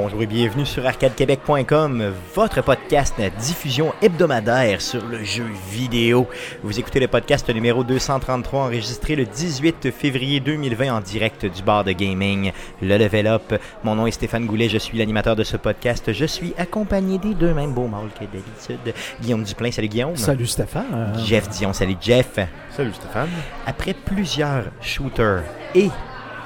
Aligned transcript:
Bonjour 0.00 0.22
et 0.22 0.26
bienvenue 0.26 0.64
sur 0.64 0.86
arcadequebec.com, 0.86 2.14
votre 2.32 2.62
podcast 2.62 3.16
diffusion 3.40 3.92
hebdomadaire 4.00 4.80
sur 4.80 5.04
le 5.04 5.24
jeu 5.24 5.44
vidéo. 5.72 6.28
Vous 6.62 6.78
écoutez 6.78 7.00
le 7.00 7.08
podcast 7.08 7.50
numéro 7.50 7.82
233 7.82 8.66
enregistré 8.66 9.16
le 9.16 9.24
18 9.24 9.90
février 9.90 10.38
2020 10.38 10.98
en 10.98 11.00
direct 11.00 11.46
du 11.46 11.64
bar 11.64 11.82
de 11.82 11.90
gaming, 11.90 12.52
le 12.80 12.96
Level 12.96 13.26
Up. 13.26 13.60
Mon 13.82 13.96
nom 13.96 14.06
est 14.06 14.12
Stéphane 14.12 14.46
Goulet, 14.46 14.68
je 14.68 14.78
suis 14.78 14.96
l'animateur 14.96 15.34
de 15.34 15.42
ce 15.42 15.56
podcast. 15.56 16.12
Je 16.12 16.26
suis 16.26 16.54
accompagné 16.56 17.18
des 17.18 17.34
deux 17.34 17.52
mêmes 17.52 17.74
beaux 17.74 17.88
mâles 17.88 18.10
que 18.14 18.24
d'habitude. 18.24 18.94
Guillaume 19.20 19.42
Duplain, 19.42 19.72
salut 19.72 19.88
Guillaume. 19.88 20.14
Salut 20.14 20.46
Stéphane. 20.46 21.12
Jeff 21.26 21.48
Dion, 21.48 21.72
salut 21.72 21.96
Jeff. 22.00 22.38
Salut 22.70 22.94
Stéphane. 22.94 23.30
Après 23.66 23.94
plusieurs 23.94 24.66
shooters 24.80 25.42
et 25.74 25.90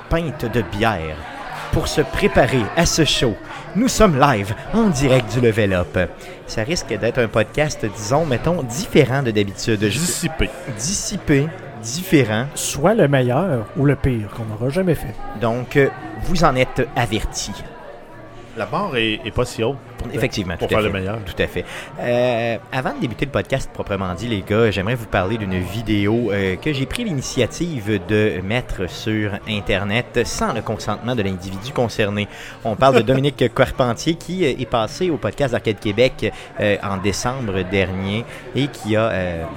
pintes 0.08 0.46
de 0.50 0.62
bière, 0.78 1.16
pour 1.72 1.88
se 1.88 2.02
préparer 2.02 2.62
à 2.76 2.86
ce 2.86 3.04
show. 3.04 3.34
Nous 3.74 3.88
sommes 3.88 4.20
live 4.20 4.54
en 4.74 4.90
direct 4.90 5.32
du 5.32 5.40
Level 5.40 5.72
Up. 5.72 6.10
Ça 6.46 6.62
risque 6.62 6.96
d'être 6.96 7.18
un 7.18 7.28
podcast, 7.28 7.84
disons, 7.96 8.26
mettons, 8.26 8.62
différent 8.62 9.22
de 9.22 9.30
d'habitude. 9.30 9.80
Dissipé. 9.80 10.50
Dissipé, 10.76 11.48
différent. 11.82 12.46
Soit 12.54 12.94
le 12.94 13.08
meilleur 13.08 13.66
ou 13.76 13.86
le 13.86 13.96
pire 13.96 14.28
qu'on 14.36 14.44
n'aura 14.44 14.68
jamais 14.68 14.94
fait. 14.94 15.14
Donc, 15.40 15.76
euh, 15.76 15.88
vous 16.24 16.44
en 16.44 16.54
êtes 16.54 16.86
avertis. 16.94 17.64
La 18.56 18.66
barre 18.66 18.96
est, 18.96 19.20
est 19.24 19.30
pas 19.30 19.46
si 19.46 19.64
haute. 19.64 19.76
Pour- 20.02 20.14
Effectivement, 20.14 20.56
Pour 20.56 20.68
tout 20.68 20.74
à 20.74 20.78
faire 20.78 20.86
fait. 20.86 20.92
le 20.92 21.00
meilleur. 21.00 21.18
Tout 21.24 21.42
à 21.42 21.46
fait. 21.46 21.64
Euh, 22.00 22.56
avant 22.72 22.94
de 22.94 23.00
débuter 23.00 23.24
le 23.26 23.30
podcast 23.30 23.70
proprement 23.72 24.12
dit, 24.14 24.28
les 24.28 24.42
gars, 24.42 24.70
j'aimerais 24.70 24.94
vous 24.94 25.06
parler 25.06 25.38
d'une 25.38 25.58
vidéo 25.60 26.30
euh, 26.32 26.56
que 26.56 26.72
j'ai 26.72 26.86
pris 26.86 27.04
l'initiative 27.04 28.00
de 28.08 28.40
mettre 28.42 28.88
sur 28.90 29.32
Internet 29.48 30.20
sans 30.24 30.52
le 30.52 30.60
consentement 30.62 31.14
de 31.14 31.22
l'individu 31.22 31.72
concerné. 31.72 32.28
On 32.64 32.76
parle 32.76 32.96
de 32.96 33.00
Dominique 33.12 33.44
Carpentier 33.54 34.14
qui 34.14 34.44
euh, 34.44 34.54
est 34.58 34.68
passé 34.68 35.10
au 35.10 35.16
podcast 35.16 35.52
d'Arcade 35.52 35.78
Québec 35.80 36.32
euh, 36.60 36.76
en 36.82 36.96
décembre 36.98 37.62
dernier 37.70 38.24
et 38.54 38.66
qui 38.68 38.96
a 38.96 39.12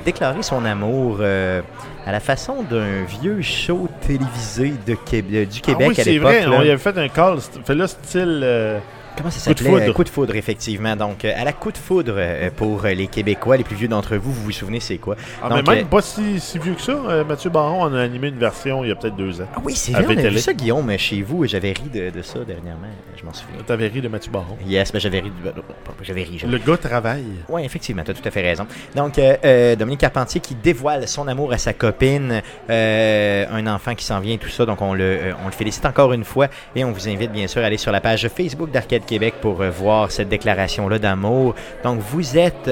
déclaré 0.05 0.43
son 0.43 0.63
amour 0.65 1.19
à 1.21 2.11
la 2.11 2.19
façon 2.19 2.63
d'un 2.63 3.03
vieux 3.21 3.41
show 3.41 3.87
télévisé 4.05 4.73
de 4.85 4.93
Québec, 4.95 5.49
du 5.49 5.59
Ah 5.63 5.65
Québec 5.65 5.87
oui, 5.89 5.95
à 5.99 6.03
c'est 6.03 6.11
l'époque. 6.11 6.27
vrai. 6.31 6.41
là. 6.45 6.51
On 6.51 6.63
y 6.63 6.69
avait 6.69 6.77
fait 6.77 6.97
un 6.97 7.07
call. 7.07 7.39
Fait 7.65 7.75
là, 7.75 7.87
style. 7.87 8.79
Comment 9.17 9.29
ça 9.31 9.49
Coup 9.51 9.53
de 9.53 9.59
s'appelait? 9.63 9.79
foudre. 9.81 9.93
Coup 9.93 10.03
de 10.03 10.09
foudre, 10.09 10.35
effectivement. 10.35 10.95
Donc, 10.95 11.23
euh, 11.25 11.33
à 11.35 11.43
la 11.43 11.53
coup 11.53 11.71
de 11.71 11.77
foudre 11.77 12.13
euh, 12.17 12.49
pour 12.55 12.83
euh, 12.85 12.89
les 12.93 13.07
Québécois, 13.07 13.57
les 13.57 13.63
plus 13.63 13.75
vieux 13.75 13.87
d'entre 13.87 14.15
vous, 14.17 14.31
vous 14.31 14.43
vous 14.43 14.51
souvenez 14.51 14.79
c'est 14.79 14.97
quoi? 14.97 15.15
ah, 15.41 15.49
Donc, 15.49 15.67
mais 15.67 15.75
même 15.75 15.85
euh, 15.85 15.87
pas 15.89 16.01
si, 16.01 16.39
si 16.39 16.59
vieux 16.59 16.73
que 16.73 16.81
ça. 16.81 16.95
Mathieu 17.27 17.49
Baron 17.49 17.83
en 17.83 17.93
a 17.93 18.01
animé 18.01 18.27
une 18.29 18.37
version 18.37 18.83
il 18.83 18.89
y 18.89 18.91
a 18.91 18.95
peut-être 18.95 19.15
deux 19.15 19.41
ans. 19.41 19.47
Ah 19.55 19.59
oui, 19.63 19.73
c'est 19.75 19.91
vrai, 19.93 20.05
on 20.07 20.17
a 20.17 20.29
vu 20.29 20.39
ça, 20.39 20.53
Guillaume, 20.53 20.97
chez 20.97 21.21
vous, 21.21 21.45
j'avais 21.47 21.71
ri 21.71 21.83
de, 21.93 22.09
de 22.09 22.21
ça 22.21 22.39
dernièrement, 22.39 22.87
je 23.17 23.23
m'en 23.25 23.33
souviens. 23.33 23.57
T'avais 23.65 23.87
ri 23.87 24.01
de 24.01 24.07
Mathieu 24.07 24.31
Baron. 24.31 24.57
Yes, 24.67 24.93
mais 24.93 24.99
j'avais 24.99 25.19
ri, 25.19 25.29
de- 25.43 25.61
j'avais 26.01 26.23
ri, 26.23 26.41
Le 26.47 26.57
gars 26.57 26.77
travaille. 26.77 27.23
Oui, 27.49 27.63
effectivement, 27.63 28.03
tu 28.03 28.11
as 28.11 28.13
tout 28.13 28.27
à 28.27 28.31
fait 28.31 28.41
raison. 28.41 28.67
Donc, 28.95 29.17
euh, 29.19 29.75
Dominique 29.75 30.01
Carpentier 30.01 30.41
qui 30.41 30.55
dévoile 30.55 31.07
son 31.07 31.27
amour 31.27 31.53
à 31.53 31.57
sa 31.57 31.73
copine, 31.73 32.41
euh, 32.69 33.45
un 33.51 33.67
enfant 33.67 33.95
qui 33.95 34.03
s'en 34.05 34.19
vient, 34.19 34.37
tout 34.37 34.49
ça. 34.49 34.65
Donc, 34.65 34.81
on 34.81 34.93
le, 34.93 35.33
on 35.43 35.45
le 35.47 35.51
félicite 35.53 35.85
encore 35.85 36.13
une 36.13 36.23
fois 36.23 36.47
et 36.75 36.83
on 36.83 36.91
vous 36.91 37.07
invite 37.07 37.31
bien 37.31 37.47
sûr 37.47 37.61
à 37.61 37.65
aller 37.65 37.77
sur 37.77 37.91
la 37.91 38.01
page 38.01 38.27
Facebook 38.27 38.71
d'Arcade 38.71 39.04
Québec 39.05 39.35
pour 39.41 39.61
euh, 39.61 39.69
voir 39.69 40.11
cette 40.11 40.29
déclaration-là 40.29 40.99
d'amour. 40.99 41.55
Donc, 41.83 41.99
vous 41.99 42.37
êtes 42.37 42.69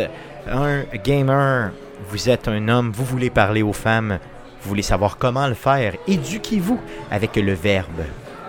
un 0.50 0.84
gamer, 1.04 1.72
vous 2.10 2.30
êtes 2.30 2.48
un 2.48 2.68
homme, 2.68 2.92
vous 2.94 3.06
voulez 3.06 3.30
parler 3.30 3.62
aux 3.62 3.74
femmes, 3.74 4.20
vous 4.62 4.70
voulez 4.70 4.82
savoir 4.82 5.18
comment 5.18 5.48
le 5.48 5.54
faire. 5.54 5.94
Éduquez-vous 6.08 6.80
avec 7.12 7.36
le 7.36 7.54
verbe 7.54 8.04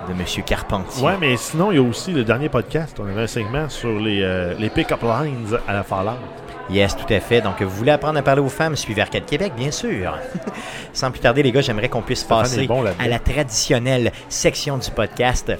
de 0.08 0.14
Monsieur 0.14 0.42
Carpentier. 0.42 1.04
Ouais, 1.04 1.16
mais 1.18 1.36
sinon, 1.36 1.72
il 1.72 1.76
y 1.76 1.78
a 1.78 1.82
aussi 1.82 2.12
le 2.12 2.24
dernier 2.24 2.48
podcast. 2.48 2.98
On 3.00 3.06
avait 3.06 3.22
un 3.22 3.26
segment 3.26 3.68
sur 3.68 3.98
les, 3.98 4.22
euh, 4.22 4.54
les 4.58 4.70
pick-up 4.70 5.02
lines 5.02 5.58
à 5.66 5.72
la 5.72 5.82
Fallout. 5.82 6.18
Yes, 6.70 6.96
tout 6.96 7.12
à 7.12 7.20
fait. 7.20 7.40
Donc, 7.40 7.60
vous 7.60 7.68
voulez 7.68 7.90
apprendre 7.90 8.18
à 8.18 8.22
parler 8.22 8.40
aux 8.40 8.48
femmes, 8.48 8.74
suivez 8.74 9.02
Arcade 9.02 9.26
Québec, 9.26 9.52
bien 9.56 9.70
sûr. 9.70 10.18
Sans 10.92 11.10
plus 11.10 11.20
tarder, 11.20 11.42
les 11.42 11.52
gars, 11.52 11.60
j'aimerais 11.60 11.88
qu'on 11.88 12.02
puisse 12.02 12.24
passer 12.24 12.66
bon 12.66 12.84
à 12.98 13.08
la 13.08 13.18
traditionnelle 13.18 14.12
section 14.28 14.78
du 14.78 14.90
podcast. 14.90 15.52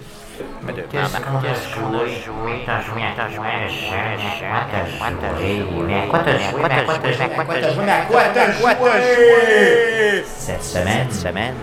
Qu'est-ce 0.90 1.74
qu'on 1.74 1.94
a 1.94 2.06
joué? 2.06 2.62
T'as 2.66 2.80
joué, 2.80 3.02
t'as 3.16 3.28
joué 3.28 3.46
jeu, 3.68 4.46
quoi 4.50 4.60
t'as 4.70 5.36
joué? 5.38 5.84
Mais 5.86 5.94
à 5.94 6.06
quoi 6.06 6.18
t'as 6.20 6.38
joué? 6.38 7.82
Mais 7.84 7.92
à 7.92 8.02
quoi 8.06 8.22
t'as 8.34 8.52
joué? 8.52 8.64
Quoi 8.64 8.74
t'as 8.90 9.00
joué? 9.12 10.24
Cette 10.24 10.62
semaine, 10.62 11.10
semaine, 11.10 11.54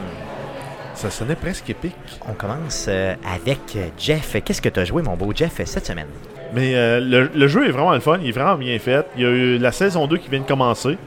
Ça 0.93 1.09
sonnait 1.09 1.35
presque 1.35 1.69
épique. 1.69 1.95
on 2.29 2.33
commence 2.33 2.85
euh, 2.87 3.15
avec 3.35 3.59
euh, 3.75 3.87
Jeff. 3.97 4.35
Qu'est-ce 4.43 4.61
que 4.61 4.69
tu 4.69 4.79
as 4.79 4.85
joué, 4.85 5.01
mon 5.01 5.15
beau 5.15 5.31
Jeff, 5.35 5.59
cette 5.65 5.85
semaine? 5.85 6.07
Mais 6.53 6.75
euh, 6.75 6.99
le, 6.99 7.31
le 7.33 7.47
jeu 7.47 7.67
est 7.67 7.71
vraiment 7.71 7.91
le 7.93 7.99
fun, 8.01 8.17
il 8.21 8.29
est 8.29 8.33
vraiment 8.33 8.55
bien 8.55 8.77
fait. 8.79 9.05
Il 9.15 9.23
y 9.23 9.25
a 9.25 9.29
eu 9.29 9.57
la 9.57 9.71
saison 9.71 10.05
2 10.07 10.17
qui 10.17 10.29
vient 10.29 10.41
de 10.41 10.45
commencer. 10.47 10.97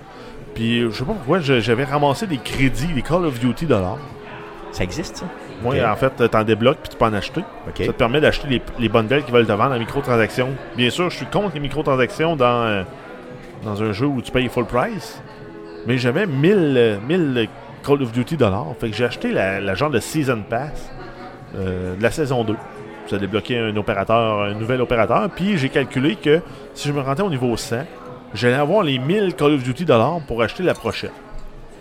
Puis 0.54 0.82
je 0.82 0.90
sais 0.90 1.04
pas 1.04 1.12
pourquoi 1.12 1.40
j'avais 1.40 1.84
ramassé 1.84 2.26
des 2.26 2.38
crédits, 2.38 2.86
des 2.88 3.02
Call 3.02 3.24
of 3.24 3.38
Duty 3.40 3.66
dollars. 3.66 3.98
Ça 4.72 4.82
existe, 4.84 5.16
ça? 5.18 5.26
Moi, 5.64 5.76
en 5.84 5.96
fait, 5.96 6.28
t'en 6.28 6.44
débloques 6.44 6.78
puis 6.78 6.90
tu 6.90 6.96
peux 6.96 7.04
en 7.04 7.12
acheter. 7.14 7.40
Ça 7.86 7.92
te 7.92 7.98
permet 7.98 8.20
d'acheter 8.20 8.48
les, 8.48 8.62
les 8.78 8.88
bundles 8.88 9.22
qui 9.24 9.32
veulent 9.32 9.46
te 9.46 9.52
vendre 9.52 9.74
en 9.74 9.78
microtransactions. 9.78 10.50
Bien 10.76 10.90
sûr, 10.90 11.10
je 11.10 11.16
suis 11.16 11.26
contre 11.26 11.54
les 11.54 11.60
microtransactions 11.60 12.36
dans, 12.36 12.62
euh, 12.64 12.82
dans 13.64 13.82
un 13.82 13.92
jeu 13.92 14.06
où 14.06 14.20
tu 14.20 14.30
payes 14.30 14.48
full 14.48 14.66
price. 14.66 15.20
Mais 15.86 15.98
j'avais 15.98 16.26
1000, 16.26 16.74
euh, 16.76 16.96
1000 17.06 17.48
Call 17.84 18.02
of 18.02 18.12
Duty 18.12 18.36
dollars. 18.36 18.66
Fait 18.78 18.90
que 18.90 18.96
j'ai 18.96 19.04
acheté 19.04 19.32
la, 19.32 19.60
la 19.60 19.74
genre 19.74 19.90
de 19.90 20.00
Season 20.00 20.42
Pass 20.48 20.90
euh, 21.56 21.96
de 21.96 22.02
la 22.02 22.10
saison 22.10 22.44
2. 22.44 22.54
Ça 23.06 23.16
a 23.16 23.18
débloqué 23.18 23.58
un 23.58 23.76
opérateur, 23.76 24.42
un 24.42 24.54
nouvel 24.54 24.80
opérateur. 24.80 25.28
Puis 25.34 25.58
j'ai 25.58 25.68
calculé 25.68 26.16
que 26.16 26.40
si 26.74 26.88
je 26.88 26.92
me 26.92 27.00
rendais 27.00 27.22
au 27.22 27.28
niveau 27.28 27.54
100, 27.56 27.84
j'allais 28.32 28.54
avoir 28.54 28.82
les 28.82 28.98
1000 28.98 29.34
Call 29.34 29.52
of 29.52 29.62
Duty 29.62 29.84
dollars 29.84 30.20
pour 30.26 30.42
acheter 30.42 30.62
la 30.62 30.74
prochaine. 30.74 31.10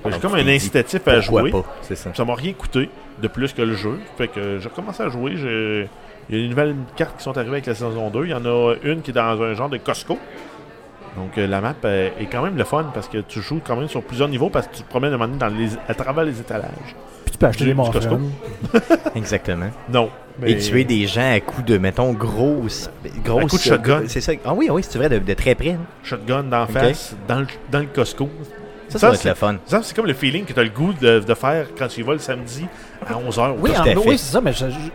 J'ai 0.05 0.11
Donc, 0.11 0.21
comme 0.21 0.35
un 0.35 0.47
incitatif 0.47 1.07
à 1.07 1.21
jouer. 1.21 1.50
pas? 1.51 1.63
Ça 1.95 2.25
m'a 2.25 2.35
rien 2.35 2.51
coûté 2.53 2.89
de 3.22 3.28
plus 3.28 3.53
que 3.53 3.62
le 3.62 3.75
jeu. 3.75 4.00
Fait 4.18 4.28
que 4.28 4.59
j'ai 4.59 4.68
recommencé 4.69 5.03
à 5.03 5.09
jouer. 5.09 5.34
J'ai- 5.38 5.90
Il 6.29 6.35
y 6.38 6.40
a 6.40 6.44
des 6.44 6.50
nouvelles 6.50 6.75
cartes 6.96 7.18
qui 7.18 7.24
sont 7.24 7.38
arrivées 7.38 7.53
avec 7.53 7.66
la 7.66 7.75
saison 7.75 8.09
2. 8.09 8.25
Il 8.25 8.29
y 8.31 8.34
en 8.34 8.46
a 8.46 8.75
une 8.84 9.01
qui 9.01 9.12
est 9.12 9.13
dans 9.13 9.41
un 9.41 9.53
genre 9.56 9.69
de 9.69 9.78
Costco. 9.78 10.18
Donc 11.18 11.38
euh, 11.38 11.46
la 11.46 11.62
map 11.62 11.75
euh, 11.85 12.09
est 12.19 12.25
quand 12.25 12.41
même 12.41 12.57
le 12.57 12.63
fun 12.63 12.85
parce 12.94 13.07
que 13.07 13.19
tu 13.19 13.40
joues 13.41 13.62
quand 13.63 13.75
même 13.75 13.88
sur 13.90 14.01
plusieurs 14.01 14.29
niveaux 14.29 14.50
parce 14.50 14.68
que 14.68 14.78
tu 14.78 14.84
te 14.84 14.90
promènes 14.90 15.13
à, 15.13 15.24
un 15.24 15.28
dans 15.28 15.47
les, 15.47 15.69
à 15.88 15.94
travers 15.94 16.24
les 16.24 16.40
étalages. 16.40 16.96
Puis 17.25 17.34
tu 17.34 17.38
peux 17.38 17.46
acheter 17.46 17.66
Du- 17.66 17.69
des 17.72 17.75
morphines. 17.75 18.31
Exactement. 19.16 19.69
Non. 19.91 20.09
Et 20.44 20.57
tuer 20.57 20.84
des 20.84 21.06
gens 21.06 21.31
à 21.34 21.40
coups 21.40 21.66
de, 21.66 21.78
mettons, 21.78 22.12
grosses... 22.13 22.90
grosses 23.24 23.51
coup 23.51 23.57
de 23.57 23.62
shotgun. 23.62 24.03
C'est 24.07 24.22
ça. 24.22 24.31
Ah 24.44 24.53
oui, 24.56 24.68
oui, 24.72 24.81
c'est 24.88 24.97
vrai, 24.97 25.09
de, 25.09 25.19
de 25.19 25.34
très 25.35 25.53
près. 25.53 25.72
hein. 25.74 25.80
Shotgun 26.03 26.44
d'en 26.44 26.66
face 26.66 27.16
dans 27.28 27.41
le, 27.41 27.47
dans 27.72 27.80
le 27.80 27.85
Costco. 27.85 28.28
Ça, 28.90 28.97
ça, 28.97 29.07
va 29.09 29.13
être 29.13 29.22
c'est- 29.22 29.30
le 29.30 29.35
fun. 29.35 29.56
Ça, 29.66 29.81
c'est 29.84 29.95
comme 29.95 30.07
le 30.07 30.13
feeling 30.13 30.45
que 30.45 30.53
tu 30.53 30.59
as 30.59 30.63
le 30.63 30.69
goût 30.69 30.94
de, 30.94 31.19
de 31.19 31.34
faire 31.35 31.68
quand 31.78 31.88
tu 31.88 32.00
y 32.01 32.03
vas 32.03 32.13
le 32.13 32.19
samedi 32.19 32.66
à 33.08 33.14
11h. 33.14 33.56
Oui, 33.59 33.72
en 33.78 33.84
oui, 34.06 34.18
c'est 34.18 34.31
ça, 34.34 34.41
mais 34.41 34.52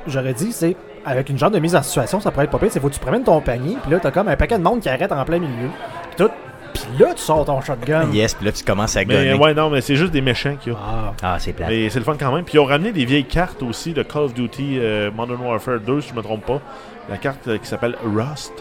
j'aurais 0.07 0.35
dit, 0.35 0.53
c'est 0.53 0.77
avec 1.05 1.29
une 1.31 1.39
genre 1.39 1.51
de 1.51 1.59
mise 1.59 1.75
en 1.77 1.83
situation, 1.83 2.21
ça 2.21 2.31
pourrait 2.31 2.45
être 2.45 2.51
pas 2.51 2.59
pire. 2.59 2.69
C'est 2.71 2.81
faut 2.81 2.89
que 2.89 2.95
tu 2.95 3.01
promènes 3.01 3.25
ton 3.25 3.41
panier, 3.41 3.77
puis 3.83 3.91
là, 3.93 3.99
t'as 4.01 4.11
comme 4.11 4.29
un 4.29 4.37
paquet 4.37 4.59
de 4.59 4.63
monde 4.63 4.81
qui 4.81 4.89
arrête 4.89 5.11
en 5.13 5.25
plein 5.25 5.39
milieu. 5.39 5.69
Puis 6.17 6.27
tout. 6.27 6.31
Puis 6.75 6.85
là, 7.03 7.15
tu 7.15 7.23
sors 7.23 7.45
ton 7.47 7.61
shotgun. 7.63 8.11
Yes, 8.13 8.35
puis 8.35 8.45
là, 8.45 8.53
tu 8.53 8.63
commences 8.63 8.95
à 8.97 9.01
Mais 9.01 9.15
gonner. 9.15 9.35
ouais, 9.35 9.55
non, 9.55 9.71
mais 9.71 9.81
c'est 9.81 9.97
juste 9.97 10.13
des 10.13 10.21
méchants 10.21 10.55
qu'il 10.61 10.73
y 10.73 10.77
a. 10.77 10.79
Ah, 10.81 11.13
Ah, 11.23 11.37
c'est 11.39 11.53
plat. 11.55 11.67
Mais 11.69 11.89
c'est 11.89 11.99
le 11.99 12.05
fun 12.05 12.15
quand 12.21 12.33
même. 12.33 12.45
Puis 12.45 12.55
ils 12.55 12.59
ont 12.61 12.67
ramené 12.67 12.93
des 12.93 13.05
vieilles 13.07 13.25
cartes 13.25 13.63
aussi 13.63 13.95
de 13.95 14.03
Call 14.03 14.23
of 14.25 14.35
Duty 14.35 14.79
euh, 14.79 15.11
Modern 15.11 15.41
Warfare 15.41 15.81
2, 15.81 16.01
si 16.03 16.11
je 16.11 16.15
me 16.15 16.23
trompe 16.23 16.45
pas. 16.45 16.61
La 17.09 17.17
carte 17.17 17.49
euh, 17.49 17.57
qui 17.59 17.67
s'appelle 17.67 17.97
Rust, 18.05 18.53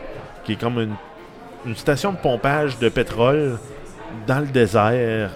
qui 0.46 0.54
est 0.54 0.56
comme 0.56 0.80
une, 0.80 0.94
une 1.66 1.76
station 1.76 2.14
de 2.14 2.18
pompage 2.18 2.80
de 2.80 2.88
pétrole 2.90 3.58
dans 4.26 4.40
le 4.40 4.48
désert, 4.48 5.32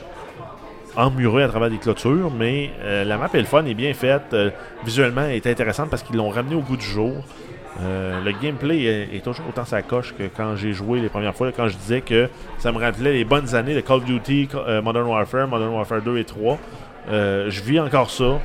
emmurée 0.96 1.44
à 1.44 1.48
travers 1.48 1.70
des 1.70 1.78
clôtures. 1.78 2.32
Mais 2.32 2.72
euh, 2.82 3.04
la 3.04 3.18
map 3.18 3.30
est 3.34 3.40
le 3.40 3.46
fun, 3.46 3.66
est 3.66 3.74
bien 3.74 3.94
faite. 3.94 4.34
euh, 4.34 4.50
visuellement, 4.86 5.22
elle 5.22 5.36
est 5.36 5.48
intéressante 5.48 5.90
parce 5.90 6.04
qu'ils 6.04 6.18
l'ont 6.18 6.30
ramené 6.30 6.56
au 6.56 6.62
goût 6.62 6.78
du 6.78 6.86
jour. 6.86 7.24
Euh, 7.82 8.22
le 8.24 8.32
gameplay 8.34 9.10
est, 9.14 9.24
toujours 9.24 9.48
autant 9.48 9.66
sa 9.66 9.82
coche 9.82 10.14
que 10.16 10.24
quand 10.24 10.56
j'ai 10.56 10.74
joué 10.74 11.00
les 11.00 11.10
premières 11.10 11.34
fois, 11.34 11.52
quand 11.52 11.68
je 11.68 11.78
disais 11.78 12.02
que 12.02 12.30
ça 12.60 12.72
me 12.72 12.78
rappelait 12.78 13.14
les 13.14 13.24
bonnes 13.24 13.56
années 13.56 13.74
de 13.74 13.80
Call 13.80 13.98
of 13.98 14.06
Duty, 14.06 14.50
Modern 14.84 15.08
Warfare, 15.08 15.48
Modern 15.48 15.74
Warfare 15.74 16.02
2 16.02 16.18
et 16.18 16.26
3. 16.26 16.60
Euh, 17.10 17.50
je 17.50 17.62
vis 17.62 17.80
encore 17.80 18.12
ça. 18.12 18.40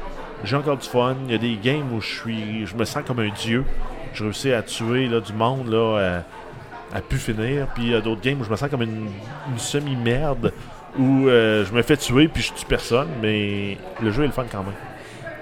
J'ai 0.44 0.56
encore 0.56 0.76
du 0.76 0.88
fun. 0.88 1.16
Il 1.26 1.32
y 1.32 1.34
a 1.34 1.38
des 1.38 1.56
games 1.56 1.92
où 1.92 2.00
je 2.00 2.20
suis, 2.20 2.66
je 2.66 2.76
me 2.76 2.84
sens 2.84 3.02
comme 3.06 3.18
un 3.18 3.30
dieu. 3.30 3.64
Je 4.14 4.22
réussis 4.22 4.52
à 4.52 4.62
tuer 4.62 5.08
là, 5.08 5.20
du 5.20 5.32
monde 5.32 5.68
là, 5.68 6.22
à 6.94 7.00
pu 7.00 7.16
finir. 7.16 7.66
Puis 7.74 7.84
il 7.84 7.90
y 7.90 7.94
a 7.94 8.00
d'autres 8.00 8.22
games 8.22 8.40
où 8.40 8.44
je 8.44 8.50
me 8.50 8.56
sens 8.56 8.70
comme 8.70 8.82
une 8.82 9.08
semi-merde 9.58 10.52
où 10.98 11.28
euh, 11.28 11.64
je 11.64 11.72
me 11.72 11.82
fais 11.82 11.96
tuer 11.96 12.28
puis 12.28 12.42
je 12.42 12.52
tue 12.52 12.66
personne. 12.66 13.08
Mais 13.22 13.76
le 14.02 14.10
jeu 14.10 14.24
est 14.24 14.26
le 14.28 14.32
fun 14.32 14.44
quand 14.50 14.62
même. 14.62 14.74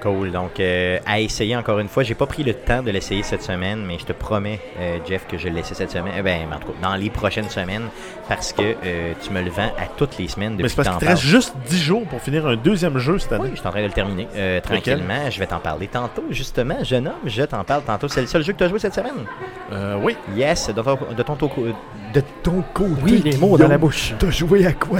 Cool. 0.00 0.32
Donc, 0.32 0.60
euh, 0.60 0.98
à 1.06 1.18
essayer 1.18 1.56
encore 1.56 1.78
une 1.78 1.88
fois. 1.88 2.02
J'ai 2.02 2.14
pas 2.14 2.26
pris 2.26 2.42
le 2.44 2.52
temps 2.52 2.82
de 2.82 2.90
l'essayer 2.90 3.22
cette 3.22 3.40
semaine, 3.42 3.82
mais 3.86 3.98
je 3.98 4.04
te 4.04 4.12
promets, 4.12 4.60
euh, 4.78 4.98
Jeff, 5.08 5.26
que 5.26 5.38
je 5.38 5.48
le 5.48 5.54
laisser 5.54 5.74
cette 5.74 5.90
semaine. 5.92 6.12
Eh 6.18 6.20
ben, 6.20 6.40
en 6.54 6.58
tout 6.58 6.72
cas, 6.72 6.90
dans 6.90 6.94
les 6.94 7.08
prochaines 7.08 7.48
semaines, 7.48 7.84
parce 8.28 8.52
que 8.52 8.60
euh, 8.84 9.14
tu 9.22 9.30
me 9.30 9.40
le 9.40 9.48
vends 9.48 9.72
à 9.78 9.86
toutes 9.96 10.18
les 10.18 10.28
semaines 10.28 10.58
depuis 10.58 10.64
Mais 10.64 10.68
c'est 10.68 10.76
parce 10.76 10.88
que 10.88 10.92
qu'il 10.96 11.00
t'en 11.00 11.06
te 11.06 11.10
reste 11.10 11.22
juste 11.22 11.54
10 11.70 11.78
jours 11.82 12.02
pour 12.04 12.20
finir 12.20 12.46
un 12.46 12.56
deuxième 12.56 12.98
jeu 12.98 13.18
cette 13.18 13.32
année. 13.32 13.44
Oui, 13.44 13.50
je 13.54 13.60
suis 13.60 13.66
en 13.66 13.70
train 13.70 13.80
de 13.80 13.86
le 13.86 13.92
terminer 13.92 14.28
euh, 14.36 14.60
tranquillement. 14.60 15.30
Je 15.30 15.38
vais 15.38 15.46
t'en 15.46 15.58
parler 15.58 15.86
tantôt, 15.86 16.24
justement. 16.28 16.76
Jeune 16.84 17.06
homme, 17.08 17.14
je 17.24 17.42
t'en 17.44 17.64
parle 17.64 17.84
tantôt. 17.84 18.06
C'est 18.08 18.20
le 18.20 18.26
seul 18.26 18.44
jeu 18.44 18.52
que 18.52 18.58
tu 18.58 18.64
as 18.64 18.68
joué 18.68 18.78
cette 18.80 18.94
semaine? 18.94 19.24
Euh, 19.72 19.96
oui. 20.02 20.18
Yes, 20.36 20.68
de 20.68 20.82
ton, 20.82 20.98
de 21.16 21.22
ton, 21.22 21.34
toco- 21.34 21.72
de 22.12 22.22
ton 22.42 22.62
côté. 22.74 22.90
Oui, 23.02 23.22
les 23.24 23.38
mots 23.38 23.56
dans 23.56 23.68
la 23.68 23.78
bouche. 23.78 24.12
T'as 24.18 24.28
joué 24.30 24.66
à 24.66 24.74
quoi? 24.74 24.98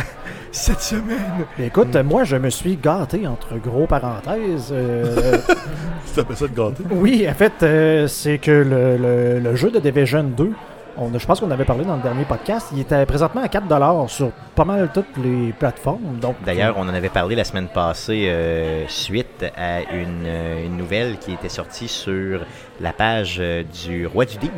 Cette 0.54 0.80
semaine? 0.80 1.44
Écoute, 1.58 1.94
moi, 1.96 2.24
je 2.24 2.36
me 2.36 2.50
suis 2.50 2.76
gâté, 2.76 3.26
entre 3.26 3.56
gros 3.58 3.86
parenthèses. 3.86 4.70
euh, 4.72 5.38
Tu 6.06 6.12
t'appelles 6.20 6.36
ça 6.36 6.46
de 6.48 6.54
gâter. 6.54 6.84
oui, 6.90 7.26
en 7.28 7.34
fait, 7.34 7.52
euh, 7.62 8.06
c'est 8.06 8.38
que 8.38 8.50
le, 8.50 8.96
le- 8.96 9.40
le 9.40 9.56
jeu 9.56 9.70
de 9.70 9.78
Division 9.80 10.22
2, 10.22 10.52
on, 10.96 11.12
a- 11.12 11.18
je 11.18 11.26
pense 11.26 11.40
qu'on 11.40 11.50
avait 11.50 11.64
parlé 11.64 11.84
dans 11.84 11.96
le 11.96 12.02
dernier 12.02 12.24
podcast, 12.24 12.68
il 12.72 12.78
était 12.80 13.04
présentement 13.04 13.42
à 13.42 13.48
4$ 13.48 14.08
sur 14.08 14.30
pas 14.54 14.64
mal 14.64 14.90
toutes 14.94 15.16
les 15.22 15.52
plateformes. 15.52 16.18
Donc, 16.20 16.36
D'ailleurs, 16.46 16.76
on 16.78 16.82
en 16.82 16.94
avait 16.94 17.08
parlé 17.08 17.34
la 17.34 17.42
semaine 17.42 17.66
passée 17.66 18.26
euh, 18.28 18.84
suite 18.86 19.44
à 19.56 19.80
une, 19.92 20.22
euh, 20.24 20.64
une 20.66 20.76
nouvelle 20.76 21.18
qui 21.18 21.32
était 21.32 21.48
sortie 21.48 21.88
sur 21.88 22.42
la 22.80 22.92
page 22.92 23.36
euh, 23.40 23.62
du 23.84 24.06
Roi 24.06 24.24
du 24.24 24.36
Deal. 24.38 24.50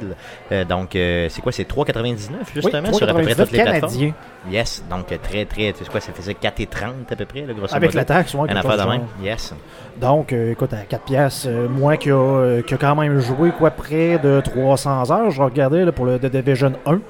Euh, 0.53 0.65
donc, 0.65 0.97
euh, 0.97 1.29
c'est 1.31 1.41
quoi? 1.43 1.53
C'est 1.53 1.69
3,99 1.69 2.19
justement 2.55 2.93
sur 2.93 3.09
à 3.09 3.13
peu 3.15 3.23
près 3.23 3.33
3,99 3.33 3.37
toutes 3.37 3.53
les 3.53 3.63
plateformes? 3.63 4.13
Yes, 4.51 4.85
donc 4.89 5.07
très, 5.07 5.45
très, 5.45 5.73
tu 5.73 5.85
sais 5.85 5.91
quoi, 5.91 6.01
ça 6.01 6.13
faisait 6.13 6.33
4,30 6.35 7.13
à 7.13 7.17
peu 7.17 7.25
près, 7.25 7.41
là, 7.43 7.53
grosso 7.53 7.75
Avec 7.75 7.91
modo? 7.91 7.99
la 7.99 8.05
taxe, 8.05 8.33
ouais, 8.35 8.51
Un 8.51 8.57
affaire 8.57 8.79
de 8.87 8.91
même? 8.91 9.03
Yes. 9.23 9.55
Donc, 10.01 10.33
écoute, 10.33 10.73
à 10.73 10.79
4 10.89 11.03
piastres, 11.05 11.49
moi 11.71 11.97
qui 11.97 12.11
a, 12.11 12.63
qui 12.63 12.75
a 12.75 12.77
quand 12.77 12.95
même 12.97 13.19
joué 13.21 13.51
quoi 13.51 13.71
près 13.71 14.19
de 14.19 14.41
300 14.41 15.11
heures, 15.11 15.31
je 15.31 15.43
regardais 15.43 15.85
là, 15.85 15.93
pour 15.93 16.07
le 16.07 16.19
The 16.19 16.27
Division 16.27 16.73
1. 16.87 17.01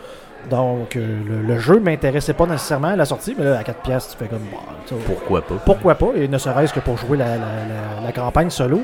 Donc, 0.50 0.94
euh, 0.94 1.18
le, 1.28 1.42
le 1.42 1.58
jeu 1.58 1.80
m'intéressait 1.80 2.32
pas 2.32 2.46
nécessairement 2.46 2.88
à 2.88 2.96
la 2.96 3.04
sortie, 3.04 3.34
mais 3.36 3.44
là, 3.44 3.58
à 3.58 3.64
4 3.64 3.80
piastres, 3.82 4.12
tu 4.16 4.18
fais 4.24 4.30
comme... 4.30 4.44
bah, 4.52 4.96
Pourquoi 5.06 5.42
pas? 5.42 5.54
pourquoi 5.64 5.94
pas, 5.96 6.06
et 6.16 6.28
ne 6.28 6.38
serait-ce 6.38 6.72
que 6.72 6.78
pour 6.80 6.96
jouer 6.96 7.18
la, 7.18 7.26
la- 7.26 7.36
la- 7.36 8.06
la 8.06 8.12
campagne 8.12 8.48
solo. 8.50 8.80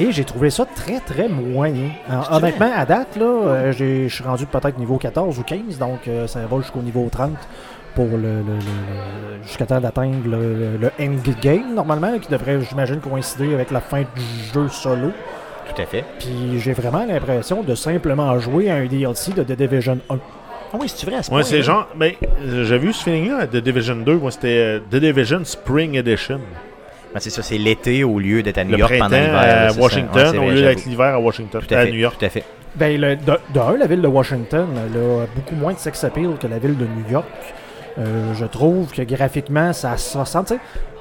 Et 0.00 0.10
j'ai 0.10 0.24
trouvé 0.24 0.50
ça 0.50 0.64
très 0.66 0.98
très 1.00 1.28
moyen. 1.28 1.90
En- 2.10 2.36
honnêtement, 2.38 2.70
à 2.74 2.84
date, 2.84 3.16
là, 3.16 3.24
euh, 3.26 3.72
j'ai- 3.72 4.08
je 4.08 4.14
suis 4.14 4.24
rendu 4.24 4.44
peut-être 4.46 4.76
niveau 4.78 4.96
14 4.98 5.38
ou 5.38 5.42
15, 5.42 5.78
donc 5.78 6.08
euh, 6.08 6.26
ça 6.26 6.40
va 6.50 6.56
jusqu'au 6.58 6.80
niveau 6.80 7.08
30 7.10 7.30
pour 7.94 8.06
le, 8.06 8.16
le- 8.16 8.18
le- 8.18 8.54
le- 9.38 9.42
jusqu'à 9.44 9.66
temps 9.66 9.80
d'atteindre 9.80 10.26
le, 10.26 10.76
le 10.80 10.90
endgame 11.00 11.74
normalement, 11.74 12.18
qui 12.18 12.28
devrait, 12.28 12.60
j'imagine, 12.68 12.98
coïncider 12.98 13.54
avec 13.54 13.70
la 13.70 13.80
fin 13.80 14.00
du 14.00 14.22
jeu 14.52 14.68
solo. 14.68 15.10
Tout 15.74 15.80
à 15.80 15.86
fait. 15.86 16.04
Puis 16.18 16.58
j'ai 16.58 16.72
vraiment 16.72 17.04
l'impression 17.06 17.62
de 17.62 17.74
simplement 17.76 18.36
jouer 18.40 18.70
à 18.70 18.74
un 18.76 18.86
DLC 18.86 19.32
de 19.32 19.44
The 19.44 19.52
Division 19.52 19.98
1. 20.10 20.16
Ah 20.72 20.76
oui, 20.80 20.88
c'est 20.88 21.06
vrai 21.06 21.16
à 21.18 21.22
ce 21.22 21.30
Ouais, 21.32 21.44
c'est 21.44 21.58
là? 21.58 21.62
genre. 21.62 21.86
Ben, 21.94 22.12
euh, 22.42 22.64
j'avais 22.64 22.88
eu 22.88 22.92
ce 22.92 23.04
feeling-là 23.04 23.46
de 23.46 23.60
Division 23.60 23.94
2. 23.94 24.16
Moi, 24.16 24.32
c'était 24.32 24.48
euh, 24.48 24.80
The 24.90 24.96
Division 24.96 25.44
Spring 25.44 25.94
Edition. 25.96 26.40
Ben, 27.14 27.20
c'est 27.20 27.30
ça, 27.30 27.42
c'est 27.42 27.56
l'été 27.58 28.02
au 28.04 28.18
lieu 28.18 28.42
d'être 28.42 28.58
à 28.58 28.64
New 28.64 28.72
Le 28.72 28.78
York 28.78 28.92
printemps 28.98 29.08
pendant 29.08 29.22
l'hiver. 29.22 29.70
à. 29.70 29.80
Washington 29.80 30.38
Ouais, 30.38 30.46
au 30.46 30.50
lieu 30.50 30.62
d'être 30.62 30.84
l'hiver 30.84 31.14
à 31.14 31.20
Washington. 31.20 31.62
Tout 31.66 31.74
à, 31.74 31.78
à 31.78 31.84
fait, 31.86 31.92
New 31.92 31.98
York. 31.98 32.16
Tout 32.18 32.24
à 32.26 32.28
fait. 32.28 32.44
Ben, 32.74 33.00
le, 33.00 33.14
de, 33.16 33.38
de 33.54 33.60
un, 33.60 33.76
la 33.76 33.86
ville 33.86 34.02
de 34.02 34.08
Washington 34.08 34.66
elle 34.74 35.00
a 35.00 35.26
beaucoup 35.36 35.54
moins 35.54 35.72
de 35.72 35.78
sex 35.78 36.02
appeal 36.02 36.30
que 36.40 36.48
la 36.48 36.58
ville 36.58 36.76
de 36.76 36.84
New 36.84 37.08
York. 37.10 37.26
Euh, 37.96 38.34
je 38.34 38.44
trouve 38.46 38.90
que 38.92 39.02
graphiquement, 39.02 39.72
ça 39.72 39.96
se 39.96 40.18
sais, 40.24 40.58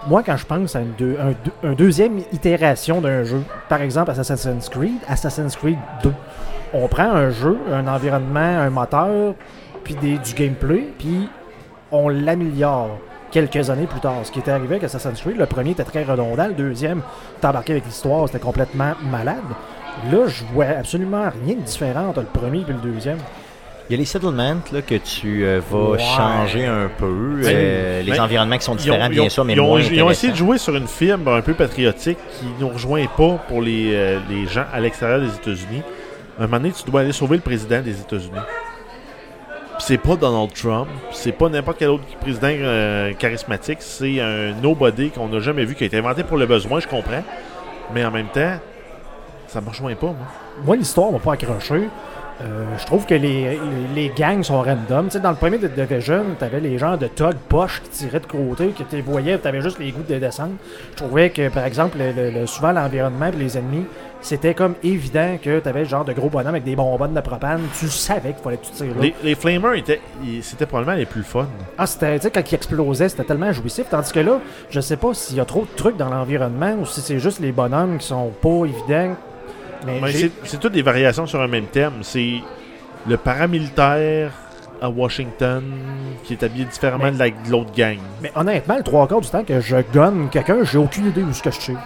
moi, 0.08 0.22
quand 0.24 0.38
je 0.38 0.46
pense 0.46 0.76
à 0.76 0.82
une, 0.82 0.92
deux- 0.96 1.18
un, 1.20 1.30
deux- 1.44 1.70
un 1.70 1.74
deuxième 1.74 2.20
itération 2.32 3.02
d'un 3.02 3.24
jeu, 3.24 3.42
par 3.68 3.82
exemple 3.82 4.12
Assassin's 4.12 4.70
Creed, 4.70 5.00
Assassin's 5.08 5.56
Creed 5.56 5.80
2, 6.04 6.12
on 6.74 6.88
prend 6.88 7.10
un 7.12 7.32
jeu, 7.32 7.58
un 7.72 7.88
environnement, 7.88 8.40
un 8.40 8.70
moteur, 8.70 9.34
puis 9.84 9.96
des, 9.96 10.20
du 10.20 10.34
gameplay, 10.36 10.84
puis 11.00 11.28
on 11.92 12.10
l'améliore 12.10 13.00
quelques 13.34 13.70
années 13.70 13.88
plus 13.88 14.00
tard. 14.00 14.14
Ce 14.24 14.32
qui 14.32 14.40
était 14.40 14.52
arrivé 14.52 14.76
avec 14.76 14.84
Assassin's 14.86 15.20
Creed, 15.20 15.38
le 15.38 15.46
premier 15.48 15.72
était 15.72 15.84
très 15.84 16.04
redondant, 16.04 16.48
le 16.48 16.54
deuxième, 16.54 17.02
t'embarquais 17.42 17.74
avec 17.74 17.86
l'histoire, 17.86 18.28
c'était 18.28 18.40
complètement 18.40 18.94
malade. 19.12 19.38
Là, 20.12 20.28
je 20.28 20.44
vois 20.54 20.66
absolument 20.80 21.24
rien 21.46 21.56
de 21.56 21.62
différent 21.62 22.08
entre 22.10 22.22
le 22.22 22.28
premier 22.28 22.60
et 22.62 22.66
le 22.72 22.92
deuxième. 22.92 23.18
Il 23.90 23.94
y 23.94 23.96
a 23.96 24.00
les 24.00 24.06
settlements 24.06 24.56
là, 24.72 24.82
que 24.82 24.96
tu 24.96 25.44
euh, 25.44 25.60
vas 25.70 25.78
Ouais. 25.92 26.00
changer 26.00 26.66
un 26.66 26.90
peu. 26.98 27.06
Mais- 27.38 27.44
euh, 27.54 28.02
les 28.02 28.12
mais 28.12 28.20
environnements 28.20 28.58
qui 28.58 28.64
sont 28.64 28.72
ont, 28.72 28.76
différents, 28.76 29.08
ont- 29.08 29.10
bien 29.10 29.28
sûr, 29.28 29.44
mais 29.44 29.54
ils 29.54 29.60
ont- 29.60 29.68
moins 29.68 29.82
ils 29.82 30.02
ont 30.02 30.10
essayé 30.10 30.32
de 30.32 30.38
jouer 30.38 30.58
sur 30.58 30.74
une 30.76 30.88
fibre 30.88 31.34
un 31.34 31.42
peu 31.42 31.54
patriotique 31.54 32.18
qui 32.40 32.46
nous 32.62 32.70
rejoint 32.70 33.06
pas 33.18 33.38
pour 33.50 33.62
les, 33.62 33.92
euh, 33.94 34.20
les 34.30 34.48
gens 34.48 34.64
à 34.74 34.80
l'extérieur 34.80 35.20
des 35.20 35.36
États-Unis. 35.36 35.82
Un 36.40 36.44
moment 36.44 36.58
donné, 36.58 36.72
tu 36.72 36.90
dois 36.90 37.02
aller 37.02 37.12
sauver 37.12 37.36
le 37.38 37.42
président 37.44 37.82
des 37.82 38.00
États-Unis. 38.00 38.40
C'est 39.80 39.98
pas 39.98 40.16
Donald 40.16 40.54
Trump, 40.54 40.88
c'est 41.12 41.32
pas 41.32 41.50
n'importe 41.50 41.78
quel 41.80 41.90
autre 41.90 42.04
président 42.22 42.48
euh, 42.50 43.14
charismatique, 43.14 43.80
c'est 43.82 44.20
un 44.22 44.54
nobody 44.62 45.10
qu'on 45.10 45.28
n'a 45.28 45.40
jamais 45.40 45.66
vu, 45.66 45.76
qui 45.76 45.84
a 45.84 45.88
été 45.88 45.98
inventé 45.98 46.24
pour 46.24 46.38
le 46.38 46.46
besoin, 46.46 46.80
je 46.80 46.88
comprends. 46.88 47.24
Mais 47.94 48.06
en 48.06 48.12
même 48.12 48.28
temps, 48.28 48.58
ça 49.48 49.62
me 49.62 49.70
rejoint 49.70 49.96
pas, 49.96 50.08
moi. 50.08 50.28
Moi, 50.64 50.76
l'histoire 50.76 51.12
m'a 51.12 51.20
pas 51.20 51.34
accroché. 51.34 51.90
Euh, 52.42 52.66
je 52.80 52.86
trouve 52.86 53.06
que 53.06 53.14
les, 53.14 53.52
les, 53.52 53.60
les 53.96 54.10
gangs 54.16 54.44
sont 54.44 54.62
random. 54.62 55.06
Tu 55.06 55.12
sais, 55.12 55.20
dans 55.20 55.30
le 55.30 55.36
premier 55.36 55.58
de 55.60 55.68
Division, 55.68 56.24
t'avais 56.40 56.60
les 56.60 56.78
gens 56.78 56.98
de 56.98 57.08
Tug 57.08 57.36
poche 57.48 57.82
qui 57.84 57.90
tiraient 57.90 58.20
de 58.20 58.26
côté, 58.26 58.70
que 58.70 58.84
tu 58.84 59.02
voyais, 59.02 59.38
t'avais 59.38 59.62
juste 59.62 59.80
les 59.80 59.92
goûts 59.92 60.02
de 60.08 60.18
descendre. 60.18 60.54
Je 60.92 60.98
trouvais 61.04 61.30
que, 61.30 61.50
par 61.50 61.64
exemple, 61.66 61.98
le- 62.00 62.12
le- 62.12 62.32
le- 62.32 62.48
souvent 62.48 62.72
l'environnement 62.72 63.28
et 63.28 63.32
les 63.38 63.58
ennemis, 63.58 63.86
c'était 64.20 64.54
comme 64.54 64.74
évident 64.84 65.38
que 65.42 65.60
t'avais 65.60 65.82
le 65.82 65.86
genre 65.86 66.06
de 66.06 66.14
gros 66.14 66.30
bonhommes 66.30 66.48
avec 66.56 66.64
des 66.64 66.76
bonbonnes 66.76 67.14
de 67.14 67.22
propane. 67.22 67.62
Tu 67.80 67.88
savais 67.88 68.34
qu'il 68.34 68.42
fallait 68.44 68.58
que 68.58 68.66
tu 68.66 68.72
tires 68.72 68.88
là. 68.96 69.02
Les, 69.02 69.16
les 69.24 69.36
Flamers, 69.36 69.74
étaient, 69.76 70.02
c'était 70.42 70.66
probablement 70.66 70.98
les 70.98 71.06
plus 71.06 71.24
fun. 71.24 71.46
Ah, 71.78 71.86
c'était, 71.86 72.18
tu 72.20 72.24
sais, 72.24 72.32
quand 72.32 72.52
ils 72.52 72.56
explosaient, 72.56 73.10
c'était 73.10 73.26
tellement 73.26 73.52
jouissif. 73.52 73.86
Tandis 73.90 74.12
que 74.12 74.20
là, 74.22 74.40
je 74.70 74.80
sais 74.80 74.98
pas 74.98 75.14
s'il 75.14 75.38
y 75.38 75.40
a 75.40 75.46
trop 75.46 75.62
de 75.62 75.76
trucs 75.76 75.98
dans 75.98 76.10
l'environnement 76.10 76.74
ou 76.82 76.86
si 76.86 77.02
c'est 77.02 77.20
juste 77.20 77.40
les 77.42 77.52
bonhommes 77.52 77.98
qui 78.00 78.08
sont 78.08 78.32
pas 78.42 78.66
évidents. 78.66 79.16
C'est, 80.44 80.60
toutes 80.60 80.74
des 80.74 80.82
variations 80.82 81.26
sur 81.26 81.42
un 81.42 81.48
même 81.48 81.66
thème. 81.66 81.94
C'est 82.02 82.36
le 83.08 83.18
paramilitaire 83.18 84.32
à 84.82 84.90
Washington 84.90 85.64
qui 86.24 86.34
est 86.34 86.44
habillé 86.44 86.66
différemment 86.66 87.06
Mais- 87.06 87.12
de, 87.12 87.20
la- 87.20 87.30
de 87.30 87.50
l'autre 87.52 87.72
gang. 87.76 87.98
Mais 88.22 88.32
honnêtement, 88.36 88.76
le 88.78 88.84
trois 88.84 89.08
quarts 89.08 89.22
du 89.22 89.30
temps 89.30 89.44
que 89.44 89.60
je 89.62 89.78
gonne 89.94 90.30
quelqu'un, 90.30 90.58
j'ai 90.64 90.78
aucune 90.78 91.08
idée 91.08 91.22
où 91.24 91.32
ce 91.34 91.42
que 91.44 91.52
je 91.52 91.60
suis. 91.60 91.78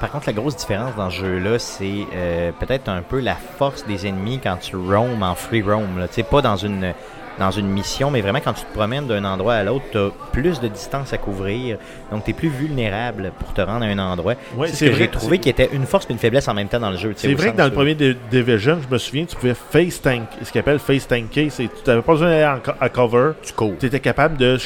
Par 0.00 0.10
contre, 0.10 0.28
la 0.28 0.32
grosse 0.32 0.56
différence 0.56 0.94
dans 0.96 1.10
ce 1.10 1.16
jeu-là, 1.20 1.58
c'est 1.58 2.06
euh, 2.14 2.52
peut-être 2.58 2.88
un 2.88 3.02
peu 3.02 3.20
la 3.20 3.34
force 3.34 3.84
des 3.86 4.06
ennemis 4.06 4.40
quand 4.42 4.56
tu 4.56 4.74
roam 4.76 5.22
en 5.22 5.34
free 5.34 5.60
roam. 5.62 5.88
Tu 6.08 6.14
sais, 6.14 6.22
pas 6.22 6.40
dans 6.40 6.56
une, 6.56 6.94
dans 7.38 7.50
une 7.50 7.68
mission, 7.68 8.10
mais 8.10 8.20
vraiment 8.20 8.40
quand 8.44 8.52
tu 8.52 8.64
te 8.64 8.72
promènes 8.74 9.06
d'un 9.06 9.24
endroit 9.24 9.54
à 9.54 9.62
l'autre, 9.64 9.84
tu 9.92 9.98
as 9.98 10.10
plus 10.32 10.60
de 10.60 10.68
distance 10.68 11.12
à 11.12 11.18
couvrir. 11.18 11.78
Donc, 12.12 12.24
tu 12.24 12.30
es 12.30 12.34
plus 12.34 12.48
vulnérable 12.48 13.32
pour 13.38 13.54
te 13.54 13.60
rendre 13.62 13.84
à 13.84 13.88
un 13.88 13.98
endroit. 13.98 14.34
Ouais, 14.56 14.68
c'est 14.68 14.76
ce 14.76 14.84
que 14.90 14.92
j'ai 14.96 15.08
trouvé 15.08 15.38
qui 15.38 15.48
était 15.48 15.70
une 15.72 15.86
force 15.86 16.06
et 16.08 16.12
une 16.12 16.18
faiblesse 16.18 16.48
en 16.48 16.54
même 16.54 16.68
temps 16.68 16.80
dans 16.80 16.90
le 16.90 16.96
jeu. 16.98 17.10
tu 17.14 17.20
C'est 17.20 17.34
vrai 17.34 17.52
que 17.52 17.56
dans 17.56 17.64
le 17.64 17.70
premier 17.72 17.94
Di- 17.94 18.16
Division, 18.30 18.78
je 18.86 18.92
me 18.92 18.98
souviens, 18.98 19.24
tu 19.24 19.36
pouvais 19.36 19.54
face 19.54 20.02
tank, 20.02 20.22
ce 20.42 20.52
qu'on 20.52 20.60
appelle 20.60 20.78
face 20.78 21.06
tanker. 21.08 21.48
C'est, 21.50 21.64
tu 21.68 21.88
n'avais 21.88 22.02
pas 22.02 22.12
besoin 22.12 22.28
d'aller 22.28 22.60
à 22.80 22.88
cover. 22.88 23.32
Tu 23.42 23.52
cours. 23.54 23.74
Tu 23.80 23.86
étais 23.86 24.00
capable 24.00 24.36
de, 24.36 24.56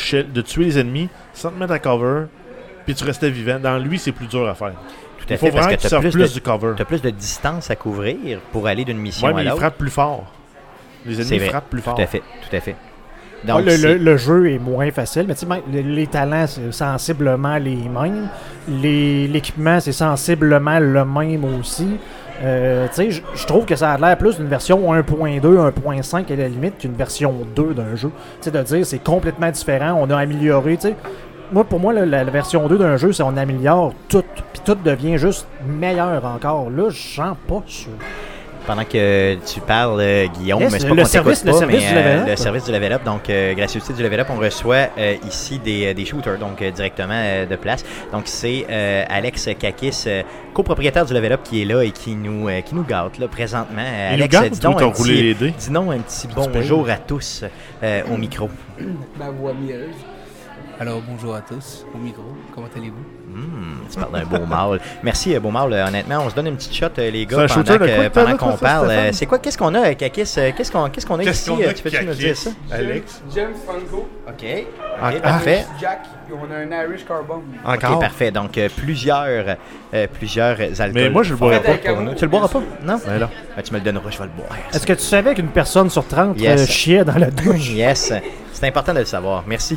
tuer 0.43 0.65
les 0.65 0.79
ennemis 0.79 1.09
sans 1.33 1.51
te 1.51 1.59
mettre 1.59 1.73
à 1.73 1.79
cover. 1.79 2.27
Puis 2.87 2.95
tu 2.95 3.05
restais 3.05 3.31
vivant. 3.31 3.59
Dans 3.61 3.79
lui, 3.79 3.99
c'est 3.99 4.13
plus 4.13 4.27
dur 4.27 4.49
à 4.49 4.55
faire. 4.55 4.73
Tout 5.19 5.33
à 5.33 5.35
Il 5.35 5.39
faut 5.39 5.47
fait, 5.47 5.53
vraiment 5.53 5.69
que 5.69 5.75
que 5.77 5.81
tu 5.81 5.89
tu 5.89 5.95
as 5.95 6.01
plus, 6.01 6.11
plus, 6.11 6.23
de, 6.29 6.35
du 6.35 6.41
cover. 6.41 6.73
t'as 6.77 6.85
plus 6.85 7.01
de 7.01 7.09
distance 7.11 7.71
à 7.71 7.77
couvrir 7.77 8.41
pour 8.53 8.67
aller 8.67 8.85
d'une 8.85 8.99
mission 8.99 9.27
Ouais, 9.29 9.33
à 9.33 9.37
mais 9.37 9.43
il 9.43 9.47
l'autre. 9.49 9.59
frappe 9.61 9.79
plus 9.79 9.91
fort. 9.91 10.25
Les 11.07 11.21
ennemis 11.21 11.39
vrai. 11.39 11.49
frappent 11.49 11.71
plus 11.71 11.81
fort. 11.83 11.95
Tout 11.95 12.03
à 12.03 12.07
fait, 12.07 12.23
tout 12.49 12.57
à 12.57 12.61
fait. 12.61 12.77
Ah, 13.47 13.47
Donc, 13.59 13.67
le, 13.67 13.77
le- 13.77 13.99
le 13.99 14.17
jeu 14.17 14.51
est 14.53 14.59
moins 14.59 14.91
facile, 14.91 15.27
mais 15.29 15.35
tu 15.35 15.41
sais, 15.41 15.47
même 15.47 15.61
les, 15.71 15.83
les 15.83 16.07
talents, 16.07 16.47
c'est 16.47 16.73
sensiblement 16.73 17.59
les 17.59 17.77
mêmes. 17.77 18.29
Les- 18.69 19.29
L'équipement, 19.29 19.81
c'est 19.81 19.93
sensiblement 19.93 20.79
le 20.79 21.05
même 21.05 21.45
aussi. 21.61 21.99
Euh, 22.43 22.87
tu 22.89 22.95
sais, 22.95 23.11
je- 23.11 23.23
je 23.35 23.47
trouve 23.47 23.65
que 23.67 23.77
ça 23.77 23.93
a 23.93 23.99
l'air 23.99 24.17
plus 24.17 24.37
d'une 24.39 24.49
version 24.49 24.93
1.2, 24.93 25.59
1.5 25.59 26.31
à 26.33 26.37
la 26.37 26.49
limite 26.49 26.79
qu'une 26.79 26.95
version 26.95 27.35
2 27.55 27.75
d'un 27.75 27.95
jeu. 27.97 28.11
Tu 28.41 28.45
sais, 28.45 28.51
de 28.51 28.63
dire 28.63 28.87
c'est 28.87 28.99
complètement 29.05 29.51
différent, 29.51 29.99
on 30.01 30.09
a 30.11 30.17
amélioré, 30.17 30.77
tu 30.77 30.89
sais. 30.89 30.97
Moi, 31.53 31.65
pour 31.65 31.79
moi, 31.79 31.93
là, 31.93 32.07
la, 32.07 32.25
la 32.25 32.31
version 32.31 32.67
2 32.67 32.79
d'un 32.79 32.97
jeu, 32.97 33.13
c'est 33.13 33.23
on 33.23 33.37
améliore 33.37 33.93
tout, 34.09 34.25
puis 34.53 34.63
tout 34.65 34.75
devient 34.83 35.19
juste 35.19 35.47
meilleur 35.69 36.25
encore. 36.25 36.71
Là, 36.71 36.89
je 36.89 37.15
sens 37.17 37.37
pas 37.47 37.63
sûr. 37.67 37.93
Pendant 38.67 38.85
que 38.85 39.35
tu 39.47 39.61
parles, 39.61 40.01
euh, 40.01 40.27
Guillaume, 40.39 40.63
Yes, 40.63 40.73
mais 40.73 40.79
c'est 40.79 40.89
le 40.89 40.95
pas 40.97 41.03
qu'on 41.03 41.09
service- 41.09 41.43
t'écoute 41.43 41.47
le 41.47 41.53
pas, 41.53 41.59
service 41.59 41.83
mais, 41.83 41.89
du 41.91 41.95
level 41.95 42.17
euh, 42.19 42.23
up. 42.23 42.29
le 42.31 42.37
service 42.37 42.65
du 42.65 42.73
level 42.73 42.93
up, 42.93 43.05
donc 43.05 43.29
euh, 43.31 43.55
gracieuseté 43.55 43.93
du 43.93 44.03
level 44.03 44.21
up, 44.21 44.27
on 44.31 44.37
reçoit 44.39 44.89
euh, 44.97 45.17
ici 45.29 45.59
des, 45.59 45.93
des 45.93 46.05
shooters, 46.07 46.39
donc 46.39 46.63
euh, 46.63 46.71
directement 46.71 47.13
euh, 47.15 47.45
de 47.45 47.57
place. 47.57 47.85
Donc 48.11 48.23
c'est 48.25 48.65
euh, 48.71 49.05
Alex 49.11 49.51
Kakis, 49.61 50.05
euh, 50.07 50.23
copropriétaire 50.55 51.05
du 51.05 51.13
level 51.13 51.33
up, 51.33 51.41
qui 51.45 51.61
est 51.61 51.67
là 51.67 51.83
et 51.83 51.91
qui 51.91 52.17
nous 52.17 52.49
euh, 52.49 52.63
qui 52.63 52.75
nous 52.75 52.85
gâte 52.85 53.19
là 53.19 53.29
présentement. 53.29 53.83
Il 53.83 54.17
nous 54.17 54.23
Alex, 54.23 54.29
gâte 54.33 54.51
dis 54.53 54.61
donc 54.61 54.81
un 54.81 54.87
roulé 54.87 55.35
petit, 55.35 55.45
les 55.45 55.51
dis 55.51 55.71
donc 55.71 55.93
un 55.93 55.99
petit 55.99 56.29
bonjour 56.53 56.89
à 56.89 56.97
tous 56.97 57.45
euh, 57.83 58.03
au 58.11 58.17
micro. 58.17 58.49
Ma 59.19 59.29
voix 59.29 59.53
mielleuse. 59.53 59.91
Alors 60.81 61.01
bonjour 61.09 61.37
à 61.37 61.41
tous, 61.41 61.87
au 61.95 61.99
micro, 61.99 62.23
comment 62.53 62.67
allez-vous? 62.77 62.97
Hmm, 63.33 63.87
tu 63.91 63.97
parles 63.99 64.13
d'un 64.13 64.39
beau 64.39 64.45
mâle. 64.45 64.81
Merci, 65.05 65.35
euh, 65.35 65.41
beau 65.41 65.51
mâle. 65.51 65.73
Euh, 65.73 65.87
Honnêtement, 65.87 66.19
on 66.27 66.31
se 66.31 66.35
donne 66.35 66.49
une 66.49 66.57
petite 66.57 66.75
shot, 66.75 66.87
euh, 66.99 67.11
les 67.11 67.27
gars, 67.27 67.47
pendant 67.49 67.79
que- 67.79 68.09
pendant 68.09 68.37
qu'on 68.37 68.57
parle. 68.57 68.93
C'est 69.13 69.27
quoi, 69.27 69.39
qu'est-ce 69.39 69.57
qu'on 69.57 69.73
a, 69.75 69.95
Kakis? 69.95 70.23
Qu'est-ce 70.25 70.73
qu'on 70.73 70.89
qu'est-ce 70.91 71.07
qu'on 71.07 71.19
a 71.21 71.25
Qu'est-ce 71.25 71.51
ici? 71.51 71.63
qu'on 71.63 71.69
a, 71.71 71.73
Tu 71.73 71.83
peux-tu 71.85 72.05
nous 72.05 72.15
dire 72.15 72.37
ça? 72.37 72.51
Alex? 72.73 73.23
James 73.35 73.55
Franco, 73.65 74.09
OK. 74.29 74.45
Ah, 75.01 75.09
OK, 75.11 75.15
ah. 75.17 75.21
parfait. 75.21 75.65
Jack, 75.81 76.01
on 76.33 76.53
a 76.53 76.57
un 76.57 76.85
Irish 76.85 77.05
Carbone. 77.07 77.43
Encore? 77.65 77.93
OK, 77.97 78.01
parfait. 78.01 78.31
Donc, 78.33 78.59
plusieurs, 78.77 79.57
euh, 79.95 80.07
plusieurs 80.13 80.59
alcools. 80.61 80.91
Mais 80.93 81.09
moi, 81.11 81.23
je 81.23 81.31
le 81.31 81.37
boirais 81.37 81.61
forts 81.63 81.79
pas. 81.81 81.93
pour 81.93 82.03
nous. 82.03 82.15
Tu 82.15 82.25
le 82.25 82.31
boiras 82.31 82.49
pas? 82.49 82.63
Non? 82.85 83.01
Ben 83.07 83.19
là. 83.21 83.31
Ben, 83.57 83.63
tu 83.63 83.73
me 83.73 83.79
le 83.79 83.85
donneras, 83.85 84.11
je 84.11 84.19
vais 84.19 84.25
le 84.25 84.31
boire. 84.31 84.49
Est-ce 84.73 84.87
que 84.87 84.93
tu 84.93 85.03
savais 85.03 85.35
qu'une 85.35 85.49
personne 85.49 85.89
sur 85.89 86.05
30 86.07 86.39
Yes. 86.41 86.61
euh, 86.63 86.67
chiait 86.67 87.05
dans 87.05 87.17
la 87.19 87.31
douche? 87.31 87.71
Yes. 87.71 88.13
C'est 88.53 88.69
important 88.69 88.93
de 88.95 89.01
le 89.01 89.05
savoir. 89.05 89.43
Merci. 89.47 89.77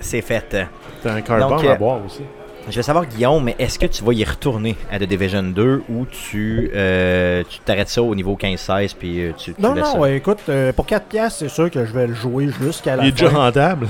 C'est 0.00 0.20
fait. 0.22 0.68
T'as 1.02 1.12
un 1.14 1.20
carbone 1.20 1.48
Donc, 1.58 1.64
euh, 1.64 1.72
à 1.72 1.76
boire 1.76 2.00
aussi. 2.04 2.22
Je 2.68 2.76
veux 2.76 2.82
savoir, 2.82 3.06
Guillaume, 3.06 3.42
mais 3.42 3.56
est-ce 3.58 3.76
que 3.76 3.86
tu 3.86 4.04
vas 4.04 4.12
y 4.12 4.22
retourner 4.24 4.76
à 4.90 4.98
The 5.00 5.02
Division 5.02 5.42
2 5.42 5.82
ou 5.88 6.06
tu 6.06 6.70
euh, 6.72 7.42
tu 7.48 7.58
t'arrêtes 7.58 7.88
ça 7.88 8.02
au 8.04 8.14
niveau 8.14 8.36
15-16 8.40 8.94
puis 8.96 9.20
euh, 9.20 9.32
tu, 9.36 9.52
tu 9.52 9.60
Non, 9.60 9.74
laisses 9.74 9.84
non, 9.84 9.92
ça? 9.94 9.98
ouais, 9.98 10.16
écoute, 10.18 10.38
euh, 10.48 10.72
pour 10.72 10.86
4 10.86 11.06
piastres, 11.06 11.40
c'est 11.40 11.48
sûr 11.48 11.68
que 11.72 11.84
je 11.84 11.92
vais 11.92 12.06
le 12.06 12.14
jouer 12.14 12.50
jusqu'à 12.60 12.94
la 12.94 13.02
Il 13.04 13.08
est 13.08 13.12
déjà 13.12 13.30
rentable. 13.30 13.88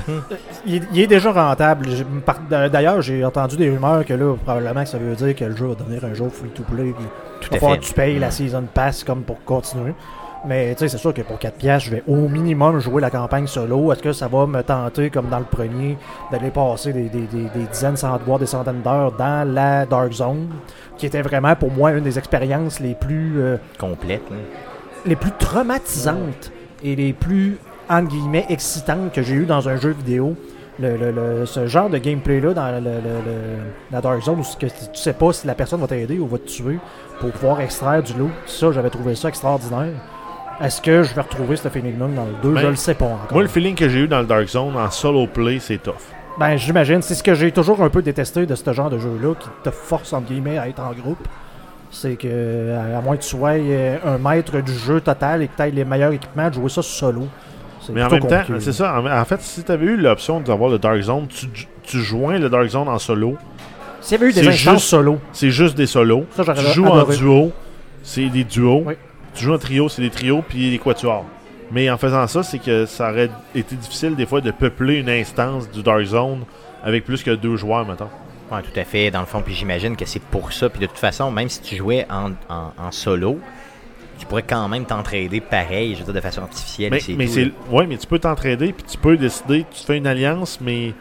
Il, 0.65 0.81
il 0.91 1.01
est 1.01 1.07
déjà 1.07 1.31
rentable. 1.31 1.85
D'ailleurs, 2.49 3.01
j'ai 3.03 3.23
entendu 3.23 3.57
des 3.57 3.69
rumeurs 3.69 4.03
que 4.05 4.13
là, 4.15 4.35
probablement 4.43 4.83
que 4.83 4.89
ça 4.89 4.97
veut 4.97 5.15
dire 5.15 5.35
que 5.35 5.45
le 5.45 5.55
jeu 5.55 5.67
va 5.67 5.75
devenir 5.75 6.03
un 6.05 6.15
jour 6.15 6.31
free-to-play. 6.33 6.93
Tout 7.41 7.49
il 7.51 7.51
va 7.51 7.55
à 7.57 7.59
falloir 7.59 7.73
fait. 7.73 7.79
que 7.81 7.85
tu 7.85 7.93
payes 7.93 8.17
la. 8.19 8.31
Season 8.31 8.63
Pass 8.73 9.03
comme 9.03 9.21
pour 9.21 9.43
continuer. 9.43 9.93
Mais 10.45 10.73
tu 10.75 10.79
sais, 10.79 10.87
c'est 10.89 10.97
sûr 10.97 11.13
que 11.13 11.21
pour 11.21 11.39
4 11.39 11.55
piastres, 11.57 11.89
je 11.89 11.95
vais 11.95 12.03
au 12.07 12.27
minimum 12.27 12.79
jouer 12.79 13.01
la 13.01 13.09
campagne 13.09 13.47
solo. 13.47 13.93
Est-ce 13.93 14.03
que 14.03 14.11
ça 14.11 14.27
va 14.27 14.45
me 14.45 14.61
tenter, 14.61 15.09
comme 15.09 15.29
dans 15.29 15.39
le 15.39 15.45
premier, 15.45 15.97
d'aller 16.31 16.49
passer 16.51 16.91
des, 16.91 17.03
des- 17.07 17.27
des- 17.27 17.49
des 17.49 17.65
dizaines, 17.71 17.95
sans 17.95 18.17
voire 18.17 18.39
des 18.39 18.45
centaines 18.45 18.81
d'heures 18.81 19.13
dans 19.13 19.47
la 19.49 19.85
Dark 19.85 20.11
Zone, 20.11 20.49
qui 20.97 21.05
était 21.05 21.21
vraiment 21.21 21.55
pour 21.55 21.71
moi 21.71 21.91
une 21.93 22.03
des 22.03 22.17
expériences 22.17 22.81
les 22.81 22.93
plus... 22.93 23.39
euh, 23.41 23.57
Complète. 23.79 24.21
là. 24.29 24.35
les 25.05 25.15
plus 25.15 25.31
traumatisantes 25.31 26.51
et 26.83 26.95
les 26.97 27.13
plus, 27.13 27.57
entre 27.89 28.09
guillemets, 28.09 28.45
excitantes 28.49 29.13
que 29.13 29.21
j'ai 29.21 29.35
eues 29.35 29.45
dans 29.45 29.69
un 29.69 29.77
jeu 29.77 29.91
vidéo. 29.91 30.35
Le, 30.79 30.97
le- 30.97 31.11
le- 31.11 31.45
ce 31.45 31.67
genre 31.67 31.87
de 31.89 31.99
gameplay-là 31.99 32.53
dans 32.53 32.83
la 33.91 34.01
Dark 34.01 34.21
Zone 34.23 34.39
où 34.39 34.43
que 34.59 34.65
tu 34.65 34.71
sais 34.95 35.13
pas 35.13 35.31
si 35.31 35.45
la 35.47 35.53
personne 35.53 35.79
va 35.79 35.87
t'aider 35.87 36.17
ou 36.19 36.27
va 36.27 36.39
te 36.39 36.47
tuer 36.47 36.79
pour 37.19 37.29
pouvoir 37.31 37.61
extraire 37.61 38.01
du 38.01 38.11
lot, 38.13 38.29
ça, 38.47 38.71
j'avais 38.71 38.89
trouvé 38.89 39.13
ça 39.15 39.29
extraordinaire. 39.29 39.93
Est-ce 40.63 40.81
que 40.81 41.03
je 41.03 41.13
vais 41.13 41.21
retrouver 41.21 41.55
ce 41.55 41.67
feeling-là 41.69 42.07
dans 42.15 42.25
le 42.25 42.33
2 42.41 42.51
Ben, 42.53 42.61
Je 42.61 42.67
le 42.67 42.75
sais 42.75 42.93
pas 42.93 43.05
encore. 43.05 43.27
Moi, 43.33 43.41
le 43.43 43.47
feeling 43.49 43.75
que 43.75 43.89
j'ai 43.89 43.99
eu 43.99 44.07
dans 44.07 44.19
le 44.21 44.25
Dark 44.25 44.47
Zone 44.47 44.75
en 44.75 44.89
solo 44.89 45.27
play, 45.27 45.59
c'est 45.59 45.77
tough. 45.77 45.93
Ben, 46.39 46.55
j'imagine. 46.57 47.01
C'est 47.01 47.15
ce 47.15 47.23
que 47.23 47.33
j'ai 47.33 47.51
toujours 47.51 47.81
un 47.83 47.89
peu 47.89 48.01
détesté 48.01 48.45
de 48.45 48.55
ce 48.55 48.73
genre 48.73 48.89
de 48.89 48.97
jeu-là 48.97 49.35
qui 49.39 49.47
te 49.63 49.69
force, 49.71 50.13
entre 50.13 50.27
guillemets, 50.27 50.57
à 50.57 50.67
être 50.67 50.79
en 50.79 50.91
groupe. 50.93 51.27
C'est 51.91 52.15
que, 52.15 52.75
à 52.97 53.01
moins 53.01 53.17
que 53.17 53.21
tu 53.21 53.29
sois 53.29 53.51
euh, 53.51 53.97
un 54.05 54.17
maître 54.17 54.59
du 54.61 54.73
jeu 54.73 54.99
total 54.99 55.43
et 55.43 55.47
que 55.47 55.55
tu 55.55 55.61
aies 55.61 55.69
les 55.71 55.85
meilleurs 55.85 56.11
équipements, 56.11 56.49
de 56.49 56.55
jouer 56.55 56.69
ça 56.69 56.81
solo. 56.81 57.27
Mais 57.93 58.01
en 58.03 58.09
même 58.09 58.25
temps, 58.25 58.41
c'est 58.59 58.71
ça. 58.71 58.99
En, 58.99 59.25
fait, 59.25 59.41
si 59.41 59.63
tu 59.63 59.71
avais 59.71 59.85
eu 59.85 59.97
l'option 59.97 60.39
d'avoir 60.39 60.71
le 60.71 60.79
Dark 60.79 60.99
Zone, 61.01 61.27
tu, 61.27 61.47
tu 61.83 61.99
joins 61.99 62.39
le 62.39 62.49
Dark 62.49 62.67
Zone 62.67 62.87
en 62.87 62.97
solo. 62.97 63.37
S'il 64.01 64.17
y 64.17 64.21
avait 64.21 64.31
eu 64.31 64.33
des 64.33 64.41
c'est 64.41 64.47
instances 64.49 64.73
juste- 64.75 64.87
solo, 64.87 65.19
C'est 65.31 65.49
juste 65.49 65.75
des 65.77 65.85
solos. 65.85 66.25
ça 66.35 66.43
Tu 66.53 66.61
joues 66.73 66.87
en 66.87 67.03
duo, 67.03 67.51
c'est 68.01 68.27
des 68.29 68.43
duos. 68.43 68.83
Oui. 68.85 68.95
Tu 69.35 69.43
joues 69.43 69.53
en 69.53 69.57
trio, 69.57 69.89
c'est 69.89 70.01
des 70.01 70.09
trios, 70.09 70.43
puis 70.47 70.71
des 70.71 70.79
quatuors. 70.79 71.25
Mais 71.71 71.89
en 71.89 71.97
faisant 71.97 72.27
ça, 72.27 72.43
c'est 72.43 72.59
que 72.59 72.85
ça 72.85 73.09
aurait 73.09 73.29
été 73.55 73.75
difficile 73.75 74.15
des 74.15 74.25
fois 74.25 74.41
de 74.41 74.51
peupler 74.51 74.99
une 74.99 75.09
instance 75.09 75.69
du 75.71 75.81
Dark 75.81 76.03
Zone 76.03 76.43
avec 76.83 77.05
plus 77.05 77.23
que 77.23 77.31
deux 77.31 77.55
joueurs, 77.55 77.85
mettons. 77.87 78.09
Ouais, 78.51 78.61
tout 78.61 78.79
à 78.79 78.83
fait. 78.83 79.09
Dans 79.09 79.21
le 79.21 79.25
fond, 79.25 79.41
puis 79.41 79.55
j'imagine 79.55 79.95
que 79.95 80.05
c'est 80.05 80.21
pour 80.21 80.53
ça. 80.53 80.69
Puis 80.69 80.81
de 80.81 80.85
toute 80.85 80.97
façon, 80.99 81.31
même 81.31 81.49
si 81.49 81.61
tu 81.61 81.75
jouais 81.75 82.05
en, 82.09 82.31
en, 82.49 82.73
en 82.77 82.91
solo, 82.91 83.39
tu 84.19 84.27
pourrais 84.27 84.43
quand 84.43 84.67
même 84.67 84.85
t'entraider 84.85 85.41
pareil, 85.41 85.95
je 85.95 85.99
veux 85.99 86.05
dire, 86.05 86.13
de 86.13 86.21
façon 86.21 86.41
artificielle. 86.41 86.91
Mais, 86.91 87.01
mais 87.15 87.27
c'est 87.27 87.51
ouais, 87.71 87.87
mais 87.87 87.97
tu 87.97 88.05
peux 88.05 88.19
t'entraider, 88.19 88.71
puis 88.73 88.83
tu 88.83 88.97
peux 88.97 89.17
décider, 89.17 89.65
tu 89.71 89.83
fais 89.83 89.97
une 89.97 90.05
alliance, 90.07 90.59
mais 90.61 90.93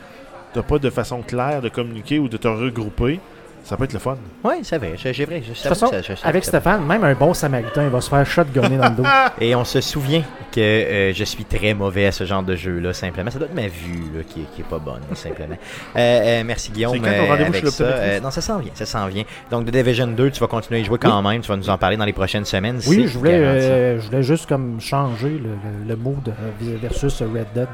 t'as 0.55 0.63
pas 0.63 0.79
de 0.79 0.89
façon 0.89 1.21
claire 1.21 1.61
de 1.61 1.69
communiquer 1.69 2.19
ou 2.19 2.29
de 2.29 2.37
te 2.37 2.49
regrouper. 2.49 3.21
Ça 3.65 3.77
peut 3.77 3.85
être 3.85 3.93
le 3.93 3.99
fun. 3.99 4.17
Ouais, 4.45 4.59
c'est 4.63 4.79
vrai. 4.79 4.95
J'ai 4.97 5.25
vrai. 5.25 5.41
Je 5.43 5.51
De 5.51 5.55
toute 5.55 5.63
façon, 5.63 5.87
ça- 5.89 6.03
je 6.03 6.13
avec 6.25 6.45
Stéphane, 6.45 6.85
même 6.85 7.05
un 7.05 7.15
bon 7.15 7.33
samaritain, 7.33 7.85
il 7.85 7.91
va 7.91 8.01
se 8.01 8.11
faire 8.11 8.27
shotgunner 8.27 8.77
dans 8.77 8.89
le 8.91 8.97
dos. 8.97 9.05
Et 9.41 9.55
on 9.55 9.65
se 9.65 9.81
souvient 9.81 10.23
que 10.51 10.61
euh, 10.61 11.13
je 11.15 11.25
suis 11.25 11.45
très 11.45 11.73
mauvais 11.73 12.07
à 12.07 12.13
ce 12.13 12.25
genre 12.25 12.43
de 12.43 12.57
jeu-là, 12.57 12.93
simplement. 12.93 13.31
Ça 13.31 13.39
doit 13.39 13.49
être 13.49 13.55
ma 13.55 13.69
vue 13.69 14.03
là, 14.15 14.23
qui, 14.27 14.41
est, 14.41 14.45
qui 14.55 14.61
est 14.63 14.65
pas 14.69 14.79
bonne, 14.79 15.01
simplement. 15.15 15.57
Euh, 15.97 15.99
euh, 16.41 16.43
merci 16.45 16.71
Guillaume. 16.73 16.93
C'est 16.95 17.01
quand 17.01 17.25
ton 17.25 17.29
rendez-vous 17.29 17.53
chez 17.55 17.71
ça. 17.71 17.85
Euh, 17.85 18.21
non, 18.21 18.31
ça 18.31 18.41
s'en 18.41 18.59
vient, 18.59 18.73
ça 18.75 18.85
s'en 18.87 19.07
vient. 19.07 19.25
Donc, 19.51 19.67
The 19.67 19.71
Division 19.71 20.09
2, 20.09 20.31
tu 20.31 20.41
vas 20.41 20.49
continuer 20.49 20.81
à 20.81 20.83
y 20.83 20.85
jouer 20.85 20.99
quand 20.99 21.23
même. 21.23 21.41
Tu 21.41 21.49
vas 21.49 21.57
nous 21.57 21.71
en 21.71 21.79
parler 21.79 21.97
dans 21.97 22.05
les 22.05 22.13
prochaines 22.13 22.45
semaines. 22.45 22.81
Oui, 22.87 23.07
je 23.07 23.17
voulais, 23.19 23.35
euh, 23.35 24.01
je 24.01 24.07
voulais 24.07 24.23
juste 24.23 24.47
comme 24.49 24.81
changer 24.81 25.31
le, 25.31 25.51
le, 25.51 25.89
le 25.89 25.97
mood 25.97 26.33
versus 26.61 27.21
Red 27.23 27.47
Dead. 27.55 27.69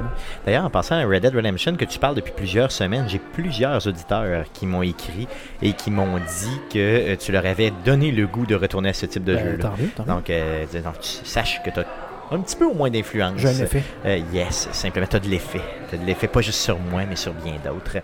D'ailleurs, 0.44 0.64
en 0.64 0.70
passant 0.70 0.96
à 0.96 1.04
Red 1.06 1.22
Dead 1.22 1.34
Redemption, 1.34 1.74
que 1.76 1.84
tu 1.84 1.98
parles 1.98 2.14
depuis 2.14 2.32
plusieurs 2.36 2.70
semaines, 2.72 3.06
j'ai 3.08 3.18
plusieurs 3.32 3.86
auditeurs 3.86 4.44
qui 4.52 4.66
m'ont 4.66 4.82
écrit 4.82 5.26
et 5.62 5.72
qui 5.78 5.90
m'ont 5.90 6.18
dit 6.18 6.60
que 6.70 6.78
euh, 6.78 7.16
tu 7.16 7.32
leur 7.32 7.46
avais 7.46 7.72
donné 7.84 8.10
le 8.12 8.26
goût 8.26 8.46
de 8.46 8.54
retourner 8.54 8.90
à 8.90 8.92
ce 8.92 9.06
type 9.06 9.24
de 9.24 9.34
Ben, 9.34 9.44
jeu-là. 9.44 9.62
tant 9.62 9.74
mieux, 9.78 9.88
tant 9.96 10.02
mieux. 10.04 10.08
Donc, 10.12 10.30
euh, 10.30 10.64
donc, 10.84 11.00
tu 11.00 11.08
saches 11.24 11.62
que 11.64 11.70
tu 11.70 11.80
as 11.80 11.86
un 12.30 12.40
petit 12.40 12.56
peu 12.56 12.64
au 12.66 12.74
moins 12.74 12.90
d'influence. 12.90 13.34
J'ai 13.36 13.48
un 13.48 13.64
effet. 13.64 13.82
Euh, 14.04 14.18
yes, 14.32 14.68
simplement, 14.72 15.06
tu 15.08 15.16
as 15.16 15.20
de 15.20 15.28
l'effet. 15.28 15.60
Tu 15.88 15.94
as 15.94 15.98
de 15.98 16.04
l'effet 16.04 16.28
pas 16.28 16.40
juste 16.40 16.60
sur 16.60 16.78
moi, 16.78 17.02
mais 17.08 17.16
sur 17.16 17.32
bien 17.32 17.54
d'autres. 17.64 17.98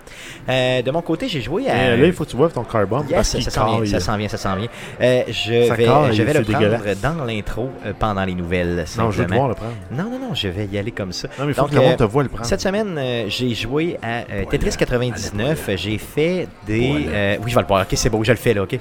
Euh, 0.48 0.82
de 0.82 0.90
mon 0.90 1.02
côté, 1.02 1.28
j'ai 1.28 1.40
joué 1.40 1.68
à. 1.68 1.94
Et 1.94 1.96
là, 1.96 2.06
il 2.06 2.12
faut 2.12 2.24
que 2.24 2.30
tu 2.30 2.36
vois 2.36 2.48
ton 2.48 2.64
carbone. 2.64 3.06
Yes, 3.10 3.38
ça 3.40 3.50
s'en 3.50 3.80
vient, 3.80 3.90
ça 3.98 4.00
s'en 4.00 4.16
vient, 4.16 4.28
ça 4.28 4.36
s'en 4.38 4.56
vient. 4.56 4.68
Euh, 5.00 5.22
je 5.28 5.66
Ça 5.68 5.74
vais, 5.74 5.84
caille, 5.84 6.12
je 6.14 6.22
vais 6.22 6.32
c'est 6.32 6.38
le 6.38 6.44
prendre 6.44 6.94
dans 7.18 7.24
l'intro 7.24 7.70
euh, 7.84 7.92
pendant 7.98 8.24
les 8.24 8.34
nouvelles. 8.34 8.84
Non, 8.98 9.10
je 9.10 9.18
veux 9.18 9.26
te 9.26 9.32
simplement. 9.32 9.36
voir 9.36 9.48
le 9.48 9.54
prendre. 9.54 9.72
Non, 9.90 10.04
non, 10.10 10.28
non, 10.28 10.34
je 10.34 10.48
vais 10.48 10.66
y 10.66 10.78
aller 10.78 10.92
comme 10.92 11.12
ça. 11.12 11.28
Non, 11.38 11.44
mais 11.44 11.50
il 11.52 11.54
faut 11.54 11.62
Donc, 11.62 11.70
que 11.70 11.74
le 11.76 11.82
monde 11.82 11.92
euh, 11.92 11.96
te 11.96 12.04
voit 12.04 12.22
le 12.22 12.28
prendre. 12.28 12.46
Cette 12.46 12.60
semaine, 12.60 12.96
euh, 12.98 13.24
j'ai 13.28 13.54
joué 13.54 13.98
à 14.02 14.20
euh, 14.32 14.44
Tetris 14.50 14.76
99. 14.76 15.70
J'ai 15.76 15.98
fait 15.98 16.48
des. 16.66 17.06
euh, 17.08 17.36
oui, 17.42 17.50
je 17.50 17.54
vais 17.54 17.60
le 17.60 17.66
voir. 17.66 17.82
Ok, 17.82 17.88
c'est 17.94 18.08
beau, 18.10 18.24
je 18.24 18.30
le 18.32 18.38
fais 18.38 18.54
là, 18.54 18.62
ok. 18.62 18.78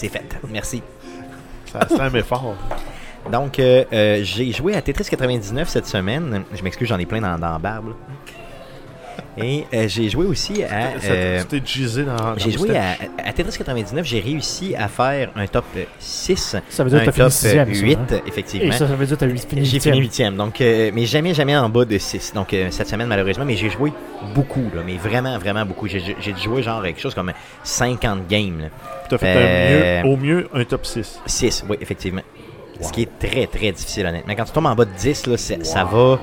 C'est 0.00 0.08
fait. 0.08 0.38
Merci. 0.50 0.82
Ça 1.66 1.86
sent 1.86 2.10
mais 2.12 2.22
fort. 2.22 2.56
Donc, 3.30 3.58
euh, 3.58 3.84
euh, 3.92 4.20
j'ai 4.22 4.50
joué 4.50 4.74
à 4.74 4.80
Tetris 4.80 5.04
99 5.04 5.68
cette 5.68 5.86
semaine. 5.86 6.42
Je 6.54 6.62
m'excuse, 6.62 6.88
j'en 6.88 6.98
ai 6.98 7.04
plein 7.04 7.20
dans, 7.20 7.38
dans 7.38 7.52
la 7.52 7.58
barbe. 7.58 7.88
là. 7.88 7.94
Et 9.38 9.64
euh, 9.72 9.86
j'ai 9.88 10.08
joué 10.10 10.26
aussi 10.26 10.64
à. 10.64 10.98
Ça- 11.00 11.06
euh, 11.10 11.40
tu 11.48 11.60
t'es 11.60 11.66
gisé 11.66 12.02
dans, 12.02 12.16
dans 12.16 12.36
j'ai 12.36 12.50
joué 12.50 12.76
à, 12.76 12.96
à 13.24 13.32
Tetris 13.32 13.56
99, 13.56 14.04
j'ai 14.04 14.20
réussi 14.20 14.74
à 14.74 14.88
faire 14.88 15.30
un 15.36 15.46
top 15.46 15.64
6, 16.00 16.56
Ça 16.68 16.84
veut 16.84 16.90
dire 16.90 16.98
un 16.98 17.02
que 17.02 17.10
t'as 17.10 17.12
top 17.12 17.30
fini 17.30 17.30
sixième, 17.30 17.74
ça, 17.74 17.80
8, 17.80 17.98
hein? 17.98 18.06
Et 18.26 18.28
effectivement. 18.28 18.72
ça, 18.72 18.78
ça 18.88 18.96
veut 18.96 19.06
dire 19.06 19.16
que 19.16 19.20
t'as 19.20 19.26
huit- 19.30 19.48
fini 19.48 19.64
J'ai 19.64 19.72
huitième. 19.74 19.94
fini 19.94 20.04
huitième, 20.04 20.36
donc 20.36 20.60
euh, 20.60 20.90
mais 20.92 21.06
jamais 21.06 21.32
jamais 21.32 21.56
en 21.56 21.68
bas 21.68 21.84
de 21.84 21.96
6. 21.96 22.32
Donc 22.34 22.52
euh, 22.52 22.68
cette 22.70 22.88
semaine 22.88 23.06
malheureusement, 23.06 23.44
mais 23.44 23.56
j'ai 23.56 23.70
joué 23.70 23.92
beaucoup 24.34 24.64
là, 24.74 24.82
mais 24.84 24.96
vraiment 24.96 25.38
vraiment 25.38 25.64
beaucoup. 25.64 25.86
J'ai 25.86 26.00
j'ai 26.20 26.34
joué 26.36 26.62
genre 26.62 26.82
quelque 26.82 27.00
chose 27.00 27.14
comme 27.14 27.32
50 27.62 28.26
games. 28.28 28.58
là. 28.62 28.66
Tu 29.08 29.14
as 29.14 29.18
fait 29.18 29.34
Euh, 29.36 30.00
un 30.00 30.04
mieux, 30.04 30.10
au 30.12 30.16
mieux 30.16 30.48
un 30.52 30.64
top 30.64 30.84
6. 30.84 31.20
6, 31.24 31.64
oui, 31.68 31.76
effectivement. 31.80 32.22
Ce 32.80 32.90
qui 32.92 33.02
est 33.02 33.18
très, 33.18 33.46
très 33.46 33.70
difficile, 33.72 34.06
honnêtement. 34.06 34.34
Quand 34.34 34.44
tu 34.44 34.52
tombes 34.52 34.66
en 34.66 34.74
bas 34.74 34.86
de 34.86 34.90
10, 34.98 35.26
là, 35.26 35.36
c'est- 35.36 35.64
ça 35.64 35.84
va 35.84 36.18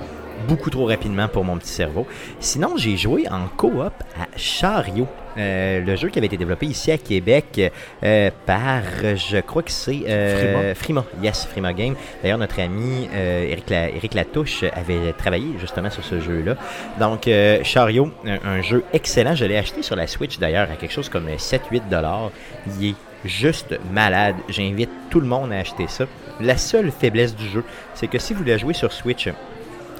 beaucoup 0.47 0.69
trop 0.69 0.85
rapidement 0.85 1.27
pour 1.27 1.43
mon 1.43 1.57
petit 1.57 1.71
cerveau. 1.71 2.05
Sinon, 2.39 2.75
j'ai 2.77 2.97
joué 2.97 3.25
en 3.29 3.47
coop 3.55 3.91
à 4.19 4.27
Chariot. 4.35 5.07
Euh, 5.37 5.81
le 5.81 5.95
jeu 5.95 6.09
qui 6.09 6.17
avait 6.17 6.25
été 6.25 6.37
développé 6.37 6.65
ici 6.65 6.91
à 6.91 6.97
Québec 6.97 7.71
euh, 8.03 8.31
par, 8.47 8.81
je 9.15 9.37
crois 9.41 9.61
que 9.61 9.71
c'est 9.71 10.01
euh, 10.09 10.73
Frima. 10.73 11.05
Yes, 11.21 11.45
Frima 11.45 11.73
Game. 11.73 11.95
D'ailleurs, 12.23 12.39
notre 12.39 12.59
ami 12.59 13.07
Eric, 13.15 13.69
La- 13.69 13.89
Eric 13.89 14.13
Latouche 14.15 14.63
avait 14.73 15.13
travaillé 15.13 15.45
justement 15.59 15.91
sur 15.91 16.03
ce 16.03 16.19
jeu-là. 16.19 16.55
Donc, 16.99 17.29
Chariot, 17.63 18.09
un, 18.25 18.39
un 18.49 18.61
jeu 18.61 18.83
excellent. 18.93 19.35
Je 19.35 19.45
l'ai 19.45 19.57
acheté 19.57 19.83
sur 19.83 19.95
la 19.95 20.07
Switch 20.07 20.39
d'ailleurs 20.39 20.71
à 20.71 20.75
quelque 20.75 20.93
chose 20.93 21.09
comme 21.09 21.27
7-8 21.27 21.87
dollars. 21.89 22.31
Il 22.79 22.89
est 22.89 22.95
juste 23.25 23.77
malade. 23.91 24.35
J'invite 24.49 24.89
tout 25.11 25.19
le 25.19 25.27
monde 25.27 25.51
à 25.51 25.59
acheter 25.59 25.85
ça. 25.87 26.05
La 26.39 26.57
seule 26.57 26.91
faiblesse 26.91 27.35
du 27.35 27.47
jeu, 27.47 27.63
c'est 27.93 28.07
que 28.07 28.17
si 28.19 28.33
vous 28.33 28.39
voulez 28.39 28.57
jouer 28.57 28.73
sur 28.73 28.91
Switch 28.91 29.27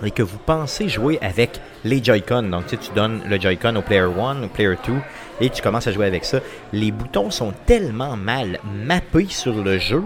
et 0.04 0.12
que 0.12 0.24
vous 0.24 0.38
pensez 0.38 0.89
jouer 0.89 1.18
avec 1.22 1.60
les 1.84 2.04
Joy-Con, 2.04 2.44
donc 2.44 2.68
tu 2.68 2.75
sais, 2.75 2.77
tu 2.77 2.92
donnes 2.94 3.22
le 3.27 3.39
Joy-Con 3.39 3.75
au 3.75 3.82
Player 3.82 4.01
1, 4.01 4.44
au 4.44 4.48
Player 4.48 4.75
2, 4.86 4.94
et 5.42 5.50
tu 5.50 5.62
commences 5.62 5.88
à 5.88 5.92
jouer 5.92 6.08
avec 6.08 6.25
ça, 6.25 6.39
les 6.74 6.92
boutons 6.92 7.32
sont 7.32 7.54
tellement 7.66 8.16
mal 8.18 8.60
mappés 8.86 9.27
sur 9.30 9.54
le 9.54 9.77
jeu 9.77 10.04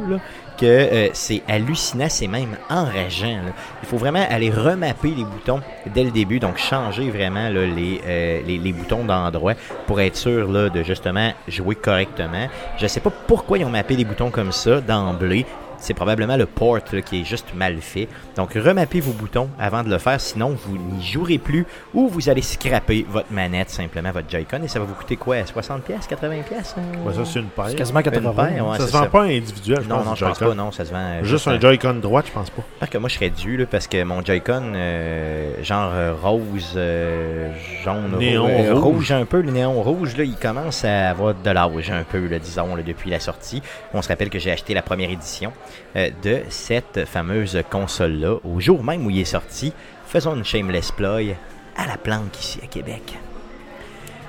que 0.57 0.65
euh, 0.65 1.09
c'est 1.13 1.41
hallucinant, 1.47 2.07
c'est 2.09 2.27
même 2.27 2.55
enrageant. 2.69 3.39
Il 3.81 3.87
faut 3.87 3.97
vraiment 3.97 4.23
aller 4.29 4.51
remapper 4.51 5.09
les 5.09 5.23
boutons 5.23 5.61
dès 5.87 6.03
le 6.03 6.11
début, 6.11 6.39
donc 6.39 6.57
changer 6.57 7.09
vraiment 7.09 7.49
euh, 7.51 8.43
les, 8.45 8.57
les 8.57 8.73
boutons 8.73 9.03
d'endroit 9.03 9.53
pour 9.87 9.99
être 10.01 10.15
sûr 10.15 10.47
de 10.69 10.83
justement 10.83 11.31
jouer 11.47 11.75
correctement. 11.75 12.47
Je 12.77 12.85
sais 12.85 12.99
pas 12.99 13.11
pourquoi 13.27 13.57
ils 13.57 13.65
ont 13.65 13.69
mappé 13.69 13.95
les 13.95 14.05
boutons 14.05 14.29
comme 14.29 14.51
ça 14.51 14.81
d'emblée. 14.81 15.45
C'est 15.81 15.93
probablement 15.93 16.37
le 16.37 16.45
port 16.45 16.77
là, 16.93 17.01
qui 17.01 17.21
est 17.21 17.23
juste 17.25 17.53
mal 17.55 17.77
fait. 17.81 18.07
Donc, 18.35 18.53
remappez 18.53 18.99
vos 19.01 19.11
boutons 19.11 19.49
avant 19.59 19.83
de 19.83 19.89
le 19.89 19.97
faire, 19.97 20.21
sinon 20.21 20.49
vous 20.65 20.77
n'y 20.77 21.03
jouerez 21.03 21.37
plus 21.37 21.65
ou 21.93 22.07
vous 22.07 22.29
allez 22.29 22.41
scraper 22.41 23.05
votre 23.09 23.31
manette, 23.31 23.69
simplement 23.69 24.11
votre 24.11 24.29
Joy-Con, 24.29 24.61
et 24.63 24.67
ça 24.67 24.79
va 24.79 24.85
vous 24.85 24.93
coûter 24.93 25.17
quoi? 25.17 25.37
60$, 25.37 25.81
80$? 25.81 26.43
pièces 26.43 26.75
Ouais, 27.05 27.13
ça, 27.13 27.25
c'est 27.25 27.39
une 27.39 27.45
paire. 27.47 27.65
C'est 27.69 27.75
quasiment 27.75 27.99
Une 27.99 28.05
80 28.05 28.33
paire, 28.33 28.67
ouais, 28.67 28.77
ça 28.77 28.85
c'est 28.85 28.91
se 28.91 28.97
vend 28.97 29.05
pas 29.07 29.23
individuel, 29.23 29.79
je 29.83 29.89
Non, 29.89 29.97
pense. 29.97 30.05
non, 30.05 30.15
je 30.15 30.25
pense 30.25 30.39
pas, 30.39 30.53
non, 30.53 30.71
ça 30.71 30.85
se 30.85 30.91
vend. 30.91 30.97
euh, 30.99 31.23
Juste 31.23 31.47
un 31.47 31.59
Joy-Con 31.59 31.95
droite, 31.95 32.25
je 32.27 32.31
pense 32.31 32.49
pas. 32.49 32.61
J'espère 32.71 32.89
que 32.89 32.97
moi 32.99 33.09
je 33.09 33.15
serais 33.15 33.29
dû 33.29 33.57
là, 33.57 33.65
parce 33.69 33.87
que 33.87 34.03
mon 34.03 34.23
Joy-Con, 34.23 34.73
euh, 34.75 35.63
genre 35.63 35.91
euh, 35.93 36.13
rose, 36.21 36.73
euh, 36.75 37.51
jaune, 37.83 38.17
Néon 38.19 38.43
rouge, 38.43 38.51
euh, 38.67 38.73
rouge. 38.75 38.83
rouge 38.83 39.11
un 39.11 39.25
peu, 39.25 39.41
le 39.41 39.51
néon 39.51 39.81
rouge, 39.81 40.15
là, 40.17 40.23
il 40.23 40.35
commence 40.35 40.85
à 40.85 41.09
avoir 41.09 41.33
de 41.33 41.49
l'âge 41.49 41.89
un 41.91 42.03
peu, 42.03 42.27
là, 42.27 42.39
disons, 42.39 42.75
là, 42.75 42.83
depuis 42.83 43.09
la 43.09 43.19
sortie. 43.19 43.61
On 43.93 44.01
se 44.01 44.07
rappelle 44.09 44.29
que 44.29 44.39
j'ai 44.39 44.51
acheté 44.51 44.73
la 44.73 44.81
première 44.81 45.09
édition 45.09 45.51
euh, 45.51 45.70
de 45.95 46.41
cette 46.49 47.05
fameuse 47.05 47.61
console-là, 47.69 48.37
au 48.43 48.59
jour 48.59 48.83
même 48.83 49.05
où 49.05 49.09
il 49.09 49.19
est 49.19 49.25
sorti. 49.25 49.73
Faisons 50.07 50.35
une 50.35 50.45
shameless 50.45 50.91
ploy 50.91 51.35
à 51.75 51.87
la 51.87 51.97
planque 51.97 52.39
ici 52.39 52.59
à 52.63 52.67
Québec. 52.67 53.17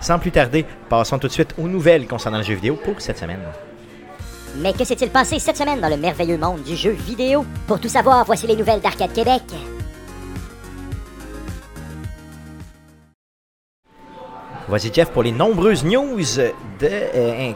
Sans 0.00 0.18
plus 0.18 0.32
tarder, 0.32 0.64
passons 0.88 1.18
tout 1.18 1.28
de 1.28 1.32
suite 1.32 1.54
aux 1.58 1.68
nouvelles 1.68 2.06
concernant 2.06 2.38
le 2.38 2.44
jeu 2.44 2.54
vidéo 2.54 2.76
pour 2.76 3.00
cette 3.00 3.18
semaine. 3.18 3.42
Mais 4.56 4.72
que 4.72 4.84
s'est-il 4.84 5.10
passé 5.10 5.38
cette 5.38 5.56
semaine 5.56 5.80
dans 5.80 5.88
le 5.88 5.96
merveilleux 5.96 6.38
monde 6.38 6.62
du 6.62 6.76
jeu 6.76 6.90
vidéo? 6.90 7.44
Pour 7.66 7.80
tout 7.80 7.88
savoir, 7.88 8.24
voici 8.24 8.46
les 8.46 8.56
nouvelles 8.56 8.80
d'Arcade 8.80 9.12
Québec. 9.12 9.42
Voici 14.68 14.90
Jeff 14.92 15.10
pour 15.10 15.24
les 15.24 15.32
nombreuses 15.32 15.84
news 15.84 16.20
de, 16.38 16.88
euh, 16.88 17.52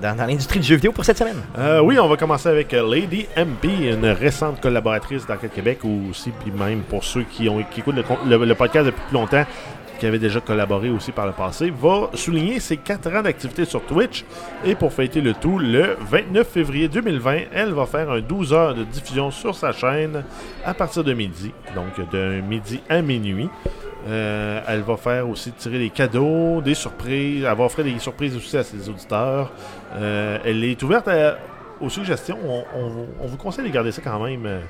dans, 0.00 0.26
l'industrie 0.26 0.58
du 0.58 0.66
jeu 0.66 0.76
vidéo 0.76 0.90
pour 0.90 1.04
cette 1.04 1.18
semaine. 1.18 1.36
Euh, 1.58 1.80
oui, 1.80 1.98
on 1.98 2.08
va 2.08 2.16
commencer 2.16 2.48
avec 2.48 2.72
euh, 2.72 2.88
Lady 2.88 3.26
MP, 3.36 3.92
une 3.92 4.06
récente 4.06 4.60
collaboratrice 4.60 5.26
d'Arcade 5.26 5.52
Québec, 5.52 5.80
ou 5.84 6.10
aussi, 6.10 6.30
puis 6.30 6.50
même 6.50 6.80
pour 6.80 7.04
ceux 7.04 7.24
qui, 7.24 7.48
ont, 7.48 7.62
qui 7.70 7.80
écoutent 7.80 7.96
le, 7.96 8.54
podcast 8.54 8.86
depuis 8.86 9.02
plus 9.08 9.14
longtemps, 9.14 9.44
qui 9.98 10.06
avaient 10.06 10.18
déjà 10.18 10.40
collaboré 10.40 10.88
aussi 10.88 11.12
par 11.12 11.26
le 11.26 11.32
passé, 11.32 11.70
va 11.70 12.10
souligner 12.14 12.58
ses 12.58 12.78
4 12.78 13.14
ans 13.14 13.22
d'activité 13.22 13.66
sur 13.66 13.82
Twitch. 13.82 14.24
Et 14.64 14.74
pour 14.74 14.92
fêter 14.92 15.20
le 15.20 15.34
tout, 15.34 15.58
le 15.58 15.96
29 16.10 16.46
février 16.48 16.88
2020, 16.88 17.38
elle 17.52 17.72
va 17.72 17.84
faire 17.84 18.10
un 18.10 18.20
12 18.20 18.52
heures 18.54 18.74
de 18.74 18.84
diffusion 18.84 19.30
sur 19.30 19.54
sa 19.54 19.72
chaîne 19.72 20.24
à 20.64 20.72
partir 20.72 21.04
de 21.04 21.12
midi, 21.12 21.52
donc 21.74 22.10
de 22.10 22.40
midi 22.40 22.80
à 22.88 23.02
minuit. 23.02 23.50
Euh, 24.06 24.60
elle 24.68 24.80
va 24.82 24.96
faire 24.96 25.28
aussi 25.28 25.52
tirer 25.52 25.78
des 25.78 25.90
cadeaux, 25.90 26.60
des 26.60 26.74
surprises. 26.74 27.44
Elle 27.44 27.56
va 27.56 27.64
offrir 27.64 27.84
des 27.84 27.98
surprises 27.98 28.36
aussi 28.36 28.56
à 28.56 28.62
ses 28.62 28.88
auditeurs. 28.88 29.52
Euh, 29.96 30.38
elle 30.44 30.62
est 30.64 30.80
ouverte 30.82 31.08
à- 31.08 31.38
aux 31.80 31.88
suggestions. 31.90 32.38
On, 32.44 32.64
on- 32.78 33.06
on 33.20 33.26
vous 33.26 33.36
conseille 33.36 33.66
de 33.66 33.72
garder 33.72 33.90
ça 33.92 34.00
quand 34.02 34.18
même 34.22 34.46
euh, 34.46 34.60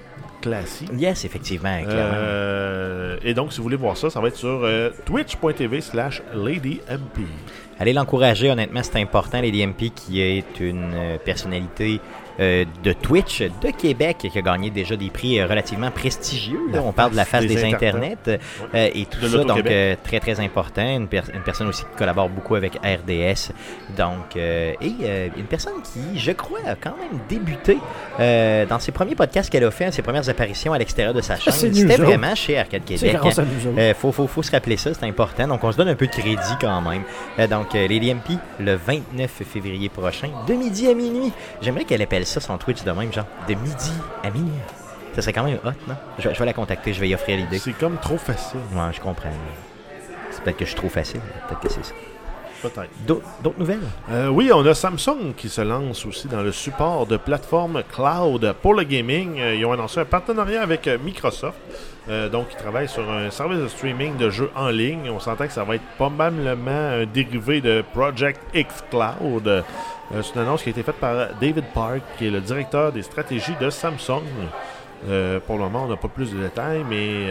classique. 0.41 0.91
Yes, 0.97 1.25
effectivement. 1.25 1.77
Euh, 1.87 3.17
et 3.23 3.35
donc, 3.35 3.53
si 3.53 3.59
vous 3.59 3.65
voulez 3.65 3.77
voir 3.77 3.97
ça, 3.97 4.11
ça 4.11 4.21
va 4.21 4.29
être 4.29 4.37
sur 4.37 4.67
twitch.tv 5.05 5.81
slash 5.81 6.23
LadyMP. 6.35 7.27
Allez 7.79 7.93
l'encourager, 7.93 8.51
honnêtement, 8.51 8.81
c'est 8.83 9.01
important. 9.01 9.41
Lady 9.41 9.67
MP, 9.67 9.91
qui 9.95 10.21
est 10.23 10.61
une 10.61 11.19
personnalité 11.25 12.01
de 12.39 12.93
Twitch 12.93 13.41
de 13.43 13.71
Québec, 13.71 14.19
qui 14.33 14.39
a 14.39 14.43
gagné 14.43 14.71
déjà 14.71 14.97
des 14.97 15.11
prix 15.11 15.39
euh, 15.41 15.47
relativement 15.47 15.91
prestigieux. 15.91 16.61
là. 16.71 16.81
On 16.85 16.93
parle 16.93 17.13
de 17.13 17.17
la 17.17 17.25
face 17.25 17.47
des, 17.47 17.55
des 17.55 17.65
internets 17.65 18.17
euh, 18.29 18.37
et 18.73 19.07
tout 19.07 19.21
De 19.21 19.29
ça, 19.29 19.45
donc 19.45 19.67
euh, 19.67 19.95
très 20.05 20.21
très 20.21 20.39
important. 20.41 20.83
Une, 20.83 21.09
per- 21.09 21.23
une 21.35 21.43
personne 21.43 21.69
aussi 21.69 21.83
qui 21.83 21.97
collabore 21.97 22.29
beaucoup 22.29 22.55
avec 22.55 22.75
RDS. 22.77 23.53
Donc, 23.97 24.37
euh, 24.37 24.73
et 24.81 24.93
euh, 25.03 25.29
une 25.37 25.45
personne 25.47 25.75
qui, 25.83 26.19
je 26.19 26.33
crois, 26.33 26.59
a 26.67 26.75
quand 26.75 26.95
même 26.99 27.19
débuté 27.29 27.79
euh, 28.21 28.67
dans 28.67 28.79
ses 28.79 28.93
premiers 28.93 29.15
podcasts 29.15 29.51
qu'elle 29.51 29.65
a 29.65 29.71
fait, 29.71 29.91
ses 29.93 30.03
premières 30.03 30.29
apparitions 30.29 30.73
à 30.73 30.79
l'extérieur 30.79 31.15
de 31.15 31.21
sa 31.21 31.37
chaîne. 31.37 31.53
C'était 31.53 31.97
vraiment 31.97 32.35
chez 32.35 32.59
Arcade 32.59 32.85
Québec. 32.85 33.17
Euh, 33.79 33.95
faut, 33.95 34.13
faut, 34.13 34.27
faut 34.27 34.43
se 34.43 34.51
rappeler 34.51 34.77
ça, 34.77 34.93
c'est 34.93 35.07
important. 35.07 35.47
Donc, 35.49 35.65
on 35.65 35.73
se 35.73 35.77
donne 35.77 35.89
un 35.89 35.95
peu 35.95 36.07
de 36.07 36.13
crédit 36.13 36.37
quand 36.61 36.81
même. 36.83 37.03
Euh, 37.39 37.47
donc, 37.47 37.75
euh, 37.75 37.87
Lady 37.89 38.13
MP, 38.13 38.33
le 38.61 38.75
29 38.75 39.31
février 39.51 39.89
prochain, 39.89 40.29
de 40.47 40.55
midi 40.55 40.89
à 40.89 40.95
minuit. 40.95 41.33
J'aimerais 41.63 41.85
qu'elle 41.85 42.03
appelle 42.03 42.26
ça 42.27 42.41
son 42.41 42.59
Twitch 42.59 42.83
de 42.85 42.91
même, 42.93 43.13
genre, 43.13 43.27
de 43.49 43.55
midi 43.55 43.93
à 44.23 44.31
minuit. 44.31 44.53
Ça 45.15 45.23
serait 45.23 45.33
quand 45.33 45.45
même 45.45 45.59
hot, 45.65 45.71
non? 45.89 45.95
Je, 46.19 46.29
vais- 46.29 46.35
je 46.35 46.39
vais 46.39 46.45
la 46.47 46.53
contacter, 46.53 46.93
je 46.93 47.01
vais 47.01 47.09
y 47.09 47.15
offrir 47.15 47.39
l'idée. 47.39 47.59
C'est 47.59 47.73
comme 47.73 47.97
trop 47.99 48.19
facile, 48.19 48.61
Ouais, 48.75 48.93
je 48.93 49.01
comprends. 49.01 49.31
C'est 50.31 50.43
peut-être 50.43 50.57
que 50.59 50.65
je 50.65 50.71
suis 50.71 50.77
trop 50.79 50.89
facile. 50.91 51.21
Peut-être 51.49 51.61
que 51.61 51.69
c'est 51.71 51.85
ça. 51.85 51.95
peut-être. 52.63 52.91
D'autres 53.07 53.59
nouvelles? 53.59 53.81
Euh, 54.11 54.29
oui, 54.29 54.51
on 54.53 54.65
a 54.67 54.75
Samsung 54.75 55.33
qui 55.37 55.49
se 55.49 55.63
lance 55.63 56.05
aussi 56.05 56.29
dans 56.29 56.43
le 56.43 56.53
support 56.53 57.07
de 57.07 57.17
plateformes 57.17 57.83
cloud 57.91 58.55
pour 58.61 58.75
le 58.75 58.83
gaming. 58.83 59.41
Euh, 59.41 59.55
ils 59.55 59.65
ont 59.65 59.73
annoncé 59.73 60.01
un 60.01 60.05
partenariat 60.05 60.61
avec 60.63 60.87
euh, 60.89 60.99
Microsoft. 61.03 61.57
Euh, 62.09 62.29
donc, 62.29 62.47
ils 62.53 62.57
travaillent 62.57 62.89
sur 62.89 63.11
un 63.11 63.31
service 63.31 63.59
de 63.59 63.69
streaming 63.69 64.17
de 64.17 64.31
jeux 64.31 64.51
en 64.55 64.69
ligne. 64.69 65.11
On 65.11 65.19
s'entend 65.19 65.47
que 65.47 65.53
ça 65.53 65.65
va 65.65 65.75
être 65.75 65.85
probablement 65.97 66.71
un 66.71 67.05
dérivé 67.07 67.61
de 67.61 67.85
Project 67.93 68.41
X 68.55 68.85
Cloud. 68.91 69.49
Euh, 69.49 69.63
C'est 70.23 70.35
une 70.35 70.43
annonce 70.43 70.63
qui 70.63 70.69
a 70.69 70.73
été 70.73 70.83
faite 70.83 70.97
par 70.97 71.15
David 71.41 71.65
Park, 71.75 72.01
qui 72.17 72.29
est 72.29 72.31
le 72.31 72.41
directeur 72.41 72.93
des 72.93 73.03
stratégies 73.03 73.57
de 73.61 73.71
Samsung. 73.71 74.23
Euh, 75.09 75.41
pour 75.41 75.57
le 75.57 75.63
moment, 75.63 75.85
on 75.85 75.89
n'a 75.89 75.97
pas 75.97 76.09
plus 76.09 76.33
de 76.33 76.39
détails, 76.39 76.85
mais 76.89 77.29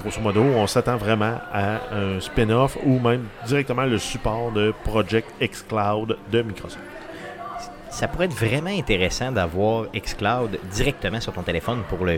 grosso 0.00 0.20
modo, 0.20 0.40
on 0.40 0.66
s'attend 0.66 0.96
vraiment 0.96 1.38
à 1.52 1.94
un 1.94 2.18
spin-off 2.18 2.78
ou 2.84 2.98
même 2.98 3.26
directement 3.46 3.84
le 3.84 3.98
support 3.98 4.50
de 4.50 4.72
Project 4.84 5.28
X 5.40 5.62
Cloud 5.68 6.16
de 6.30 6.42
Microsoft. 6.42 6.91
Ça 7.92 8.08
pourrait 8.08 8.24
être 8.24 8.34
vraiment 8.34 8.70
intéressant 8.70 9.30
d'avoir 9.30 9.84
xCloud 9.94 10.58
directement 10.72 11.20
sur 11.20 11.32
ton 11.32 11.42
téléphone 11.42 11.82
pour 11.88 12.04
là. 12.06 12.14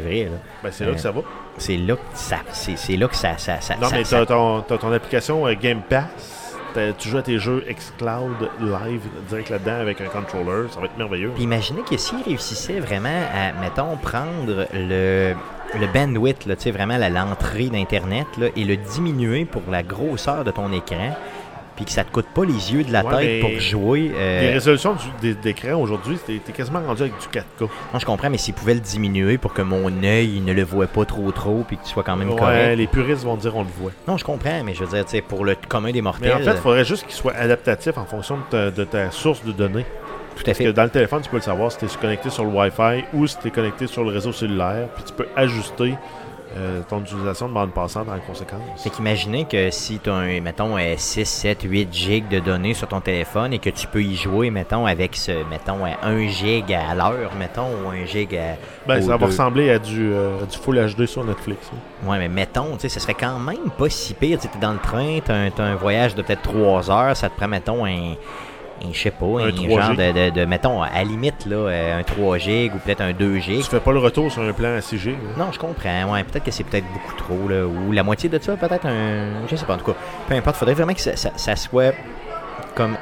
Ben, 0.63 0.71
c'est 0.73 0.85
là 0.85 0.91
Euh, 0.91 0.95
que 0.95 1.01
ça 1.01 1.11
va. 1.11 1.21
C'est 1.59 1.77
là 1.77 1.97
que 1.97 2.01
ça, 2.15 2.37
c'est, 2.53 2.97
là 2.97 3.09
que 3.09 3.17
ça, 3.17 3.37
ça, 3.39 3.61
ça, 3.61 3.75
Non, 3.77 3.89
ça- 3.89 3.97
mais 3.97 4.05
t'as 4.05 4.25
ton, 4.25 4.63
ton 4.63 4.93
application 4.93 5.47
euh, 5.49 5.55
Game 5.61 5.83
Pass. 5.89 6.53
T'as- 6.75 6.93
Tu 6.93 7.09
joues 7.09 7.19
à 7.19 7.23
tes 7.23 7.39
jeux 7.39 7.65
xCloud 7.69 8.51
live 8.61 9.01
direct 9.29 9.51
là-dedans 9.51 9.81
avec 9.81 10.01
un 10.01 10.07
controller. 10.07 10.69
Ça 10.71 10.79
va 10.81 10.87
être 10.87 10.97
merveilleux. 10.97 11.31
Puis 11.35 11.43
imaginez 11.45 11.83
que 11.83 11.97
s'ils 11.97 12.23
réussissaient 12.23 12.81
vraiment 12.81 13.09
à, 13.35 13.53
mettons, 13.61 13.97
prendre 13.97 14.67
le, 14.73 15.35
le 15.79 15.87
bandwidth, 15.93 16.47
là, 16.47 16.55
vraiment 16.73 16.99
l'entrée 17.09 17.69
d'Internet, 17.69 18.27
et 18.57 18.65
le 18.65 18.77
diminuer 18.77 19.45
pour 19.45 19.63
la 19.71 19.83
grosseur 19.83 20.45
de 20.45 20.51
ton 20.53 20.73
écran, 20.73 21.17
puis 21.77 21.85
que 21.85 21.91
ça 21.91 22.05
te 22.05 22.11
coûte 22.13 22.27
pas 22.35 22.45
les 22.45 22.73
yeux 22.73 22.85
de 22.85 22.93
la 22.93 23.05
Ouais, 23.05 23.17
tête 23.27 23.41
pour 23.41 23.61
jouer. 23.61 24.13
euh, 24.15 24.41
Les 24.43 24.51
résolutions 24.53 24.97
d'écran 25.43 25.75
aujourd'hui, 25.81 26.19
t'es 26.25 26.39
quasiment 26.53 26.81
rendu 26.87 27.03
avec 27.03 27.15
du 27.19 27.27
4K. 27.29 27.69
non, 27.93 27.99
je 27.99 28.07
comprends, 28.07 28.31
mais 28.31 28.39
s'ils 28.39 28.55
pouvaient 28.55 28.75
le 28.75 28.81
diminuer 28.81 29.39
pour 29.39 29.53
que 29.55 29.63
mon 29.63 29.91
œil 30.03 30.41
ne 30.41 30.53
le 30.53 30.63
voit 30.65 30.87
pas 30.87 31.05
trop 31.05 31.31
trop, 31.33 31.65
puis 31.67 31.77
que 31.77 31.85
tu 31.85 31.91
sois 31.91 32.03
quand 32.03 32.17
même 32.17 32.31
Ouais, 32.31 32.37
correct. 32.39 32.77
les 32.77 32.87
puristes 32.87 33.25
vont 33.25 33.37
dire 33.37 33.57
on 33.57 33.63
le 33.63 33.69
voit. 33.81 33.93
Non, 34.09 34.17
je 34.17 34.25
comprends, 34.25 34.63
mais 34.65 34.75
je 34.75 34.85
veux 34.85 35.03
dire, 35.05 35.23
pour 35.25 35.45
le 35.45 35.57
commun 35.69 35.89
des 35.89 35.95
Mais 35.95 36.03
mortels, 36.03 36.33
en 36.35 36.39
fait, 36.39 36.51
il 36.53 36.57
faudrait 36.59 36.85
juste 36.85 37.05
qu'il 37.05 37.15
soit 37.15 37.35
adaptatif 37.35 37.97
en 37.99 38.05
fonction 38.05 38.37
de 38.37 38.43
ta, 38.51 38.71
de 38.71 38.85
ta 38.85 39.11
source 39.11 39.45
de 39.45 39.53
données. 39.53 39.85
tout 40.37 40.43
à 40.43 40.45
Parce 40.47 40.59
que 40.59 40.71
dans 40.71 40.85
le 40.85 40.91
téléphone, 40.91 41.23
tu 41.23 41.31
peux 41.31 41.37
le 41.37 41.43
savoir 41.43 41.71
si 41.73 41.79
tu 41.79 41.85
es 41.85 41.89
connecté 42.01 42.31
sur 42.31 42.45
le 42.45 42.51
Wi-Fi 42.51 43.05
ou 43.15 43.27
si 43.27 43.39
tu 43.39 43.49
es 43.49 43.51
connecté 43.51 43.87
sur 43.87 44.05
le 44.05 44.11
réseau 44.11 44.33
cellulaire. 44.33 44.89
Puis 44.95 45.05
tu 45.05 45.13
peux 45.13 45.27
ajuster 45.37 45.95
euh, 46.57 46.83
ton 46.89 47.01
utilisation 47.01 47.49
de 47.49 47.55
bande 47.55 47.73
passante 47.73 48.09
en 48.09 48.19
conséquence. 48.21 48.61
Fait 48.77 48.91
qu'imaginez 48.91 49.45
que 49.45 49.71
si 49.71 49.99
tu 49.99 50.09
as, 50.09 50.15
un, 50.15 50.41
mettons, 50.41 50.77
euh, 50.79 50.95
6, 50.97 51.25
7, 51.25 51.63
8 51.63 51.89
gigs 51.93 52.29
de 52.29 52.39
données 52.39 52.75
sur 52.75 52.87
ton 52.87 53.01
téléphone 53.01 53.53
et 53.53 53.59
que 53.59 53.71
tu 53.71 53.87
peux 53.87 54.03
y 54.03 54.15
jouer, 54.15 54.51
mettons, 54.51 54.87
avec 54.87 55.17
ce, 55.17 55.33
mettons, 55.51 55.85
à 55.85 56.07
1 56.07 56.29
gig 56.29 56.73
à 56.73 56.95
l'heure, 56.95 57.33
mettons, 57.39 57.67
ou 57.85 57.91
1 57.91 58.07
gig 58.07 58.37
à. 58.37 58.57
Ben, 58.87 59.03
ça 59.03 59.17
va 59.17 59.27
ressembler 59.27 59.71
à 59.71 59.79
du, 59.79 60.13
euh, 60.13 60.43
à 60.43 60.47
du 60.47 60.57
Full 60.57 60.77
HD 60.95 61.07
sur 61.07 61.25
Netflix. 61.25 61.71
hein. 61.73 62.09
Ouais, 62.09 62.19
mais 62.19 62.29
mettons, 62.29 62.75
tu 62.75 62.81
sais, 62.81 62.89
ce 62.89 63.01
serait 63.01 63.15
quand 63.15 63.39
même 63.39 63.71
pas 63.77 63.89
si 63.89 64.15
pire. 64.15 64.39
Tu 64.39 64.47
es 64.47 64.61
dans 64.61 64.73
le 64.73 64.79
train, 64.79 65.19
tu 65.25 65.33
as, 65.33 65.65
un 65.65 65.75
voyage 65.75 66.15
de 66.15 66.23
peut-être 66.23 66.43
3 66.43 66.91
heures, 66.91 67.17
ça 67.17 67.29
te 67.29 67.37
prend, 67.37 67.49
mettons, 67.49 67.85
un. 67.85 68.15
Un, 68.83 68.93
je 68.93 68.99
sais 68.99 69.11
pas, 69.11 69.27
un, 69.27 69.49
3G. 69.51 69.69
genre 69.81 69.97
de, 69.97 70.31
de, 70.31 70.31
de, 70.41 70.45
mettons, 70.47 70.83
à 70.83 70.91
la 70.95 71.05
limite, 71.05 71.47
là, 71.47 71.57
euh, 71.57 71.99
un 72.01 72.03
3 72.03 72.39
gig 72.39 72.75
ou 72.75 72.79
peut-être 72.79 73.01
un 73.03 73.13
2 73.13 73.37
gig. 73.39 73.59
Tu 73.63 73.71
fais 73.71 73.81
pas 73.81 73.93
le 73.93 73.99
retour 73.99 74.31
sur 74.33 74.43
un 74.43 74.53
plan 74.53 74.75
à 74.77 74.81
6 74.81 74.99
G. 74.99 75.11
là? 75.13 75.45
Non, 75.45 75.53
je 75.53 75.59
comprends. 75.59 76.13
Ouais, 76.13 76.25
peut-être 76.25 76.45
que 76.45 76.51
c'est 76.51 76.65
peut-être 76.65 76.87
beaucoup 76.93 77.15
trop, 77.17 77.49
là, 77.49 77.65
ou 77.67 77.93
la 77.93 78.03
moitié 78.03 78.29
de 78.29 78.39
ça, 78.41 78.57
peut-être 78.57 78.87
un. 78.87 79.47
Je 79.49 79.57
sais 79.57 79.65
pas, 79.67 79.75
en 79.75 79.79
tout 79.79 79.87
cas. 79.93 79.99
Peu 80.29 80.35
importe, 80.35 80.57
faudrait 80.57 80.75
vraiment 80.75 80.95
que 80.95 81.01
ça, 81.01 81.17
ça- 81.17 81.33
ça 81.37 81.57
soit 81.57 81.95
comme 82.75 82.97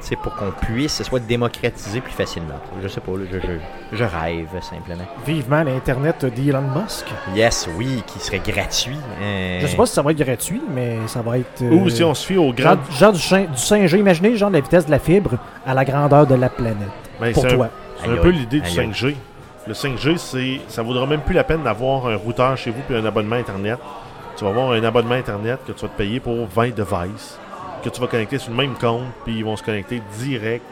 sais, 0.00 0.16
pour 0.16 0.34
qu'on 0.36 0.50
puisse, 0.50 0.94
ce 0.94 1.04
soit 1.04 1.20
démocratisé 1.20 2.00
plus 2.00 2.12
facilement. 2.12 2.54
Je 2.82 2.88
sais 2.88 3.00
pas, 3.00 3.12
je, 3.30 3.38
je, 3.38 3.96
je 3.96 4.04
rêve 4.04 4.48
simplement. 4.62 5.04
Vivement 5.26 5.62
l'Internet 5.62 6.24
d'Elon 6.24 6.62
Musk. 6.62 7.06
Yes, 7.34 7.68
oui, 7.76 8.02
qui 8.06 8.18
serait 8.20 8.40
gratuit. 8.40 8.96
euh, 9.20 9.60
Je 9.60 9.66
sais 9.66 9.76
pas 9.76 9.86
si 9.86 9.94
ça 9.94 10.02
va 10.02 10.12
être 10.12 10.18
gratuit, 10.24 10.62
mais 10.72 10.96
ça 11.06 11.22
va 11.22 11.38
être. 11.38 11.62
euh, 11.62 11.70
Ou 11.70 11.88
si 11.90 12.02
on 12.04 12.14
se 12.14 12.26
fie 12.26 12.36
au 12.36 12.52
grand. 12.52 12.70
Genre, 12.70 12.78
genre 12.98 13.12
du, 13.12 13.18
chin- 13.20 13.46
du 13.46 13.56
5G, 13.60 13.98
imaginez 13.98 14.36
genre 14.36 14.50
la 14.50 14.60
vitesse 14.60 14.86
de 14.86 14.90
la 14.90 14.98
fibre 14.98 15.32
à 15.66 15.74
la 15.74 15.84
grandeur 15.84 16.26
de 16.26 16.34
la 16.34 16.48
planète. 16.48 16.76
Ben, 17.20 17.32
pour 17.32 17.46
toi. 17.46 17.68
C'est 18.02 18.10
un 18.10 18.16
peu 18.16 18.30
l'idée 18.30 18.60
du 18.60 18.66
aïe, 18.66 18.80
aïe. 18.80 18.90
5G. 18.90 19.14
Le 19.66 19.72
5G, 19.72 20.18
c'est, 20.18 20.60
ça 20.68 20.82
vaudra 20.82 21.06
même 21.06 21.20
plus 21.22 21.34
la 21.34 21.44
peine 21.44 21.62
d'avoir 21.62 22.06
un 22.06 22.16
routeur 22.16 22.56
chez 22.56 22.70
vous 22.70 22.82
puis 22.86 22.94
un 22.96 23.04
abonnement 23.06 23.36
Internet. 23.36 23.78
Tu 24.36 24.44
vas 24.44 24.50
avoir 24.50 24.72
un 24.72 24.82
abonnement 24.84 25.14
Internet 25.14 25.60
que 25.66 25.72
tu 25.72 25.82
vas 25.82 25.88
te 25.88 25.96
payer 25.96 26.20
pour 26.20 26.46
20 26.48 26.74
devices, 26.74 27.38
que 27.84 27.90
tu 27.90 28.00
vas 28.00 28.06
connecter 28.06 28.38
sur 28.38 28.50
le 28.50 28.56
même 28.56 28.74
compte, 28.74 29.04
puis 29.24 29.36
ils 29.36 29.44
vont 29.44 29.56
se 29.56 29.62
connecter 29.62 30.00
direct 30.18 30.64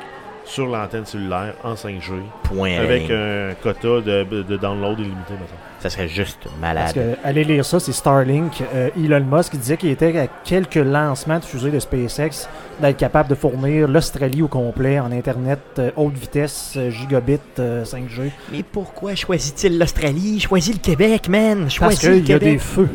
sur 0.45 0.67
l'antenne 0.67 1.07
cellulaire 1.07 1.55
en 1.63 1.75
5G, 1.75 2.11
Point 2.43 2.77
avec 2.79 3.09
un 3.11 3.51
quota 3.63 4.01
de, 4.01 4.25
de 4.43 4.57
download 4.57 4.99
illimité, 4.99 5.35
mettons. 5.35 5.55
Ça 5.79 5.89
serait 5.89 6.09
juste 6.09 6.39
Parce 6.43 6.57
malade. 6.61 6.95
que, 6.95 7.17
allez 7.25 7.45
lire 7.45 7.65
ça, 7.65 7.79
c'est 7.79 7.93
Starlink. 7.93 8.53
Euh, 8.75 8.91
Elon 8.97 9.25
Musk 9.25 9.55
disait 9.57 9.77
qu'il 9.77 9.91
était 9.91 10.17
à 10.19 10.27
quelques 10.45 10.75
lancements 10.75 11.39
de 11.39 11.45
fusées 11.45 11.71
de 11.71 11.79
SpaceX 11.79 12.49
d'être 12.81 12.97
capable 12.97 13.29
de 13.31 13.35
fournir 13.37 13.87
l'Australie 13.87 14.43
au 14.43 14.49
complet 14.49 14.99
en 14.99 15.13
Internet 15.13 15.61
euh, 15.79 15.91
haute 15.97 16.15
vitesse, 16.15 16.75
euh, 16.77 16.91
gigabit, 16.91 17.39
euh, 17.61 17.85
5G. 17.85 18.31
Mais 18.51 18.63
pourquoi 18.65 19.15
choisit-il 19.15 19.79
l'Australie? 19.79 20.41
Choisit 20.41 20.75
le 20.75 20.81
Québec, 20.81 21.29
man! 21.29 21.63
Parce 21.63 21.75
Choisis 21.75 22.03
le 22.03 22.15
qu'il 22.17 22.29
y 22.31 22.33
a 22.33 22.39
Québec! 22.41 22.53
des 22.55 22.59
feux. 22.59 22.89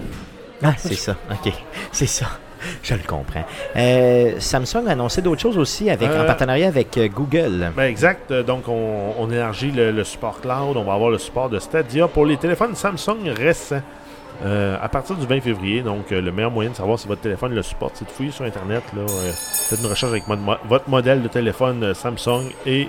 Ah, 0.63 0.73
c'est 0.77 0.95
ça. 0.95 1.15
OK. 1.31 1.53
C'est 1.93 2.05
ça. 2.07 2.25
Je 2.83 2.93
le 2.93 3.01
comprends. 3.05 3.43
Euh, 3.75 4.33
Samsung 4.39 4.87
a 4.87 4.91
annoncé 4.91 5.21
d'autres 5.21 5.41
choses 5.41 5.57
aussi 5.57 5.89
avec, 5.89 6.09
en 6.09 6.13
Euh, 6.13 6.25
partenariat 6.25 6.67
avec 6.67 6.97
euh, 6.97 7.07
Google. 7.07 7.71
Ben 7.75 7.83
exact. 7.85 8.31
Donc, 8.33 8.67
on, 8.67 9.13
on 9.19 9.29
élargit 9.31 9.71
le, 9.71 9.91
le 9.91 10.03
support 10.03 10.41
cloud. 10.41 10.77
On 10.77 10.83
va 10.83 10.93
avoir 10.93 11.09
le 11.09 11.17
support 11.17 11.49
de 11.49 11.59
Stadia 11.59 12.07
pour 12.07 12.25
les 12.25 12.37
téléphones 12.37 12.75
Samsung 12.75 13.29
récents. 13.35 13.81
Euh, 14.45 14.77
à 14.79 14.87
partir 14.87 15.15
du 15.15 15.25
20 15.25 15.41
février, 15.41 15.81
donc 15.81 16.11
le 16.11 16.31
meilleur 16.31 16.51
moyen 16.51 16.69
de 16.69 16.75
savoir 16.75 16.99
si 16.99 17.07
votre 17.07 17.21
téléphone 17.21 17.55
le 17.55 17.63
supporte, 17.63 17.93
c'est 17.95 18.05
de 18.05 18.11
fouiller 18.11 18.29
sur 18.29 18.45
Internet. 18.45 18.83
Là, 18.95 19.01
faites 19.07 19.79
une 19.79 19.87
recherche 19.87 20.11
avec 20.11 20.27
mo- 20.27 20.35
votre 20.69 20.87
modèle 20.87 21.23
de 21.23 21.27
téléphone 21.27 21.95
Samsung 21.95 22.43
et 22.67 22.83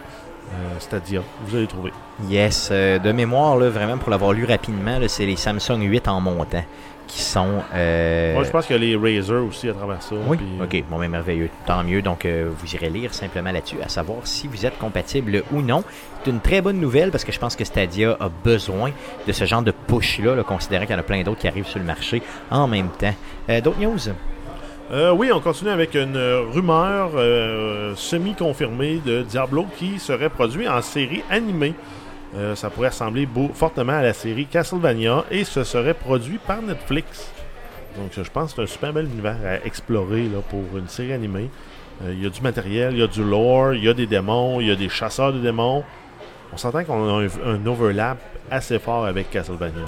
euh, 0.53 0.79
Stadia. 0.79 1.21
Vous 1.47 1.57
allez 1.57 1.67
trouver. 1.67 1.91
Yes, 2.29 2.69
euh, 2.71 2.99
de 2.99 3.13
mémoire, 3.13 3.57
là, 3.57 3.71
vraiment, 3.71 3.97
pour 3.97 4.11
l'avoir 4.11 4.35
lu 4.35 4.45
rapidement, 4.45 4.99
c'est 5.07 5.25
les 5.25 5.37
Samsung 5.37 5.81
8 5.81 6.09
en 6.09 6.21
montant 6.21 6.65
qui 7.09 7.21
sont... 7.23 7.49
euh, 7.75 8.35
Moi, 8.35 8.45
je 8.45 8.51
pense 8.51 8.67
qu'il 8.67 8.77
y 8.77 8.95
a 8.95 8.97
les 9.01 9.19
Razer 9.19 9.43
aussi 9.45 9.69
à 9.69 9.73
travers 9.73 10.01
ça. 10.03 10.15
Oui, 10.27 10.37
puis- 10.37 10.81
ok, 10.83 10.85
bon, 10.89 10.99
mais 10.99 11.09
merveilleux. 11.09 11.49
Tant 11.67 11.83
mieux. 11.83 12.03
Donc, 12.03 12.25
euh, 12.25 12.49
vous 12.57 12.75
irez 12.75 12.91
lire 12.91 13.13
simplement 13.15 13.51
là-dessus, 13.51 13.79
à 13.85 13.89
savoir 13.89 14.19
si 14.25 14.47
vous 14.47 14.65
êtes 14.67 14.79
compatible 14.79 15.43
ou 15.53 15.61
non. 15.63 15.83
C'est 16.23 16.31
une 16.31 16.41
très 16.41 16.61
bonne 16.61 16.79
nouvelle 16.79 17.11
parce 17.11 17.25
que 17.25 17.33
je 17.33 17.39
pense 17.41 17.57
que 17.57 17.65
Stadia 17.65 18.17
a 18.21 18.29
besoin 18.29 18.91
de 19.27 19.33
ce 19.33 19.45
genre 19.47 19.63
de 19.63 19.73
push-là, 19.73 20.35
là, 20.37 20.43
considérant 20.45 20.85
qu'il 20.85 20.93
y 20.95 20.97
en 20.97 21.01
a 21.01 21.05
plein 21.05 21.23
d'autres 21.23 21.41
qui 21.41 21.49
arrivent 21.49 21.67
sur 21.67 21.79
le 21.79 21.85
marché 21.87 22.23
en 22.51 22.69
même 22.69 22.89
temps. 22.91 23.15
Euh, 23.49 23.61
d'autres 23.61 23.81
news? 23.81 23.99
Euh, 24.91 25.13
oui, 25.13 25.31
on 25.33 25.41
continue 25.41 25.71
avec 25.71 25.95
une 25.95 26.17
euh, 26.17 26.43
rumeur 26.51 27.11
euh, 27.15 27.93
semi-confirmée 27.95 29.01
de 29.05 29.23
Diablo 29.23 29.67
qui 29.79 29.99
serait 29.99 30.31
produit 30.31 30.67
en 30.69 30.81
série 30.83 31.23
animée. 31.31 31.75
Euh, 32.37 32.55
ça 32.55 32.69
pourrait 32.69 32.89
ressembler 32.89 33.27
fortement 33.55 33.95
à 33.95 34.03
la 34.03 34.13
série 34.13 34.47
Castlevania 34.47 35.25
et 35.31 35.45
ce 35.45 35.65
serait 35.65 35.95
produit 35.95 36.39
par 36.39 36.61
Netflix. 36.61 37.31
Donc 37.97 38.13
je 38.13 38.31
pense 38.31 38.53
que 38.53 38.57
c'est 38.57 38.63
un 38.63 38.67
super 38.67 38.93
bel 38.93 39.07
univers 39.07 39.37
à 39.45 39.65
explorer 39.67 40.29
pour 40.51 40.79
une 40.79 40.89
série 40.89 41.13
animée. 41.13 41.49
Euh, 42.05 42.13
Il 42.13 42.23
y 42.23 42.27
a 42.27 42.31
du 42.31 42.41
matériel, 42.43 42.93
il 42.93 43.01
y 43.01 43.03
a 43.03 43.07
du 43.07 43.25
lore, 43.25 43.75
il 43.75 43.85
y 43.85 43.89
a 43.89 43.95
des 43.95 44.07
démons, 44.07 44.61
il 44.61 44.69
y 44.69 44.71
a 44.71 44.77
des 44.77 44.89
chasseurs 44.89 45.33
de 45.33 45.39
démons. 45.39 45.85
On 46.53 46.57
s'entend 46.57 46.85
qu'on 46.85 47.19
a 47.19 47.27
un 47.47 47.67
overlap 47.67 48.19
assez 48.51 48.79
fort 48.79 49.05
avec 49.07 49.31
Castlevania. 49.31 49.85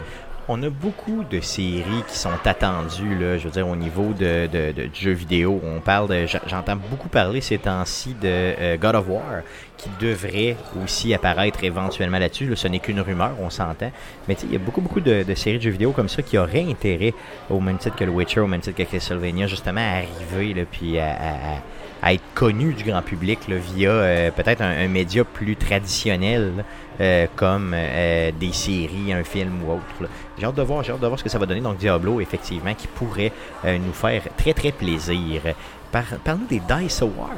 On 0.52 0.60
a 0.64 0.68
beaucoup 0.68 1.22
de 1.30 1.38
séries 1.38 2.02
qui 2.08 2.18
sont 2.18 2.44
attendues, 2.44 3.16
là, 3.16 3.38
je 3.38 3.44
veux 3.44 3.52
dire, 3.52 3.68
au 3.68 3.76
niveau 3.76 4.12
de, 4.12 4.48
de, 4.48 4.72
de- 4.72 4.86
du 4.88 5.00
jeu 5.00 5.12
vidéo. 5.12 5.60
On 5.62 5.78
parle 5.78 6.26
j'entends 6.48 6.74
beaucoup 6.74 7.08
parler 7.08 7.40
ces 7.40 7.56
temps-ci 7.56 8.14
de 8.14 8.24
euh, 8.24 8.76
God 8.76 8.96
of 8.96 9.08
War, 9.08 9.42
qui 9.76 9.88
devrait 10.00 10.56
aussi 10.82 11.14
apparaître 11.14 11.62
éventuellement 11.62 12.18
là-dessus. 12.18 12.48
Là, 12.48 12.56
ce 12.56 12.66
n'est 12.66 12.80
qu'une 12.80 13.00
rumeur, 13.00 13.30
on 13.40 13.48
s'entend. 13.48 13.92
Mais 14.26 14.36
il 14.42 14.52
y 14.52 14.56
a 14.56 14.58
beaucoup, 14.58 14.80
beaucoup 14.80 14.98
de, 14.98 15.24
séries 15.36 15.58
de 15.58 15.62
jeux 15.62 15.70
vidéo 15.70 15.92
comme 15.92 16.08
ça 16.08 16.20
qui 16.20 16.36
auraient 16.36 16.66
intérêt, 16.68 17.14
au 17.48 17.60
même 17.60 17.78
titre 17.78 17.94
que 17.94 18.02
le 18.02 18.10
Witcher, 18.10 18.40
au 18.40 18.48
même 18.48 18.60
titre 18.60 18.76
que 18.76 18.90
Castlevania, 18.90 19.46
justement, 19.46 19.80
à 19.80 19.98
arriver, 19.98 20.52
là, 20.52 20.62
puis 20.68 20.98
à, 20.98 21.62
être 22.12 22.24
connu 22.34 22.72
du 22.72 22.82
grand 22.82 23.02
public 23.02 23.38
via 23.48 23.90
euh, 23.90 24.30
peut-être 24.32 24.62
un, 24.62 24.88
média 24.88 25.22
plus 25.22 25.54
traditionnel, 25.54 26.64
euh, 27.00 27.26
comme 27.36 27.70
des 27.72 28.52
séries, 28.52 29.12
un 29.12 29.22
film 29.22 29.62
ou 29.64 29.74
autre. 29.74 30.10
J'ai 30.40 30.46
hâte 30.46 30.54
de 30.54 30.62
voir, 30.62 30.82
j'ai 30.82 30.92
de 30.92 31.06
voir 31.06 31.18
ce 31.18 31.24
que 31.24 31.28
ça 31.28 31.38
va 31.38 31.44
donner. 31.44 31.60
Donc 31.60 31.76
Diablo, 31.76 32.18
effectivement, 32.18 32.72
qui 32.72 32.86
pourrait 32.86 33.30
euh, 33.66 33.76
nous 33.76 33.92
faire 33.92 34.22
très 34.38 34.54
très 34.54 34.72
plaisir. 34.72 35.42
Par, 35.92 36.04
Parle-nous 36.24 36.46
des 36.46 36.60
Dice 36.60 37.02
Awards. 37.02 37.28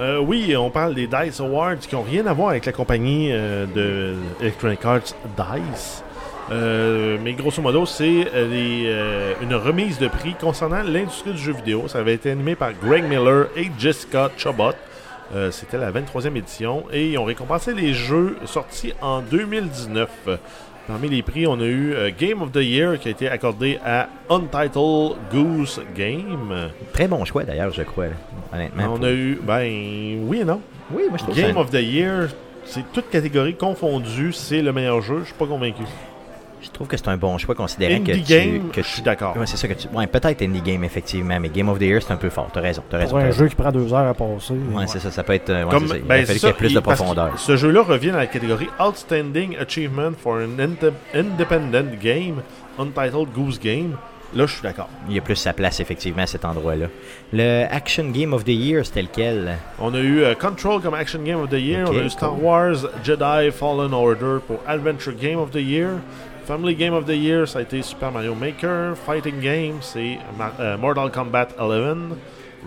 Euh, 0.00 0.18
oui, 0.18 0.56
on 0.56 0.70
parle 0.70 0.94
des 0.94 1.06
DICE 1.06 1.38
Awards 1.40 1.78
qui 1.78 1.94
n'ont 1.94 2.02
rien 2.02 2.26
à 2.26 2.32
voir 2.32 2.48
avec 2.48 2.66
la 2.66 2.72
compagnie 2.72 3.28
euh, 3.30 3.66
de 3.66 4.16
Electronic 4.40 4.84
Arts 4.84 5.14
DICE. 5.36 6.02
Mais 6.50 7.34
grosso 7.34 7.62
modo, 7.62 7.86
c'est 7.86 8.26
une 9.40 9.54
remise 9.54 10.00
de 10.00 10.08
prix 10.08 10.34
concernant 10.34 10.82
l'industrie 10.82 11.30
du 11.30 11.38
jeu 11.38 11.52
vidéo. 11.52 11.86
Ça 11.86 11.98
avait 11.98 12.14
été 12.14 12.32
animé 12.32 12.56
par 12.56 12.72
Greg 12.72 13.04
Miller 13.04 13.46
et 13.54 13.70
Jessica 13.78 14.30
Chobot. 14.36 14.72
C'était 15.52 15.78
la 15.78 15.92
23e 15.92 16.34
édition 16.34 16.86
et 16.92 17.10
ils 17.10 17.18
ont 17.18 17.24
récompensé 17.24 17.72
les 17.72 17.92
jeux 17.92 18.36
sortis 18.46 18.94
en 19.00 19.20
2019. 19.20 20.08
Parmi 20.90 21.08
les 21.08 21.22
prix, 21.22 21.46
on 21.46 21.60
a 21.60 21.64
eu 21.64 21.92
euh, 21.94 22.10
Game 22.18 22.42
of 22.42 22.50
the 22.50 22.56
Year 22.56 22.98
qui 22.98 23.06
a 23.06 23.10
été 23.12 23.28
accordé 23.28 23.78
à 23.84 24.08
Untitled 24.28 25.12
Goose 25.32 25.80
Game. 25.96 26.70
Très 26.92 27.06
bon 27.06 27.24
choix 27.24 27.44
d'ailleurs, 27.44 27.72
je 27.72 27.82
crois, 27.82 28.06
honnêtement. 28.52 28.94
On 28.94 28.96
pour- 28.96 29.04
a 29.06 29.12
eu, 29.12 29.38
ben 29.40 30.18
oui 30.26 30.40
et 30.40 30.44
non. 30.44 30.60
Oui, 30.92 31.04
moi 31.08 31.16
je 31.18 31.22
trouve 31.22 31.36
Game 31.36 31.54
ça- 31.54 31.60
of 31.60 31.70
the 31.70 31.74
Year, 31.80 32.28
c'est 32.64 32.82
toute 32.92 33.08
catégorie 33.08 33.54
confondue, 33.54 34.32
c'est 34.32 34.62
le 34.62 34.72
meilleur 34.72 35.00
jeu. 35.00 35.20
Je 35.20 35.26
suis 35.26 35.34
pas 35.34 35.46
convaincu. 35.46 35.82
Je 36.62 36.70
trouve 36.70 36.86
que 36.88 36.96
c'est 36.96 37.08
un 37.08 37.16
bon 37.16 37.38
choix 37.38 37.54
considérant 37.54 38.04
que 38.04 38.10
Indie 38.12 38.22
tu... 38.22 38.32
game, 38.34 38.68
que 38.70 38.82
je 38.82 38.86
suis 38.88 39.02
d'accord. 39.02 39.36
Ouais, 39.36 39.46
c'est 39.46 39.56
ça 39.56 39.66
que 39.66 39.72
tu... 39.74 39.88
Ouais, 39.88 40.06
peut-être 40.06 40.42
Indie 40.42 40.60
Game, 40.60 40.84
effectivement, 40.84 41.38
mais 41.40 41.48
Game 41.48 41.68
of 41.68 41.78
the 41.78 41.82
Year, 41.82 42.02
c'est 42.02 42.12
un 42.12 42.16
peu 42.16 42.28
fort. 42.28 42.50
T'as 42.52 42.60
raison, 42.60 42.82
t'as 42.90 42.98
raison. 42.98 43.10
Pour 43.10 43.18
un 43.20 43.22
raison. 43.24 43.38
jeu 43.38 43.48
qui 43.48 43.54
prend 43.54 43.72
deux 43.72 43.92
heures 43.94 44.08
à 44.08 44.14
passer. 44.14 44.54
Ouais, 44.72 44.86
c'est 44.86 44.98
ça, 45.00 45.10
ça 45.10 45.22
peut 45.22 45.32
être... 45.34 45.50
ouais, 45.50 45.70
Comme. 45.70 45.84
Il 45.94 46.02
ben, 46.02 46.26
fallu 46.26 46.26
c'est 46.26 46.26
qu'il 46.26 46.32
y 46.34 46.36
ait 46.36 46.38
ça, 46.38 46.52
plus 46.52 46.68
il- 46.68 46.74
de 46.74 46.80
que 46.80 46.84
profondeur. 46.84 47.38
Ce 47.38 47.56
jeu-là 47.56 47.82
revient 47.82 48.10
dans 48.10 48.18
la 48.18 48.26
catégorie 48.26 48.68
Outstanding 48.78 49.56
Achievement 49.56 50.12
for 50.18 50.34
an 50.36 50.58
Inde- 50.58 50.92
Independent 51.14 51.98
Game, 52.00 52.42
Untitled 52.78 53.32
Goose 53.34 53.58
Game. 53.58 53.96
Là, 54.32 54.46
je 54.46 54.52
suis 54.52 54.62
d'accord. 54.62 54.88
Il 55.08 55.16
y 55.16 55.18
a 55.18 55.22
plus 55.22 55.34
sa 55.34 55.52
place, 55.52 55.80
effectivement, 55.80 56.22
à 56.22 56.26
cet 56.26 56.44
endroit-là. 56.44 56.86
Le 57.32 57.64
Action 57.68 58.10
Game 58.10 58.32
of 58.32 58.44
the 58.44 58.50
Year, 58.50 58.86
c'était 58.86 59.02
lequel? 59.02 59.56
On 59.80 59.92
a 59.92 59.98
eu 59.98 60.22
euh, 60.22 60.34
Control 60.36 60.80
comme 60.80 60.94
Action 60.94 61.20
Game 61.24 61.40
of 61.40 61.48
the 61.50 61.54
Year. 61.54 61.84
On 61.90 61.98
a 61.98 62.04
eu 62.04 62.10
Star 62.10 62.30
cool. 62.30 62.44
Wars 62.44 62.76
Jedi 63.02 63.50
Fallen 63.50 63.92
Order 63.92 64.36
pour 64.46 64.60
Adventure 64.68 65.14
Game 65.20 65.40
of 65.40 65.50
the 65.50 65.56
Year. 65.56 65.94
Family 66.50 66.74
Game 66.74 66.94
of 66.94 67.04
the 67.06 67.14
Year, 67.14 67.46
ça 67.46 67.60
a 67.60 67.62
été 67.62 67.80
Super 67.80 68.10
Mario 68.10 68.34
Maker. 68.34 68.96
Fighting 68.96 69.38
Game, 69.40 69.76
c'est 69.82 70.18
euh, 70.58 70.76
Mortal 70.76 71.08
Kombat 71.12 71.46
11. 71.56 72.16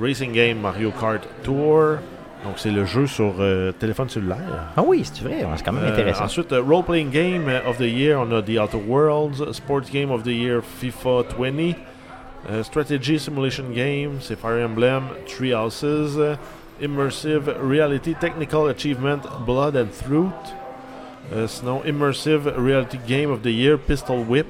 Racing 0.01 0.31
Game, 0.31 0.59
Mario 0.61 0.89
Kart 0.97 1.21
Tour. 1.43 1.97
Donc, 2.45 2.53
c'est 2.55 2.71
le 2.71 2.85
jeu 2.85 3.07
sur 3.07 3.33
euh, 3.41 3.73
téléphone 3.73 4.07
cellulaire. 4.07 4.71
Ah 4.77 4.83
oui, 4.87 5.03
c'est 5.03 5.21
vrai, 5.25 5.45
c'est 5.57 5.63
quand 5.65 5.73
même 5.73 5.83
Euh, 5.83 5.91
intéressant. 5.91 6.23
ensuite, 6.23 6.53
euh, 6.53 6.61
Role 6.61 6.85
Playing 6.85 7.09
Game 7.09 7.51
of 7.67 7.77
the 7.77 7.81
Year, 7.81 8.17
on 8.21 8.31
a 8.31 8.41
The 8.41 8.57
Outer 8.57 8.77
Worlds. 8.87 9.51
Sports 9.51 9.91
Game 9.91 10.11
of 10.11 10.23
the 10.23 10.27
Year, 10.27 10.61
FIFA 10.63 11.23
20. 11.37 11.75
Euh, 12.49 12.63
Strategy 12.63 13.19
Simulation 13.19 13.65
Game, 13.75 14.11
c'est 14.21 14.39
Fire 14.39 14.63
Emblem, 14.65 15.03
Three 15.27 15.53
Houses. 15.53 16.17
Immersive 16.81 17.53
Reality 17.61 18.15
Technical 18.15 18.69
Achievement, 18.69 19.19
Blood 19.45 19.75
and 19.75 19.91
Fruit. 19.91 20.31
Euh, 21.33 21.47
sinon, 21.47 21.81
Immersive 21.85 22.53
Reality 22.57 22.99
Game 23.07 23.31
of 23.31 23.41
the 23.41 23.47
Year, 23.47 23.77
Pistol 23.79 24.19
Whip. 24.27 24.45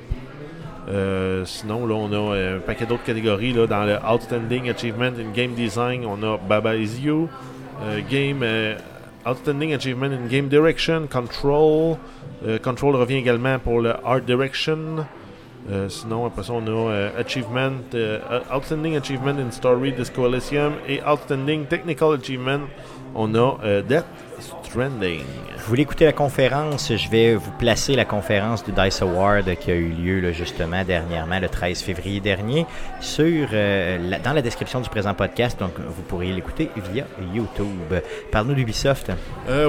Euh, 0.90 1.46
sinon, 1.46 1.88
là, 1.88 1.96
on 1.96 2.12
a 2.12 2.36
euh, 2.36 2.58
un 2.58 2.60
paquet 2.60 2.86
d'autres 2.86 3.04
catégories. 3.04 3.54
Dans 3.54 3.86
le 3.86 3.98
Outstanding 4.06 4.70
Achievement 4.70 5.14
in 5.18 5.32
Game 5.34 5.54
Design, 5.54 6.06
on 6.06 6.22
a 6.24 6.38
Baba 6.38 6.76
Is 6.76 7.00
You. 7.02 7.30
Euh, 7.82 8.02
game 8.10 8.44
Outstanding 9.26 9.74
Achievement 9.74 10.12
in 10.12 10.28
Game 10.28 10.48
Direction, 10.48 11.08
Control. 11.08 11.98
Control 12.62 12.96
revient 12.98 13.16
également 13.16 13.58
pour 13.58 13.80
le 13.80 13.94
Art 14.04 14.20
Direction. 14.22 15.06
Euh, 15.72 15.88
sinon, 15.90 16.26
après 16.26 16.44
ça, 16.44 16.54
on 16.54 16.66
a 16.68 16.92
euh, 16.92 17.10
Achievement, 17.20 17.72
euh, 17.94 18.20
Outstanding 18.54 18.98
Achievement 18.98 19.36
in 19.40 19.52
Story, 19.52 19.94
Disco 19.94 20.28
Elysium 20.28 20.74
et 20.88 21.02
Outstanding 21.04 21.66
Technical 21.66 22.16
Achievement. 22.20 22.60
On 23.16 23.34
a 23.36 23.58
euh, 23.64 23.82
Death 23.82 24.06
Stranding. 24.64 25.22
Vous 25.58 25.70
voulez 25.70 25.84
écouter 25.84 26.04
la 26.04 26.12
conférence, 26.12 26.92
je 26.94 27.10
vais 27.10 27.36
vous 27.36 27.52
placer 27.52 27.96
la 27.96 28.04
conférence 28.04 28.66
du 28.66 28.72
DICE 28.74 29.02
Award 29.04 29.46
qui 29.62 29.72
a 29.72 29.76
eu 29.76 29.90
lieu 29.90 30.20
là, 30.20 30.32
justement 30.34 30.84
dernièrement, 30.84 31.40
le 31.40 31.48
13 31.48 31.82
février 31.82 32.20
dernier, 32.20 32.66
sur, 33.00 33.48
euh, 33.54 33.98
la- 34.10 34.20
dans 34.20 34.34
la 34.34 34.42
description 34.42 34.82
du 34.82 34.90
présent 34.90 35.14
podcast, 35.14 35.58
donc 35.60 35.72
vous 35.80 36.02
pourriez 36.02 36.34
l'écouter 36.34 36.70
via 36.92 37.06
YouTube. 37.34 37.68
Parle-nous 38.32 38.56
d'Ubisoft. 38.56 39.12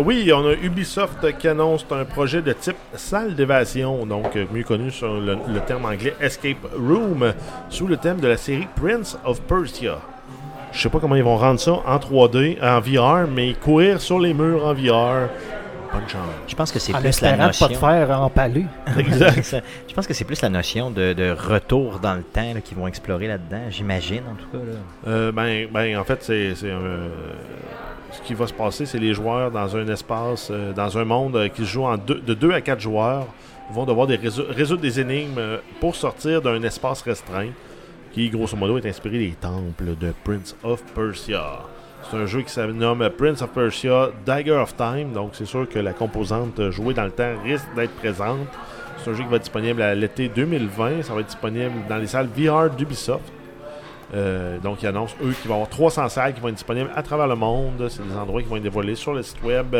Oui, 0.05 0.33
on 0.35 0.49
a 0.49 0.55
Ubisoft 0.55 1.39
qui 1.39 1.47
annonce 1.47 1.87
un 1.93 2.05
projet 2.05 2.43
de 2.43 2.53
type 2.55 2.77
salle 2.95 3.37
d'évasion, 3.37 4.05
donc 4.07 4.35
mieux 4.53 4.65
connu 4.65 4.91
sur 4.91 5.15
le, 5.15 5.37
le 5.47 5.61
terme 5.61 5.84
anglais 5.85 6.15
Escape 6.21 6.67
Room, 6.77 7.33
sous 7.69 7.87
le 7.87 7.97
thème 7.97 8.21
de 8.21 8.29
la 8.29 8.37
série 8.37 8.67
Prince 8.77 9.19
of 9.25 9.41
Persia. 9.43 9.99
Je 10.73 10.81
sais 10.81 10.89
pas 10.89 10.99
comment 10.99 11.15
ils 11.17 11.23
vont 11.23 11.37
rendre 11.37 11.61
ça 11.61 11.73
en 11.87 11.97
3D, 11.99 12.59
en 12.63 12.81
VR, 12.81 13.29
mais 13.31 13.55
courir 13.55 14.01
sur 14.01 14.19
les 14.19 14.35
murs 14.35 14.67
en 14.67 14.75
VR, 14.75 15.29
bonne 15.93 16.09
chance. 16.09 16.21
Je 16.49 16.55
pense 16.57 16.73
que 16.73 16.81
c'est 16.81 16.93
plus 16.93 17.21
la 17.21 17.33
de 17.33 17.37
pas 17.39 17.47
notion. 17.47 17.69
te 17.69 17.75
faire 17.75 18.21
empaler. 18.21 18.67
Exact. 18.99 19.63
Je 19.89 19.95
pense 19.95 20.07
que 20.09 20.15
c'est 20.15 20.25
plus 20.25 20.43
la 20.43 20.49
notion 20.49 20.91
de, 20.91 21.13
de 21.13 21.31
retour 21.31 22.01
dans 22.01 22.15
le 22.15 22.23
temps 22.25 22.55
qu'ils 22.65 22.77
vont 22.77 22.89
explorer 22.89 23.29
là-dedans, 23.29 23.63
j'imagine 23.71 24.23
en 24.29 24.35
tout 24.35 24.49
cas. 24.59 24.65
là. 24.65 24.79
Euh, 25.13 25.31
ben, 25.31 25.69
ben, 25.73 25.97
en 25.97 26.03
fait, 26.03 26.19
c'est 26.25 26.55
euh, 26.65 27.09
ce 28.11 28.21
qui 28.23 28.35
va 28.35 28.49
se 28.49 28.53
passer, 28.53 28.85
c'est 28.85 28.99
les 28.99 29.15
joueurs 29.15 29.53
dans 29.53 29.77
un 29.77 29.87
espace, 29.87 30.49
euh, 30.51 30.73
dans 30.73 30.99
un 30.99 31.05
monde 31.05 31.37
euh, 31.37 31.49
qui 31.49 31.63
se 31.63 31.69
joue 31.71 31.85
en 31.85 31.97
deux- 31.97 32.21
de 32.21 32.35
2 32.35 32.51
à 32.53 32.61
4 32.61 32.81
joueurs 32.81 33.27
vont 33.71 33.85
devoir 33.85 34.09
résoudre 34.09 34.83
des 34.83 35.01
énigmes 35.01 35.39
euh, 35.39 35.59
pour 35.81 35.97
sortir 35.97 36.43
d'un 36.43 36.63
espace 36.63 37.03
restreint 37.03 37.51
qui, 38.13 38.31
grosso 38.31 38.57
modo, 38.57 38.79
est 38.79 38.87
inspiré 38.87 39.19
des 39.19 39.33
temples 39.33 39.97
de 40.01 40.13
Prince 40.23 40.57
of 40.63 40.83
Persia. 40.95 41.61
C'est 42.11 42.17
un 42.17 42.27
jeu 42.27 42.43
qui 42.43 42.51
se 42.51 42.61
nomme 42.61 43.09
Prince 43.17 43.43
of 43.43 43.51
Persia 43.51 44.11
Dagger 44.27 44.53
of 44.53 44.77
Time, 44.77 45.13
donc 45.13 45.31
c'est 45.33 45.47
sûr 45.47 45.69
que 45.69 45.79
la 45.79 45.93
composante 45.93 46.61
euh, 46.61 46.71
jouée 46.71 46.95
dans 46.95 47.05
le 47.05 47.11
temps 47.11 47.35
risque 47.43 47.67
d'être 47.75 47.95
présente. 47.95 48.47
C'est 48.99 49.11
un 49.11 49.15
jeu 49.15 49.25
qui 49.25 49.31
va 49.31 49.37
être 49.37 49.43
disponible 49.43 49.83
à 49.83 49.95
l'été 49.95 50.29
2020. 50.29 51.03
Ça 51.03 51.15
va 51.15 51.21
être 51.21 51.27
disponible 51.27 51.73
dans 51.89 51.97
les 51.97 52.07
salles 52.07 52.29
VR 52.35 52.71
d'Ubisoft. 52.71 53.33
Euh, 54.15 54.59
donc, 54.59 54.83
ils 54.83 54.87
annoncent, 54.87 55.15
eux, 55.23 55.33
qu'il 55.33 55.49
va 55.49 55.55
avoir 55.55 55.69
300 55.69 56.09
salles 56.09 56.35
qui 56.35 56.41
vont 56.41 56.49
être 56.49 56.55
disponibles 56.55 56.91
à 56.95 57.03
travers 57.03 57.27
le 57.27 57.35
monde. 57.35 57.87
C'est 57.89 58.07
des 58.07 58.17
endroits 58.17 58.43
qui 58.43 58.49
vont 58.49 58.57
être 58.57 58.63
dévoilés 58.63 58.95
sur 58.95 59.13
le 59.13 59.23
site 59.23 59.43
web 59.43 59.75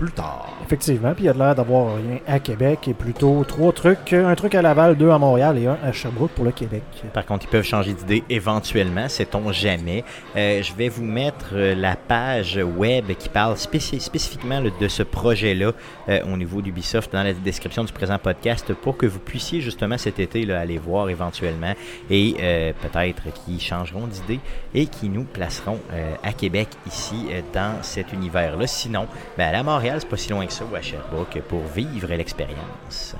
plus 0.00 0.12
tard. 0.12 0.48
Effectivement, 0.64 1.12
puis 1.12 1.24
il 1.24 1.26
y 1.26 1.28
a 1.28 1.34
de 1.34 1.38
l'air 1.38 1.54
d'avoir 1.54 1.96
rien 1.96 2.20
à 2.26 2.38
Québec 2.38 2.88
et 2.88 2.94
plutôt 2.94 3.44
trois 3.44 3.70
trucs. 3.72 4.14
Un 4.14 4.34
truc 4.34 4.54
à 4.54 4.62
Laval, 4.62 4.96
deux 4.96 5.10
à 5.10 5.18
Montréal 5.18 5.58
et 5.58 5.66
un 5.66 5.76
à 5.84 5.92
Sherbrooke 5.92 6.30
pour 6.30 6.46
le 6.46 6.52
Québec. 6.52 6.82
Par 7.12 7.26
contre, 7.26 7.44
ils 7.44 7.50
peuvent 7.50 7.64
changer 7.64 7.92
d'idée 7.92 8.24
éventuellement, 8.30 9.10
sait-on 9.10 9.52
jamais. 9.52 10.02
Euh, 10.36 10.62
je 10.62 10.72
vais 10.72 10.88
vous 10.88 11.04
mettre 11.04 11.50
euh, 11.52 11.74
la 11.74 11.96
page 11.96 12.58
web 12.78 13.12
qui 13.18 13.28
parle 13.28 13.56
spéci- 13.56 14.00
spécifiquement 14.00 14.62
de 14.62 14.88
ce 14.88 15.02
projet-là 15.02 15.72
euh, 16.08 16.20
au 16.32 16.36
niveau 16.38 16.62
d'Ubisoft 16.62 17.12
dans 17.12 17.22
la 17.22 17.34
description 17.34 17.84
du 17.84 17.92
présent 17.92 18.16
podcast 18.18 18.72
pour 18.72 18.96
que 18.96 19.04
vous 19.04 19.18
puissiez 19.18 19.60
justement 19.60 19.98
cet 19.98 20.18
été 20.18 20.46
là, 20.46 20.60
aller 20.60 20.78
voir 20.78 21.10
éventuellement 21.10 21.74
et 22.08 22.36
euh, 22.40 22.72
peut-être 22.80 23.24
qu'ils 23.34 23.60
changeront 23.60 24.06
d'idée 24.06 24.40
et 24.74 24.86
qui 24.86 25.10
nous 25.10 25.24
placeront 25.24 25.78
euh, 25.92 26.14
à 26.22 26.32
Québec 26.32 26.68
ici 26.86 27.26
dans 27.52 27.82
cet 27.82 28.14
univers-là. 28.14 28.66
Sinon, 28.66 29.06
ben, 29.36 29.54
à 29.54 29.62
Montréal, 29.62 29.89
c'est 29.98 30.08
pas 30.08 30.16
si 30.16 30.30
loin 30.30 30.46
que 30.46 30.52
ça 30.52 30.64
ou 30.70 30.74
à 30.74 30.82
Sherbrooke 30.82 31.40
pour 31.48 31.62
vivre 31.64 32.08
l'expérience. 32.08 33.16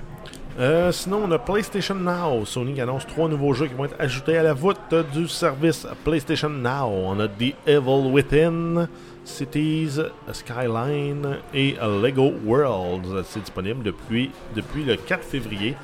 Euh, 0.58 0.92
sinon, 0.92 1.22
on 1.24 1.30
a 1.32 1.38
PlayStation 1.38 1.94
Now. 1.94 2.44
Sony 2.44 2.80
annonce 2.80 3.06
trois 3.06 3.28
nouveaux 3.28 3.54
jeux 3.54 3.66
qui 3.66 3.74
vont 3.74 3.86
être 3.86 3.96
ajoutés 3.98 4.36
à 4.36 4.42
la 4.42 4.52
voûte 4.52 4.94
du 5.12 5.26
service 5.26 5.86
PlayStation 6.04 6.50
Now. 6.50 6.86
On 6.88 7.18
a 7.20 7.28
The 7.28 7.54
Evil 7.66 8.10
Within, 8.12 8.88
Cities, 9.24 10.00
Skyline 10.32 11.38
et 11.54 11.76
Lego 11.80 12.32
Worlds. 12.44 13.24
C'est 13.24 13.40
disponible 13.40 13.82
depuis, 13.82 14.30
depuis 14.54 14.84
le 14.84 14.96
4 14.96 15.24
février. 15.24 15.76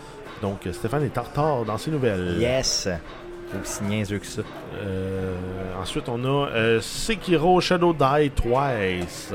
Donc, 0.43 0.69
Stéphane 0.73 1.05
est 1.05 1.17
en 1.17 1.23
retard 1.23 1.65
dans 1.65 1.79
ses 1.79 1.91
nouvelles. 1.91 2.37
Yes! 2.39 2.89
Aussi 3.63 3.85
niaiseux 3.85 4.19
que 4.19 4.27
ça. 4.27 4.43
Euh, 4.75 5.35
ensuite, 5.81 6.09
on 6.09 6.25
a 6.25 6.49
euh, 6.49 6.81
Sekiro 6.81 7.61
Shadow 7.61 7.93
Die 7.93 8.31
Twice. 8.31 9.33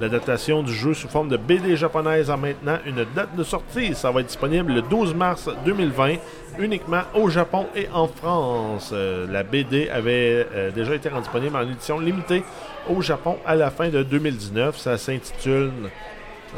L'adaptation 0.00 0.62
du 0.62 0.72
jeu 0.72 0.94
sous 0.94 1.08
forme 1.08 1.28
de 1.28 1.36
BD 1.36 1.76
japonaise 1.76 2.30
a 2.30 2.36
maintenant 2.36 2.78
une 2.86 3.04
date 3.14 3.36
de 3.36 3.44
sortie. 3.44 3.94
Ça 3.94 4.10
va 4.10 4.20
être 4.20 4.28
disponible 4.28 4.72
le 4.72 4.82
12 4.82 5.14
mars 5.14 5.50
2020, 5.66 6.14
uniquement 6.58 7.02
au 7.14 7.28
Japon 7.28 7.66
et 7.76 7.86
en 7.92 8.08
France. 8.08 8.90
Euh, 8.94 9.26
la 9.30 9.42
BD 9.42 9.90
avait 9.90 10.46
déjà 10.74 10.94
été 10.94 11.10
rendue 11.10 11.24
disponible 11.24 11.56
en 11.56 11.62
édition 11.62 12.00
limitée 12.00 12.42
au 12.88 13.02
Japon 13.02 13.36
à 13.44 13.54
la 13.54 13.70
fin 13.70 13.90
de 13.90 14.02
2019. 14.02 14.78
Ça 14.78 14.96
s'intitule 14.96 15.70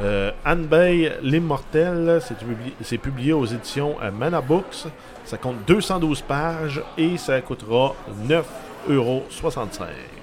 euh, 0.01 0.31
Anbei 0.45 1.13
l'Immortel. 1.23 2.21
C'est 2.23 2.39
publié, 2.39 2.99
publié 2.99 3.33
aux 3.33 3.47
éditions 3.47 3.97
euh, 4.03 4.11
Mana 4.11 4.41
Books. 4.41 4.87
Ça 5.25 5.37
compte 5.39 5.57
212 5.67 6.23
pages 6.23 6.83
et 6.99 7.17
ça 7.17 7.41
coûtera 7.41 7.95
9,65€. 8.27 10.22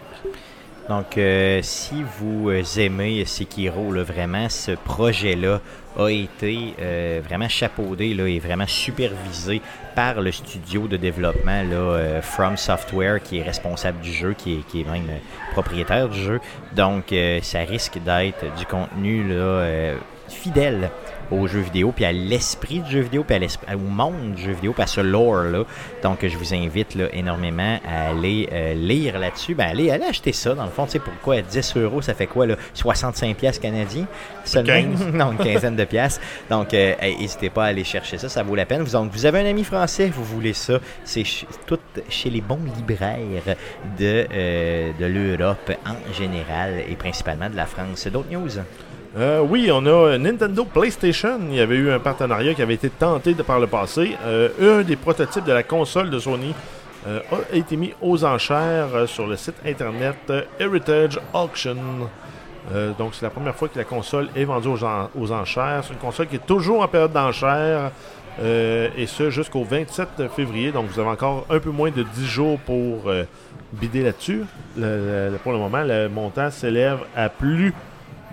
Donc, 0.89 1.19
euh, 1.19 1.59
si 1.61 2.03
vous 2.17 2.49
aimez 2.79 3.23
Sekiro, 3.23 3.93
là, 3.93 4.01
vraiment, 4.01 4.49
ce 4.49 4.71
projet-là 4.71 5.61
a 5.95 6.09
été 6.09 6.73
euh, 6.81 7.21
vraiment 7.23 7.47
chapeaudé 7.47 8.07
et 8.07 8.39
vraiment 8.39 8.65
supervisé 8.65 9.61
par 9.93 10.19
le 10.19 10.31
studio 10.31 10.87
de 10.87 10.97
développement 10.97 11.61
euh, 11.71 12.23
From 12.23 12.57
Software, 12.57 13.21
qui 13.21 13.37
est 13.37 13.43
responsable 13.43 14.01
du 14.01 14.11
jeu, 14.11 14.33
qui 14.33 14.63
est, 14.73 14.83
même 14.83 15.11
propriétaire 15.51 16.09
du 16.09 16.19
jeu. 16.19 16.39
Donc, 16.75 17.13
ça 17.43 17.59
risque 17.59 17.99
d'être 17.99 18.55
du 18.57 18.65
contenu 18.65 19.31
fidèle 20.27 20.89
aux 21.31 21.47
jeux 21.47 21.61
vidéo, 21.61 21.91
puis 21.95 22.05
à 22.05 22.11
l'esprit 22.11 22.79
du 22.79 22.91
jeu 22.91 23.01
vidéo, 23.01 23.23
puis 23.23 23.35
à 23.35 23.39
l'esprit- 23.39 23.73
au 23.75 23.77
monde 23.79 24.33
du 24.35 24.41
jeu 24.43 24.51
vidéo, 24.53 24.73
puis 24.73 24.83
à 24.83 24.87
ce 24.87 25.01
lore-là. 25.01 25.63
Donc, 26.03 26.25
je 26.25 26.37
vous 26.37 26.53
invite 26.53 26.95
là, 26.95 27.05
énormément 27.13 27.79
à 27.87 28.09
aller 28.09 28.49
euh, 28.51 28.73
lire 28.73 29.19
là-dessus. 29.19 29.55
Ben, 29.55 29.67
allez, 29.69 29.91
allez 29.91 30.05
acheter 30.05 30.33
ça. 30.33 30.53
Dans 30.55 30.65
le 30.65 30.71
fond, 30.71 30.85
tu 30.85 30.91
sais, 30.93 30.99
pourquoi 30.99 31.41
10 31.41 31.75
euros, 31.77 32.01
ça 32.01 32.13
fait 32.13 32.27
quoi, 32.27 32.45
là? 32.47 32.55
65 32.73 33.35
piastres 33.37 33.61
canadiens? 33.61 34.05
Seulement? 34.43 34.67
15. 34.97 35.07
non, 35.13 35.31
une 35.33 35.37
quinzaine 35.37 35.75
de 35.75 35.85
piastres. 35.85 36.21
Donc, 36.49 36.73
euh, 36.73 36.93
n'hésitez 37.01 37.49
pas 37.49 37.65
à 37.65 37.67
aller 37.67 37.83
chercher 37.83 38.17
ça, 38.17 38.29
ça 38.29 38.43
vaut 38.43 38.55
la 38.55 38.65
peine. 38.65 38.81
Vous, 38.81 38.91
donc, 38.91 39.11
vous 39.11 39.25
avez 39.25 39.39
un 39.39 39.45
ami 39.45 39.63
français, 39.63 40.09
vous 40.13 40.23
voulez 40.23 40.53
ça, 40.53 40.79
c'est 41.03 41.23
tout 41.65 41.79
chez 42.09 42.29
les 42.29 42.41
bons 42.41 42.59
libraires 42.77 43.19
de, 43.97 44.25
euh, 44.33 44.91
de 44.99 45.05
l'Europe 45.05 45.71
en 45.85 46.13
général 46.13 46.83
et 46.89 46.95
principalement 46.95 47.49
de 47.49 47.55
la 47.55 47.65
France. 47.65 48.07
D'autres 48.07 48.31
news? 48.31 48.49
Euh, 49.17 49.41
oui, 49.41 49.69
on 49.73 49.85
a 49.85 49.89
euh, 49.89 50.17
Nintendo 50.17 50.65
PlayStation. 50.65 51.39
Il 51.49 51.55
y 51.55 51.59
avait 51.61 51.75
eu 51.77 51.89
un 51.91 51.99
partenariat 51.99 52.53
qui 52.53 52.61
avait 52.61 52.75
été 52.75 52.89
tenté 52.89 53.33
de 53.33 53.41
par 53.41 53.59
le 53.59 53.67
passé. 53.67 54.15
Euh, 54.23 54.49
un 54.79 54.83
des 54.83 54.95
prototypes 54.95 55.45
de 55.45 55.51
la 55.51 55.63
console 55.63 56.09
de 56.09 56.19
Sony 56.19 56.53
a 57.07 57.55
été 57.55 57.77
mis 57.77 57.93
aux 58.01 58.25
enchères 58.25 58.89
sur 59.07 59.25
le 59.25 59.37
site 59.37 59.55
internet 59.65 60.17
Heritage 60.59 61.17
Auction. 61.33 61.77
Donc, 62.99 63.15
c'est 63.15 63.23
la 63.23 63.29
première 63.29 63.55
fois 63.55 63.69
que 63.69 63.77
la 63.79 63.85
console 63.85 64.27
est 64.35 64.43
vendue 64.43 64.67
aux, 64.67 64.83
en- 64.83 65.09
aux 65.17 65.31
enchères. 65.31 65.81
C'est 65.83 65.93
une 65.93 65.99
console 65.99 66.27
qui 66.27 66.35
est 66.35 66.45
toujours 66.45 66.81
en 66.81 66.87
période 66.89 67.13
d'enchères. 67.13 67.91
et 68.43 69.05
ce 69.07 69.29
jusqu'au 69.29 69.63
27 69.63 70.27
février. 70.35 70.71
Donc, 70.73 70.87
vous 70.91 70.99
avez 70.99 71.09
encore 71.09 71.45
un 71.49 71.59
peu 71.59 71.69
moins 71.71 71.89
de 71.89 72.03
10 72.03 72.27
jours 72.27 72.59
pour 72.59 73.09
bider 73.71 74.03
là-dessus. 74.03 74.43
Pour 74.75 75.53
le 75.53 75.57
moment, 75.57 75.83
le 75.85 76.09
montant 76.09 76.51
s'élève 76.51 76.99
à 77.15 77.29
plus 77.29 77.73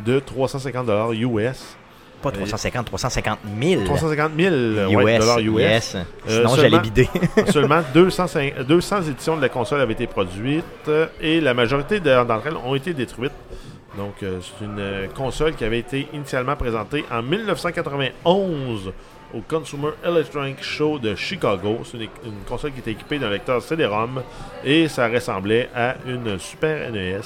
de 0.04 0.18
350 0.20 0.86
dollars 0.86 1.12
US. 1.12 1.76
Pas 2.22 2.30
350, 2.30 2.86
350 2.86 3.38
000 3.62 3.84
350 3.84 4.32
000 4.38 4.54
euh, 4.54 4.86
ouais, 4.88 5.18
dollars 5.18 5.38
US. 5.38 5.60
yes. 5.60 5.96
Sinon, 6.26 6.48
seulement- 6.48 6.56
j'allais 6.56 6.78
bider. 6.80 7.08
Seulement 7.52 7.82
205 7.92 8.62
200 8.66 9.02
éditions 9.02 9.36
de 9.36 9.42
la 9.42 9.48
console 9.50 9.80
avaient 9.82 9.92
été 9.92 10.06
produites 10.06 10.64
euh, 10.88 11.06
et 11.20 11.40
la 11.40 11.52
majorité 11.54 12.00
de- 12.00 12.24
d'entre 12.24 12.46
elles 12.46 12.56
ont 12.56 12.74
été 12.74 12.94
détruites. 12.94 13.32
Donc, 13.98 14.14
euh, 14.22 14.40
c'est 14.42 14.64
une 14.64 14.78
euh, 14.78 15.06
console 15.14 15.54
qui 15.54 15.64
avait 15.64 15.78
été 15.78 16.08
initialement 16.12 16.56
présentée 16.56 17.04
en 17.10 17.22
1991 17.22 18.92
au 19.34 19.40
Consumer 19.48 19.90
Electronic 20.04 20.62
Show 20.62 20.98
de 20.98 21.14
Chicago. 21.14 21.78
C'est 21.84 21.98
une, 21.98 22.02
une 22.24 22.44
console 22.48 22.72
qui 22.72 22.80
était 22.80 22.92
équipée 22.92 23.18
d'un 23.18 23.30
lecteur 23.30 23.60
CD-ROM 23.62 24.22
et 24.64 24.88
ça 24.88 25.08
ressemblait 25.08 25.68
à 25.74 25.96
une 26.06 26.38
Super 26.38 26.90
NES. 26.92 27.20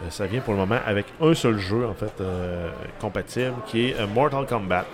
Euh, 0.00 0.10
ça 0.10 0.26
vient 0.26 0.40
pour 0.40 0.54
le 0.54 0.60
moment 0.60 0.78
avec 0.86 1.06
un 1.20 1.34
seul 1.34 1.58
jeu 1.58 1.86
en 1.86 1.94
fait 1.94 2.12
euh, 2.20 2.70
compatible 3.00 3.54
qui 3.66 3.88
est 3.88 4.00
euh, 4.00 4.06
Mortal 4.06 4.46
Kombat. 4.46 4.86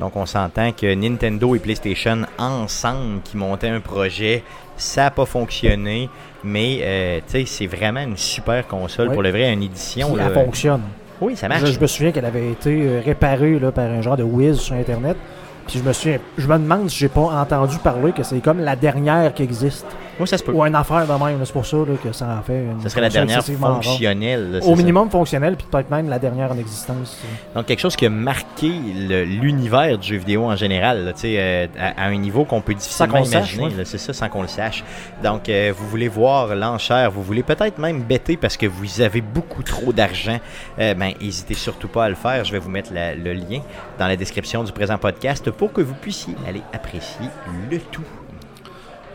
Donc, 0.00 0.16
on 0.16 0.24
s'entend 0.24 0.72
que 0.72 0.92
Nintendo 0.94 1.54
et 1.54 1.58
PlayStation 1.58 2.22
ensemble 2.38 3.20
qui 3.22 3.36
montaient 3.36 3.68
un 3.68 3.80
projet, 3.80 4.42
ça 4.78 5.02
n'a 5.02 5.10
pas 5.10 5.26
fonctionné. 5.26 6.08
Mais, 6.42 6.78
euh, 6.80 7.20
tu 7.26 7.32
sais, 7.32 7.44
c'est 7.44 7.66
vraiment 7.66 8.00
une 8.00 8.16
super 8.16 8.66
console 8.66 9.12
pour 9.12 9.22
le 9.22 9.30
vrai, 9.30 9.52
une 9.52 9.62
édition. 9.62 10.16
Elle 10.18 10.32
fonctionne. 10.32 10.80
Oui, 11.20 11.36
ça 11.36 11.48
marche. 11.48 11.70
je 11.70 11.78
me 11.78 11.86
souviens 11.86 12.12
qu'elle 12.12 12.24
avait 12.24 12.50
été 12.50 13.00
réparée 13.00 13.58
là, 13.58 13.72
par 13.72 13.84
un 13.84 14.00
genre 14.00 14.16
de 14.16 14.22
whiz 14.22 14.58
sur 14.58 14.74
Internet. 14.74 15.18
Puis 15.66 15.78
je 15.78 15.84
me 15.84 15.92
souviens, 15.92 16.18
je 16.38 16.46
me 16.48 16.58
demande 16.58 16.88
si 16.88 16.96
j'ai 16.96 17.10
pas 17.10 17.20
entendu 17.20 17.76
parler 17.76 18.12
que 18.12 18.22
c'est 18.22 18.40
comme 18.40 18.60
la 18.60 18.76
dernière 18.76 19.34
qui 19.34 19.42
existe. 19.42 19.86
Oui, 20.20 20.28
ça 20.28 20.38
se 20.38 20.44
peut. 20.44 20.52
Ou 20.52 20.64
une 20.64 20.74
affaire 20.74 21.06
de 21.06 21.24
même. 21.24 21.38
C'est 21.44 21.52
pour 21.52 21.66
ça 21.66 21.76
là, 21.78 21.84
que 22.02 22.12
ça 22.12 22.36
en 22.38 22.42
fait 22.42 22.64
une 22.64 22.80
Ce 22.82 22.88
serait 22.88 23.00
la 23.00 23.08
dernière 23.08 23.42
fonctionnelle. 23.44 24.52
là, 24.52 24.58
Au 24.58 24.70
ça. 24.70 24.76
minimum 24.76 25.10
fonctionnelle, 25.10 25.56
puis 25.56 25.66
peut-être 25.70 25.90
même 25.90 26.08
la 26.08 26.18
dernière 26.18 26.52
en 26.52 26.58
existence. 26.58 27.18
Donc, 27.54 27.66
quelque 27.66 27.80
chose 27.80 27.96
qui 27.96 28.06
a 28.06 28.10
marqué 28.10 28.68
l'univers 28.68 29.98
du 29.98 30.08
jeu 30.08 30.16
vidéo 30.16 30.44
en 30.44 30.56
général, 30.56 31.04
là, 31.04 31.12
tu 31.12 31.20
sais, 31.20 31.34
euh, 31.38 31.66
à, 31.78 32.04
à 32.04 32.06
un 32.08 32.16
niveau 32.16 32.44
qu'on 32.44 32.60
peut 32.60 32.74
difficilement 32.74 33.18
imaginer. 33.18 33.64
ouais. 33.64 33.84
C'est 33.84 33.98
ça, 33.98 34.12
sans 34.12 34.28
qu'on 34.28 34.42
le 34.42 34.48
sache. 34.48 34.84
Donc, 35.22 35.48
euh, 35.48 35.72
vous 35.76 35.88
voulez 35.88 36.08
voir 36.08 36.54
l'enchère, 36.54 37.10
vous 37.10 37.22
voulez 37.22 37.42
peut-être 37.42 37.78
même 37.78 38.02
bêter 38.02 38.36
parce 38.36 38.56
que 38.56 38.66
vous 38.66 39.00
avez 39.00 39.20
beaucoup 39.20 39.62
trop 39.62 39.92
d'argent. 39.92 40.38
Euh, 40.78 40.94
ben, 40.94 41.12
n'hésitez 41.20 41.54
surtout 41.54 41.88
pas 41.88 42.04
à 42.04 42.08
le 42.08 42.14
faire. 42.14 42.44
Je 42.44 42.52
vais 42.52 42.58
vous 42.58 42.70
mettre 42.70 42.92
la- 42.92 43.14
le 43.14 43.32
lien 43.32 43.60
dans 43.98 44.06
la 44.06 44.16
description 44.16 44.62
du 44.64 44.72
présent 44.72 44.98
podcast 44.98 45.50
pour 45.50 45.72
que 45.72 45.80
vous 45.80 45.94
puissiez 45.94 46.34
aller 46.46 46.62
apprécier 46.72 47.26
le 47.70 47.78
tout. 47.78 48.02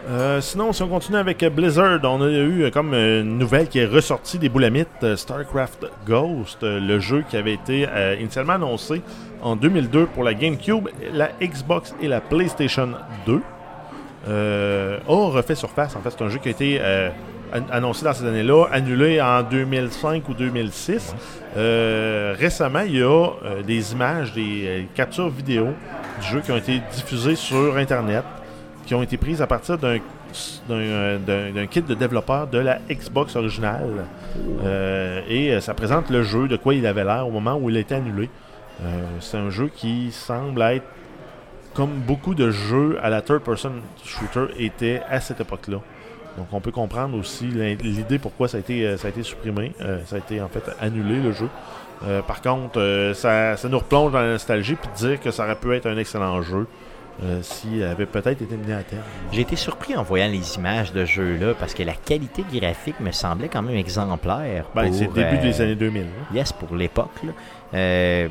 Euh, 0.08 0.40
sinon, 0.40 0.72
si 0.72 0.84
on 0.84 0.88
continue 0.88 1.18
avec 1.18 1.42
euh, 1.42 1.50
Blizzard, 1.50 2.00
on 2.04 2.22
a 2.22 2.28
eu 2.30 2.64
euh, 2.64 2.70
comme 2.70 2.94
une 2.94 3.40
nouvelle 3.40 3.68
qui 3.68 3.80
est 3.80 3.86
ressortie 3.88 4.38
des 4.38 4.50
boulamites, 4.50 5.16
StarCraft 5.16 5.88
Ghost, 6.06 6.60
le 6.62 7.00
jeu 7.00 7.24
qui 7.28 7.38
avait 7.38 7.54
été 7.54 7.88
initialement 8.20 8.54
annoncé 8.54 9.02
en 9.42 9.56
2002 9.56 10.06
pour 10.08 10.24
la 10.24 10.34
GameCube, 10.36 10.90
la 11.14 11.30
Xbox 11.42 11.96
et 12.02 12.08
la 12.08 12.22
PlayStation 12.22 12.90
2. 13.26 13.42
Euh, 14.28 14.98
a 15.08 15.12
refait 15.30 15.56
surface. 15.56 15.96
En 15.96 16.02
fait, 16.02 16.10
c'est 16.18 16.24
un 16.24 16.30
jeu 16.30 16.40
qui 16.40 16.48
a 16.50 16.52
été 16.52 16.80
an- 17.54 17.62
annoncé 17.72 18.06
dans 18.06 18.14
ces 18.14 18.26
années-là, 18.26 18.66
annulé 18.72 19.20
en 19.22 19.42
2005 19.44 20.28
ou 20.30 20.34
2006. 20.36 21.16
Euh, 21.58 22.36
récemment, 22.38 22.82
il 22.86 22.98
y 22.98 23.04
a 23.04 23.28
des 23.66 23.92
images, 23.94 24.34
des 24.34 24.88
captures 24.94 25.30
vidéo 25.30 25.70
du 26.22 26.28
jeu 26.28 26.42
qui 26.42 26.52
ont 26.52 26.58
été 26.58 26.80
diffusées 26.94 27.36
sur 27.36 27.78
Internet, 27.78 28.24
qui 28.86 28.96
ont 28.96 29.02
été 29.02 29.18
prises 29.18 29.42
à 29.42 29.48
partir 29.48 29.78
d'un 29.78 30.00
d'un, 30.68 31.68
kit 31.68 31.82
de 31.82 31.94
développeur 31.94 32.48
de 32.48 32.58
la 32.58 32.80
Xbox 32.90 33.36
originale. 33.36 34.06
Euh, 34.64 35.22
et 35.28 35.52
euh, 35.52 35.62
ça 35.62 35.74
présente 35.74 36.10
le 36.10 36.24
jeu, 36.24 36.48
de 36.48 36.58
quoi 36.58 36.74
il 36.74 36.86
avait 36.86 37.04
l'air 37.04 37.28
au 37.28 37.32
moment 37.32 37.56
où 37.56 37.70
il 37.70 37.78
a 37.78 37.80
été 37.80 37.96
annulé. 37.96 38.30
Euh, 38.84 39.02
c'est 39.20 39.38
un 39.38 39.50
jeu 39.50 39.70
qui 39.74 40.12
semble 40.12 40.62
être 40.62 40.86
comme 41.74 41.92
beaucoup 41.92 42.36
de 42.36 42.52
jeux 42.52 42.98
à 43.02 43.10
la 43.10 43.22
third-person 43.22 43.72
shooter 44.04 44.48
étaient 44.58 45.02
à 45.10 45.20
cette 45.20 45.42
époque-là. 45.42 45.80
Donc 46.38 46.48
on 46.52 46.60
peut 46.60 46.72
comprendre 46.72 47.18
aussi 47.18 47.46
l'idée 47.46 48.20
pourquoi 48.20 48.48
ça 48.50 48.58
a 48.58 48.60
été, 48.60 48.98
ça 48.98 49.08
a 49.08 49.10
été 49.10 49.24
supprimé. 49.24 49.72
Ça 50.06 50.18
a 50.18 50.20
été 50.20 50.42
en 50.42 50.50
fait 50.50 50.64
annulé 50.82 51.22
le 51.22 51.32
jeu. 51.32 51.48
Par 52.28 52.42
contre, 52.42 53.14
ça, 53.14 53.56
ça 53.56 53.70
nous 53.70 53.80
replonge 53.80 54.12
dans 54.12 54.20
la 54.20 54.34
nostalgie 54.34 54.76
puis 54.76 54.90
dire 54.98 55.22
que 55.22 55.32
ça 55.32 55.46
aurait 55.46 55.56
pu 55.56 55.74
être 55.74 55.86
un 55.86 55.98
excellent 55.98 56.42
jeu 56.42 56.68
euh, 57.24 57.42
s'il 57.42 57.82
avait 57.84 58.06
peut-être 58.06 58.42
été 58.42 58.58
mené 58.58 58.74
à 58.74 58.84
terme. 58.84 59.02
J'ai 59.32 59.42
été 59.42 59.56
surpris 59.56 59.96
en 59.96 60.04
voyant 60.04 60.28
les 60.28 60.56
images 60.58 60.92
de 60.92 61.06
jeu-là 61.06 61.54
parce 61.58 61.74
que 61.74 61.84
la 61.84 61.94
qualité 61.94 62.44
graphique 62.52 63.00
me 63.00 63.12
semblait 63.12 63.48
quand 63.48 63.62
même 63.62 63.78
exemplaire. 63.78 64.66
Ben, 64.76 64.92
c'est 64.92 65.08
le 65.08 65.14
début 65.14 65.38
euh, 65.38 65.42
des 65.42 65.62
années 65.62 65.76
2000. 65.76 66.04
hein. 66.04 66.08
Yes, 66.34 66.52
pour 66.52 66.76
l'époque. 66.76 67.10
Euh, 67.74 68.28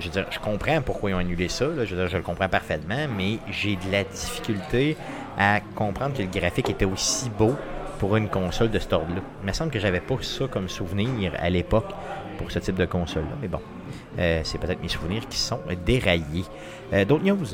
je 0.00 0.06
veux 0.06 0.12
dire, 0.12 0.26
je 0.30 0.38
comprends 0.38 0.80
pourquoi 0.82 1.10
ils 1.10 1.14
ont 1.14 1.18
annulé 1.18 1.48
ça. 1.48 1.66
là. 1.66 1.84
Je 1.84 1.94
veux 1.94 2.00
dire, 2.00 2.08
je 2.08 2.16
le 2.16 2.22
comprends 2.22 2.48
parfaitement, 2.48 3.06
mais 3.16 3.38
j'ai 3.50 3.76
de 3.76 3.90
la 3.92 4.04
difficulté 4.04 4.96
à 5.38 5.60
comprendre 5.74 6.14
que 6.16 6.22
le 6.22 6.28
graphique 6.28 6.68
était 6.70 6.84
aussi 6.84 7.30
beau 7.30 7.54
pour 7.98 8.16
une 8.16 8.28
console 8.28 8.70
de 8.70 8.78
ce 8.78 8.92
ordre-là. 8.94 9.20
Il 9.42 9.46
me 9.46 9.52
semble 9.52 9.70
que 9.70 9.78
j'avais 9.78 10.00
pas 10.00 10.16
ça 10.20 10.46
comme 10.50 10.68
souvenir 10.68 11.32
à 11.38 11.48
l'époque 11.50 11.90
pour 12.38 12.50
ce 12.50 12.58
type 12.58 12.74
de 12.74 12.84
console-là. 12.86 13.36
Mais 13.40 13.48
bon, 13.48 13.60
euh, 14.18 14.40
c'est 14.42 14.58
peut-être 14.58 14.82
mes 14.82 14.88
souvenirs 14.88 15.22
qui 15.28 15.38
sont 15.38 15.60
déraillés. 15.86 16.44
Euh, 16.92 17.04
D'autres 17.04 17.24
news? 17.24 17.46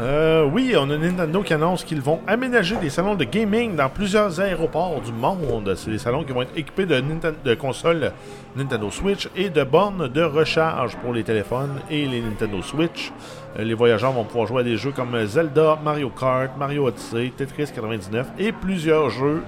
Euh, 0.00 0.48
oui, 0.50 0.74
on 0.78 0.88
a 0.88 0.96
Nintendo 0.96 1.42
qui 1.42 1.52
annonce 1.52 1.84
qu'ils 1.84 2.00
vont 2.00 2.20
aménager 2.26 2.74
des 2.76 2.88
salons 2.88 3.16
de 3.16 3.24
gaming 3.24 3.76
dans 3.76 3.90
plusieurs 3.90 4.40
aéroports 4.40 4.98
du 5.02 5.12
monde. 5.12 5.74
C'est 5.76 5.90
des 5.90 5.98
salons 5.98 6.24
qui 6.24 6.32
vont 6.32 6.40
être 6.40 6.56
équipés 6.56 6.86
de, 6.86 7.54
consoles 7.54 8.12
Nintendo 8.56 8.90
Switch 8.90 9.28
et 9.36 9.50
de 9.50 9.62
bornes 9.62 10.08
de 10.08 10.22
recharge 10.22 10.96
pour 10.96 11.12
les 11.12 11.22
téléphones 11.22 11.80
et 11.90 12.06
les 12.06 12.22
Nintendo 12.22 12.62
Switch. 12.62 13.12
Euh, 13.58 13.64
les 13.64 13.74
voyageurs 13.74 14.12
vont 14.12 14.24
pouvoir 14.24 14.46
jouer 14.46 14.60
à 14.62 14.64
des 14.64 14.78
jeux 14.78 14.92
comme 14.92 15.22
Zelda, 15.26 15.78
Mario 15.84 16.08
Kart, 16.08 16.56
Mario 16.58 16.86
Odyssey, 16.86 17.30
Tetris 17.36 17.70
99 17.74 18.26
et 18.38 18.52
plusieurs 18.52 19.10
jeux 19.10 19.42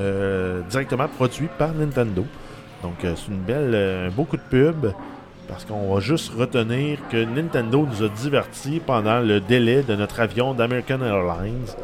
euh, 0.00 0.62
directement 0.68 1.06
produits 1.06 1.48
par 1.58 1.72
Nintendo. 1.74 2.24
Donc 2.82 3.04
euh, 3.04 3.14
c'est 3.14 3.30
une 3.30 3.38
belle, 3.38 4.08
un 4.08 4.10
beau 4.10 4.24
coup 4.24 4.36
de 4.36 4.42
pub. 4.50 4.92
Parce 5.48 5.64
qu'on 5.64 5.92
va 5.92 6.00
juste 6.00 6.32
retenir 6.34 6.98
que 7.10 7.24
Nintendo 7.24 7.86
nous 7.86 8.04
a 8.04 8.08
divertis 8.08 8.80
pendant 8.84 9.20
le 9.20 9.40
délai 9.40 9.82
de 9.82 9.94
notre 9.94 10.20
avion 10.20 10.54
d'American 10.54 11.00
Airlines. 11.02 11.74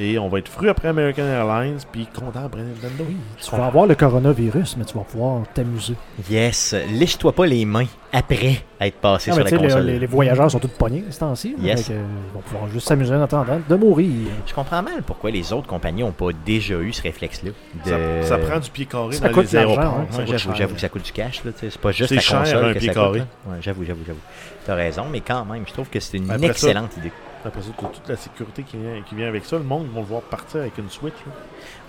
Et 0.00 0.16
on 0.18 0.28
va 0.28 0.38
être 0.38 0.48
fru 0.48 0.68
après 0.68 0.88
American 0.88 1.24
Airlines, 1.24 1.78
puis 1.90 2.06
content 2.06 2.44
après 2.46 2.60
Nintendo. 2.62 3.04
Tu 3.36 3.50
vas 3.50 3.66
avoir 3.66 3.86
le 3.86 3.96
coronavirus, 3.96 4.76
mais 4.76 4.84
tu 4.84 4.96
vas 4.96 5.02
pouvoir 5.02 5.42
t'amuser. 5.54 5.94
Yes, 6.30 6.74
lèche-toi 6.92 7.32
pas 7.32 7.46
les 7.46 7.64
mains 7.64 7.86
après 8.12 8.62
être 8.80 8.94
passé 8.98 9.32
sur 9.32 9.42
la 9.42 9.50
console. 9.50 9.86
les, 9.86 9.92
les- 9.94 9.98
les 9.98 10.06
voyageurs 10.06 10.48
sont 10.50 10.60
tous 10.60 10.68
pognés 10.68 11.04
ces 11.10 11.18
temps-ci. 11.18 11.56
là. 11.58 11.64
Yes. 11.64 11.90
Euh, 11.90 11.94
ils 12.30 12.32
vont 12.34 12.40
pouvoir 12.42 12.70
juste 12.70 12.86
s'amuser 12.86 13.12
en 13.14 13.22
attendant 13.22 13.60
de 13.68 13.74
mourir. 13.74 14.28
Je 14.46 14.54
comprends 14.54 14.82
mal 14.82 15.02
pourquoi 15.04 15.32
les 15.32 15.52
autres 15.52 15.66
compagnies 15.66 16.02
n'ont 16.02 16.12
pas 16.12 16.28
déjà 16.46 16.76
eu 16.76 16.92
ce 16.92 17.02
réflexe-là. 17.02 17.50
Ça, 17.84 17.90
de- 17.98 18.22
ça 18.22 18.38
prend 18.38 18.60
du 18.60 18.70
pied 18.70 18.86
carré 18.86 19.14
Ça 19.16 19.26
dans 19.28 19.34
coûte 19.34 19.46
les 19.50 19.56
aéroports. 19.56 19.82
hein. 19.84 20.06
Ça 20.10 20.18
Ouais, 20.18 20.24
coûte 20.26 20.32
j'avoue, 20.38 20.50
cher. 20.50 20.56
j'avoue 20.56 20.74
que 20.76 20.80
ça 20.80 20.88
coûte 20.88 21.02
du 21.04 21.12
cash. 21.12 21.42
C'est 21.58 21.76
pas 21.78 21.90
juste 21.90 22.08
C'est 22.10 22.14
la 22.14 22.20
cher, 22.20 22.38
console 22.42 22.64
un 22.66 22.72
que 22.74 22.78
pied 22.78 22.92
ça 22.92 22.94
coûte. 23.04 23.14
Ouais, 23.16 23.56
j'avoue, 23.60 23.84
j'avoue, 23.84 24.02
j'avoue. 24.06 24.18
T'as 24.64 24.74
raison, 24.76 25.06
mais 25.10 25.20
quand 25.22 25.44
même, 25.44 25.64
je 25.66 25.72
trouve 25.72 25.88
que 25.88 25.98
c'est 25.98 26.16
une 26.18 26.30
Après 26.30 26.46
ça- 26.46 26.52
excellente 26.52 26.96
idée. 26.98 27.10
Après 27.48 27.62
ça, 27.62 27.68
toute 27.76 28.08
la 28.08 28.16
sécurité 28.16 28.62
qui 28.62 28.76
vient, 28.76 29.02
qui 29.02 29.14
vient 29.14 29.28
avec 29.28 29.44
ça. 29.44 29.56
Le 29.56 29.64
monde, 29.64 29.86
vont 29.92 30.00
le 30.00 30.06
voir 30.06 30.22
partir 30.22 30.60
avec 30.60 30.76
une 30.78 30.90
Switch. 30.90 31.14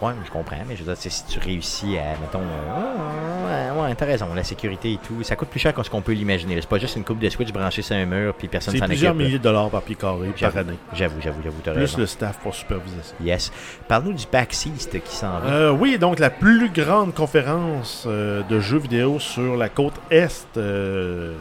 Ouais, 0.02 0.14
je 0.26 0.32
comprends, 0.32 0.56
mais 0.68 0.76
je 0.76 0.84
veux 0.84 0.94
dire, 0.94 1.12
si 1.12 1.26
tu 1.26 1.40
réussis 1.40 1.98
à, 1.98 2.18
mettons, 2.22 2.40
euh, 2.40 3.74
ouais, 3.74 3.82
ouais, 3.82 3.96
t'as 3.96 4.06
raison, 4.06 4.34
la 4.34 4.44
sécurité 4.44 4.94
et 4.94 4.98
tout, 4.98 5.22
ça 5.24 5.36
coûte 5.36 5.50
plus 5.50 5.60
cher 5.60 5.74
que 5.74 5.84
ce 5.84 5.90
qu'on 5.90 6.02
peut 6.02 6.14
l'imaginer. 6.14 6.60
C'est 6.62 6.70
pas 6.70 6.78
juste 6.78 6.96
une 6.96 7.04
coupe 7.04 7.20
de 7.20 7.30
Switch 7.30 7.52
branchée 7.52 7.82
sur 7.82 7.96
un 7.96 8.06
mur 8.06 8.34
puis 8.34 8.48
personne 8.48 8.74
C'est 8.74 8.80
s'en 8.80 8.86
occupe. 8.86 8.96
plusieurs 8.96 9.14
là. 9.14 9.24
milliers 9.24 9.38
de 9.38 9.44
dollars 9.44 9.70
par 9.70 9.82
pied 9.82 9.96
carré 9.96 10.30
par 10.40 10.56
année. 10.58 10.78
J'avoue, 10.94 11.20
j'avoue, 11.22 11.42
j'avoue, 11.44 11.60
t'as 11.64 11.74
Plus 11.74 11.98
le 11.98 12.06
staff 12.06 12.38
pour 12.40 12.56
superviser 12.56 12.96
ça. 13.04 13.14
Yes. 13.22 13.52
Parle-nous 13.88 14.14
du 14.14 14.26
PAX 14.26 14.66
East 14.66 15.02
qui 15.04 15.16
s'en 15.16 15.40
va. 15.40 15.50
Euh, 15.50 15.72
oui, 15.72 15.98
donc 15.98 16.20
la 16.20 16.30
plus 16.30 16.70
grande 16.70 17.14
conférence 17.14 18.06
euh, 18.08 18.42
de 18.44 18.60
jeux 18.60 18.80
vidéo 18.80 19.20
sur 19.20 19.58
la 19.58 19.70
côte 19.70 19.96
est 20.10 20.48
euh, 20.58 21.36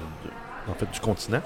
en 0.68 0.74
fait, 0.74 0.90
du 0.92 1.00
continent 1.00 1.40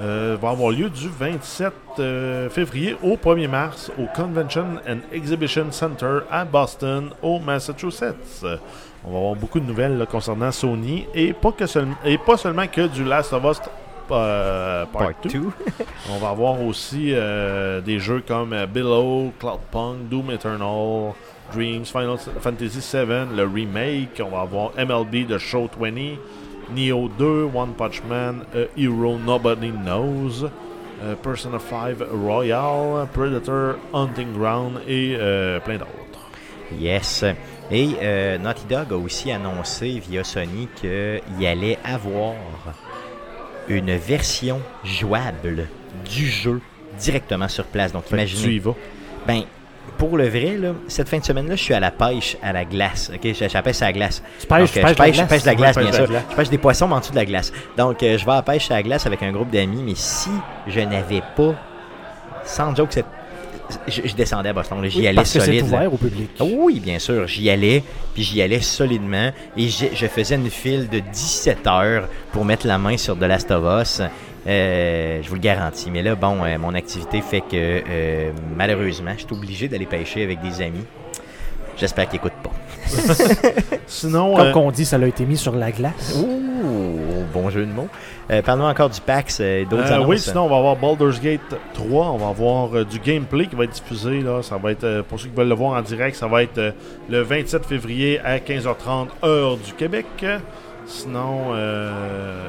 euh, 0.00 0.36
va 0.40 0.50
avoir 0.50 0.70
lieu 0.72 0.90
du 0.90 1.08
27 1.08 1.72
euh, 1.98 2.50
février 2.50 2.96
au 3.02 3.16
1er 3.16 3.48
mars 3.48 3.90
au 3.98 4.04
Convention 4.14 4.66
and 4.88 4.98
Exhibition 5.12 5.66
Center 5.70 6.18
à 6.30 6.44
Boston, 6.44 7.10
au 7.22 7.38
Massachusetts. 7.38 8.44
On 9.04 9.10
va 9.12 9.18
avoir 9.18 9.34
beaucoup 9.36 9.60
de 9.60 9.64
nouvelles 9.66 9.96
là, 9.98 10.04
concernant 10.06 10.50
Sony 10.52 11.06
et 11.14 11.32
pas, 11.32 11.52
que 11.52 11.66
seul- 11.66 11.88
et 12.04 12.18
pas 12.18 12.36
seulement 12.36 12.66
que 12.66 12.86
du 12.88 13.04
Last 13.04 13.32
of 13.32 13.44
Us 13.44 13.60
euh, 14.10 14.84
Part, 14.86 15.02
Part 15.02 15.12
2. 15.24 15.28
2. 15.30 15.40
On 16.12 16.18
va 16.18 16.28
avoir 16.30 16.60
aussi 16.62 17.12
des 17.84 17.98
jeux 17.98 18.22
comme 18.26 18.54
Below, 18.72 19.32
Cloudpunk, 19.40 20.08
Doom 20.10 20.30
Eternal, 20.32 21.12
Dreams, 21.54 21.84
Final 21.84 22.16
Fantasy 22.40 22.80
VII, 22.96 23.34
le 23.36 23.44
remake. 23.44 24.20
On 24.24 24.28
va 24.30 24.42
avoir 24.42 24.70
MLB 24.76 25.26
The 25.28 25.38
Show 25.38 25.68
20, 25.80 25.90
Neo 26.74 27.08
2, 27.18 27.50
One 27.54 27.72
Punch 27.76 28.02
Man, 28.08 28.44
A 28.54 28.66
Hero 28.76 29.18
Nobody 29.18 29.70
Knows, 29.70 30.44
euh, 31.02 31.14
Persona 31.22 31.58
5 31.58 31.96
Royal, 32.12 33.06
Predator, 33.12 33.76
Hunting 33.92 34.32
Ground 34.32 34.80
et 34.88 35.16
euh, 35.18 35.60
plein 35.60 35.76
d'autres. 35.78 35.90
Yes. 36.78 37.24
Et 37.70 37.90
euh, 38.02 38.38
Naughty 38.38 38.64
Dog 38.68 38.92
a 38.92 38.96
aussi 38.96 39.30
annoncé 39.30 40.00
via 40.08 40.24
Sony 40.24 40.68
qu'il 40.76 41.46
allait 41.46 41.78
avoir 41.84 42.34
une 43.68 43.94
version 43.96 44.60
jouable 44.84 45.66
du 46.08 46.26
jeu 46.26 46.60
directement 46.98 47.48
sur 47.48 47.64
place. 47.64 47.92
Donc 47.92 48.04
Fait 48.04 48.16
que 48.16 48.22
tu 48.22 48.36
y 48.36 48.38
imaginez. 48.38 48.58
vas. 48.60 48.74
Ben, 49.26 49.42
pour 49.98 50.16
le 50.16 50.28
vrai, 50.28 50.56
là, 50.58 50.72
cette 50.88 51.08
fin 51.08 51.18
de 51.18 51.24
semaine-là, 51.24 51.56
je 51.56 51.62
suis 51.62 51.74
à 51.74 51.80
la 51.80 51.90
pêche 51.90 52.36
à 52.42 52.52
la 52.52 52.64
glace. 52.64 53.10
Ok, 53.14 53.24
la 53.52 53.62
pêche 53.62 53.82
à 53.82 53.86
la 53.86 53.92
glace. 53.92 54.22
Tu 54.40 54.46
pêches, 54.46 54.58
Donc, 54.60 54.76
euh, 54.76 54.80
je 54.80 54.80
la 54.80 54.94
pêche, 54.94 55.16
je 55.16 55.22
glace? 55.26 55.44
la 55.46 55.54
glace, 55.54 55.76
bien 55.78 55.90
la 55.90 55.92
sûr. 55.92 56.06
Je 56.30 56.36
pêche 56.36 56.48
des 56.50 56.58
poissons 56.58 56.88
mais 56.88 56.94
en 56.94 57.00
dessous 57.00 57.12
de 57.12 57.16
la 57.16 57.24
glace. 57.24 57.52
Donc, 57.76 58.02
euh, 58.02 58.18
je 58.18 58.24
vais 58.24 58.32
à 58.32 58.36
la 58.36 58.42
pêche 58.42 58.70
à 58.70 58.74
la 58.74 58.82
glace 58.82 59.06
avec 59.06 59.22
un 59.22 59.32
groupe 59.32 59.50
d'amis, 59.50 59.82
mais 59.84 59.94
si 59.94 60.30
je 60.66 60.80
n'avais 60.80 61.22
pas, 61.36 61.54
sans 62.44 62.74
joke, 62.74 62.92
cette- 62.92 63.06
je, 63.88 64.02
je 64.04 64.14
descendais 64.14 64.50
à 64.50 64.52
Boston, 64.52 64.78
j'y 64.84 65.00
Oui, 65.00 65.06
allais 65.08 65.16
parce 65.16 65.30
solide. 65.38 65.64
ouvert 65.64 65.92
au 65.92 65.96
public. 65.96 66.30
Oui, 66.40 66.78
bien 66.78 67.00
sûr, 67.00 67.26
j'y 67.26 67.50
allais, 67.50 67.82
puis 68.14 68.22
j'y 68.22 68.40
allais 68.40 68.60
solidement, 68.60 69.30
et 69.56 69.68
je 69.68 70.06
faisais 70.06 70.36
une 70.36 70.50
file 70.50 70.88
de 70.88 71.00
17 71.00 71.66
heures 71.66 72.08
pour 72.32 72.44
mettre 72.44 72.66
la 72.68 72.78
main 72.78 72.96
sur 72.96 73.16
The 73.18 73.22
Last 73.22 73.50
of 73.50 73.64
Us. 73.82 74.02
Euh, 74.46 75.20
je 75.22 75.28
vous 75.28 75.34
le 75.34 75.40
garantis. 75.40 75.90
Mais 75.90 76.02
là, 76.02 76.14
bon, 76.14 76.44
euh, 76.44 76.56
mon 76.58 76.74
activité 76.74 77.20
fait 77.20 77.40
que 77.40 77.46
euh, 77.54 78.30
malheureusement, 78.56 79.10
je 79.16 79.24
suis 79.24 79.32
obligé 79.34 79.68
d'aller 79.68 79.86
pêcher 79.86 80.22
avec 80.22 80.40
des 80.40 80.62
amis. 80.62 80.84
J'espère 81.76 82.08
qu'ils 82.08 82.14
n'écoutent 82.20 82.42
pas. 82.42 82.52
Sinon, 83.86 84.34
Comme 84.36 84.46
euh, 84.46 84.52
qu'on 84.52 84.70
dit, 84.70 84.84
ça 84.84 84.96
a 84.96 85.06
été 85.06 85.24
mis 85.26 85.36
sur 85.36 85.54
la 85.54 85.70
glace. 85.72 86.16
Ouh, 86.16 87.24
bon 87.34 87.50
jeu 87.50 87.66
de 87.66 87.72
mots. 87.72 87.88
Euh, 88.30 88.40
Parlons 88.42 88.66
encore 88.66 88.88
du 88.88 89.00
PAX 89.00 89.40
et 89.40 89.66
d'autres 89.68 89.90
Euh, 89.90 89.94
annonces. 89.96 90.06
oui, 90.08 90.18
sinon 90.18 90.44
on 90.44 90.48
va 90.48 90.56
avoir 90.56 90.76
Baldur's 90.76 91.20
Gate 91.20 91.40
3, 91.74 92.06
on 92.12 92.16
va 92.16 92.28
avoir 92.28 92.74
euh, 92.76 92.84
du 92.84 92.98
gameplay 92.98 93.46
qui 93.46 93.56
va 93.56 93.64
être 93.64 93.72
diffusé 93.72 94.20
là, 94.20 94.42
ça 94.42 94.56
va 94.56 94.72
être 94.72 94.84
euh, 94.84 95.02
pour 95.02 95.20
ceux 95.20 95.28
qui 95.28 95.34
veulent 95.36 95.48
le 95.48 95.54
voir 95.54 95.78
en 95.78 95.82
direct, 95.82 96.16
ça 96.16 96.26
va 96.26 96.42
être 96.42 96.58
euh, 96.58 96.70
le 97.10 97.20
27 97.22 97.66
février 97.66 98.20
à 98.20 98.38
15h30 98.38 99.08
heure 99.24 99.56
du 99.58 99.72
Québec. 99.74 100.06
Sinon 100.86 101.48
euh, 101.50 102.40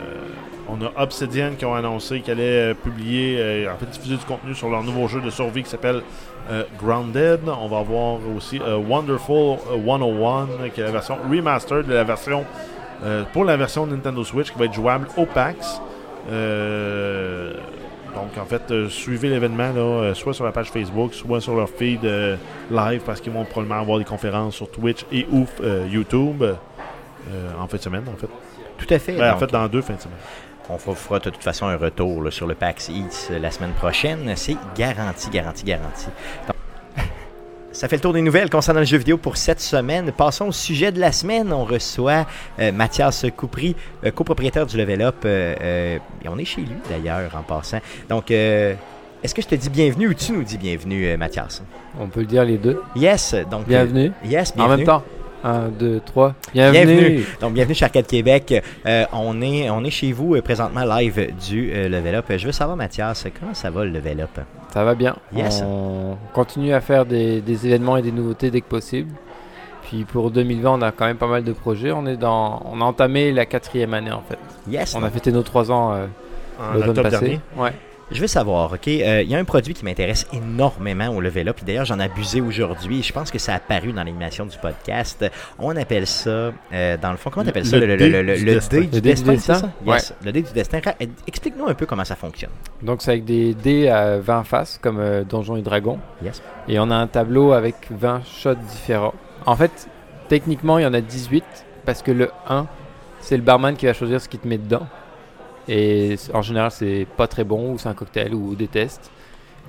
on 0.70 0.80
a 0.86 0.92
Obsidian 1.02 1.54
qui 1.58 1.66
ont 1.66 1.74
annoncé 1.74 2.22
qu'ils 2.22 2.34
allaient 2.34 2.72
euh, 2.72 2.74
publier 2.76 3.38
euh, 3.40 3.74
en 3.74 3.78
fait 3.78 3.88
diffuser 3.88 4.16
du 4.16 4.26
contenu 4.26 4.54
sur 4.54 4.70
leur 4.70 4.84
nouveau 4.84 5.08
jeu 5.08 5.22
de 5.22 5.32
survie 5.32 5.64
qui 5.64 5.70
s'appelle 5.70 6.04
Grounded. 6.80 7.42
On 7.46 7.68
va 7.68 7.80
avoir 7.80 8.20
aussi 8.38 8.60
Wonderful 8.60 9.58
101 9.86 10.70
qui 10.70 10.80
est 10.80 10.86
la 10.86 10.92
version 10.92 11.18
remastered 11.30 11.86
de 11.88 11.94
la 11.94 12.06
version 12.06 12.46
pour 13.34 13.44
la 13.44 13.58
version 13.58 13.86
Nintendo 13.86 14.24
Switch 14.24 14.54
qui 14.54 14.58
va 14.58 14.64
être 14.66 14.74
jouable 14.74 15.10
au 15.18 15.26
PAX. 15.26 15.82
Donc, 18.16 18.38
en 18.42 18.46
fait, 18.46 18.88
suivez 18.88 19.28
l'événement, 19.28 20.14
soit 20.14 20.34
sur 20.34 20.46
la 20.46 20.54
page 20.54 20.72
Facebook, 20.72 21.14
soit 21.14 21.42
sur 21.42 21.54
leur 21.54 21.70
feed 21.70 22.00
live, 22.72 23.02
parce 23.06 23.20
qu'ils 23.20 23.34
vont 23.34 23.44
probablement 23.44 23.82
avoir 23.82 23.98
des 23.98 24.06
conférences 24.06 24.56
sur 24.56 24.72
Twitch 24.72 25.06
et 25.12 25.28
ou 25.30 25.46
YouTube 25.92 26.46
en 27.60 27.68
fin 27.68 27.78
de 27.78 27.82
semaine, 27.82 28.04
en 28.14 28.18
fait. 28.18 28.28
Tout 28.78 28.94
à 28.94 29.00
fait. 29.00 29.14
Ben, 29.14 29.34
en 29.34 29.38
fait, 29.38 29.48
dans 29.52 29.68
deux 29.68 29.82
fins 29.82 29.96
de 29.96 30.02
semaine. 30.02 30.18
On 30.70 30.78
fera, 30.78 30.96
fera 30.96 31.20
de 31.20 31.30
toute 31.30 31.44
façon 31.44 31.66
un 31.68 31.78
retour 31.78 32.22
là, 32.24 32.30
sur 32.32 32.46
le 32.46 32.54
PAX 32.54 32.90
Eats 32.90 33.30
euh, 33.32 33.40
la 33.40 33.52
semaine 33.52 33.72
prochaine. 33.72 34.34
C'est 34.36 34.58
garanti, 34.76 35.30
garanti, 35.30 35.64
garanti. 35.64 36.08
Donc, 36.46 36.56
ça 37.72 37.88
fait 37.88 37.96
le 37.98 38.02
tour 38.02 38.12
des 38.14 38.22
nouvelles 38.22 38.50
concernant 38.50 38.80
le 38.80 38.86
jeu 38.86 38.98
vidéo 38.98 39.18
pour 39.18 39.38
cette 39.38 39.62
semaine. 39.62 40.12
Passons 40.12 40.48
au 40.48 40.52
sujet 40.52 40.92
de 40.92 41.00
la 41.00 41.12
semaine. 41.12 41.54
On 41.54 41.64
reçoit 41.64 42.26
euh, 42.60 42.72
Mathias 42.72 43.26
Coupry, 43.36 43.76
euh, 44.04 44.12
copropriétaire 44.12 44.66
du 44.66 44.78
Level 44.78 45.02
Up. 45.04 45.16
euh, 45.26 45.56
euh, 45.62 45.98
et 46.26 46.28
on 46.28 46.38
est 46.38 46.46
chez 46.46 46.62
lui 46.62 46.76
d'ailleurs 46.90 47.36
en 47.36 47.44
passant. 47.44 47.80
Donc, 48.10 48.32
euh, 48.32 48.74
est-ce 49.24 49.34
que 49.36 49.42
je 49.42 49.48
te 49.48 49.56
dis 49.56 49.70
bienvenue 49.70 50.08
ou 50.10 50.14
tu 50.16 50.32
nous 50.32 50.44
dis 50.44 50.58
bienvenue, 50.58 51.06
euh, 51.08 51.18
Mathias? 51.18 51.62
On 52.00 52.08
peut 52.08 52.22
le 52.22 52.26
dire 52.26 52.44
les 52.44 52.58
deux. 52.58 52.82
Yes, 52.96 53.36
donc. 53.50 53.62
euh, 53.62 53.70
Bienvenue. 53.70 54.12
yes, 54.26 54.52
En 54.52 54.56
bienvenue. 54.56 54.78
même 54.78 54.86
temps. 54.86 55.04
1, 55.44 55.70
2, 55.70 56.02
3. 56.06 56.34
Bienvenue. 56.54 56.86
Bienvenue. 56.86 57.26
Donc, 57.42 57.54
bienvenue 57.54 57.76
chez 57.76 57.86
Arcade 57.86 58.08
Québec. 58.08 58.64
Euh, 58.86 59.06
on, 59.14 59.42
est, 59.42 59.70
on 59.70 59.84
est 59.84 59.90
chez 59.90 60.12
vous 60.12 60.36
euh, 60.36 60.42
présentement 60.42 60.84
live 60.84 61.34
du 61.48 61.72
euh, 61.72 61.88
Level 61.90 62.16
Up. 62.16 62.26
Je 62.36 62.46
veux 62.46 62.52
savoir, 62.52 62.76
Mathias, 62.78 63.26
comment 63.40 63.54
ça 63.54 63.70
va 63.70 63.86
le 63.86 63.92
Level 63.92 64.22
Up? 64.22 64.40
Ça 64.74 64.84
va 64.84 64.96
bien. 64.96 65.16
Yes. 65.36 65.62
On 65.66 66.18
continue 66.34 66.74
à 66.74 66.82
faire 66.82 67.06
des, 67.06 67.42
des 67.42 67.68
événements 67.68 67.98
et 67.98 68.02
des 68.02 68.12
nouveautés 68.12 68.52
dès 68.52 68.62
que 68.62 68.68
possible. 68.68 69.12
Puis 69.84 70.04
pour 70.04 70.32
2020, 70.32 70.70
on 70.72 70.82
a 70.82 70.92
quand 70.92 71.06
même 71.06 71.18
pas 71.18 71.28
mal 71.28 71.44
de 71.44 71.54
projets. 71.54 71.92
On, 71.92 72.06
est 72.08 72.18
dans, 72.18 72.62
on 72.66 72.82
a 72.82 72.84
entamé 72.84 73.32
la 73.32 73.46
quatrième 73.46 73.94
année 73.94 74.12
en 74.12 74.22
fait. 74.28 74.38
Yes. 74.70 74.96
On 74.96 75.04
a 75.04 75.10
fêté 75.10 75.32
nos 75.32 75.44
trois 75.44 75.72
ans 75.72 75.94
euh, 75.94 76.08
En 76.60 76.74
l'automne 76.74 76.90
octobre 76.90 77.10
passé. 77.10 77.20
dernier. 77.26 77.40
Ouais. 77.56 77.72
Je 78.10 78.22
veux 78.22 78.28
savoir, 78.28 78.72
OK, 78.72 78.88
euh, 78.88 79.22
il 79.22 79.30
y 79.30 79.36
a 79.36 79.38
un 79.38 79.44
produit 79.44 79.74
qui 79.74 79.84
m'intéresse 79.84 80.28
énormément 80.32 81.10
au 81.10 81.20
Level 81.20 81.50
Up. 81.50 81.58
Puis 81.58 81.66
D'ailleurs, 81.66 81.84
j'en 81.84 82.00
ai 82.00 82.04
abusé 82.04 82.40
aujourd'hui. 82.40 83.04
Je 83.04 83.12
pense 83.12 83.30
que 83.32 83.38
ça 83.38 83.52
a 83.52 83.56
apparu 83.58 83.92
dans 83.92 83.98
l'animation 84.04 84.46
du 84.46 84.58
podcast. 84.58 85.26
On 85.60 85.76
appelle 85.76 86.08
ça, 86.08 86.30
euh, 86.72 86.96
dans 87.02 87.12
le 87.12 87.18
fond, 87.18 87.30
comment 87.30 87.46
t'appelles 87.46 87.66
ça? 87.66 87.78
Le 87.78 87.86
Le, 87.86 87.98
dé 87.98 88.08
le- 88.10 88.22
le- 88.24 88.38
du 88.38 88.46
le 88.46 88.54
destin. 88.54 88.78
dé 88.80 88.86
du 88.86 88.96
Le 88.96 89.02
dé 89.02 89.14
du 89.14 89.24
destin, 89.24 89.26
c'est 89.26 89.52
destin? 89.54 89.56
ça? 89.86 89.92
Yes, 89.94 90.14
le 90.24 90.32
dé 90.32 90.42
du 90.42 90.54
destin. 90.54 90.80
Ra- 90.86 90.94
Explique-nous 91.28 91.68
un 91.68 91.74
peu 91.74 91.86
comment 91.86 92.06
ça 92.06 92.16
fonctionne. 92.16 92.52
Donc 92.82 93.02
c'est 93.02 93.12
avec 93.12 93.26
des 93.26 93.54
dés 93.54 93.90
à 93.90 94.20
20 94.20 94.46
faces 94.46 94.80
comme 94.82 95.00
euh, 95.00 95.26
Donjons 95.26 95.58
et 95.58 95.62
Dragons. 95.62 96.00
Yes. 96.24 96.42
Et 96.70 96.80
on 96.80 96.90
a 96.90 96.96
un 96.96 97.08
tableau 97.08 97.52
avec 97.52 97.76
20 97.92 98.22
shots 98.26 98.56
différents. 98.56 99.16
En 99.46 99.58
fait, 99.58 99.90
techniquement, 100.30 100.78
il 100.80 100.84
y 100.84 100.86
en 100.86 100.94
a 100.94 101.02
18 101.02 101.44
parce 101.86 102.02
que 102.02 102.12
le 102.12 102.32
1, 102.48 102.68
c'est 103.20 103.36
le 103.36 103.44
barman 103.44 103.76
qui 103.76 103.86
va 103.86 103.92
choisir 103.92 104.22
ce 104.22 104.30
qu'il 104.30 104.40
te 104.40 104.48
met 104.48 104.58
dedans. 104.58 104.88
Et 105.68 106.16
en 106.34 106.42
général, 106.42 106.72
c'est 106.72 107.06
pas 107.18 107.28
très 107.28 107.44
bon 107.44 107.74
ou 107.74 107.78
c'est 107.78 107.90
un 107.90 107.94
cocktail 107.94 108.34
ou 108.34 108.56
des 108.56 108.68
tests. 108.68 109.12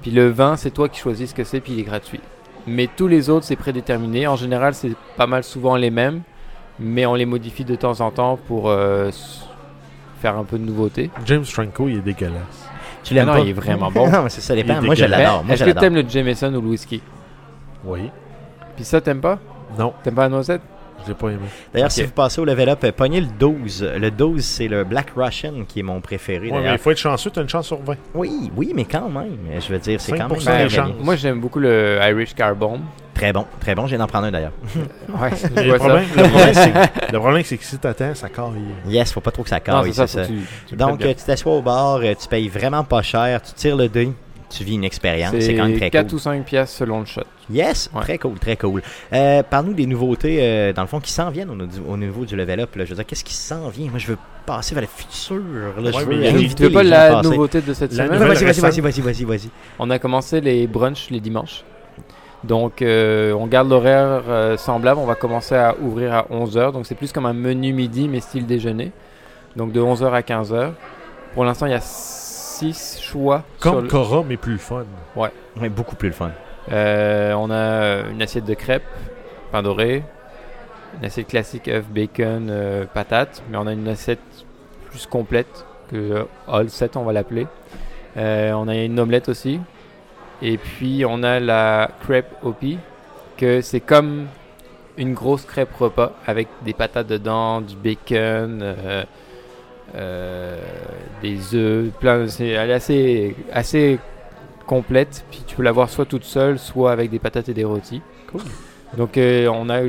Puis 0.02 0.10
le 0.12 0.28
20, 0.30 0.56
c'est 0.56 0.70
toi 0.70 0.88
qui 0.88 1.00
choisis 1.00 1.30
ce 1.30 1.34
que 1.34 1.44
c'est 1.44 1.60
puis 1.60 1.72
il 1.72 1.80
est 1.80 1.84
gratuit. 1.84 2.20
Mais 2.66 2.88
tous 2.94 3.08
les 3.08 3.30
autres, 3.30 3.46
c'est 3.46 3.56
prédéterminé. 3.56 4.26
En 4.26 4.36
général, 4.36 4.74
c'est 4.74 4.92
pas 5.16 5.26
mal 5.26 5.42
souvent 5.42 5.74
les 5.76 5.90
mêmes, 5.90 6.20
mais 6.78 7.06
on 7.06 7.14
les 7.14 7.26
modifie 7.26 7.64
de 7.64 7.74
temps 7.74 8.00
en 8.00 8.10
temps 8.10 8.36
pour 8.46 8.68
euh, 8.68 9.10
faire 10.20 10.36
un 10.36 10.44
peu 10.44 10.58
de 10.58 10.64
nouveauté. 10.64 11.10
James 11.24 11.44
Franco, 11.44 11.88
il 11.88 11.96
est 11.98 12.00
dégueulasse. 12.00 12.68
Tu 13.02 13.14
l'aimes 13.14 13.28
Ah 13.28 13.32
pas? 13.32 13.38
non, 13.38 13.44
il 13.44 13.50
est 13.50 13.54
vraiment 13.54 13.90
bon. 13.90 14.08
non, 14.10 14.22
mais 14.24 14.28
c'est 14.28 14.40
ça 14.40 14.54
est 14.54 14.64
Moi, 14.82 14.94
je 14.94 15.04
l'adore. 15.06 15.44
Moi, 15.44 15.54
Est-ce 15.54 15.64
que 15.64 15.70
t'aimes 15.70 15.94
le 15.94 16.04
Jameson 16.08 16.54
ou 16.54 16.60
le 16.60 16.68
whisky? 16.68 17.00
Oui. 17.84 18.10
Puis 18.76 18.84
ça, 18.84 19.00
t'aimes 19.00 19.20
pas? 19.20 19.38
Non, 19.78 19.92
T'aimes 20.02 20.14
pas 20.14 20.22
la 20.22 20.28
noisette? 20.28 20.62
Je 21.04 21.08
l'ai 21.08 21.14
pas 21.14 21.28
aimé. 21.28 21.38
D'ailleurs, 21.72 21.90
si 21.90 22.02
vous 22.02 22.10
passez 22.10 22.40
au 22.40 22.44
Level 22.44 22.68
Up, 22.68 22.84
euh, 22.84 22.92
pognez 22.92 23.20
le 23.20 23.28
12. 23.38 23.82
Le 23.96 24.10
12, 24.10 24.44
c'est 24.44 24.68
le 24.68 24.84
Black 24.84 25.08
Russian 25.16 25.64
qui 25.66 25.80
est 25.80 25.82
mon 25.82 26.00
préféré. 26.00 26.50
Ouais, 26.50 26.60
mais 26.62 26.72
il 26.72 26.78
faut 26.78 26.90
être 26.90 26.98
chanceux, 26.98 27.30
tu 27.30 27.38
as 27.38 27.42
une 27.42 27.48
chance 27.48 27.66
sur 27.66 27.80
20. 27.82 27.94
Oui, 28.14 28.50
oui, 28.56 28.72
mais 28.74 28.84
quand 28.84 29.08
même. 29.08 29.36
Je 29.60 29.72
veux 29.72 29.78
dire, 29.78 30.00
c'est 30.00 30.12
quand 30.12 30.28
même 30.28 30.38
5% 30.38 30.44
bien 30.56 30.64
de 30.64 30.68
chance. 30.68 30.88
gagné. 30.90 31.02
Moi, 31.04 31.16
j'aime 31.16 31.40
beaucoup 31.40 31.60
le 31.60 31.98
Irish 32.02 32.34
Car 32.34 32.54
Bomb. 32.54 32.80
Très 33.14 33.32
bon, 33.32 33.46
très 33.58 33.74
bon. 33.74 33.82
Je 33.82 33.88
viens 33.88 33.98
d'en 33.98 34.06
prendre 34.06 34.26
un 34.26 34.30
d'ailleurs. 34.30 34.52
Ouais, 35.08 35.30
Le 35.56 35.76
problème, 35.76 36.04
le 36.16 37.18
problème, 37.18 37.42
c'est- 37.42 37.56
que 37.56 37.64
si 37.64 37.78
t'attends, 37.78 38.14
ça 38.14 38.28
caille. 38.28 38.46
Yes, 38.86 39.10
faut 39.12 39.20
pas 39.20 39.30
trop 39.32 39.42
que 39.42 39.48
ça 39.48 39.58
caille, 39.58 39.92
c'est 39.92 40.06
ça, 40.06 40.24
tu- 40.26 40.32
tu 40.68 40.76
Donc, 40.76 41.00
tu 41.00 41.14
t'assois 41.14 41.52
au 41.54 41.62
bar, 41.62 41.96
euh, 41.96 42.14
tu 42.20 42.28
payes 42.28 42.48
vraiment 42.48 42.84
pas 42.84 43.02
cher, 43.02 43.42
tu 43.42 43.52
tires 43.54 43.76
le 43.76 43.88
dé, 43.88 44.12
tu 44.50 44.64
vis 44.64 44.74
une 44.74 44.84
expérience. 44.84 45.34
C'est 45.40 45.54
quand 45.54 45.66
même 45.66 45.76
très 45.76 45.90
4 45.90 46.06
cool. 46.08 46.16
ou 46.16 46.18
5 46.18 46.44
pièces 46.44 46.72
selon 46.72 47.00
le 47.00 47.06
shot. 47.06 47.22
Yes, 47.50 47.90
Ouais. 47.94 48.02
très 48.02 48.18
cool, 48.18 48.38
très 48.38 48.56
cool. 48.56 48.82
Euh, 49.12 49.42
Parle-nous 49.42 49.74
des 49.74 49.86
nouveautés, 49.86 50.38
euh, 50.40 50.72
dans 50.72 50.82
le 50.82 50.88
fond, 50.88 51.00
qui 51.00 51.12
s'en 51.12 51.30
viennent 51.30 51.50
au, 51.50 51.96
niveau 51.96 52.24
du 52.24 52.36
level 52.36 52.60
up. 52.60 52.74
là. 52.76 52.84
Je 52.84 52.90
veux 52.90 52.96
dire, 52.96 53.06
qu'est-ce 53.06 53.24
qui 53.24 53.34
s'en 53.34 53.68
vient? 53.68 53.90
Moi, 53.90 53.98
je 53.98 54.06
veux 54.08 54.18
passer 54.46 54.74
vers 54.74 54.82
le 54.82 54.88
futur. 54.88 55.42
Là. 55.80 55.90
je 55.92 56.04
veux 56.04 56.54
Tu 56.54 56.62
veux 56.62 56.72
pas 56.72 56.82
la 56.82 57.10
passer. 57.10 57.28
nouveauté 57.30 57.60
de 57.60 57.72
cette 57.74 57.92
La 57.92 58.06
semaine 58.06 58.18
Vas-y, 58.18 58.44
vas-y, 58.44 58.80
vas-y, 58.80 59.00
vas-y, 59.00 59.24
vas-y. 59.24 59.50
On 59.78 59.90
a 59.90 59.98
commencé 59.98 60.40
les 60.40 60.66
brunchs 60.66 61.10
les 61.10 61.20
dimanches. 61.20 61.64
Donc, 62.44 62.82
euh, 62.82 63.32
on 63.32 63.46
garde 63.46 63.68
l'horaire 63.68 64.22
euh, 64.28 64.56
semblable. 64.56 65.00
On 65.00 65.06
va 65.06 65.14
commencer 65.16 65.54
à 65.56 65.74
ouvrir 65.80 66.14
à 66.14 66.26
11h. 66.30 66.72
Donc, 66.72 66.86
c'est 66.86 66.94
plus 66.94 67.12
comme 67.12 67.26
un 67.26 67.32
menu 67.32 67.72
midi, 67.72 68.08
mais 68.08 68.20
style 68.20 68.46
déjeuner. 68.46 68.92
Donc, 69.56 69.72
de 69.72 69.80
11h 69.80 70.12
à 70.12 70.20
15h. 70.22 70.70
Pour 71.34 71.44
l'instant, 71.44 71.66
il 71.66 71.72
y 71.72 71.74
a 71.74 71.80
6 72.58 72.98
choix. 73.00 73.44
sur 73.60 73.70
Comme 73.72 73.82
le- 73.84 73.88
Cora, 73.88 74.24
mais 74.28 74.36
plus 74.36 74.58
fun. 74.58 74.84
Ouais, 75.14 75.30
beaucoup 75.70 75.94
plus 75.96 76.08
le 76.08 76.14
fun. 76.14 76.30
Euh, 76.72 77.32
on 77.34 77.50
a 77.50 78.08
une 78.10 78.20
assiette 78.20 78.44
de 78.44 78.54
crêpes, 78.54 78.82
pain 79.52 79.62
doré, 79.62 80.02
une 80.98 81.04
assiette 81.06 81.28
classique 81.28 81.68
œuf, 81.68 81.84
bacon, 81.88 82.48
euh, 82.50 82.84
patates, 82.92 83.42
mais 83.50 83.56
on 83.58 83.66
a 83.66 83.72
une 83.72 83.86
assiette 83.88 84.18
plus 84.90 85.06
complète 85.06 85.64
que 85.90 85.96
euh, 85.96 86.24
all 86.48 86.68
set 86.68 86.96
on 86.96 87.04
va 87.04 87.12
l'appeler. 87.12 87.46
Euh, 88.16 88.52
on 88.52 88.66
a 88.68 88.74
une 88.74 88.98
omelette 88.98 89.28
aussi. 89.28 89.60
Et 90.42 90.58
puis 90.58 91.04
on 91.06 91.22
a 91.22 91.40
la 91.40 91.90
crêpe 92.04 92.32
OP, 92.42 92.64
que 93.36 93.60
c'est 93.60 93.80
comme 93.80 94.26
une 94.96 95.14
grosse 95.14 95.44
crêpe 95.44 95.72
repas 95.74 96.12
avec 96.26 96.48
des 96.64 96.72
patates 96.72 97.06
dedans, 97.06 97.60
du 97.60 97.76
bacon, 97.76 98.62
euh, 99.94 100.58
des 101.22 101.54
œufs, 101.54 101.90
plein. 101.98 102.26
C'est 102.28 102.48
elle 102.48 102.70
est 102.70 102.74
assez, 102.74 103.36
assez 103.52 103.98
complète. 104.66 105.24
Puis 105.30 105.42
tu 105.46 105.56
peux 105.56 105.62
l'avoir 105.62 105.90
soit 105.90 106.04
toute 106.04 106.24
seule, 106.24 106.58
soit 106.58 106.92
avec 106.92 107.10
des 107.10 107.18
patates 107.18 107.48
et 107.48 107.54
des 107.54 107.64
rôtis. 107.64 108.02
Cool. 108.30 108.42
Donc 108.96 109.16
euh, 109.16 109.48
on 109.48 109.68
a 109.70 109.80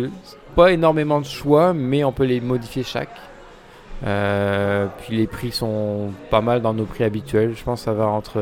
pas 0.56 0.72
énormément 0.72 1.20
de 1.20 1.26
choix, 1.26 1.74
mais 1.74 2.04
on 2.04 2.12
peut 2.12 2.26
les 2.26 2.42
modifier 2.42 2.84
chaque. 2.84 3.16
Euh, 4.06 4.88
puis 5.00 5.18
les 5.18 5.28
prix 5.28 5.52
sont 5.52 6.12
pas 6.30 6.42
mal 6.42 6.62
dans 6.62 6.74
nos 6.74 6.86
prix 6.86 7.04
habituels. 7.04 7.54
Je 7.56 7.64
pense 7.64 7.82
que 7.82 7.86
ça 7.86 7.94
va 7.94 8.08
entre 8.08 8.42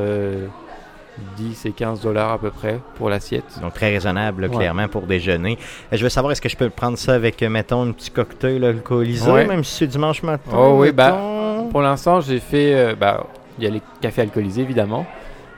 10 1.38 1.66
et 1.66 1.72
15 1.72 2.02
dollars 2.02 2.32
à 2.34 2.38
peu 2.38 2.50
près 2.52 2.80
pour 2.96 3.10
l'assiette. 3.10 3.60
Donc, 3.62 3.74
très 3.74 3.90
raisonnable, 3.92 4.46
Ouais. 4.46 4.56
clairement, 4.56 4.88
pour 4.88 5.04
déjeuner. 5.04 5.58
Euh, 5.92 5.98
je 5.98 6.04
veux 6.04 6.10
savoir, 6.10 6.32
est-ce 6.32 6.42
que 6.42 6.50
je 6.50 6.58
peux 6.58 6.70
prendre 6.70 6.98
ça 6.98 7.14
avec, 7.14 7.42
euh, 7.44 7.50
mettons, 7.50 7.84
un 7.84 7.92
petit 7.92 8.10
cocktail 8.12 8.64
alcoolisé, 8.64 9.30
Ouais. 9.32 9.46
même 9.46 9.64
si 9.64 9.76
c'est 9.76 9.88
dimanche 9.88 10.24
matin? 10.24 10.52
Oh 10.56 10.78
oui, 10.80 10.92
bah? 10.92 11.20
Pour 11.72 11.82
l'instant, 11.82 12.22
j'ai 12.22 12.40
fait. 12.40 12.74
euh, 12.74 12.96
bah, 12.96 13.26
il 13.58 13.64
y 13.64 13.68
a 13.68 13.72
les 13.72 13.82
cafés 14.02 14.22
alcoolisés 14.22 14.62
évidemment. 14.62 15.06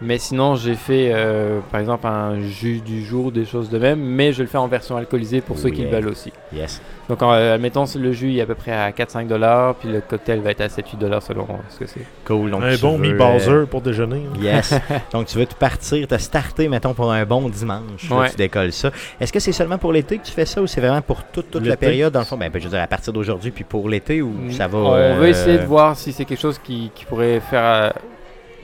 Mais 0.01 0.17
sinon, 0.17 0.55
j'ai 0.55 0.75
fait 0.75 1.11
euh, 1.13 1.59
par 1.71 1.79
exemple 1.81 2.07
un 2.07 2.39
jus 2.41 2.79
du 2.79 3.03
jour, 3.03 3.31
des 3.31 3.45
choses 3.45 3.69
de 3.69 3.77
même. 3.77 3.99
Mais 3.99 4.31
je 4.33 4.41
le 4.43 4.47
fais 4.47 4.57
en 4.57 4.67
version 4.67 4.95
alcoolisée 4.97 5.41
pour 5.41 5.57
ceux 5.57 5.69
qui 5.69 5.81
le 5.83 5.89
veulent 5.89 6.07
aussi. 6.07 6.31
Yes. 6.53 6.81
Donc, 7.09 7.21
en, 7.23 7.31
euh, 7.33 7.55
admettons, 7.55 7.85
le 7.97 8.11
jus 8.13 8.29
il 8.29 8.37
est 8.37 8.41
à 8.41 8.45
peu 8.45 8.55
près 8.55 8.71
à 8.71 8.91
4-5 8.91 9.27
dollars. 9.27 9.75
Puis 9.75 9.89
le 9.89 9.99
cocktail 10.01 10.39
va 10.39 10.51
être 10.51 10.61
à 10.61 10.67
7-8 10.67 10.97
dollars 10.97 11.21
selon 11.23 11.47
ce 11.69 11.79
que 11.79 11.85
c'est. 11.87 12.05
Cool. 12.23 12.51
Donc, 12.51 12.63
un 12.63 12.75
bon 12.77 12.97
veux, 12.97 13.07
Mi 13.11 13.13
Bowser 13.13 13.65
pour 13.69 13.81
déjeuner. 13.81 14.23
hein. 14.27 14.37
euh, 14.39 14.43
Yes. 14.43 14.73
Donc, 15.11 15.25
tu 15.25 15.37
veux 15.37 15.45
te 15.45 15.55
partir, 15.55 16.07
te 16.07 16.17
starter, 16.17 16.67
mettons, 16.69 16.93
pour 16.93 17.11
un 17.11 17.25
bon 17.25 17.49
dimanche. 17.49 18.09
là, 18.09 18.15
Ouais. 18.19 18.29
tu 18.29 18.35
décolles 18.37 18.71
ça. 18.71 18.91
Est-ce 19.19 19.33
que 19.33 19.39
c'est 19.39 19.51
seulement 19.51 19.77
pour 19.77 19.91
l'été 19.91 20.17
que 20.17 20.25
tu 20.25 20.31
fais 20.31 20.45
ça 20.45 20.61
ou 20.61 20.67
c'est 20.67 20.81
vraiment 20.81 21.01
pour 21.01 21.23
toute, 21.23 21.51
toute 21.51 21.65
la 21.65 21.75
période, 21.77 22.13
dans 22.13 22.19
le 22.19 22.25
fond? 22.25 22.37
Ben, 22.37 22.51
je 22.53 22.59
veux 22.63 22.69
dire, 22.69 22.81
à 22.81 22.87
partir 22.87 23.11
d'aujourd'hui, 23.11 23.51
puis 23.51 23.63
pour 23.63 23.89
l'été, 23.89 24.21
ou 24.21 24.33
ça 24.51 24.67
va... 24.67 24.77
On 24.77 24.93
euh, 24.95 25.15
veut 25.19 25.27
essayer 25.29 25.57
de 25.57 25.65
voir 25.65 25.95
si 25.97 26.13
c'est 26.13 26.25
quelque 26.25 26.39
chose 26.39 26.59
qui, 26.63 26.91
qui 26.95 27.05
pourrait 27.05 27.39
faire 27.41 27.63
euh, 27.63 27.89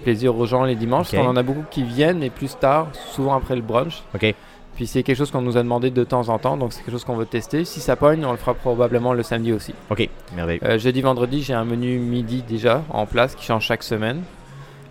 plaisir 0.03 0.35
aux 0.37 0.45
gens 0.45 0.63
les 0.63 0.75
dimanches. 0.75 1.11
Parce 1.11 1.23
qu'on 1.23 1.29
en 1.29 1.35
a 1.35 1.43
beaucoup 1.43 1.63
qui 1.69 1.83
viennent, 1.83 2.19
mais 2.19 2.29
plus 2.29 2.55
tard, 2.57 2.87
souvent 2.93 3.35
après 3.35 3.55
le 3.55 3.61
brunch. 3.61 4.03
OK. 4.13 4.33
Puis 4.75 4.87
c'est 4.87 5.03
quelque 5.03 5.17
chose 5.17 5.31
qu'on 5.31 5.41
nous 5.41 5.55
a 5.55 5.63
demandé 5.63 5.89
de 5.89 6.03
temps 6.03 6.27
en 6.27 6.37
temps, 6.37 6.57
donc 6.57 6.73
c'est 6.73 6.81
quelque 6.81 6.91
chose 6.91 7.05
qu'on 7.05 7.15
veut 7.15 7.25
tester. 7.25 7.63
Si 7.63 7.79
ça 7.79 7.95
pogne, 7.95 8.25
on 8.25 8.31
le 8.31 8.37
fera 8.37 8.53
probablement 8.53 9.13
le 9.13 9.23
samedi 9.23 9.53
aussi. 9.53 9.73
OK. 9.89 10.09
Merveilleux. 10.35 10.59
Euh, 10.65 10.77
jeudi, 10.77 11.01
vendredi, 11.01 11.41
j'ai 11.41 11.53
un 11.53 11.63
menu 11.63 11.97
midi 11.97 12.43
déjà 12.45 12.83
en 12.89 13.05
place 13.05 13.35
qui 13.35 13.45
change 13.45 13.63
chaque 13.63 13.83
semaine. 13.83 14.23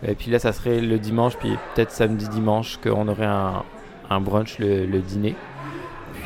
Et 0.07 0.15
puis 0.15 0.31
là, 0.31 0.39
ça 0.39 0.53
serait 0.53 0.81
le 0.81 0.99
dimanche, 0.99 1.37
puis 1.37 1.51
peut-être 1.75 1.91
samedi, 1.91 2.29
dimanche, 2.29 2.79
qu'on 2.83 3.09
aurait 3.09 3.27
un, 3.27 3.63
un 4.09 4.21
brunch, 4.21 4.59
le, 4.59 4.87
le 4.87 5.01
dîner. 5.01 5.35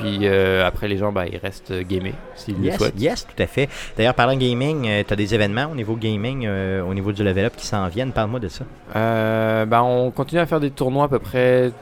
Puis 0.00 0.20
euh, 0.22 0.66
après, 0.66 0.88
les 0.88 0.96
gens, 0.96 1.12
bah, 1.12 1.26
ils 1.26 1.38
restent 1.38 1.72
gamés 1.86 2.14
s'ils 2.34 2.56
le 2.58 2.64
Yes, 2.64 2.76
souhaitent. 2.76 3.00
yes, 3.00 3.26
tout 3.26 3.42
à 3.42 3.46
fait. 3.46 3.68
D'ailleurs, 3.96 4.14
parlant 4.14 4.36
gaming, 4.36 4.88
tu 5.06 5.12
as 5.12 5.16
des 5.16 5.34
événements 5.34 5.66
au 5.70 5.74
niveau 5.74 5.96
gaming, 5.96 6.44
euh, 6.46 6.82
au 6.82 6.94
niveau 6.94 7.12
du 7.12 7.24
level 7.24 7.46
up 7.46 7.54
qui 7.56 7.66
s'en 7.66 7.86
viennent? 7.88 8.12
Parle-moi 8.12 8.40
de 8.40 8.48
ça. 8.48 8.64
Euh, 8.96 9.64
bah, 9.66 9.82
on 9.82 10.10
continue 10.10 10.40
à 10.40 10.46
faire 10.46 10.60
des 10.60 10.70
tournois 10.70 11.04
à 11.04 11.08
peu 11.08 11.18
près 11.18 11.72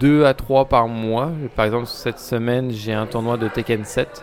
2 0.00 0.24
à 0.24 0.34
3 0.34 0.66
par 0.66 0.88
mois. 0.88 1.30
Par 1.56 1.64
exemple, 1.66 1.86
cette 1.86 2.18
semaine, 2.18 2.70
j'ai 2.70 2.92
un 2.92 3.06
tournoi 3.06 3.36
de 3.36 3.48
Tekken 3.48 3.84
7. 3.84 4.22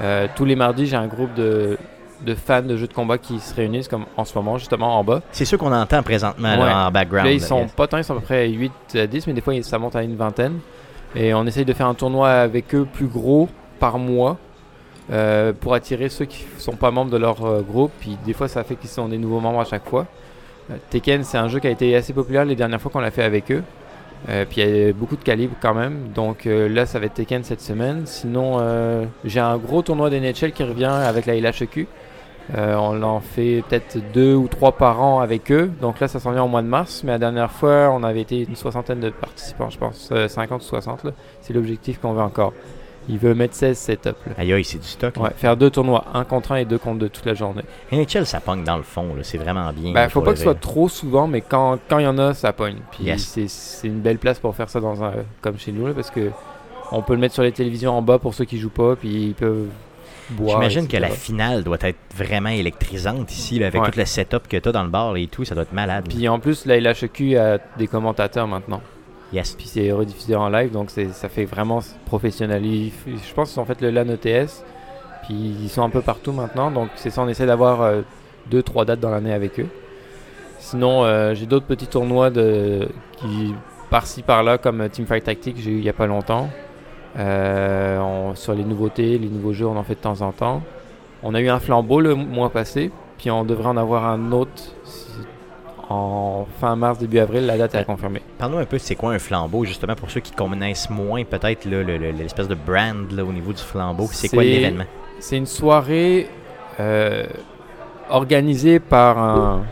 Euh, 0.00 0.26
tous 0.34 0.44
les 0.44 0.56
mardis, 0.56 0.86
j'ai 0.86 0.96
un 0.96 1.06
groupe 1.06 1.34
de 1.34 1.78
de 2.24 2.36
fans 2.36 2.62
de 2.62 2.76
jeux 2.76 2.86
de 2.86 2.92
combat 2.92 3.18
qui 3.18 3.40
se 3.40 3.52
réunissent, 3.52 3.88
comme 3.88 4.04
en 4.16 4.24
ce 4.24 4.32
moment, 4.38 4.56
justement, 4.56 4.96
en 4.96 5.02
bas. 5.02 5.22
C'est 5.32 5.44
ceux 5.44 5.56
qu'on 5.58 5.72
entend 5.72 6.04
présentement 6.04 6.54
là, 6.54 6.64
Ouais. 6.64 6.72
en 6.72 6.90
background. 6.92 7.26
Là, 7.26 7.32
ils 7.32 7.40
là, 7.40 7.46
sont 7.48 7.62
yes. 7.62 7.72
pas 7.72 7.88
tant, 7.88 7.98
ils 7.98 8.04
sont 8.04 8.12
à 8.12 8.20
peu 8.20 8.22
près 8.22 8.48
8 8.48 8.72
à 8.94 9.06
10, 9.08 9.26
mais 9.26 9.32
des 9.32 9.40
fois, 9.40 9.60
ça 9.62 9.76
monte 9.80 9.96
à 9.96 10.04
une 10.04 10.14
vingtaine. 10.14 10.60
Et 11.14 11.34
on 11.34 11.46
essaye 11.46 11.64
de 11.64 11.72
faire 11.72 11.86
un 11.86 11.94
tournoi 11.94 12.30
avec 12.30 12.74
eux 12.74 12.86
plus 12.90 13.06
gros 13.06 13.48
par 13.78 13.98
mois 13.98 14.38
euh, 15.10 15.52
pour 15.52 15.74
attirer 15.74 16.08
ceux 16.08 16.24
qui 16.24 16.46
sont 16.58 16.76
pas 16.76 16.90
membres 16.90 17.10
de 17.10 17.16
leur 17.18 17.44
euh, 17.44 17.60
groupe. 17.60 17.90
Puis 18.00 18.16
des 18.24 18.32
fois, 18.32 18.48
ça 18.48 18.64
fait 18.64 18.76
qu'ils 18.76 18.90
sont 18.90 19.08
des 19.08 19.18
nouveaux 19.18 19.40
membres 19.40 19.60
à 19.60 19.64
chaque 19.64 19.88
fois. 19.88 20.06
Euh, 20.70 20.76
Tekken, 20.90 21.24
c'est 21.24 21.38
un 21.38 21.48
jeu 21.48 21.60
qui 21.60 21.66
a 21.66 21.70
été 21.70 21.94
assez 21.94 22.12
populaire 22.12 22.44
les 22.44 22.56
dernières 22.56 22.80
fois 22.80 22.90
qu'on 22.90 23.00
l'a 23.00 23.10
fait 23.10 23.24
avec 23.24 23.50
eux. 23.50 23.62
Euh, 24.28 24.44
puis 24.48 24.62
il 24.62 24.68
y 24.68 24.88
a 24.88 24.92
beaucoup 24.92 25.16
de 25.16 25.24
calibres 25.24 25.56
quand 25.60 25.74
même. 25.74 26.10
Donc 26.14 26.44
là, 26.46 26.86
ça 26.86 26.98
va 26.98 27.06
être 27.06 27.14
Tekken 27.14 27.42
cette 27.42 27.60
semaine. 27.60 28.02
Sinon, 28.06 28.60
j'ai 29.24 29.40
un 29.40 29.56
gros 29.58 29.82
tournoi 29.82 30.10
d'NHL 30.10 30.52
qui 30.52 30.62
revient 30.62 30.84
avec 30.84 31.26
la 31.26 31.34
LHEQ. 31.34 31.88
Euh, 32.56 32.74
on 32.76 33.02
en 33.02 33.20
fait 33.20 33.62
peut-être 33.68 33.98
deux 34.12 34.34
ou 34.34 34.48
trois 34.48 34.72
par 34.72 35.00
an 35.02 35.20
avec 35.20 35.50
eux. 35.52 35.70
Donc 35.80 36.00
là, 36.00 36.08
ça 36.08 36.18
s'en 36.20 36.32
vient 36.32 36.42
au 36.42 36.48
mois 36.48 36.62
de 36.62 36.66
mars. 36.66 37.02
Mais 37.04 37.12
la 37.12 37.18
dernière 37.18 37.50
fois, 37.50 37.90
on 37.92 38.02
avait 38.02 38.20
été 38.22 38.42
une 38.42 38.56
soixantaine 38.56 39.00
de 39.00 39.10
participants, 39.10 39.70
je 39.70 39.78
pense. 39.78 40.08
Euh, 40.12 40.28
50 40.28 40.60
ou 40.60 40.64
60. 40.64 41.04
là. 41.04 41.12
C'est 41.40 41.52
l'objectif 41.54 42.00
qu'on 42.00 42.12
veut 42.12 42.20
encore. 42.22 42.52
Il 43.08 43.18
veut 43.18 43.34
mettre 43.34 43.54
16 43.54 43.76
setups. 43.78 44.08
Là. 44.26 44.32
Aïe, 44.38 44.52
aïe, 44.52 44.64
c'est 44.64 44.78
du 44.78 44.86
stock. 44.86 45.16
Ouais, 45.16 45.30
faire 45.36 45.56
deux 45.56 45.70
tournois, 45.70 46.04
un 46.14 46.22
contre 46.24 46.52
un 46.52 46.56
et 46.56 46.64
deux 46.64 46.78
contre 46.78 46.98
deux 47.00 47.08
toute 47.08 47.26
la 47.26 47.34
journée. 47.34 47.62
NHL, 47.90 48.26
ça 48.26 48.38
pogne 48.40 48.62
dans 48.62 48.76
le 48.76 48.84
fond. 48.84 49.14
là. 49.16 49.22
C'est 49.24 49.38
vraiment 49.38 49.72
bien. 49.72 49.92
Bah, 49.92 50.02
là, 50.02 50.08
faut 50.08 50.20
pas 50.20 50.32
que 50.32 50.36
ce 50.38 50.44
soit 50.44 50.54
trop 50.60 50.88
souvent, 50.88 51.26
mais 51.26 51.40
quand 51.40 51.78
quand 51.88 51.98
il 51.98 52.04
y 52.04 52.06
en 52.06 52.18
a, 52.18 52.32
ça 52.34 52.52
pogne. 52.52 52.76
Puis 52.92 53.04
Yes. 53.04 53.24
c'est- 53.24 53.48
c'est 53.48 53.88
une 53.88 54.00
belle 54.00 54.18
place 54.18 54.38
pour 54.38 54.54
faire 54.54 54.68
ça 54.68 54.78
dans 54.78 55.02
un 55.02 55.12
comme 55.40 55.58
chez 55.58 55.72
nous 55.72 55.86
là, 55.88 55.94
parce 55.94 56.10
que 56.12 56.30
on 56.92 57.02
peut 57.02 57.14
le 57.14 57.18
mettre 57.20 57.34
sur 57.34 57.42
les 57.42 57.50
télévisions 57.50 57.92
en 57.96 58.02
bas 58.02 58.18
pour 58.18 58.34
ceux 58.34 58.44
qui 58.44 58.58
jouent 58.58 58.68
pas, 58.70 58.94
puis 58.94 59.08
ils 59.28 59.34
peuvent. 59.34 59.66
J'imagine 60.46 60.88
que 60.88 60.96
la 60.96 61.08
finale 61.08 61.62
doit 61.64 61.78
être 61.80 61.98
vraiment 62.16 62.48
électrisante 62.50 63.30
ici, 63.32 63.58
là, 63.58 63.66
avec 63.66 63.82
Ouais. 63.82 63.90
tout 63.90 63.98
le 63.98 64.04
setup 64.04 64.48
que 64.48 64.56
tu 64.56 64.68
as 64.68 64.72
dans 64.72 64.82
le 64.84 64.88
bar 64.88 65.16
et 65.16 65.26
tout. 65.26 65.44
Ça 65.44 65.54
doit 65.54 65.64
être 65.64 65.72
malade. 65.72 66.06
Puis 66.08 66.28
en 66.28 66.38
plus, 66.38 66.64
la 66.66 66.76
LHEQ 66.78 67.36
a 67.36 67.58
des 67.78 67.86
commentateurs 67.86 68.46
maintenant. 68.46 68.80
yes. 69.32 69.54
Puis 69.54 69.66
c'est 69.66 69.90
rediffusé 69.92 70.34
en 70.36 70.48
live, 70.48 70.70
donc 70.72 70.90
ça 70.90 71.28
fait 71.28 71.44
vraiment 71.44 71.80
professionnel. 72.06 72.64
Ils- 72.66 72.92
Je 73.06 73.34
pense 73.34 73.52
qu'ils 73.52 73.60
ont 73.60 73.64
fait 73.64 73.80
le 73.80 73.90
LAN 73.90 74.08
ETS, 74.10 74.62
puis 75.24 75.34
ils 75.62 75.68
sont 75.70 75.82
un 75.82 75.90
peu 75.90 76.02
partout 76.02 76.32
maintenant. 76.32 76.70
Donc 76.70 76.88
c'est 76.96 77.10
ça, 77.10 77.22
on 77.22 77.28
essaie 77.28 77.46
d'avoir 77.46 77.80
euh, 77.82 78.02
deux, 78.50 78.62
trois 78.62 78.84
dates 78.84 79.00
dans 79.00 79.10
l'année 79.10 79.32
avec 79.32 79.58
eux. 79.60 79.68
Sinon, 80.58 81.04
euh, 81.04 81.34
j'ai 81.34 81.46
d'autres 81.46 81.66
petits 81.66 81.86
tournois 81.86 82.30
de, 82.30 82.88
qui 83.16 83.54
par-ci 83.90 84.22
par-là, 84.22 84.58
comme 84.58 84.88
Teamfight 84.88 85.24
Tactics, 85.24 85.56
j'ai 85.58 85.70
eu 85.70 85.78
il 85.78 85.84
y 85.84 85.88
a 85.88 85.92
pas 85.92 86.06
longtemps. 86.06 86.48
Euh, 87.18 87.98
on- 88.00 88.34
sur 88.34 88.54
les 88.54 88.64
nouveautés, 88.64 89.18
les 89.18 89.28
nouveaux 89.28 89.52
jeux, 89.52 89.66
on 89.66 89.76
en 89.76 89.82
fait 89.82 89.94
de 89.94 90.00
temps 90.00 90.20
en 90.22 90.32
temps. 90.32 90.62
On 91.22 91.34
a 91.34 91.40
eu 91.40 91.48
un 91.48 91.60
flambeau 91.60 92.00
le 92.00 92.14
mois 92.14 92.50
passé, 92.50 92.90
puis 93.18 93.30
on 93.30 93.44
devrait 93.44 93.68
en 93.68 93.76
avoir 93.76 94.06
un 94.06 94.32
autre 94.32 94.62
en 95.88 96.46
fin 96.60 96.74
mars, 96.76 96.98
début 96.98 97.18
avril. 97.18 97.44
La 97.46 97.58
date 97.58 97.74
est 97.74 97.78
à 97.78 97.84
confirmer. 97.84 98.22
Parle-nous 98.38 98.58
un 98.58 98.64
peu, 98.64 98.78
c'est 98.78 98.94
quoi 98.94 99.12
un 99.12 99.18
flambeau, 99.18 99.64
justement, 99.64 99.94
pour 99.94 100.10
ceux 100.10 100.20
qui 100.20 100.32
connaissent 100.32 100.88
moins 100.90 101.22
peut-être 101.24 101.66
l'espèce 101.66 102.48
de 102.48 102.54
brand 102.54 103.10
là, 103.12 103.24
au 103.24 103.32
niveau 103.32 103.52
du 103.52 103.62
flambeau. 103.62 104.06
C'est 104.10 104.28
quoi 104.28 104.42
l'événement? 104.42 104.84
C'est 105.20 105.36
une 105.36 105.46
soirée 105.46 106.28
euh, 106.80 107.24
organisée 108.10 108.78
par 108.80 109.18
un. 109.18 109.62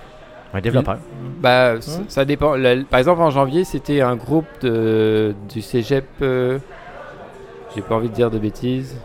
Un 0.53 0.61
développeur. 0.61 0.99
Bah, 1.41 1.75
ça 2.09 2.25
dépend. 2.25 2.55
Le- 2.57 2.83
par 2.85 2.99
exemple, 2.99 3.23
en 3.23 3.31
janvier, 3.31 3.65
c'était 3.65 4.01
un 4.01 4.17
groupe 4.17 4.47
de, 4.63 5.35
du 5.49 5.63
cégep. 5.63 6.05
euh, 6.23 6.59
J'ai 7.75 7.83
pas 7.83 7.95
envie 7.95 8.09
de 8.09 8.15
dire 8.15 8.31
de 8.31 8.39
bêtises. 8.39 8.97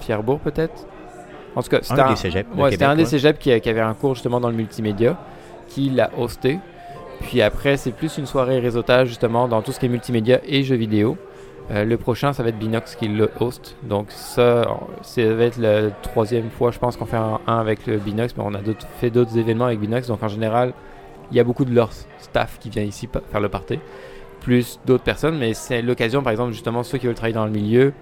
Fierbourg, 0.00 0.40
peut-être? 0.40 0.86
En 1.56 1.62
tout 1.62 1.70
cas, 1.70 1.78
c'était 1.82 2.00
Un 2.00 2.06
un, 2.06 2.10
des 2.10 2.16
cégeps 2.16 2.50
de 2.54 2.60
ouais, 2.60 2.70
c'était 2.70 2.84
Québec, 2.84 2.92
un 2.92 2.96
des 2.96 3.02
ouais. 3.02 3.08
cégeps 3.08 3.38
qui, 3.38 3.60
qui 3.60 3.68
avait 3.68 3.80
un 3.80 3.94
cours 3.94 4.14
justement 4.14 4.40
dans 4.40 4.50
le 4.50 4.54
multimédia, 4.54 5.16
qui 5.68 5.90
l'a 5.90 6.10
hosté. 6.16 6.58
Puis 7.20 7.42
après, 7.42 7.76
c'est 7.76 7.90
plus 7.90 8.16
une 8.18 8.26
soirée 8.26 8.60
réseautage 8.60 9.08
justement 9.08 9.48
dans 9.48 9.60
tout 9.62 9.72
ce 9.72 9.80
qui 9.80 9.86
est 9.86 9.88
multimédia 9.88 10.40
et 10.46 10.62
jeux 10.62 10.76
vidéo. 10.76 11.16
Euh, 11.70 11.84
le 11.84 11.96
prochain, 11.96 12.32
ça 12.32 12.42
va 12.42 12.50
être 12.50 12.58
Binox 12.58 12.94
qui 12.94 13.08
le 13.08 13.30
host. 13.40 13.76
Donc 13.82 14.06
ça, 14.10 14.66
ça 15.02 15.34
va 15.34 15.44
être 15.44 15.58
la 15.58 15.90
troisième 15.90 16.48
fois, 16.50 16.70
je 16.70 16.78
pense, 16.78 16.96
qu'on 16.96 17.06
fait 17.06 17.16
un, 17.16 17.40
un 17.46 17.58
avec 17.58 17.86
le 17.86 17.98
Binox, 17.98 18.34
mais 18.36 18.44
on 18.46 18.54
a 18.54 18.60
fait 19.00 19.10
d'autres 19.10 19.36
événements 19.36 19.66
avec 19.66 19.80
Binox. 19.80 20.06
Donc 20.06 20.22
en 20.22 20.28
général, 20.28 20.72
il 21.30 21.36
y 21.36 21.40
a 21.40 21.44
beaucoup 21.44 21.64
de 21.64 21.74
leur 21.74 21.90
staff 22.18 22.58
qui 22.58 22.70
vient 22.70 22.84
ici 22.84 23.08
faire 23.30 23.40
le 23.40 23.48
party, 23.48 23.78
plus 24.40 24.80
d'autres 24.86 25.04
personnes. 25.04 25.38
Mais 25.38 25.54
c'est 25.54 25.82
l'occasion, 25.82 26.22
par 26.22 26.30
exemple, 26.30 26.52
justement, 26.52 26.82
ceux 26.82 26.98
qui 26.98 27.06
veulent 27.06 27.14
travailler 27.14 27.34
dans 27.34 27.46
le 27.46 27.52
milieu, 27.52 27.92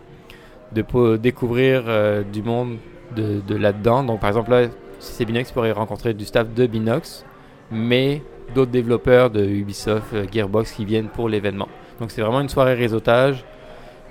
de 0.73 1.17
découvrir 1.17 1.85
euh, 1.87 2.23
du 2.23 2.43
monde 2.43 2.77
de, 3.15 3.41
de 3.47 3.55
là-dedans. 3.55 4.03
Donc 4.03 4.21
par 4.21 4.29
exemple, 4.29 4.51
là, 4.51 4.67
si 4.99 5.13
c'est 5.13 5.25
Binox, 5.25 5.51
ils 5.51 5.53
pourraient 5.53 5.73
rencontrer 5.73 6.15
du 6.15 6.25
staff 6.25 6.53
de 6.53 6.67
Binox, 6.67 7.25
mais 7.71 8.23
d'autres 8.55 8.71
développeurs 8.71 9.31
de 9.31 9.45
Ubisoft, 9.45 10.13
euh, 10.15 10.27
Gearbox 10.31 10.73
qui 10.73 10.85
viennent 10.85 11.09
pour 11.09 11.29
l'événement. 11.29 11.69
Donc 12.01 12.11
c'est 12.11 12.21
vraiment 12.21 12.41
une 12.41 12.49
soirée 12.49 12.75
réseautage. 12.75 13.45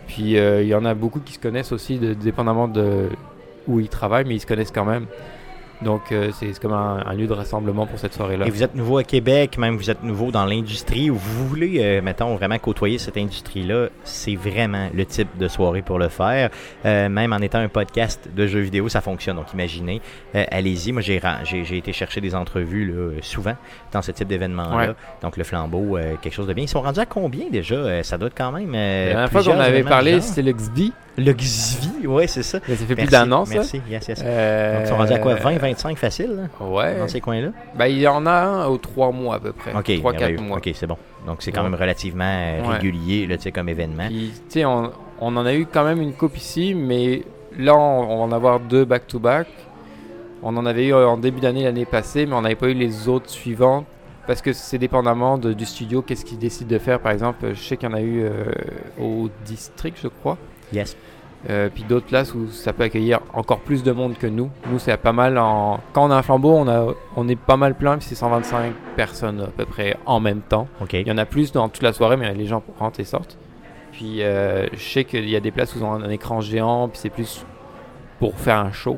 Puis 0.07 0.37
euh, 0.37 0.61
il 0.61 0.67
y 0.67 0.75
en 0.75 0.85
a 0.85 0.93
beaucoup 0.93 1.19
qui 1.19 1.33
se 1.33 1.39
connaissent 1.39 1.71
aussi, 1.71 1.97
dépendamment 1.97 2.67
de 2.67 3.09
où 3.67 3.79
ils 3.79 3.89
travaillent, 3.89 4.25
mais 4.25 4.35
ils 4.35 4.39
se 4.39 4.45
connaissent 4.45 4.71
quand 4.71 4.85
même. 4.85 5.07
Donc 5.81 6.11
euh, 6.11 6.31
c'est 6.33 6.57
comme 6.59 6.73
un, 6.73 7.03
un 7.05 7.13
lieu 7.13 7.27
de 7.27 7.33
rassemblement 7.33 7.85
pour 7.85 7.99
cette 7.99 8.13
soirée-là. 8.13 8.47
Et 8.47 8.49
vous 8.49 8.63
êtes 8.63 8.75
nouveau 8.75 8.97
à 8.97 9.03
Québec, 9.03 9.57
même 9.57 9.75
vous 9.75 9.89
êtes 9.89 10.03
nouveau 10.03 10.31
dans 10.31 10.45
l'industrie, 10.45 11.09
ou 11.09 11.15
vous 11.15 11.47
voulez, 11.47 11.79
euh, 11.79 12.01
mettons, 12.01 12.33
vraiment 12.35 12.57
côtoyer 12.59 12.97
cette 12.97 13.17
industrie-là, 13.17 13.87
c'est 14.03 14.35
vraiment 14.35 14.89
le 14.93 15.05
type 15.05 15.27
de 15.37 15.47
soirée 15.47 15.81
pour 15.81 15.99
le 15.99 16.07
faire. 16.09 16.49
Euh, 16.85 17.09
même 17.09 17.33
en 17.33 17.37
étant 17.39 17.59
un 17.59 17.67
podcast 17.67 18.29
de 18.35 18.47
jeux 18.47 18.61
vidéo, 18.61 18.87
ça 18.89 19.01
fonctionne. 19.01 19.35
Donc 19.35 19.51
imaginez, 19.53 20.01
euh, 20.35 20.43
allez-y. 20.51 20.91
Moi, 20.91 21.01
j'ai, 21.01 21.19
été 21.77 21.91
chercher 21.93 22.21
des 22.21 22.35
entrevues 22.35 22.85
là, 22.85 23.11
souvent 23.21 23.55
dans 23.91 24.01
ce 24.01 24.11
type 24.11 24.27
d'événement-là. 24.27 24.75
Ouais. 24.89 24.95
Donc 25.21 25.37
le 25.37 25.43
flambeau, 25.43 25.97
euh, 25.97 26.15
quelque 26.21 26.33
chose 26.33 26.47
de 26.47 26.53
bien. 26.53 26.63
Ils 26.63 26.69
sont 26.69 26.81
rendus 26.81 26.99
à 26.99 27.05
combien 27.05 27.49
déjà? 27.49 27.75
Euh, 27.75 28.03
Ça 28.03 28.17
doit 28.17 28.27
être 28.27 28.37
quand 28.37 28.51
même. 28.51 28.73
euh, 28.73 29.07
La 29.07 29.11
dernière 29.13 29.31
fois 29.31 29.43
qu'on 29.43 29.59
avait 29.59 29.83
parlé, 29.83 30.21
c'était 30.21 30.41
le 30.41 30.53
XV. 30.53 30.91
Le 31.17 31.31
XV, 31.33 32.07
ouais, 32.07 32.27
c'est 32.27 32.43
ça. 32.43 32.59
Ça 32.59 32.75
fait 32.75 32.95
plus 32.95 33.07
Merci, 33.09 33.31
an, 33.31 33.45
ça. 33.45 33.53
Merci, 33.53 33.81
yes, 33.89 34.07
yes. 34.07 34.21
Euh, 34.23 34.73
Donc 34.79 34.85
ils 34.85 34.89
sont 34.89 34.95
rendus 34.97 35.13
à 35.13 35.19
quoi? 35.19 35.35
20, 35.35 35.57
25 35.57 35.97
facile 35.97 36.31
là, 36.35 36.65
Ouais. 36.65 36.97
dans 36.99 37.07
ces 37.07 37.21
coins-là? 37.21 37.49
Bah, 37.77 37.87
il 37.87 37.99
y 37.99 38.07
en 38.07 38.25
a 38.25 38.31
un 38.31 38.65
aux 38.67 38.77
trois 38.77 39.11
mois 39.11 39.35
à 39.35 39.39
peu 39.39 39.53
près. 39.53 39.71
Ok, 39.73 39.87
3-4 39.89 40.19
merveilleux. 40.19 40.41
mois. 40.41 40.57
ok, 40.57 40.69
c'est 40.73 40.87
bon. 40.87 40.97
Donc 41.25 41.37
c'est 41.41 41.51
quand 41.51 41.63
Ouais. 41.63 41.69
même 41.69 41.79
relativement 41.79 42.25
euh, 42.25 42.61
régulier 42.67 43.27
là, 43.27 43.35
comme 43.53 43.69
événement. 43.69 44.07
Puis, 44.07 44.31
tu 44.49 44.59
sais, 44.59 44.65
on, 44.65 44.91
on 45.21 45.37
en 45.37 45.45
a 45.45 45.53
eu 45.53 45.65
quand 45.65 45.85
même 45.85 46.01
une 46.01 46.13
coupe 46.13 46.35
ici, 46.37 46.73
mais 46.75 47.23
là, 47.57 47.75
on, 47.75 48.01
on 48.11 48.17
va 48.17 48.23
en 48.23 48.31
avoir 48.33 48.59
deux 48.59 48.83
back-to-back. 48.85 49.47
On 50.43 50.55
en 50.57 50.65
avait 50.65 50.87
eu 50.87 50.93
en 50.93 51.17
début 51.17 51.39
d'année 51.39 51.63
l'année 51.63 51.85
passée, 51.85 52.25
mais 52.25 52.33
on 52.35 52.41
n'avait 52.41 52.55
pas 52.55 52.67
eu 52.67 52.73
les 52.73 53.07
autres 53.07 53.29
suivantes. 53.29 53.85
Parce 54.27 54.41
que 54.41 54.53
c'est 54.53 54.79
dépendamment 54.79 55.37
de- 55.37 55.53
du 55.53 55.65
studio, 55.65 56.01
qu'est-ce 56.01 56.25
qu'il 56.25 56.39
décide 56.39 56.67
de 56.67 56.79
faire. 56.79 56.99
Par 56.99 57.11
exemple, 57.11 57.45
je 57.53 57.61
sais 57.61 57.77
qu'il 57.77 57.87
y 57.87 57.91
en 57.91 57.95
a 57.95 58.01
eu 58.01 58.23
euh, 58.23 58.45
au 58.99 59.29
district, 59.45 59.97
je 60.01 60.07
crois. 60.07 60.37
Yes. 60.73 60.95
Euh, 61.47 61.69
puis 61.73 61.83
d'autres 61.83 62.07
places 62.07 62.33
où 62.33 62.47
ça 62.49 62.73
peut 62.73 62.83
accueillir 62.83 63.19
encore 63.33 63.59
plus 63.59 63.83
de 63.83 63.91
monde 63.91 64.17
que 64.17 64.25
nous. 64.25 64.49
Nous, 64.71 64.79
c'est 64.79 64.97
pas 64.97 65.11
mal 65.11 65.37
en. 65.37 65.79
Quand 65.93 66.07
on 66.07 66.11
a 66.11 66.15
un 66.15 66.21
flambeau, 66.23 66.53
on, 66.53 66.67
a, 66.67 66.87
on 67.15 67.27
est 67.27 67.35
pas 67.35 67.55
mal 67.55 67.75
plein, 67.75 67.97
puis 67.97 68.07
c'est 68.09 68.15
125 68.15 68.73
personnes 68.95 69.41
à 69.41 69.47
peu 69.47 69.65
près 69.65 69.95
en 70.07 70.19
même 70.19 70.41
temps. 70.41 70.67
Ok. 70.81 70.93
Il 70.93 71.07
y 71.07 71.11
en 71.11 71.17
a 71.19 71.25
plus 71.25 71.51
dans 71.51 71.69
toute 71.69 71.83
la 71.83 71.93
soirée, 71.93 72.17
mais 72.17 72.33
les 72.33 72.47
gens 72.47 72.63
rentrent 72.79 72.99
et 72.99 73.03
sortent. 73.03 73.37
Puis 73.91 74.23
euh, 74.23 74.65
je 74.73 74.79
sais 74.83 75.03
qu'il 75.03 75.29
y 75.29 75.35
a 75.35 75.39
des 75.39 75.51
places 75.51 75.75
où 75.75 75.79
ils 75.79 75.83
ont 75.83 75.93
un, 75.93 76.09
écran 76.09 76.41
géant, 76.41 76.87
puis 76.89 76.97
c'est 76.99 77.11
plus 77.11 77.45
pour 78.19 78.35
faire 78.39 78.57
un 78.57 78.71
show. 78.71 78.97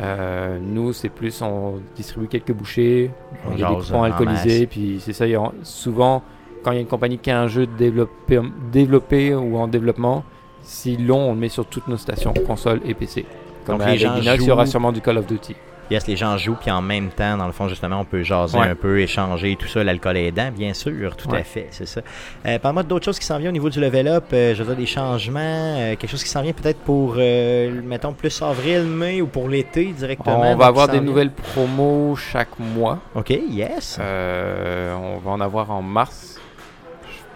Euh, 0.00 0.58
nous, 0.58 0.94
c'est 0.94 1.10
plus 1.10 1.42
on 1.42 1.80
distribue 1.94 2.28
quelques 2.28 2.52
bouchées, 2.52 3.10
On 3.46 3.56
y 3.56 3.62
a 3.62 3.68
des 3.68 3.74
coupons 3.76 4.02
alcoolisés, 4.04 4.66
puis 4.66 5.00
c'est 5.00 5.12
ça. 5.12 5.24
a- 5.26 5.52
souvent, 5.64 6.22
quand 6.64 6.70
il 6.72 6.76
y 6.76 6.78
a 6.78 6.80
une 6.80 6.86
compagnie 6.86 7.18
qui 7.18 7.30
a 7.30 7.38
un 7.38 7.46
jeu 7.48 7.66
développé, 7.66 8.40
développé 8.72 9.34
ou 9.34 9.58
en 9.58 9.68
développement, 9.68 10.24
s'ils 10.62 11.06
l'ont, 11.06 11.30
on 11.30 11.32
le 11.34 11.38
met 11.40 11.48
sur 11.48 11.66
toutes 11.66 11.88
nos 11.88 11.96
stations, 11.96 12.32
console 12.46 12.80
et 12.84 12.94
PC. 12.94 13.24
Comme 13.66 13.78
Donc, 13.78 13.86
les 13.88 13.98
gens 13.98 14.14
Linux, 14.14 14.42
il 14.42 14.48
y 14.48 14.50
aura 14.50 14.64
jouent- 14.64 14.70
sûrement 14.70 14.92
du 14.92 15.00
Call 15.00 15.18
of 15.18 15.26
Duty. 15.26 15.54
Yes, 15.90 16.06
les 16.06 16.16
gens 16.16 16.38
jouent, 16.38 16.56
puis 16.58 16.70
en 16.70 16.80
même 16.80 17.10
temps, 17.10 17.36
dans 17.36 17.46
le 17.46 17.52
fond, 17.52 17.68
justement, 17.68 18.00
on 18.00 18.04
peut 18.04 18.22
jaser 18.22 18.56
Ouais. 18.56 18.68
un 18.68 18.74
peu, 18.74 19.00
échanger, 19.00 19.56
tout 19.56 19.66
ça, 19.68 19.84
l'alcool 19.84 20.16
aidant, 20.16 20.50
bien 20.50 20.72
sûr, 20.72 21.16
tout 21.16 21.28
à 21.34 21.42
fait, 21.42 21.66
c'est 21.70 21.86
ça. 21.86 22.00
Euh, 22.46 22.58
Parle-moi 22.58 22.82
d'autres 22.84 23.04
choses 23.04 23.18
qui 23.18 23.26
s'en 23.26 23.36
viennent 23.38 23.50
au 23.50 23.52
niveau 23.52 23.68
du 23.68 23.78
level 23.78 24.08
up, 24.08 24.24
euh, 24.32 24.54
je 24.54 24.62
veux 24.62 24.68
dire, 24.70 24.76
des 24.76 24.86
changements, 24.86 25.40
euh, 25.42 25.90
quelque 25.96 26.08
chose 26.08 26.22
qui 26.24 26.30
s'en 26.30 26.40
vient 26.40 26.52
peut-être 26.54 26.78
pour, 26.78 27.16
euh, 27.18 27.82
mettons, 27.84 28.14
plus 28.14 28.40
avril, 28.40 28.84
mai 28.84 29.20
ou 29.20 29.26
pour 29.26 29.48
l'été 29.50 29.84
directement. 29.86 30.40
On 30.40 30.56
va 30.56 30.66
avoir 30.66 30.86
des 30.88 30.94
vient. 30.94 31.02
nouvelles 31.02 31.32
promos 31.32 32.16
chaque 32.16 32.58
mois. 32.58 32.98
Ok, 33.14 33.28
yes. 33.50 33.98
Euh, 34.00 34.94
on 34.94 35.18
va 35.18 35.30
en 35.32 35.40
avoir 35.42 35.70
en 35.72 35.82
mars. 35.82 36.40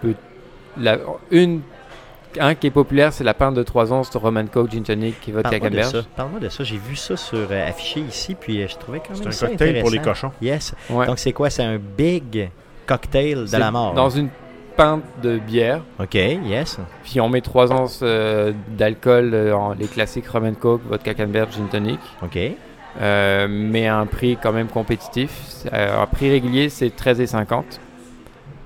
Je 0.01 0.07
peux. 0.09 0.15
La, 0.79 0.97
une. 1.29 1.61
Un 2.39 2.55
qui 2.55 2.67
est 2.67 2.71
populaire, 2.71 3.13
c'est 3.13 3.23
la 3.23 3.33
pinte 3.33 3.53
de 3.55 3.63
3 3.63 3.93
ans, 3.93 4.03
c'est 4.03 4.17
Roman 4.17 4.45
Coke 4.47 4.71
Gin 4.71 4.83
Tonic 4.83 5.19
qui 5.21 5.31
va 5.31 5.43
de 5.43 5.49
Parle-moi 5.49 5.69
de 5.69 5.81
ça. 5.81 6.01
Parle-moi 6.15 6.39
de 6.39 6.49
ça. 6.49 6.63
J'ai 6.63 6.77
vu 6.77 6.95
ça 6.95 7.15
sur 7.17 7.47
euh, 7.51 7.67
affiché 7.69 7.99
ici, 8.01 8.35
puis 8.39 8.61
euh, 8.61 8.67
je 8.67 8.75
trouvais 8.77 8.99
quand 8.99 9.13
même 9.13 9.21
C'est 9.23 9.27
un 9.27 9.31
ça 9.31 9.47
cocktail 9.47 9.79
pour 9.81 9.89
les 9.89 9.99
cochons. 9.99 10.31
Yes. 10.41 10.73
Ouais. 10.89 11.05
Donc 11.05 11.19
c'est 11.19 11.33
quoi? 11.33 11.49
C'est 11.49 11.63
un 11.63 11.77
big 11.77 12.49
cocktail 12.85 13.45
de 13.45 13.57
la 13.57 13.71
mort. 13.71 13.93
Dans 13.93 14.09
une 14.09 14.29
pinte 14.75 15.03
de 15.23 15.39
bière. 15.39 15.81
Ok, 15.99 16.13
yes. 16.15 16.77
Puis 17.03 17.19
on 17.19 17.29
met 17.29 17.41
3 17.41 17.71
onces 17.73 18.01
euh, 18.03 18.53
d'alcool, 18.69 19.33
en- 19.53 19.73
les 19.73 19.87
classiques 19.87 20.27
Roman 20.27 20.53
Coke, 20.53 20.81
vodka 20.87 21.13
Canberge, 21.13 21.53
Gin 21.55 21.67
Tonic. 21.67 21.99
Ok. 22.23 22.37
euh, 23.01 23.47
mais 23.49 23.87
à 23.87 23.97
un 23.97 24.05
prix 24.05 24.37
quand 24.41 24.51
même 24.53 24.67
compétitif. 24.67 25.31
Euh, 25.73 26.01
un 26.01 26.05
prix 26.05 26.29
régulier, 26.29 26.69
c'est 26.69 26.89
13,50. 26.95 27.63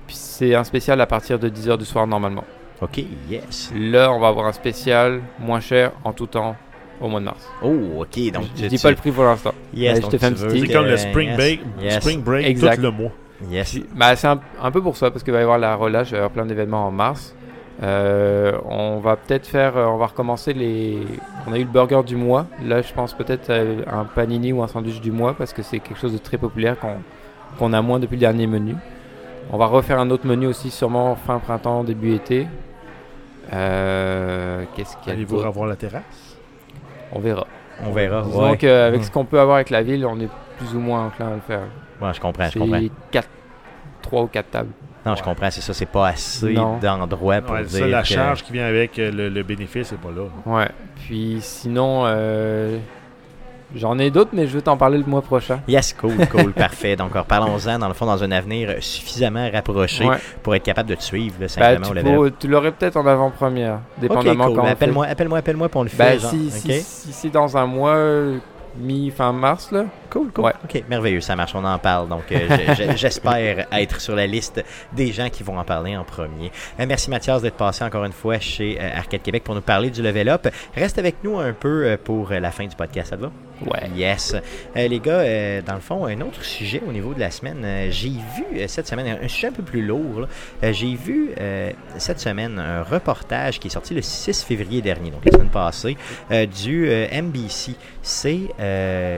Puis 0.06 0.16
c'est 0.16 0.54
un 0.54 0.64
spécial 0.64 1.00
à 1.00 1.06
partir 1.06 1.38
de 1.38 1.48
10h 1.48 1.78
du 1.78 1.84
soir 1.84 2.06
normalement. 2.06 2.44
OK, 2.82 3.04
yes. 3.30 3.72
Là, 3.76 4.12
on 4.12 4.18
va 4.18 4.28
avoir 4.28 4.46
un 4.46 4.52
spécial 4.52 5.20
moins 5.38 5.60
cher 5.60 5.92
en 6.04 6.12
tout 6.12 6.26
temps 6.26 6.56
au 7.00 7.08
mois 7.08 7.20
de 7.20 7.24
mars. 7.26 7.46
Oh, 7.62 7.72
OK. 8.00 8.32
Donc, 8.32 8.44
je 8.56 8.66
dis 8.66 8.78
pas 8.78 8.90
le 8.90 8.96
prix 8.96 9.10
pour 9.12 9.24
l'instant. 9.24 9.52
Yes, 9.74 10.00
je 10.02 10.06
te 10.08 10.18
fais 10.18 10.26
un 10.26 10.32
petit. 10.32 10.60
C'est 10.66 10.72
comme 10.72 10.86
le 10.86 10.96
spring 10.96 11.28
yes. 11.28 11.36
break, 11.36 11.60
Yes. 11.80 11.94
spring 12.02 12.22
break 12.22 12.46
Exact. 12.46 12.76
tout 12.76 12.82
le 12.82 12.90
mois. 12.90 13.10
Yes. 13.50 13.78
Bah, 13.94 14.14
c'est 14.16 14.26
un, 14.28 14.40
un 14.60 14.70
peu 14.70 14.82
pour 14.82 14.96
ça, 14.96 15.10
parce 15.10 15.22
qu'il 15.24 15.32
va 15.32 15.40
y 15.40 15.42
avoir 15.42 15.58
la 15.58 15.74
relâche, 15.76 16.08
il 16.08 16.12
va 16.12 16.16
y 16.16 16.20
avoir 16.20 16.30
plein 16.32 16.46
d'événements 16.46 16.86
en 16.86 16.90
mars. 16.90 17.34
Euh, 17.82 18.52
on 18.68 18.98
va 18.98 19.16
peut-être 19.16 19.46
faire, 19.46 19.76
euh, 19.76 19.86
on 19.86 19.96
va 19.96 20.06
recommencer 20.06 20.52
les. 20.52 20.98
On 21.48 21.52
a 21.52 21.58
eu 21.58 21.64
le 21.64 21.68
burger 21.70 22.02
du 22.06 22.14
mois. 22.16 22.46
Là, 22.64 22.82
je 22.82 22.92
pense 22.92 23.14
peut-être 23.14 23.50
euh, 23.50 23.82
un 23.90 24.04
panini 24.04 24.52
ou 24.52 24.62
un 24.62 24.68
sandwich 24.68 25.00
du 25.00 25.10
mois, 25.10 25.34
parce 25.34 25.52
que 25.52 25.62
c'est 25.62 25.78
quelque 25.80 25.98
chose 25.98 26.12
de 26.12 26.18
très 26.18 26.36
populaire 26.38 26.78
qu'on 26.78 26.96
qu'on 27.58 27.72
a 27.72 27.82
moins 27.82 27.98
depuis 27.98 28.14
le 28.16 28.20
dernier 28.20 28.46
menu. 28.46 28.74
On 29.50 29.58
va 29.58 29.66
refaire 29.66 29.98
un 29.98 30.10
autre 30.10 30.26
menu 30.26 30.46
aussi, 30.46 30.70
sûrement 30.70 31.16
fin 31.16 31.38
printemps, 31.38 31.82
début 31.84 32.14
été. 32.14 32.46
Euh, 33.52 34.64
Qu'est-ce 34.76 34.96
qu'il 34.98 35.08
y 35.08 35.10
a 35.10 35.12
Allez-vous 35.14 35.38
revoir 35.38 35.68
la 35.68 35.76
terrasse? 35.76 36.36
On 37.12 37.20
verra. 37.20 37.46
On 37.84 37.90
verra. 37.92 38.22
Disons 38.22 38.50
Ouais. 38.50 38.56
qu'avec 38.56 39.00
Mm. 39.00 39.04
ce 39.04 39.10
qu'on 39.10 39.24
peut 39.24 39.40
avoir 39.40 39.56
avec 39.56 39.70
la 39.70 39.82
ville, 39.82 40.06
on 40.06 40.18
est 40.20 40.28
plus 40.58 40.74
ou 40.74 40.80
moins 40.80 41.06
enclin 41.06 41.28
à 41.28 41.34
le 41.34 41.40
faire. 41.40 41.62
Ouais, 42.00 42.12
je 42.14 42.20
comprends, 42.20 42.48
je 42.48 42.58
comprends. 42.58 42.78
J'ai 42.78 42.90
4, 43.10 43.28
3 44.02 44.22
ou 44.22 44.26
4 44.26 44.50
tables. 44.50 44.70
Non, 45.04 45.16
je 45.16 45.22
comprends, 45.22 45.50
c'est 45.50 45.60
ça, 45.62 45.74
c'est 45.74 45.86
pas 45.86 46.08
assez 46.08 46.54
d'endroits 46.80 47.40
pour 47.40 47.54
Ouais, 47.56 47.64
dire 47.64 47.80
ça, 47.80 47.86
la 47.88 48.02
que- 48.02 48.08
charge 48.08 48.42
qui 48.44 48.52
vient 48.52 48.66
avec 48.66 48.98
euh, 49.00 49.10
le, 49.10 49.28
le 49.28 49.42
bénéfice 49.42 49.90
n'est 49.92 49.98
pas 49.98 50.10
là. 50.10 50.26
Ouais. 50.46 50.68
Puis 50.96 51.38
sinon, 51.40 52.02
euh, 52.06 52.78
j'en 53.74 53.98
ai 53.98 54.10
d'autres, 54.10 54.30
mais 54.32 54.46
je 54.46 54.54
vais 54.54 54.62
t'en 54.62 54.76
parler 54.76 54.98
le 54.98 55.04
mois 55.04 55.22
prochain. 55.22 55.60
Yes, 55.68 55.92
cool, 55.94 56.26
cool, 56.28 56.52
parfait. 56.56 56.96
Donc, 56.96 57.12
parlons-en, 57.26 57.78
dans 57.78 57.88
le 57.88 57.94
fond, 57.94 58.06
dans 58.06 58.22
un 58.22 58.30
avenir 58.32 58.74
suffisamment 58.80 59.48
rapproché 59.50 60.06
Ouais. 60.06 60.16
pour 60.42 60.54
être 60.54 60.62
capable 60.64 60.88
de 60.90 60.94
te 60.94 61.02
suivre, 61.02 61.34
là, 61.40 61.46
Bah, 61.58 61.76
simplement, 61.76 62.10
tu, 62.10 62.16
au 62.16 62.30
tu 62.30 62.48
l'aurais 62.48 62.72
peut-être 62.72 62.96
en 62.96 63.06
avant-première, 63.06 63.80
dépendamment 63.98 64.44
Ok, 64.44 64.50
cool. 64.50 64.58
quand 64.60 64.66
Appelle-moi, 64.66 65.06
appelle-moi, 65.06 65.38
appelle-moi, 65.38 65.68
on 65.74 65.82
le 65.84 65.88
genre, 66.18 66.30
si, 66.30 66.46
ok? 66.48 66.72
si, 66.72 66.82
si 66.82 67.12
c'est 67.12 67.30
dans 67.30 67.56
un 67.56 67.66
mois, 67.66 67.94
euh, 67.94 68.38
mi-fin 68.76 69.32
mars, 69.32 69.70
là. 69.72 69.84
Cool, 70.12 70.30
cool. 70.30 70.44
Ouais. 70.44 70.52
Ok, 70.64 70.82
merveilleux, 70.90 71.22
ça 71.22 71.34
marche, 71.36 71.54
on 71.54 71.64
en 71.64 71.78
parle. 71.78 72.06
Donc, 72.08 72.30
euh, 72.32 72.38
je- 72.76 72.84
je- 72.92 72.96
j'espère 72.96 73.66
être 73.72 73.98
sur 74.00 74.14
la 74.14 74.26
liste 74.26 74.62
des 74.92 75.10
gens 75.10 75.30
qui 75.30 75.42
vont 75.42 75.58
en 75.58 75.64
parler 75.64 75.96
en 75.96 76.04
premier. 76.04 76.52
Euh, 76.78 76.84
merci 76.86 77.08
Mathias 77.08 77.40
d'être 77.40 77.56
passé 77.56 77.82
encore 77.82 78.04
une 78.04 78.12
fois 78.12 78.38
chez 78.38 78.78
euh, 78.78 78.90
Arcade 78.94 79.22
Québec 79.22 79.42
pour 79.42 79.54
nous 79.54 79.62
parler 79.62 79.88
du 79.90 80.02
level 80.02 80.28
up. 80.28 80.48
Reste 80.76 80.98
avec 80.98 81.16
nous 81.24 81.38
un 81.38 81.54
peu 81.54 81.96
pour 82.04 82.30
la 82.30 82.50
fin 82.50 82.66
du 82.66 82.76
podcast, 82.76 83.08
ça 83.10 83.16
te 83.16 83.22
va? 83.22 83.30
Ouais. 83.66 83.88
Yes. 83.96 84.34
Euh, 84.76 84.88
les 84.88 84.98
gars, 84.98 85.20
euh, 85.20 85.62
dans 85.62 85.74
le 85.74 85.80
fond, 85.80 86.04
un 86.06 86.20
autre 86.20 86.44
sujet 86.44 86.82
au 86.86 86.92
niveau 86.92 87.14
de 87.14 87.20
la 87.20 87.30
semaine. 87.30 87.62
euh, 87.64 87.88
j'ai 87.90 88.10
vu 88.10 88.66
cette 88.68 88.88
semaine, 88.88 89.18
un 89.22 89.28
sujet 89.28 89.46
un 89.48 89.52
peu 89.52 89.62
plus 89.62 89.82
lourd. 89.86 90.26
j'ai 90.62 90.94
vu 90.94 91.30
cette 91.96 92.20
semaine 92.20 92.58
un 92.58 92.82
reportage 92.82 93.58
qui 93.60 93.68
est 93.68 93.70
sorti 93.70 93.94
le 93.94 94.02
6 94.02 94.42
février 94.44 94.82
dernier, 94.82 95.10
donc 95.10 95.24
la 95.24 95.32
semaine 95.32 95.48
passée, 95.48 95.96
du 96.62 96.88
NBC. 96.90 97.76
C'est 98.02 98.48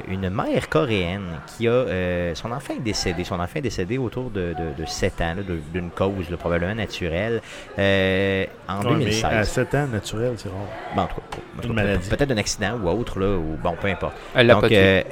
une 0.09 0.28
mère 0.30 0.68
coréenne 0.85 1.41
qui 1.47 1.66
a. 1.68 1.70
euh, 1.72 2.35
son 2.35 2.51
enfant 2.53 2.74
est 2.74 2.80
décédé. 2.80 3.24
Son 3.24 3.41
enfant 3.41 3.57
est 3.59 3.62
décédé 3.62 3.99
autour 3.99 4.30
de, 4.30 4.55
de, 4.55 4.74
de 4.82 4.85
7 4.87 5.20
ans, 5.20 5.35
d'une 5.72 5.91
cause 5.91 6.30
là, 6.30 6.37
probablement 6.37 6.74
naturelle, 6.74 7.41
euh, 7.78 8.47
en 8.68 8.85
Ouais, 8.85 8.97
mais 8.99 9.05
2016. 9.05 9.24
à 9.24 9.45
7 9.45 9.74
ans, 9.74 9.87
naturel, 9.89 10.35
c'est 10.37 10.49
rare. 10.49 10.68
Bon, 10.95 11.03
en 11.03 11.62
tout 11.62 11.74
cas. 11.74 11.99
Peut-être 12.11 12.30
un 12.30 12.37
accident 12.37 12.78
ou 12.82 12.89
autre, 12.89 13.18
là, 13.18 13.37
ou 13.37 13.57
bon, 13.62 13.76
peu 13.80 13.89
importe. 13.89 14.16
Elle 14.35 14.47
l'a 14.47 14.55
Donc, 14.55 14.62
pas 14.62 14.68
tué. 14.68 15.05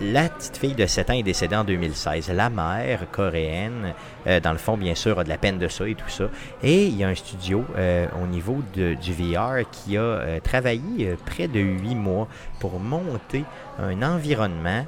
La 0.00 0.28
petite 0.28 0.56
fille 0.56 0.74
de 0.74 0.86
7 0.86 1.10
ans 1.10 1.14
est 1.14 1.22
décédée 1.22 1.56
en 1.56 1.64
2016. 1.64 2.30
La 2.30 2.50
mère 2.50 3.10
coréenne, 3.10 3.94
euh, 4.26 4.40
dans 4.40 4.52
le 4.52 4.58
fond, 4.58 4.76
bien 4.76 4.94
sûr, 4.94 5.18
a 5.18 5.24
de 5.24 5.28
la 5.28 5.38
peine 5.38 5.58
de 5.58 5.68
ça 5.68 5.88
et 5.88 5.94
tout 5.94 6.08
ça. 6.08 6.24
Et 6.62 6.86
il 6.86 6.96
y 6.96 7.04
a 7.04 7.08
un 7.08 7.14
studio 7.14 7.64
euh, 7.76 8.06
au 8.22 8.26
niveau 8.26 8.58
du 8.74 9.12
VR 9.12 9.68
qui 9.70 9.96
a 9.96 10.00
euh, 10.00 10.40
travaillé 10.40 11.16
près 11.26 11.48
de 11.48 11.60
8 11.60 11.94
mois 11.94 12.28
pour 12.60 12.80
monter 12.80 13.44
un 13.78 14.02
environnement 14.02 14.86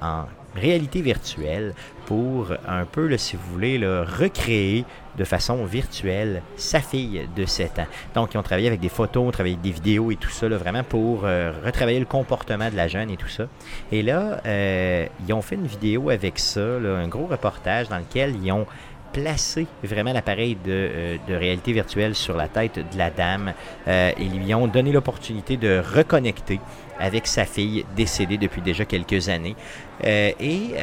en 0.00 0.24
réalité 0.54 1.00
virtuelle 1.00 1.74
pour 2.06 2.52
un 2.66 2.84
peu, 2.84 3.14
si 3.16 3.36
vous 3.36 3.52
voulez, 3.52 3.78
recréer 3.78 4.84
de 5.16 5.24
façon 5.24 5.64
virtuelle 5.64 6.42
sa 6.56 6.80
fille 6.80 7.28
de 7.34 7.44
7 7.44 7.78
ans. 7.80 7.86
Donc, 8.14 8.34
ils 8.34 8.38
ont 8.38 8.42
travaillé 8.42 8.68
avec 8.68 8.80
des 8.80 8.88
photos, 8.88 9.32
travaillé 9.32 9.54
avec 9.54 9.64
des 9.64 9.72
vidéos 9.72 10.10
et 10.10 10.16
tout 10.16 10.30
ça, 10.30 10.48
là, 10.48 10.56
vraiment 10.56 10.84
pour 10.84 11.22
euh, 11.24 11.52
retravailler 11.64 11.98
le 11.98 12.06
comportement 12.06 12.70
de 12.70 12.76
la 12.76 12.88
jeune 12.88 13.10
et 13.10 13.16
tout 13.16 13.28
ça. 13.28 13.46
Et 13.92 14.02
là, 14.02 14.40
euh, 14.46 15.06
ils 15.26 15.32
ont 15.32 15.42
fait 15.42 15.56
une 15.56 15.66
vidéo 15.66 16.10
avec 16.10 16.38
ça, 16.38 16.60
un 16.60 17.08
gros 17.08 17.26
reportage 17.26 17.88
dans 17.88 17.98
lequel 17.98 18.34
ils 18.42 18.52
ont 18.52 18.66
placé 19.12 19.66
vraiment 19.82 20.12
l'appareil 20.12 20.56
de, 20.56 20.60
euh, 20.66 21.16
de 21.26 21.34
réalité 21.34 21.72
virtuelle 21.72 22.14
sur 22.14 22.36
la 22.36 22.48
tête 22.48 22.78
de 22.78 22.98
la 22.98 23.10
dame 23.10 23.54
euh, 23.88 24.10
et 24.16 24.24
lui 24.24 24.54
ont 24.54 24.66
donné 24.66 24.92
l'opportunité 24.92 25.56
de 25.56 25.82
reconnecter 25.94 26.60
avec 26.98 27.26
sa 27.26 27.44
fille 27.44 27.86
décédée 27.96 28.36
depuis 28.36 28.60
déjà 28.60 28.84
quelques 28.84 29.28
années. 29.28 29.56
Et 30.04 30.74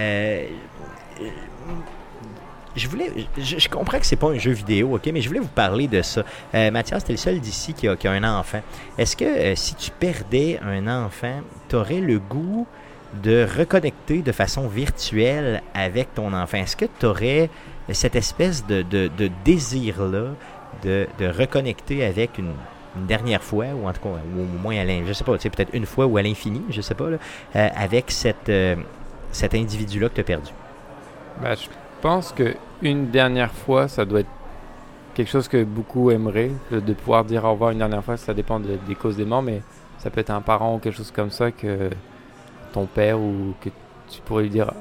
je 2.75 2.87
voulais, 2.87 3.11
je, 3.37 3.59
je 3.59 3.69
comprends 3.69 3.99
que 3.99 4.05
c'est 4.05 4.15
pas 4.15 4.29
un 4.29 4.37
jeu 4.37 4.51
vidéo, 4.51 4.95
ok, 4.95 5.09
mais 5.13 5.21
je 5.21 5.27
voulais 5.27 5.39
vous 5.39 5.47
parler 5.47 5.87
de 5.87 6.01
ça. 6.01 6.23
Euh, 6.55 6.71
Mathias, 6.71 7.03
t'es 7.03 7.13
le 7.13 7.17
seul 7.17 7.39
d'ici 7.39 7.73
qui 7.73 7.87
a, 7.87 7.95
un 8.05 8.23
enfant. 8.23 8.61
Est-ce 8.97 9.15
que 9.15 9.25
euh, 9.25 9.55
si 9.55 9.75
tu 9.75 9.91
perdais 9.91 10.59
un 10.63 10.87
enfant, 10.87 11.41
t'aurais 11.69 12.01
le 12.01 12.19
goût 12.19 12.67
de 13.21 13.45
reconnecter 13.57 14.21
de 14.21 14.31
façon 14.31 14.67
virtuelle 14.67 15.61
avec 15.73 16.13
ton 16.15 16.33
enfant? 16.33 16.57
Est-ce 16.57 16.75
que 16.75 16.85
t'aurais 16.85 17.49
cette 17.91 18.15
espèce 18.15 18.65
de, 18.65 18.83
désir-là 19.45 20.29
de, 20.83 21.07
reconnecter 21.19 22.03
avec 22.05 22.37
une, 22.37 22.53
dernière 23.07 23.41
fois, 23.41 23.65
ou 23.73 23.87
en 23.87 23.93
tout 23.93 24.01
cas, 24.01 24.09
ou 24.09 24.41
au 24.41 24.61
moins 24.61 24.77
à 24.77 24.83
l'in- 24.83 25.03
je 25.07 25.13
sais 25.13 25.23
pas, 25.23 25.35
tu 25.35 25.41
sais, 25.41 25.49
peut-être 25.49 25.73
une 25.73 25.87
fois 25.87 26.05
ou 26.05 26.17
à 26.17 26.21
l'infini, 26.21 26.61
je 26.69 26.79
sais 26.79 26.93
pas, 26.93 27.05
euh, 27.05 27.17
avec 27.55 28.13
euh, 28.49 28.75
cet 29.31 29.55
individu-là 29.55 30.09
que 30.09 30.13
tu 30.13 30.21
as 30.21 30.23
perdu? 30.23 30.51
Bah, 31.41 31.55
je 31.55 31.67
pense 32.03 32.33
que 32.33 32.53
une 32.81 33.09
dernière 33.11 33.51
fois, 33.51 33.87
ça 33.87 34.03
doit 34.05 34.19
être 34.19 34.29
quelque 35.15 35.29
chose 35.31 35.47
que 35.47 35.63
beaucoup 35.63 36.11
aimeraient, 36.11 36.51
de, 36.69 36.93
pouvoir 36.93 37.23
dire 37.23 37.45
au 37.45 37.51
revoir 37.53 37.71
une 37.71 37.77
dernière 37.79 38.03
fois. 38.03 38.17
Ça 38.17 38.33
dépend 38.33 38.59
de- 38.59 38.77
des 38.87 38.95
causes 38.95 39.15
des 39.17 39.25
morts, 39.25 39.41
mais 39.41 39.61
ça 39.99 40.09
peut 40.09 40.19
être 40.19 40.31
un 40.31 40.41
parent 40.41 40.75
ou 40.75 40.79
quelque 40.79 40.97
chose 40.97 41.11
comme 41.11 41.31
ça 41.31 41.49
que 41.51 41.89
ton 42.73 42.85
père 42.87 43.19
ou 43.19 43.53
que 43.61 43.69
tu 44.09 44.19
pourrais 44.25 44.43
lui 44.43 44.49
dire 44.49 44.71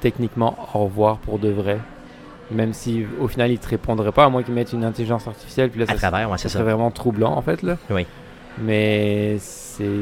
techniquement 0.00 0.56
au 0.74 0.84
revoir 0.84 1.18
pour 1.18 1.38
de 1.38 1.50
vrai. 1.50 1.78
Même 2.50 2.72
si 2.72 3.04
au 3.20 3.28
final 3.28 3.50
il 3.50 3.58
te 3.58 3.68
répondrait 3.68 4.12
pas, 4.12 4.24
à 4.24 4.28
moins 4.30 4.42
qu'il 4.42 4.54
mette 4.54 4.72
une 4.72 4.84
intelligence 4.84 5.26
artificielle, 5.28 5.70
puis 5.70 5.80
là 5.80 5.86
À 5.88 5.92
ça, 5.92 6.08
travers, 6.08 6.30
ouais, 6.30 6.38
ça 6.38 6.44
c'est 6.44 6.48
serait 6.50 6.64
ça. 6.64 6.70
vraiment 6.70 6.90
troublant 6.90 7.36
en 7.36 7.42
fait 7.42 7.62
là. 7.62 7.76
Oui. 7.90 8.06
Mais 8.58 9.36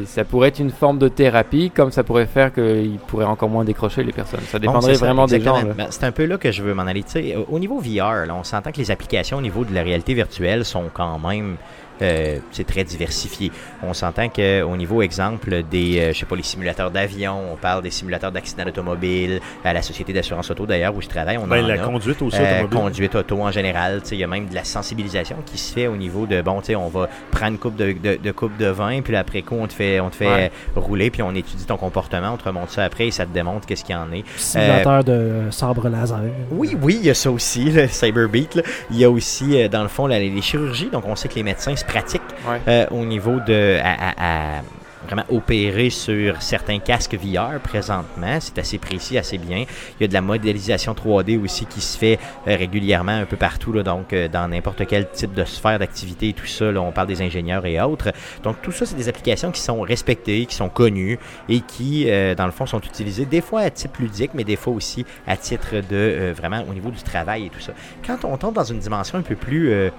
ça 0.06 0.24
pourrait 0.24 0.48
être 0.48 0.58
une 0.60 0.70
forme 0.70 0.98
de 0.98 1.08
thérapie, 1.08 1.70
comme 1.74 1.90
ça 1.90 2.02
pourrait 2.04 2.26
faire 2.26 2.52
qu'il 2.52 2.98
pourrait 3.06 3.24
encore 3.24 3.48
moins 3.48 3.64
décrocher 3.64 4.02
les 4.04 4.12
personnes. 4.12 4.40
Ça 4.46 4.58
dépendrait 4.58 4.94
ça, 4.94 5.04
vraiment 5.06 5.26
des 5.26 5.40
gens. 5.40 5.62
Ben, 5.76 5.86
c'est 5.90 6.04
un 6.04 6.12
peu 6.12 6.24
là 6.24 6.36
que 6.38 6.50
je 6.52 6.62
veux 6.62 6.74
m'en 6.74 6.82
aller. 6.82 7.04
Au- 7.36 7.54
au 7.56 7.58
niveau 7.58 7.78
VR, 7.80 8.26
là, 8.26 8.34
on 8.38 8.44
s'entend 8.44 8.70
que 8.72 8.78
les 8.78 8.90
applications 8.90 9.38
au 9.38 9.42
niveau 9.42 9.64
de 9.64 9.74
la 9.74 9.82
réalité 9.82 10.14
virtuelle 10.14 10.64
sont 10.64 10.84
quand 10.92 11.18
même 11.18 11.56
euh, 12.01 12.38
c'est 12.51 12.66
très 12.66 12.84
diversifié. 12.84 13.51
On 13.82 13.93
s'entend 13.93 14.28
qu'au 14.28 14.76
niveau, 14.76 15.03
exemple, 15.03 15.62
des, 15.70 15.99
euh, 16.01 16.12
je 16.12 16.18
sais 16.20 16.26
pas, 16.26 16.36
les 16.36 16.43
simulateurs 16.43 16.90
d'avion, 16.90 17.36
on 17.53 17.57
parle 17.57 17.82
des 17.82 17.90
simulateurs 17.90 18.32
d'accidents 18.32 18.64
d'automobile, 18.64 19.40
à 19.64 19.72
la 19.72 19.82
société 19.82 20.12
d'assurance 20.12 20.51
auto 20.51 20.66
d'ailleurs 20.66 20.95
où 20.97 21.03
je 21.03 21.09
travaille, 21.09 21.38
on 21.38 21.47
Ben, 21.47 21.64
en 21.64 21.68
la 21.68 21.74
a. 21.74 21.78
conduite 21.78 22.22
aussi 22.22 22.36
Euh, 22.40 22.55
automobile. 22.62 22.78
conduite 22.78 23.14
auto 23.14 23.43
en 23.43 23.51
général, 23.51 24.01
tu 24.03 24.09
sais, 24.11 24.16
il 24.16 24.20
y 24.20 24.24
a 24.24 24.26
même 24.26 24.47
de 24.49 24.55
la 24.55 24.64
sensibilisation 24.64 25.36
qui 25.45 25.59
se 25.59 25.72
fait 25.72 25.86
au 25.86 25.97
niveau 25.97 26.26
de 26.26 26.40
bon, 26.43 26.61
tu 26.61 26.66
sais, 26.68 26.76
on 26.76 26.88
va 26.88 27.09
prendre 27.30 27.53
une 27.53 27.59
coupe 27.59 27.76
de, 27.76 27.93
de, 27.93 28.16
de 28.22 28.32
coupe 28.32 28.57
de 28.57 28.66
vin, 28.66 29.01
puis 29.03 29.14
après 29.16 29.43
coup, 29.43 29.57
on 29.61 29.66
te 29.66 29.72
fait, 29.72 30.01
on 30.01 30.11
te 30.11 30.16
fait 30.16 30.26
Ouais. 30.32 30.51
euh, 30.76 30.80
rouler, 30.80 31.11
puis 31.11 31.22
on 31.22 31.34
étudie 31.34 31.64
ton 31.66 31.76
comportement, 31.76 32.32
on 32.32 32.36
te 32.36 32.45
remonte 32.45 32.70
ça 32.70 32.84
après 32.84 33.09
et 33.09 33.11
ça 33.11 33.26
te 33.26 33.32
démontre 33.34 33.66
qu'est-ce 33.66 33.84
qu'il 33.84 33.95
y 33.95 33.99
en 33.99 34.11
est. 34.12 34.24
Simulateur 34.36 35.05
de 35.05 35.12
euh, 35.12 35.51
sabre 35.51 35.88
laser. 35.88 36.20
Oui, 36.51 36.76
oui, 36.80 36.99
il 37.01 37.07
y 37.07 37.11
a 37.11 37.14
ça 37.14 37.30
aussi, 37.30 37.64
le 37.70 37.88
Cyberbeat. 37.88 38.55
là. 38.57 38.62
Il 38.90 38.99
y 38.99 39.05
a 39.05 39.11
aussi, 39.11 39.61
euh, 39.61 39.68
dans 39.68 39.82
le 39.82 39.88
fond, 39.88 40.07
la- 40.07 40.18
les 40.18 40.43
chirurgies. 40.43 40.88
Donc, 40.90 41.05
on 41.07 41.16
sait 41.16 41.28
que 41.28 41.34
les 41.34 41.43
médecins 41.43 41.74
se 41.76 41.84
pratiquent 41.93 42.22
Ouais. 42.49 42.61
euh, 42.68 42.86
au 42.90 43.05
niveau 43.05 43.38
de. 43.47 43.78
à- 43.82 44.11
à- 44.11 44.59
à 44.59 44.62
vraiment 45.05 45.24
opérer 45.30 45.90
sur 45.90 46.40
certains 46.43 46.78
casques 46.78 47.16
VR 47.16 47.59
présentement. 47.61 48.38
C'est 48.38 48.57
assez 48.61 48.78
précis, 48.78 49.18
assez 49.18 49.36
bien. 49.36 49.64
Il 49.99 50.03
y 50.03 50.05
a 50.05 50.07
de 50.07 50.12
la 50.14 50.20
modélisation 50.20 50.95
3D 50.95 51.36
aussi 51.43 51.66
qui 51.66 51.80
se 51.80 51.99
fait 51.99 52.20
euh, 52.47 52.55
régulièrement 52.57 53.11
un 53.11 53.24
peu 53.24 53.36
partout, 53.36 53.72
là, 53.72 53.82
donc 53.82 54.12
euh, 54.12 54.28
dans 54.28 54.47
n'importe 54.47 54.86
quel 54.86 55.09
type 55.11 55.34
de 55.34 55.45
sphère 55.45 55.80
d'activité 55.80 56.28
et 56.28 56.32
tout 56.34 56.47
ça. 56.47 56.70
là, 56.70 56.80
on 56.80 56.93
parle 56.93 57.09
des 57.09 57.20
ingénieurs 57.20 57.66
et 57.66 57.80
autres. 57.80 58.12
Donc 58.45 58.62
tout 58.62 58.70
ça, 58.70 58.86
c'est 58.86 58.95
des 58.95 59.09
applications 59.09 59.51
qui 59.51 59.61
sont 59.61 59.80
respectées, 59.80 60.47
qui 60.47 60.55
sont 60.55 60.68
connues 60.68 61.18
et 61.49 61.61
qui, 61.62 62.09
euh, 62.09 62.36
dans 62.36 62.47
le 62.47 62.53
fond, 62.53 62.66
sont 62.66 62.80
utilisées 62.80 63.24
des 63.26 63.40
fois 63.40 63.62
à 63.62 63.70
titre 63.70 63.95
ludique, 64.01 64.30
mais 64.34 64.45
des 64.45 64.57
fois 64.57 64.72
aussi 64.72 65.05
à 65.26 65.36
titre 65.36 65.74
de 65.74 65.82
euh, 65.93 66.32
vraiment 66.36 66.62
au 66.70 66.72
niveau 66.72 66.90
du 66.90 67.03
travail 67.03 67.47
et 67.47 67.49
tout 67.51 67.61
ça. 67.61 67.72
Quand 68.07 68.24
on 68.24 68.36
tombe 68.36 68.55
dans 68.55 68.62
une 68.64 68.78
dimension 68.78 69.18
un 69.18 69.22
peu 69.22 69.34
plus 69.34 69.72
euh, 69.72 69.90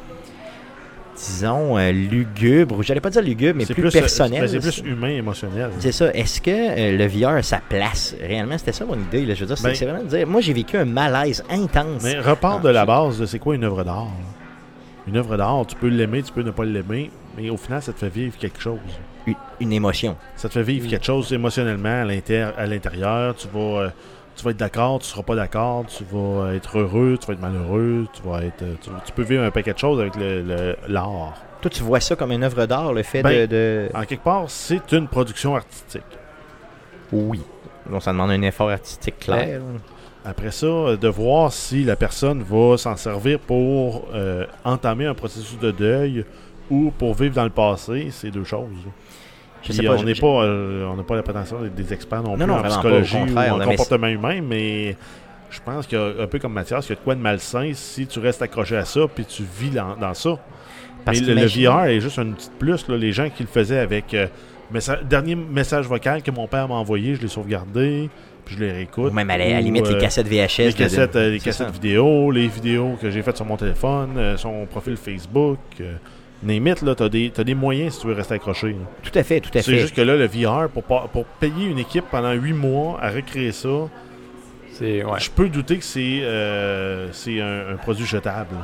disons, 1.15 1.77
euh, 1.77 1.91
lugubre, 1.91 2.77
ou 2.77 2.83
j'allais 2.83 2.99
pas 3.01 3.09
dire 3.09 3.21
lugubre, 3.21 3.55
mais 3.57 3.65
plus, 3.65 3.75
plus, 3.75 3.87
euh, 3.87 3.91
personnel. 3.99 4.47
C'est 4.49 4.59
plus 4.59 4.79
humain, 4.89 5.09
émotionnel. 5.09 5.69
C'est 5.79 5.91
ça. 5.91 6.11
Est-ce 6.13 6.41
que 6.41 6.51
euh, 6.51 6.97
le 6.97 7.07
VR 7.07 7.29
a 7.35 7.41
sa 7.43 7.59
place? 7.59 8.15
Réellement 8.21 8.57
C'était 8.57 8.71
ça 8.73 8.85
mon 8.85 8.95
idée. 8.95 9.25
Là. 9.25 9.33
Je 9.33 9.41
veux 9.41 9.45
dire, 9.47 9.57
c'est 9.57 9.63
Ben- 9.67 9.75
c'est 9.75 9.85
vraiment 9.85 10.03
de 10.03 10.07
dire. 10.09 10.27
Moi, 10.27 10.41
j'ai 10.41 10.53
vécu 10.53 10.77
un 10.77 10.85
malaise 10.85 11.43
intense. 11.49 12.01
Mais 12.03 12.19
repars 12.19 12.57
Ah, 12.59 12.63
de 12.63 12.69
la 12.69 12.81
c'est- 12.81 12.87
base 12.87 13.19
de 13.19 13.25
c'est 13.25 13.39
quoi 13.39 13.55
une 13.55 13.63
œuvre 13.63 13.83
d'art. 13.83 14.07
Une 15.07 15.17
œuvre 15.17 15.35
d'art, 15.37 15.65
tu 15.67 15.75
peux 15.75 15.87
l'aimer, 15.87 16.23
tu 16.23 16.31
peux 16.31 16.43
ne 16.43 16.51
pas 16.51 16.63
l'aimer, 16.65 17.11
mais 17.37 17.49
au 17.49 17.57
final, 17.57 17.81
ça 17.81 17.91
te 17.93 17.99
fait 17.99 18.09
vivre 18.09 18.37
quelque 18.37 18.61
chose. 18.61 18.79
Une, 19.27 19.35
une 19.59 19.73
émotion. 19.73 20.15
Ça 20.35 20.47
te 20.49 20.53
fait 20.53 20.63
vivre 20.63 20.89
quelque 20.89 21.05
chose 21.05 21.31
émotionnellement 21.31 22.03
à 22.57 22.65
l'intérieur. 22.65 23.35
Tu 23.35 23.47
vas, 23.53 23.59
euh, 23.59 23.89
tu 24.35 24.43
vas 24.43 24.51
être 24.51 24.57
d'accord, 24.57 24.99
tu 24.99 25.07
seras 25.07 25.23
pas 25.23 25.35
d'accord, 25.35 25.85
tu 25.87 26.03
vas 26.11 26.53
être 26.53 26.77
heureux, 26.79 27.17
tu 27.19 27.27
vas 27.27 27.33
être 27.33 27.41
malheureux, 27.41 28.07
tu 28.13 28.21
vas 28.27 28.43
être, 28.43 28.61
euh, 28.63 28.75
tu, 28.81 28.89
tu 29.05 29.11
peux 29.11 29.23
vivre 29.23 29.43
un 29.43 29.51
paquet 29.51 29.73
de 29.73 29.77
choses 29.79 29.99
avec 29.99 30.15
le- 30.15 30.41
le- 30.41 30.75
l'art. 30.87 31.33
Toi, 31.61 31.71
tu 31.71 31.83
vois 31.83 31.99
ça 31.99 32.15
comme 32.15 32.31
une 32.31 32.43
œuvre 32.43 32.65
d'art, 32.65 32.91
le 32.93 33.03
fait 33.03 33.21
Ben, 33.23 33.41
de, 33.41 33.45
de- 33.45 33.89
En 33.93 34.03
quelque 34.05 34.23
part, 34.23 34.45
c'est 34.49 34.91
une 34.91 35.07
production 35.07 35.55
artistique. 35.55 36.01
Oui. 37.11 37.41
Donc, 37.89 38.01
ça 38.01 38.11
demande 38.11 38.31
un 38.31 38.41
effort 38.41 38.69
artistique 38.69 39.19
clair. 39.19 39.61
Après 40.25 40.51
ça, 40.51 40.65
euh, 40.67 40.97
de 40.97 41.07
voir 41.09 41.51
si 41.51 41.83
la 41.83 41.95
personne 41.97 42.41
va 42.43 42.77
s'en 42.77 42.95
servir 42.95 43.39
pour 43.39 44.05
euh, 44.13 44.45
entamer 44.63 45.05
un 45.05 45.13
processus 45.13 45.59
de 45.59 45.71
deuil 45.71 46.25
ou 46.69 46.91
pour 46.97 47.13
vivre 47.13 47.35
dans 47.35 47.43
le 47.43 47.49
passé, 47.49 48.07
c'est 48.09 48.31
deux 48.31 48.45
choses. 48.45 48.69
Je 49.63 49.69
Puis 49.69 49.73
sais 49.77 49.83
pas. 49.83 49.95
on 49.95 50.03
n'est 50.03 50.13
pas, 50.15 50.43
euh, 50.43 50.85
on 50.91 50.95
n'a 50.97 51.03
pas 51.03 51.15
la 51.15 51.23
prétention 51.23 51.61
d'être 51.61 51.73
des 51.75 51.93
experts 51.93 52.21
non, 52.21 52.31
Non, 52.31 52.37
plus 52.37 52.45
non, 52.47 52.59
en 52.59 52.63
psychologie 52.63 53.17
ou 53.17 53.39
en 53.39 53.59
comportement 53.65 54.07
humain, 54.07 54.41
mais 54.41 54.95
je 55.49 55.59
pense 55.63 55.87
qu'il 55.87 55.97
y 55.97 56.01
a 56.01 56.21
un 56.23 56.27
peu 56.27 56.37
comme 56.39 56.53
Mathias, 56.53 56.85
il 56.87 56.89
y 56.89 56.93
a 56.93 56.95
de 56.95 57.01
quoi 57.01 57.15
de 57.15 57.21
malsain 57.21 57.71
si 57.73 58.05
tu 58.07 58.19
restes 58.19 58.41
accroché 58.41 58.75
à 58.75 58.85
ça 58.85 59.01
puis 59.13 59.23
tu 59.25 59.43
vis 59.57 59.69
dans, 59.69 59.95
dans 59.95 60.13
ça. 60.13 60.37
Parce 61.05 61.21
mais 61.21 61.27
le, 61.27 61.33
le 61.41 61.45
VR 61.47 61.85
est 61.85 61.99
juste 61.99 62.17
une 62.17 62.33
petite 62.33 62.53
plus. 62.59 62.87
là. 62.87 62.97
les 62.97 63.11
gens 63.11 63.29
qui 63.29 63.43
le 63.43 63.49
faisaient 63.49 63.79
avec 63.79 64.13
euh, 64.13 64.27
messa- 64.73 65.03
dernier 65.03 65.35
message 65.35 65.85
vocal 65.87 66.21
que 66.23 66.31
mon 66.31 66.47
père 66.47 66.67
m'a 66.67 66.75
envoyé, 66.75 67.15
je 67.15 67.21
l'ai 67.21 67.27
sauvegardé, 67.27 68.09
puis 68.45 68.55
je 68.55 68.63
les 68.63 68.71
réécoute. 68.71 69.11
Ou 69.11 69.13
même 69.13 69.29
à 69.29 69.37
la, 69.37 69.43
à 69.45 69.49
la 69.49 69.59
Ou, 69.59 69.63
limite, 69.63 69.87
les 69.87 69.95
euh, 69.95 69.99
cassettes 69.99 70.27
VHS. 70.27 70.57
les 70.59 70.65
de- 70.67 70.71
de- 70.71 70.77
cassettes, 70.77 71.15
euh, 71.15 71.29
les 71.29 71.39
cassettes 71.39 71.71
vidéo, 71.71 72.31
les 72.31 72.47
vidéos 72.47 72.97
que 73.01 73.09
j'ai 73.09 73.21
faites 73.21 73.35
sur 73.37 73.45
mon 73.45 73.57
téléphone, 73.57 74.11
euh, 74.17 74.37
son 74.37 74.65
profil 74.65 74.95
Facebook. 74.97 75.59
Euh, 75.81 75.93
Name 76.43 76.67
it, 76.67 76.81
là, 76.81 76.93
t'as 76.95 77.09
des, 77.09 77.31
t'as 77.33 77.43
des 77.43 77.55
moyens 77.55 77.93
si 77.95 78.01
tu 78.01 78.07
veux 78.07 78.13
rester 78.13 78.33
accroché. 78.35 78.69
là. 78.69 78.75
Tout 79.01 79.17
à 79.17 79.23
fait, 79.23 79.39
tout 79.39 79.49
à 79.57 79.61
C'est 79.61 79.71
fait. 79.71 79.79
juste 79.79 79.95
que 79.95 80.01
là, 80.01 80.15
le 80.15 80.25
VR, 80.27 80.69
pour, 80.69 80.83
pour 80.83 81.25
payer 81.25 81.67
une 81.67 81.79
équipe 81.79 82.05
pendant 82.11 82.33
8 82.33 82.53
mois 82.53 82.99
à 83.01 83.09
recréer 83.09 83.51
ça, 83.51 83.69
C'est 84.73 85.03
ouais. 85.03 85.19
je 85.19 85.29
peux 85.29 85.49
douter 85.49 85.77
que 85.77 85.83
c'est 85.85 86.19
euh, 86.23 87.11
c'est 87.11 87.39
un, 87.41 87.73
un 87.73 87.77
produit 87.77 88.05
jetable. 88.05 88.55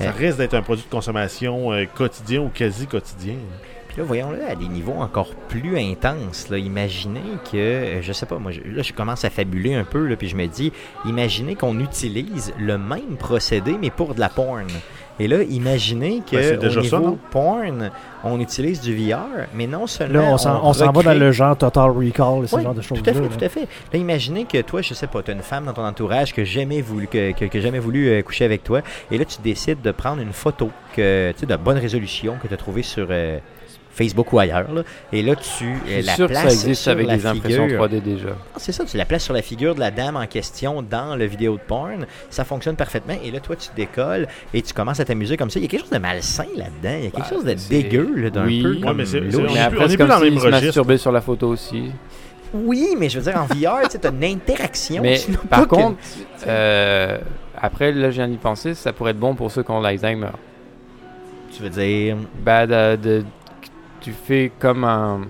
Ça 0.00 0.08
Euh. 0.08 0.10
risque 0.18 0.38
d'être 0.38 0.54
un 0.54 0.62
produit 0.62 0.84
de 0.84 0.90
consommation 0.90 1.72
euh, 1.72 1.84
quotidien 1.86 2.40
ou 2.40 2.48
quasi 2.48 2.86
quotidien. 2.88 3.36
Puis 3.86 3.98
là, 3.98 4.04
voyons-le 4.04 4.44
à 4.44 4.56
des 4.56 4.66
niveaux 4.66 4.94
encore 5.00 5.32
plus 5.48 5.78
intenses. 5.78 6.48
Là. 6.50 6.58
Imaginez 6.58 7.20
que, 7.52 7.56
euh, 7.56 8.02
je 8.02 8.12
sais 8.12 8.26
pas, 8.26 8.38
moi, 8.38 8.50
je- 8.50 8.60
là, 8.62 8.82
je 8.82 8.92
commence 8.92 9.24
à 9.24 9.30
fabuler 9.30 9.74
un 9.74 9.84
peu, 9.84 10.04
là, 10.08 10.16
puis 10.16 10.28
je 10.28 10.34
me 10.34 10.46
dis, 10.48 10.72
imaginez 11.04 11.54
qu'on 11.54 11.78
utilise 11.78 12.52
le 12.58 12.76
même 12.76 13.16
procédé, 13.16 13.76
mais 13.80 13.90
pour 13.90 14.16
de 14.16 14.20
la 14.20 14.28
porn. 14.28 14.66
Et 15.20 15.28
là, 15.28 15.42
imaginez 15.44 16.22
que 16.28 16.34
Ben, 16.36 16.42
c'est 16.42 16.56
au 16.56 16.60
déjà 16.60 16.80
niveau 16.80 16.96
ça, 16.96 17.02
non? 17.02 17.18
porn, 17.30 17.90
on 18.24 18.40
utilise 18.40 18.80
du 18.80 18.96
VR, 18.96 19.46
mais 19.54 19.66
non 19.68 19.86
seulement 19.86 20.20
Là, 20.22 20.28
on 20.32 20.38
s'en 20.38 20.60
on 20.64 20.72
s'en 20.72 20.90
va 20.90 21.02
dans 21.02 21.14
le 21.18 21.30
genre 21.30 21.56
Total 21.56 21.88
Recall, 21.90 22.48
ce 22.48 22.56
Oui, 22.56 22.62
genre 22.62 22.74
de 22.74 22.80
tout 22.80 22.88
choses-là. 22.96 23.10
à 23.12 23.14
fait, 23.14 23.20
là. 23.20 23.28
tout 23.38 23.44
à 23.44 23.48
fait. 23.48 23.68
Là, 23.92 23.98
imaginez 24.00 24.44
que 24.44 24.60
toi, 24.62 24.82
je 24.82 24.92
sais 24.92 25.06
pas, 25.06 25.22
tu 25.22 25.30
as 25.30 25.34
une 25.34 25.42
femme 25.42 25.66
dans 25.66 25.72
ton 25.72 25.84
entourage 25.86 26.34
que 26.34 26.44
jamais 26.44 26.80
voulu, 26.80 27.06
que, 27.06 27.30
que, 27.32 27.44
que 27.44 27.60
jamais 27.60 27.78
voulu 27.78 28.08
euh, 28.08 28.22
coucher 28.22 28.44
avec 28.44 28.64
toi, 28.64 28.80
et 29.12 29.18
là, 29.18 29.24
tu 29.24 29.36
décides 29.40 29.82
de 29.82 29.92
prendre 29.92 30.20
une 30.20 30.32
photo 30.32 30.70
que, 30.96 31.30
tu 31.32 31.40
sais, 31.40 31.46
de 31.46 31.56
bonne 31.56 31.78
résolution 31.78 32.34
que 32.42 32.48
tu 32.48 32.54
as 32.54 32.56
trouvée 32.56 32.82
sur 32.82 33.06
euh, 33.10 33.38
Facebook 33.94 34.32
ou 34.32 34.38
ailleurs, 34.38 34.70
là, 34.72 34.82
et 35.12 35.22
là, 35.22 35.36
tu 35.36 35.74
Je 35.86 35.92
suis 35.92 36.02
la 36.02 36.14
sûr 36.14 36.28
que 36.28 36.34
ça 36.34 36.44
existe 36.44 36.82
sur 36.82 36.92
avec 36.92 37.06
la 37.06 37.16
des 37.16 37.26
impressions 37.26 37.64
figure. 37.68 37.84
3D 37.86 38.00
déjà. 38.02 38.28
Ah, 38.30 38.58
C'est 38.58 38.72
ça, 38.72 38.84
tu 38.84 38.96
la 38.96 39.04
places 39.04 39.22
sur 39.24 39.34
la 39.34 39.42
figure 39.42 39.74
de 39.74 39.80
la 39.80 39.90
dame 39.90 40.16
en 40.16 40.26
question 40.26 40.82
dans 40.82 41.16
le 41.16 41.24
vidéo 41.26 41.54
de 41.54 41.60
porn. 41.66 42.06
Ça 42.30 42.44
fonctionne 42.44 42.76
parfaitement. 42.76 43.14
Et 43.24 43.30
là, 43.30 43.40
toi, 43.40 43.56
tu 43.56 43.68
décolles 43.76 44.26
et 44.52 44.62
tu 44.62 44.74
commences 44.74 45.00
à 45.00 45.04
t'amuser 45.04 45.36
comme 45.36 45.50
ça. 45.50 45.58
Il 45.58 45.62
y 45.62 45.66
a 45.66 45.68
quelque 45.68 45.82
chose 45.82 45.90
de 45.90 45.98
malsain 45.98 46.44
là-dedans. 46.56 46.96
Il 46.98 47.04
y 47.04 47.06
a 47.06 47.10
quelque 47.10 47.18
Bah, 47.18 47.26
chose 47.30 47.44
de 47.44 47.54
dégueu, 47.68 48.30
d'un 48.30 48.44
Oui. 48.46 48.62
peu 48.62 48.74
Ouais, 48.74 48.80
comme 48.80 48.96
mais 48.96 49.04
c'est- 49.06 49.30
c'est-. 49.30 49.36
On 49.36 49.42
Mais 49.42 49.52
est 49.60 49.68
plus- 49.68 49.76
plus 49.78 49.96
dans 49.96 50.18
le 50.18 50.30
même 50.30 50.38
registre. 50.38 50.96
sur 50.96 51.12
la 51.12 51.20
photo 51.20 51.48
aussi. 51.48 51.90
Oui, 52.52 52.94
mais 52.98 53.08
je 53.08 53.18
veux 53.18 53.24
dire, 53.32 53.40
en 53.40 53.46
VR, 53.46 53.88
tu 53.88 53.96
as 54.06 54.10
une 54.10 54.24
interaction. 54.24 55.02
Mais 55.02 55.16
sinon 55.16 55.38
par 55.48 55.62
que- 55.62 55.74
contre, 55.74 55.98
euh, 56.46 57.18
après, 57.60 57.90
là, 57.92 58.10
je 58.10 58.16
viens 58.16 58.28
d'y 58.28 58.36
penser, 58.36 58.74
ça 58.74 58.92
pourrait 58.92 59.10
être 59.10 59.18
bon 59.18 59.34
pour 59.34 59.50
ceux 59.50 59.62
qui 59.62 59.70
ont 59.72 59.80
l'Alzheimer. 59.80 60.28
Tu 61.56 61.62
veux 61.62 61.70
dire... 61.70 62.16
Bah, 62.44 62.66
de, 62.66 62.96
de- 62.96 63.24
tu 64.04 64.12
fais 64.12 64.52
comme 64.58 64.84
un. 64.84 65.22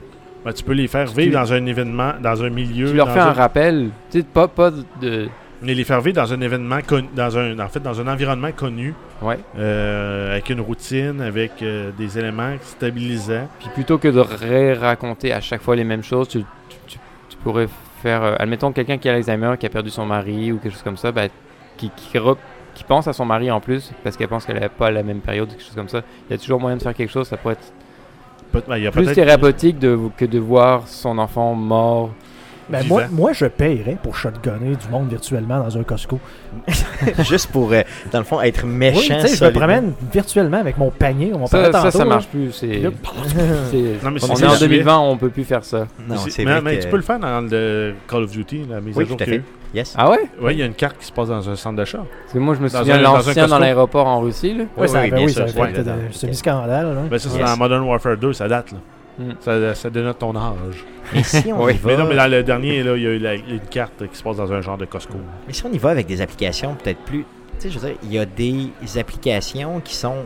Ben, 0.44 0.52
tu 0.52 0.62
peux 0.62 0.72
les 0.74 0.88
faire 0.88 1.06
vivre 1.06 1.32
dans 1.32 1.52
un 1.52 1.64
événement, 1.64 2.12
dans 2.22 2.42
un 2.42 2.50
milieu. 2.50 2.90
Tu 2.90 2.96
leur 2.96 3.10
fais 3.10 3.20
un 3.20 3.28
un- 3.28 3.32
rappel. 3.32 3.90
Tu 4.10 4.18
sais, 4.20 4.24
pas, 4.26 4.46
pas 4.48 4.70
de. 5.00 5.28
Mais 5.62 5.72
les 5.72 5.84
faire 5.84 6.02
vivre 6.02 6.16
dans 6.16 6.30
un 6.30 6.40
événement 6.42 6.80
connu, 6.86 7.08
dans 7.16 7.38
un, 7.38 7.58
en 7.58 7.68
fait, 7.68 7.80
dans 7.80 7.98
un 7.98 8.06
environnement 8.12 8.52
connu, 8.52 8.92
Ouais. 9.22 9.38
euh, 9.58 10.32
avec 10.32 10.50
une 10.50 10.60
routine, 10.60 11.22
avec 11.22 11.52
euh, 11.62 11.90
des 11.96 12.18
éléments 12.18 12.54
stabilisants. 12.60 13.48
Puis 13.60 13.68
plutôt 13.72 13.96
que 13.96 14.08
de 14.08 14.20
ré-raconter 14.20 15.32
à 15.32 15.40
chaque 15.40 15.62
fois 15.62 15.76
les 15.76 15.84
mêmes 15.84 16.02
choses, 16.02 16.28
tu, 16.28 16.44
tu- 16.86 16.98
pourrais 17.42 17.68
faire. 18.02 18.22
euh, 18.22 18.36
admettons 18.38 18.72
quelqu'un 18.72 18.96
qui 18.98 19.08
a 19.08 19.12
l'Alzheimer, 19.12 19.54
qui 19.58 19.66
a 19.66 19.68
perdu 19.70 19.90
son 19.90 20.04
mari 20.06 20.50
ou 20.52 20.58
quelque 20.58 20.72
chose 20.72 20.82
comme 20.82 20.96
ça, 20.96 21.12
bah, 21.12 21.28
qui, 21.76 21.90
qui, 21.96 22.16
re- 22.18 22.36
qui 22.74 22.84
pense 22.84 23.06
à 23.08 23.12
son 23.12 23.24
mari 23.26 23.50
en 23.50 23.60
plus, 23.60 23.92
parce 24.02 24.16
qu'elle 24.16 24.28
pense 24.28 24.44
qu'elle 24.46 24.58
n'a 24.60 24.68
pas 24.70 24.90
la 24.90 25.02
même 25.02 25.20
période, 25.20 25.48
quelque 25.50 25.62
chose 25.62 25.74
comme 25.74 25.88
ça. 25.90 26.00
Il 26.28 26.32
y 26.32 26.34
a 26.34 26.38
toujours 26.38 26.58
moyen 26.60 26.76
de 26.78 26.82
faire 26.82 26.94
quelque 26.94 27.10
chose, 27.12 27.28
ça 27.28 27.36
pourrait 27.36 27.54
être 27.54 27.72
Peut- 28.54 28.62
ben, 28.68 28.76
il 28.76 28.84
y 28.84 28.86
a 28.86 28.92
plus 28.92 29.12
thérapeutique 29.12 29.78
de, 29.80 29.98
que 30.16 30.24
de 30.24 30.38
voir 30.38 30.86
son 30.86 31.18
enfant 31.18 31.54
mort. 31.54 32.10
Ben, 32.68 32.80
Vivant. 32.80 32.94
moi, 32.96 33.04
moi, 33.10 33.32
je 33.32 33.46
paierais 33.46 33.98
pour 34.02 34.16
shotgunner 34.16 34.76
du 34.76 34.88
monde 34.90 35.08
virtuellement 35.10 35.60
dans 35.62 35.76
un 35.76 35.82
Costco. 35.82 36.18
Juste 37.28 37.50
pour, 37.50 37.72
euh, 37.72 37.82
dans 38.12 38.18
le 38.18 38.24
fond, 38.24 38.40
être 38.40 38.62
Oui, 38.64 38.70
méchant. 38.70 39.18
tu 39.20 39.28
sais, 39.28 39.36
je 39.36 39.44
me 39.44 39.50
promène 39.52 39.92
virtuellement 40.12 40.58
avec 40.58 40.78
mon 40.78 40.90
panier. 40.90 41.32
On 41.34 41.38
va 41.40 41.46
Ça, 41.46 41.72
ça, 41.72 41.90
ça 41.90 42.04
marche 42.04 42.26
plus. 42.28 42.52
C'est, 42.52 42.78
Là, 42.78 42.90
c'est- 43.70 44.02
Non, 44.04 44.10
mais 44.10 44.24
on 44.24 44.34
c'est 44.34 44.44
est 44.44 44.46
en 44.46 44.50
ça. 44.50 44.58
2020, 44.60 44.98
on 44.98 45.16
peut 45.16 45.28
plus 45.30 45.44
faire 45.44 45.64
ça. 45.64 45.86
Non, 46.08 46.16
C'est- 46.16 46.30
c'est 46.30 46.44
mais, 46.44 46.60
mais 46.60 46.78
que- 46.78 46.82
tu 46.84 46.88
peux 46.88 46.96
le 46.96 47.02
faire 47.02 47.18
dans 47.18 47.40
le 47.42 47.94
Call 48.08 48.22
of 48.22 48.30
Duty, 48.30 48.66
la 48.70 48.80
mise 48.80 48.96
Oui, 48.96 49.04
à 49.04 49.08
jour 49.08 49.16
tout 49.16 49.22
à 49.22 49.26
qu'il 49.26 49.34
y 49.34 49.36
a 49.36 49.40
fait. 49.40 49.46
eu. 49.46 49.76
Yes. 49.78 49.94
Ah 49.98 50.08
ouais? 50.10 50.20
Ouais, 50.40 50.54
il 50.54 50.60
y 50.60 50.62
a 50.62 50.66
une 50.66 50.74
carte 50.74 50.96
qui 50.98 51.04
se 51.06 51.12
passe 51.12 51.28
dans 51.28 51.50
un 51.50 51.56
centre 51.56 51.76
d'achat. 51.76 52.04
Que 52.32 52.38
moi, 52.38 52.54
je 52.54 52.60
me 52.60 52.68
souviens 52.68 52.94
un- 52.94 52.98
de 52.98 53.02
dans 53.02 53.14
un 53.14 53.16
l'ancien 53.18 53.46
dans 53.48 53.58
l'aéroport 53.58 54.06
en 54.06 54.20
Russie. 54.20 54.54
Là. 54.54 54.64
Oui, 54.76 54.88
ça, 54.88 55.02
Oui, 55.02 55.10
oui, 55.24 55.32
ça 55.32 55.44
de 55.44 55.48
semi-scandale. 56.12 56.86
là. 56.94 57.00
Ben, 57.10 57.18
ça, 57.18 57.28
c'est 57.28 57.40
dans 57.42 57.56
Modern 57.56 57.82
Warfare 57.82 58.16
2, 58.16 58.32
ça 58.32 58.46
date. 58.48 58.72
Mm. 59.18 59.30
Ça, 59.40 59.74
ça 59.74 59.90
dénote 59.90 60.18
ton 60.18 60.34
âge. 60.36 60.84
Mais 61.12 61.22
si 61.22 61.52
on 61.52 61.62
Oui, 61.64 61.74
y 61.74 61.76
va... 61.78 61.90
Mais 61.90 61.96
non, 61.96 62.06
mais 62.08 62.16
dans 62.16 62.30
le 62.30 62.42
dernier, 62.42 62.82
là, 62.82 62.96
il 62.96 63.02
y 63.02 63.06
a 63.06 63.10
eu 63.10 63.18
la- 63.18 63.34
une 63.34 63.60
carte 63.70 64.06
qui 64.08 64.16
se 64.16 64.22
passe 64.22 64.36
dans 64.38 64.52
un 64.52 64.60
genre 64.60 64.76
de 64.78 64.84
Costco. 64.86 65.14
Mais 65.46 65.52
si 65.52 65.64
on 65.66 65.72
y 65.72 65.78
va 65.78 65.90
avec 65.90 66.06
des 66.06 66.20
applications 66.20 66.74
peut-être 66.74 67.00
plus. 67.04 67.20
Tu 67.20 67.26
sais, 67.58 67.70
je 67.70 67.78
veux 67.78 67.88
dire, 67.88 67.98
il 68.02 68.12
y 68.12 68.18
a 68.18 68.26
des 68.26 68.70
applications 68.98 69.80
qui 69.80 69.94
sont. 69.94 70.16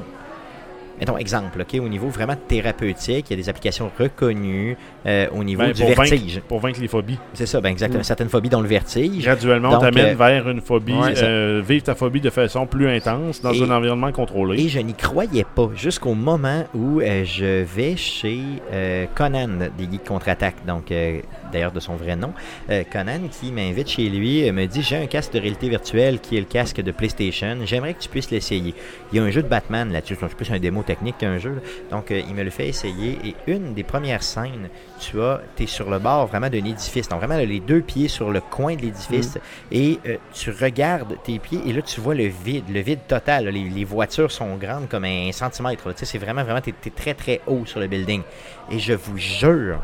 Mettons, 1.00 1.16
exemple, 1.18 1.60
OK, 1.60 1.78
au 1.80 1.88
niveau 1.88 2.08
vraiment 2.08 2.34
thérapeutique, 2.48 3.26
il 3.30 3.30
y 3.30 3.34
a 3.34 3.42
des 3.42 3.48
applications 3.48 3.90
reconnues 3.98 4.76
euh, 5.06 5.26
au 5.34 5.44
niveau 5.44 5.62
Ben, 5.62 5.72
du 5.72 5.80
pour, 5.82 5.90
vertige. 5.94 6.34
vaincre, 6.34 6.46
pour 6.46 6.60
vaincre 6.60 6.80
les 6.80 6.88
phobies. 6.88 7.18
C'est 7.34 7.46
ça, 7.46 7.60
ben 7.60 7.70
exactement. 7.70 8.00
Mm. 8.00 8.04
Certaines 8.04 8.28
phobies 8.28 8.48
dont 8.48 8.60
le 8.60 8.68
vertige. 8.68 9.22
Graduellement, 9.24 9.70
on 9.76 9.78
t'amène 9.78 10.12
euh, 10.12 10.14
vers 10.14 10.48
une 10.48 10.60
phobie, 10.60 10.92
ouais, 10.94 11.14
euh, 11.22 11.62
vivre 11.66 11.84
ta 11.84 11.94
phobie 11.94 12.20
de 12.20 12.30
façon 12.30 12.66
plus 12.66 12.88
intense 12.88 13.40
dans 13.42 13.52
Et- 13.52 13.62
un 13.62 13.70
environnement 13.70 14.12
contrôlé. 14.12 14.62
Et 14.62 14.68
je 14.68 14.80
n'y 14.80 14.94
croyais 14.94 15.44
pas 15.54 15.68
jusqu'au 15.74 16.14
moment 16.14 16.64
où 16.74 17.00
euh, 17.00 17.24
je 17.24 17.62
vais 17.62 17.96
chez 17.96 18.40
euh, 18.72 19.06
Conan 19.14 19.48
des 19.76 19.84
Geeks 19.90 20.04
Contre-Attaque, 20.04 20.64
donc 20.66 20.90
euh, 20.90 21.20
d'ailleurs 21.52 21.72
de 21.72 21.80
son 21.80 21.96
vrai 21.96 22.16
nom. 22.16 22.32
Euh, 22.70 22.84
Conan 22.90 23.28
qui 23.30 23.52
m'invite 23.52 23.88
chez 23.88 24.08
lui 24.08 24.48
euh, 24.48 24.52
me 24.52 24.66
dit 24.66 24.82
J'ai 24.82 24.96
un 24.96 25.06
casque 25.06 25.32
de 25.32 25.40
réalité 25.40 25.68
virtuelle 25.68 26.20
qui 26.20 26.36
est 26.36 26.40
le 26.40 26.46
casque 26.46 26.80
de 26.80 26.90
PlayStation, 26.90 27.56
j'aimerais 27.64 27.94
que 27.94 28.00
tu 28.00 28.08
puisses 28.08 28.30
l'essayer. 28.30 28.74
Il 29.12 29.16
y 29.16 29.20
a 29.20 29.24
un 29.24 29.30
jeu 29.30 29.42
de 29.42 29.48
Batman 29.48 29.92
là-dessus, 29.92 30.16
c'est 30.20 30.34
plus 30.34 30.50
un 30.50 30.58
démo 30.58 30.82
technique 30.82 31.18
qu'un 31.18 31.38
jeu. 31.38 31.54
là. 31.54 31.60
Donc 31.90 32.10
euh, 32.10 32.20
il 32.28 32.34
me 32.34 32.42
le 32.42 32.50
fait 32.50 32.68
essayer 32.68 33.18
et 33.24 33.34
une 33.46 33.74
des 33.74 33.84
premières 33.84 34.22
scènes, 34.22 34.68
tu 35.00 35.20
as, 35.20 35.40
es 35.58 35.66
sur 35.66 35.90
le 35.90 35.98
bord 35.98 36.26
vraiment 36.26 36.48
d'un 36.48 36.64
édifice, 36.64 37.08
donc 37.08 37.18
vraiment 37.20 37.36
là, 37.36 37.44
les 37.44 37.60
deux 37.60 37.80
pieds 37.80 38.08
sur 38.08 38.30
le 38.30 38.40
coin 38.40 38.74
de 38.74 38.82
l'édifice 38.82 39.38
et 39.70 39.98
euh, 40.06 40.16
tu 40.32 40.50
regardes 40.50 41.16
tes 41.22 41.38
pieds 41.38 41.60
et 41.66 41.72
là 41.72 41.82
tu 41.82 42.00
vois 42.00 42.14
le 42.14 42.26
vide, 42.26 42.64
le 42.72 42.80
vide 42.80 43.00
total. 43.06 43.44
là. 43.46 43.50
Les, 43.50 43.68
les 43.68 43.84
voitures 43.84 44.30
sont 44.30 44.56
grandes 44.56 44.88
comme 44.88 45.04
un 45.04 45.30
centimètre. 45.32 45.92
Tu 45.92 46.00
sais, 46.00 46.06
c'est 46.06 46.18
vraiment, 46.18 46.44
vraiment, 46.44 46.60
t'es 46.60 46.74
es 46.86 46.90
très 46.90 47.14
très 47.14 47.40
haut 47.46 47.64
sur 47.66 47.80
le 47.80 47.86
building. 47.86 48.22
Et 48.70 48.78
je 48.78 48.92
vous 48.92 49.18
jure 49.18 49.80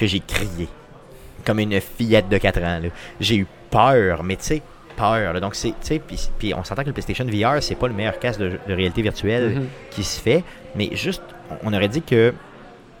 que 0.00 0.06
j'ai 0.06 0.20
crié 0.20 0.66
comme 1.44 1.58
une 1.60 1.80
fillette 1.80 2.28
de 2.28 2.38
4 2.38 2.60
ans. 2.62 2.80
J'ai 3.20 3.36
eu 3.36 3.46
peur, 3.70 4.22
mais 4.22 4.36
tu 4.36 4.44
sais, 4.44 4.62
peur. 4.96 5.32
là. 5.32 5.40
Donc 5.40 5.54
c'est, 5.54 5.68
tu 5.70 5.74
sais, 5.82 5.98
puis- 6.38 6.52
on 6.54 6.64
s'entend 6.64 6.82
que 6.82 6.88
le 6.88 6.92
PlayStation 6.92 7.24
VR 7.26 7.62
c'est 7.62 7.74
pas 7.76 7.86
le 7.88 7.94
meilleur 7.94 8.18
casque 8.18 8.40
de, 8.40 8.58
de 8.66 8.74
réalité 8.74 9.02
virtuelle 9.02 9.50
Mhm. 9.56 9.66
qui 9.90 10.02
se 10.04 10.20
fait, 10.20 10.42
mais 10.74 10.90
juste, 10.96 11.22
on 11.62 11.72
aurait 11.72 11.88
dit 11.88 12.02
que 12.02 12.34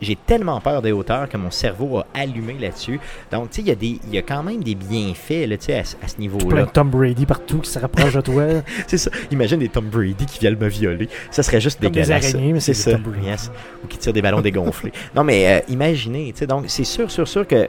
j'ai 0.00 0.16
tellement 0.16 0.60
peur 0.60 0.82
des 0.82 0.92
hauteurs 0.92 1.28
que 1.28 1.36
mon 1.36 1.50
cerveau 1.50 1.98
a 1.98 2.06
allumé 2.14 2.54
là-dessus. 2.58 2.98
Donc, 3.30 3.50
tu 3.50 3.62
sais, 3.62 3.74
il 3.82 4.12
y, 4.12 4.16
a 4.16 4.20
y 4.20 4.22
quand 4.24 4.42
même 4.42 4.62
des 4.62 4.74
bienfaits 4.74 5.46
là, 5.46 5.56
à, 5.56 5.84
ce- 5.84 5.96
à 6.02 6.08
ce 6.08 6.14
Plein 6.14 6.20
niveau-là. 6.22 6.62
de 6.64 6.70
Tom 6.70 6.88
Brady 6.90 7.26
partout 7.26 7.58
qui 7.58 7.70
se 7.70 7.78
rapproche 7.78 8.14
de 8.14 8.20
toi. 8.20 8.44
C'est 8.86 8.98
ça. 8.98 9.10
Imagine 9.30 9.58
des 9.58 9.68
Tom 9.68 9.86
Brady 9.86 10.24
qui 10.26 10.38
viennent 10.40 10.58
me 10.58 10.68
violer. 10.68 11.08
Ça 11.30 11.42
serait 11.42 11.60
juste 11.60 11.80
Comme 11.80 11.90
des 11.92 12.00
dégueulasse. 12.02 12.34
c'est 12.60 12.74
ça. 12.74 12.92
Tom 12.92 13.02
Brady. 13.02 13.26
Yes. 13.26 13.50
Ou 13.84 13.86
qui 13.86 13.98
tirent 13.98 14.12
des 14.12 14.22
ballons 14.22 14.40
dégonflés. 14.40 14.92
non, 15.14 15.24
mais 15.24 15.46
euh, 15.46 15.60
imaginez, 15.68 16.32
tu 16.32 16.38
sais, 16.40 16.46
donc 16.46 16.64
c'est 16.68 16.84
sûr, 16.84 17.10
sûr, 17.10 17.28
sûr 17.28 17.46
que 17.46 17.68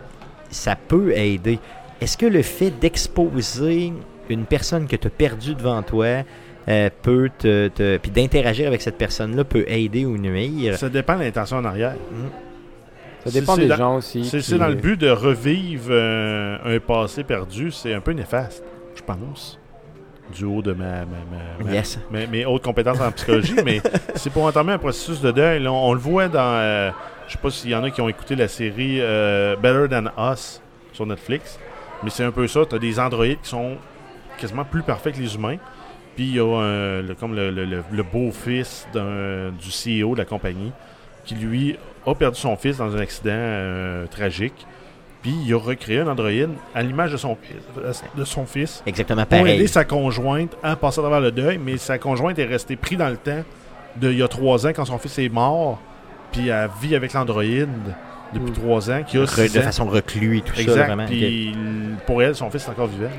ça 0.49 0.75
peut 0.75 1.11
aider. 1.17 1.59
Est-ce 1.99 2.17
que 2.17 2.25
le 2.25 2.41
fait 2.41 2.71
d'exposer 2.71 3.93
une 4.29 4.45
personne 4.45 4.87
que 4.87 4.95
tu 4.95 5.07
as 5.07 5.09
perdue 5.11 5.55
devant 5.55 5.81
toi 5.83 6.23
euh, 6.69 6.89
peut 7.01 7.29
te, 7.37 7.67
te- 7.69 7.97
puis 7.97 8.11
d'interagir 8.11 8.67
avec 8.67 8.81
cette 8.81 8.97
personne-là 8.97 9.43
peut 9.43 9.65
aider 9.67 10.05
ou 10.05 10.17
nuire? 10.17 10.77
Ça 10.77 10.89
dépend 10.89 11.15
de 11.17 11.21
l'intention 11.23 11.57
en 11.57 11.65
arrière. 11.65 11.95
Ça 13.23 13.29
Si 13.31 13.39
dépend 13.39 13.55
des 13.55 13.67
dans- 13.67 13.75
gens 13.77 13.95
aussi. 13.97 14.25
C'est 14.25 14.37
qui- 14.39 14.43
c'est 14.43 14.57
dans 14.57 14.67
le 14.67 14.75
but 14.75 14.99
de 14.99 15.09
revivre 15.09 15.87
euh, 15.91 16.57
un 16.63 16.79
passé 16.79 17.23
perdu, 17.23 17.71
c'est 17.71 17.93
un 17.93 18.01
peu 18.01 18.11
néfaste, 18.11 18.63
je 18.95 19.01
pense. 19.03 19.59
Du 20.35 20.45
haut 20.45 20.61
de 20.61 20.71
ma, 20.71 20.85
ma- 20.85 21.05
ma- 21.05 21.65
ma- 21.65 21.71
Yes. 21.73 21.99
mes, 22.09 22.25
mes 22.25 22.45
hautes 22.45 22.63
compétences 22.63 23.01
en 23.01 23.11
psychologie, 23.11 23.55
mais 23.65 23.81
c'est 24.15 24.31
pour 24.31 24.43
entamer 24.45 24.71
un 24.73 24.77
processus 24.77 25.19
de 25.21 25.29
deuil. 25.31 25.67
On 25.67 25.93
le 25.93 25.99
voit 25.99 26.29
dans. 26.29 26.39
euh, 26.39 26.89
je 27.27 27.33
sais 27.33 27.37
pas 27.37 27.49
s'il 27.51 27.69
y 27.69 27.75
en 27.75 27.83
a 27.83 27.91
qui 27.91 27.99
ont 28.01 28.07
écouté 28.09 28.35
la 28.35 28.47
série 28.47 28.99
euh, 29.01 29.55
Better 29.57 29.87
Than 29.89 30.05
Us 30.31 30.61
sur 30.93 31.05
Netflix, 31.05 31.59
mais 32.03 32.09
c'est 32.09 32.23
un 32.23 32.31
peu 32.31 32.47
ça. 32.47 32.61
Tu 32.65 32.75
as 32.75 32.79
des 32.79 32.97
androïdes 32.99 33.41
qui 33.43 33.49
sont 33.49 33.75
quasiment 34.39 34.63
plus 34.65 34.83
parfaits 34.83 35.15
que 35.15 35.19
les 35.19 35.35
humains. 35.35 35.57
Puis 36.15 36.25
il 36.25 36.35
y 36.35 36.39
a 36.39 36.43
un- 36.45 37.01
le- 37.01 37.15
comme 37.19 37.35
le, 37.35 37.49
le- 37.51 38.03
beau-fils 38.03 38.87
du 38.93 39.71
CEO 40.03 40.13
de 40.13 40.19
la 40.19 40.25
compagnie 40.25 40.71
qui, 41.25 41.35
lui, 41.35 41.77
a 42.05 42.13
perdu 42.15 42.39
son 42.39 42.55
fils 42.57 42.77
dans 42.77 42.95
un 42.95 42.99
accident 42.99 43.29
euh, 43.31 44.07
tragique. 44.07 44.65
Puis 45.21 45.33
il 45.45 45.53
a 45.53 45.57
recréé 45.59 45.99
un 45.99 46.07
androïde 46.07 46.49
à 46.73 46.81
l'image 46.81 47.11
de 47.11 47.17
son, 47.17 47.37
de 48.17 48.23
son 48.25 48.45
fils 48.47 48.81
Exactement 48.87 49.23
pour 49.25 49.37
aider 49.37 49.51
pareil. 49.51 49.67
sa 49.67 49.85
conjointe 49.85 50.57
à 50.63 50.75
passer 50.75 50.99
à 50.99 51.03
travers 51.03 51.21
le 51.21 51.31
deuil, 51.31 51.59
mais 51.63 51.77
sa 51.77 51.99
conjointe 51.99 52.39
est 52.39 52.45
restée 52.45 52.75
prise 52.75 52.97
dans 52.97 53.07
le 53.09 53.17
temps 53.17 53.43
de 53.97 54.11
il 54.11 54.17
y 54.17 54.23
a 54.23 54.27
trois 54.27 54.65
ans 54.65 54.71
quand 54.75 54.85
son 54.85 54.97
fils 54.97 55.19
est 55.19 55.29
mort, 55.29 55.79
puis 56.31 56.47
elle 56.47 56.69
vit 56.81 56.95
avec 56.95 57.13
l'androïde 57.13 57.69
depuis 58.33 58.49
Mm. 58.49 58.53
trois 58.53 58.89
ans, 58.89 59.03
qui 59.03 59.17
a 59.17 59.23
Re- 59.25 59.53
de 59.53 59.59
ans. 59.59 59.61
façon 59.61 59.85
reclue 59.85 60.37
et 60.37 60.41
tout 60.41 60.55
ça. 60.55 60.61
Exact. 60.61 60.85
Vraiment. 60.87 61.05
Puis 61.05 61.53
pour 62.07 62.23
elle, 62.23 62.33
son 62.33 62.49
fils 62.49 62.65
est 62.65 62.71
encore 62.71 62.87
vivant. 62.87 63.09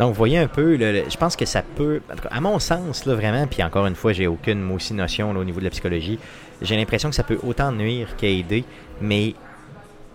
Donc, 0.00 0.08
vous 0.08 0.14
voyez 0.18 0.38
un 0.38 0.48
peu, 0.48 0.74
le- 0.76 0.92
le- 0.92 1.04
je 1.08 1.16
pense 1.16 1.36
que 1.36 1.44
ça 1.44 1.62
peut, 1.62 2.00
en 2.10 2.16
tout 2.16 2.22
cas, 2.22 2.30
à 2.32 2.40
mon 2.40 2.58
sens, 2.58 3.04
là, 3.06 3.14
vraiment, 3.14 3.46
puis 3.46 3.62
encore 3.62 3.86
une 3.86 3.94
fois, 3.94 4.12
j'ai 4.12 4.26
aucune, 4.26 4.60
moi 4.60 4.76
aussi, 4.76 4.94
notion 4.94 5.32
là, 5.32 5.38
au 5.40 5.44
niveau 5.44 5.60
de 5.60 5.64
la 5.64 5.70
psychologie, 5.70 6.18
j'ai 6.62 6.76
l'impression 6.76 7.10
que 7.10 7.14
ça 7.14 7.22
peut 7.22 7.38
autant 7.46 7.70
nuire 7.70 8.08
qu'aider, 8.16 8.64
mais 9.00 9.34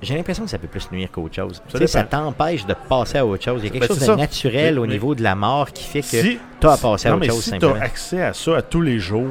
j'ai 0.01 0.15
l'impression 0.15 0.43
que 0.43 0.49
ça 0.49 0.57
peut 0.57 0.67
plus 0.67 0.89
nuire 0.91 1.09
qu'autre 1.11 1.35
chose. 1.35 1.61
Tu 1.69 1.77
sais, 1.77 1.87
Ça 1.87 2.01
dépend. 2.03 2.31
t'empêche 2.31 2.65
de 2.65 2.73
passer 2.89 3.19
à 3.19 3.25
autre 3.25 3.43
chose. 3.43 3.61
Il 3.61 3.65
y 3.65 3.69
a 3.69 3.71
quelque 3.71 3.81
Ben, 3.83 3.87
chose 3.87 3.97
c'est 3.99 4.05
de 4.07 4.11
ça. 4.11 4.15
naturel 4.17 4.73
Mais- 4.73 4.79
au 4.79 4.85
mais- 4.85 4.93
niveau 4.93 5.15
de 5.15 5.23
la 5.23 5.35
mort 5.35 5.71
qui 5.71 5.83
fait 5.83 6.01
que 6.01 6.07
Si, 6.07 6.39
tu 6.59 6.67
as 6.67 6.77
passé 6.77 7.07
à 7.07 7.11
non, 7.11 7.17
autre 7.17 7.25
mais 7.27 7.31
chose, 7.31 7.43
si 7.43 7.57
tu 7.57 7.65
as 7.65 7.75
accès 7.81 8.21
à 8.21 8.33
ça 8.33 8.57
à 8.57 8.61
tous 8.63 8.81
les 8.81 8.97
jours, 8.99 9.29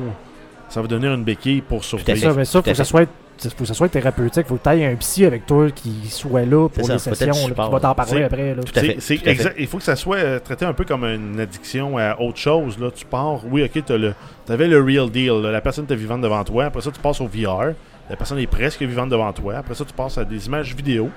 ça 0.68 0.80
va 0.80 0.86
devenir 0.86 1.12
une 1.14 1.24
béquille 1.24 1.60
pour 1.62 1.80
à 1.80 1.82
survivre. 1.82 2.12
fait. 2.12 2.16
ça, 2.16 2.32
mais 2.32 2.44
ça, 2.44 2.52
tout 2.52 2.58
à 2.58 2.62
faut 2.62 2.70
que 2.70 2.74
ça 2.76 2.84
soit 2.84 3.08
faut 3.42 3.50
que 3.58 3.64
ça 3.66 3.74
soit 3.74 3.88
thérapeutique. 3.88 4.46
Faut 4.46 4.56
que 4.56 4.62
tu 4.62 4.68
aies 4.76 4.86
un 4.86 4.94
psy 4.96 5.24
avec 5.26 5.46
toi 5.46 5.70
qui 5.70 5.92
soit 6.08 6.44
là 6.44 6.68
pour 6.68 6.86
ça, 6.86 6.92
les 6.94 6.98
sessions. 6.98 7.26
là, 7.26 7.32
support. 7.34 7.66
qui 7.68 7.72
va 7.72 7.80
t'en 7.80 7.94
parler 7.94 8.22
après. 8.24 8.54
Là. 8.54 8.62
Tout 8.62 8.72
à 8.78 8.80
fait, 8.80 8.96
C'est- 8.98 9.00
c'est 9.00 9.14
tout 9.16 9.22
à 9.22 9.24
fait. 9.24 9.30
exact. 9.32 9.54
Il 9.58 9.66
faut 9.66 9.78
que 9.78 9.82
ça 9.84 9.96
soit 9.96 10.16
euh, 10.18 10.38
traité 10.38 10.64
un 10.64 10.72
peu 10.72 10.84
comme 10.84 11.04
une 11.04 11.38
addiction 11.40 11.98
à 11.98 12.18
autre 12.20 12.38
chose. 12.38 12.78
Là. 12.78 12.90
Tu 12.94 13.04
pars, 13.04 13.40
oui, 13.50 13.62
ok, 13.64 13.84
tu 13.84 14.52
avais 14.52 14.68
le 14.68 14.80
real 14.82 15.10
deal. 15.10 15.40
là. 15.42 15.50
La 15.50 15.60
personne 15.60 15.84
était 15.84 15.96
vivante 15.96 16.20
devant 16.20 16.42
toi. 16.44 16.66
Après 16.66 16.80
ça, 16.82 16.90
tu 16.90 17.00
passes 17.00 17.20
au 17.20 17.26
VR. 17.26 17.72
La 18.10 18.16
personne 18.16 18.38
est 18.38 18.46
presque 18.46 18.82
vivante 18.82 19.08
devant 19.10 19.32
toi. 19.32 19.56
Après 19.56 19.74
ça, 19.74 19.84
tu 19.84 19.92
passes 19.92 20.18
à 20.18 20.24
des 20.24 20.46
images 20.46 20.74
vidéo. 20.74 21.10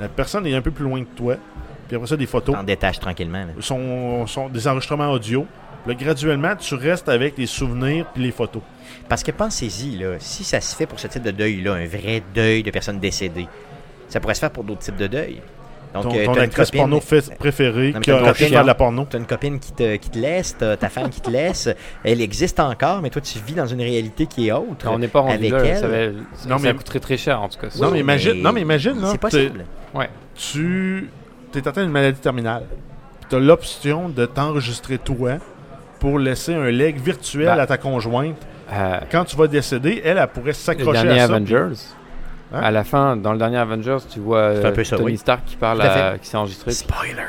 La 0.00 0.08
personne 0.08 0.46
est 0.46 0.54
un 0.54 0.60
peu 0.62 0.70
plus 0.72 0.84
loin 0.84 1.00
que 1.04 1.16
toi. 1.16 1.36
Puis 1.86 1.96
après 1.96 2.08
ça, 2.08 2.16
des 2.16 2.26
photos. 2.26 2.54
T'en 2.56 2.62
détaches 2.64 2.98
tranquillement. 2.98 3.38
là. 3.44 3.52
Sont, 3.60 4.26
sont 4.26 4.48
des 4.48 4.66
enregistrements 4.66 5.10
audio. 5.12 5.46
Là, 5.86 5.94
graduellement, 5.94 6.56
tu 6.56 6.74
restes 6.74 7.08
avec 7.10 7.36
les 7.38 7.46
souvenirs 7.46 8.06
puis 8.14 8.22
les 8.22 8.30
photos. 8.32 8.62
Parce 9.08 9.22
que 9.22 9.30
pensez-y, 9.32 9.98
là, 9.98 10.16
si 10.18 10.44
ça 10.44 10.60
se 10.60 10.74
fait 10.74 10.86
pour 10.86 10.98
ce 10.98 11.06
type 11.06 11.22
de 11.22 11.30
deuil-là, 11.30 11.74
un 11.74 11.86
vrai 11.86 12.22
deuil 12.34 12.62
de 12.62 12.70
personnes 12.70 12.98
décédées, 13.00 13.46
ça 14.08 14.18
pourrait 14.20 14.34
se 14.34 14.40
faire 14.40 14.50
pour 14.50 14.64
d'autres 14.64 14.80
types 14.80 14.96
de 14.96 15.06
deuil. 15.06 15.40
Donc, 15.92 16.04
ton 16.04 16.16
euh, 16.16 16.24
ton 16.24 16.32
t'as 16.32 16.38
une 16.40 16.44
actrice 16.46 16.66
copine- 16.70 16.80
porno 16.80 17.00
fait- 17.00 17.36
préférée 17.38 17.92
Non, 17.92 18.00
qui 18.00 18.10
a 18.10 18.18
copine, 18.18 18.48
de 18.50 18.54
la 18.66 18.74
porno. 18.74 19.06
T'as 19.08 19.18
une 19.18 19.26
copine 19.26 19.60
qui 19.60 19.70
te, 19.72 19.94
qui 19.96 20.10
te 20.10 20.18
laisse, 20.18 20.56
t'as 20.58 20.76
ta 20.76 20.88
femme 20.88 21.08
qui 21.08 21.20
te 21.20 21.30
laisse, 21.30 21.68
elle 22.02 22.20
existe 22.20 22.58
encore, 22.58 23.00
mais 23.00 23.10
toi 23.10 23.22
tu 23.22 23.38
vis 23.38 23.54
dans 23.54 23.66
une 23.66 23.80
réalité 23.80 24.26
qui 24.26 24.48
est 24.48 24.52
autre. 24.52 24.88
On 24.90 24.98
n'est 24.98 25.06
pas 25.06 25.20
rendu 25.20 25.34
avec 25.34 25.52
là. 25.52 25.64
elle. 25.64 25.76
Ça, 25.78 25.86
va, 25.86 26.06
Non, 26.48 26.58
ça 26.58 26.58
mais- 26.58 26.74
coûterait 26.74 26.98
très 26.98 27.16
cher 27.16 27.40
en 27.40 27.48
tout 27.48 27.60
cas. 27.60 27.68
Non, 27.80 27.92
mais 27.92 28.00
imagine- 28.00 28.42
non, 28.42 28.50
mais 28.52 28.62
imagine, 28.62 29.00
là, 29.00 29.08
C'est 29.12 29.18
possible. 29.18 29.64
tu 30.34 31.08
es 31.54 31.68
atteint 31.68 31.82
d'une 31.82 31.92
maladie 31.92 32.18
terminale. 32.20 32.64
Tu 33.30 33.36
as 33.36 33.38
l'option 33.38 34.08
de 34.08 34.26
t'enregistrer 34.26 34.98
toi 34.98 35.34
pour 36.00 36.18
laisser 36.18 36.54
un 36.54 36.70
leg 36.70 36.98
virtuel 37.00 37.46
Bah. 37.46 37.62
à 37.62 37.66
ta 37.66 37.78
conjointe. 37.78 38.36
Euh, 38.72 38.98
Quand 39.10 39.24
tu 39.24 39.36
vas 39.36 39.46
décéder, 39.46 40.00
elle, 40.04 40.18
elle 40.18 40.26
pourrait 40.28 40.46
le 40.48 40.52
s'accrocher 40.52 41.02
dernier 41.02 41.20
à 41.20 41.26
ça. 41.28 41.34
Avengers. 41.34 41.74
Hein? 42.52 42.60
À 42.62 42.70
la 42.70 42.84
fin, 42.84 43.16
dans 43.16 43.32
le 43.32 43.38
dernier 43.38 43.58
Avengers, 43.58 43.98
tu 44.12 44.20
vois 44.20 44.38
euh, 44.38 44.72
peu 44.72 44.84
ça, 44.84 44.96
Tony 44.96 45.12
oui. 45.12 45.18
Stark 45.18 45.40
qui 45.44 45.56
parle 45.56 45.82
à 45.82 46.18
qui 46.18 46.28
s'est 46.28 46.36
enregistré. 46.36 46.70
Spoiler. 46.72 47.22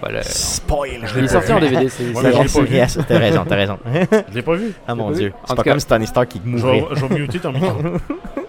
Voilà. 0.00 0.22
Spoiler. 0.22 1.00
Il 1.16 1.24
est 1.24 1.28
sorti 1.28 1.52
en 1.52 1.58
DVD. 1.60 1.88
C'est 1.88 2.04
je 2.14 2.60
l'ai. 2.62 2.76
Yes, 2.76 2.98
t'as 3.06 3.18
raison, 3.18 3.44
t'as 3.48 3.56
raison. 3.56 3.78
Je 4.30 4.34
l'ai 4.34 4.42
pas 4.42 4.54
vu. 4.54 4.72
ah 4.86 4.94
mon 4.94 5.10
dieu. 5.10 5.32
C'est 5.44 5.56
pas 5.56 5.62
comme 5.64 5.80
si 5.80 5.86
Tony 5.86 6.06
Stark 6.06 6.28
qui 6.28 6.40
Je 6.44 6.48
mourait. 6.48 6.84
je 6.92 7.04
vais 7.06 7.18
muter 7.18 7.38
ton 7.40 7.52
micro. 7.52 7.72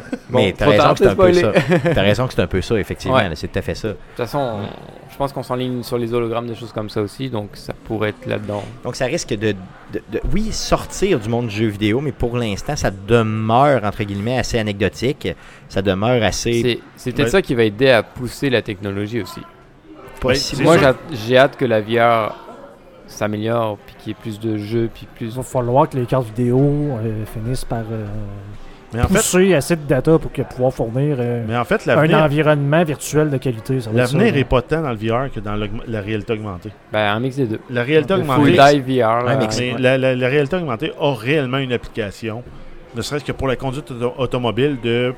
Mais 0.30 0.52
t'as 0.56 0.66
raison 0.66 0.92
que 0.94 0.98
c'est 0.98 1.06
un 1.08 1.14
peu 1.14 1.32
ça. 1.32 1.52
T'as 1.94 2.02
raison 2.02 2.26
que 2.26 2.34
c'est 2.34 2.42
un 2.42 2.46
peu 2.46 2.60
ça, 2.60 2.74
effectivement. 2.78 3.16
Ouais. 3.16 3.30
C'est 3.34 3.48
tout 3.52 3.58
à 3.58 3.62
fait 3.62 3.74
ça. 3.74 3.88
De 3.88 3.92
toute 3.94 4.16
façon, 4.16 4.38
on- 4.38 4.68
je 5.10 5.16
pense 5.16 5.32
qu'on 5.32 5.42
s'enligne 5.42 5.82
sur 5.82 5.96
les 5.96 6.12
hologrammes, 6.12 6.46
des 6.46 6.54
choses 6.54 6.72
comme 6.72 6.90
ça 6.90 7.00
aussi, 7.00 7.30
donc 7.30 7.50
ça 7.54 7.72
pourrait 7.84 8.10
être 8.10 8.26
là-dedans. 8.26 8.62
Donc 8.84 8.96
ça 8.96 9.06
risque 9.06 9.30
de, 9.30 9.52
de- 9.92 10.02
de- 10.12 10.20
oui, 10.34 10.52
sortir 10.52 11.18
du 11.18 11.28
monde 11.28 11.46
du 11.46 11.54
jeu 11.56 11.66
vidéo, 11.68 12.00
mais 12.02 12.12
pour 12.12 12.36
l'instant, 12.36 12.76
ça 12.76 12.90
demeure, 12.90 13.82
entre 13.84 14.02
guillemets, 14.04 14.38
assez 14.38 14.58
anecdotique. 14.58 15.28
Ça 15.68 15.80
demeure 15.80 16.22
assez 16.22 16.80
C'est 16.96 17.12
peut-être 17.12 17.26
Ouais. 17.26 17.30
ça 17.30 17.42
qui 17.42 17.54
va 17.54 17.64
aider 17.64 17.88
à 17.90 18.02
pousser 18.02 18.50
la 18.50 18.60
technologie 18.62 19.22
aussi. 19.22 19.40
possible. 20.20 20.64
Moi, 20.64 20.76
j'ai 21.12 21.38
hâte 21.38 21.56
que 21.56 21.64
la 21.64 21.80
VR 21.80 22.34
s'améliore, 23.06 23.78
puis 23.86 23.94
qu'il 23.98 24.08
y 24.08 24.10
ait 24.12 24.18
plus 24.20 24.40
de 24.40 24.56
jeux, 24.58 24.90
puis 24.92 25.06
plus. 25.14 25.26
Il 25.26 25.32
va 25.32 25.42
falloir 25.42 25.88
que 25.88 25.96
les 25.96 26.06
cartes 26.06 26.26
vidéo 26.26 26.58
euh, 26.60 27.24
finissent 27.26 27.64
par 27.64 27.84
euh, 27.90 28.04
Mais 28.96 29.02
en 29.02 29.08
fait, 29.08 29.14
pousser 29.14 29.54
assez 29.54 29.76
de 29.76 29.82
data 29.86 30.18
pour 30.18 30.32
que 30.32 30.42
pouvoir 30.42 30.72
fournir 30.72 31.16
euh, 31.20 31.44
mais 31.46 31.56
en 31.56 31.64
fait 31.64 31.88
un 31.88 32.24
environnement 32.24 32.82
virtuel 32.84 33.30
de 33.30 33.36
qualité. 33.36 33.78
l'avenir 33.94 34.32
ça, 34.32 34.38
est 34.38 34.44
pas 34.44 34.62
tant 34.62 34.82
dans 34.82 34.90
le 34.90 34.96
VR 34.96 35.30
que 35.32 35.40
dans 35.40 35.54
la 35.86 36.00
réalité 36.00 36.32
augmentée. 36.32 36.70
Ben, 36.92 37.12
un 37.14 37.20
mix 37.20 37.36
des 37.36 37.46
deux. 37.46 37.60
La 37.70 37.82
réalité 37.82 38.14
Le 38.14 38.22
Full 38.24 38.30
augmentée, 38.50 38.80
dive 38.80 39.00
VR. 39.02 39.22
là, 39.24 39.30
Un 39.32 39.36
mix. 39.38 39.58
mais 39.60 39.72
ouais. 39.74 39.78
la, 39.80 39.98
la- 39.98 40.14
la 40.16 40.28
réalité 40.28 40.56
augmentée 40.56 40.92
a 41.00 41.14
réellement 41.14 41.58
une 41.58 41.72
application, 41.72 42.42
ne 42.94 43.02
serait-ce 43.02 43.24
que 43.24 43.32
pour 43.32 43.46
la 43.48 43.56
conduite 43.56 43.90
auto- 43.90 44.14
automobile, 44.18 44.76
de 44.82 45.14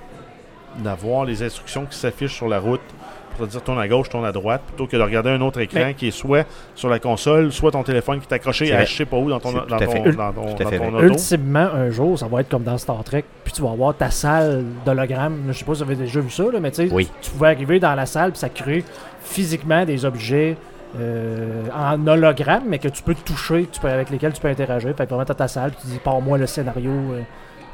d'avoir 0.82 1.24
les 1.24 1.42
instructions 1.42 1.86
qui 1.86 1.96
s'affichent 1.98 2.34
sur 2.36 2.48
la 2.48 2.58
route 2.60 2.80
pour 3.38 3.46
te 3.46 3.52
dire 3.52 3.62
tourne 3.62 3.78
à 3.78 3.88
gauche, 3.88 4.08
tourne 4.10 4.26
à 4.26 4.32
droite, 4.32 4.60
plutôt 4.66 4.86
que 4.86 4.96
de 4.96 5.02
regarder 5.02 5.30
un 5.30 5.40
autre 5.40 5.60
écran 5.60 5.92
qui 5.96 6.08
est 6.08 6.10
soit 6.10 6.46
sur 6.74 6.88
la 6.90 6.98
console, 6.98 7.52
soit 7.52 7.70
ton 7.70 7.82
téléphone 7.82 8.20
qui 8.20 8.26
est 8.28 8.34
accroché 8.34 8.72
à 8.74 8.84
je 8.84 8.94
sais 8.94 9.06
pas 9.06 9.16
où 9.16 9.30
dans 9.30 9.40
ton, 9.40 9.52
dans 9.52 9.64
ton, 9.64 9.78
fait. 9.78 10.12
dans 10.12 10.32
ton, 10.32 10.54
dans 10.54 10.98
auto. 10.98 11.02
Ultimement, 11.06 11.68
un 11.72 11.90
jour, 11.90 12.18
ça 12.18 12.26
va 12.26 12.40
être 12.40 12.48
comme 12.48 12.64
dans 12.64 12.76
Star 12.76 13.02
Trek, 13.04 13.24
puis 13.44 13.52
tu 13.52 13.62
vas 13.62 13.70
avoir 13.70 13.94
ta 13.94 14.10
salle 14.10 14.64
d'hologramme. 14.84 15.44
Je 15.48 15.52
sais 15.52 15.64
pas 15.64 15.74
si 15.74 15.82
vous 15.82 15.90
avez 15.90 15.96
déjà 16.04 16.20
vu 16.20 16.30
ça, 16.30 16.44
là, 16.44 16.60
mais 16.60 16.70
tu 16.70 16.88
sais, 16.88 16.92
Oui. 16.92 17.08
tu 17.22 17.30
pouvais 17.30 17.48
arriver 17.48 17.80
dans 17.80 17.94
la 17.94 18.06
salle, 18.06 18.32
puis 18.32 18.40
ça 18.40 18.48
crée 18.48 18.84
physiquement 19.22 19.84
des 19.84 20.04
objets 20.04 20.56
euh, 20.98 21.64
en 21.74 22.06
hologramme, 22.06 22.64
mais 22.66 22.78
que 22.78 22.88
tu 22.88 23.02
peux 23.02 23.14
toucher, 23.14 23.68
tu 23.70 23.78
peux, 23.80 23.88
avec 23.88 24.10
lesquels 24.10 24.32
tu 24.32 24.40
peux 24.40 24.48
interagir. 24.48 24.94
Fait 24.96 25.04
que 25.04 25.10
vraiment, 25.10 25.24
t'as 25.24 25.34
ta 25.34 25.48
salle, 25.48 25.70
puis 25.72 25.80
tu 25.82 25.88
dis, 25.88 25.98
pars-moi 25.98 26.38
le 26.38 26.46
scénario 26.46 26.90
euh, 26.90 27.20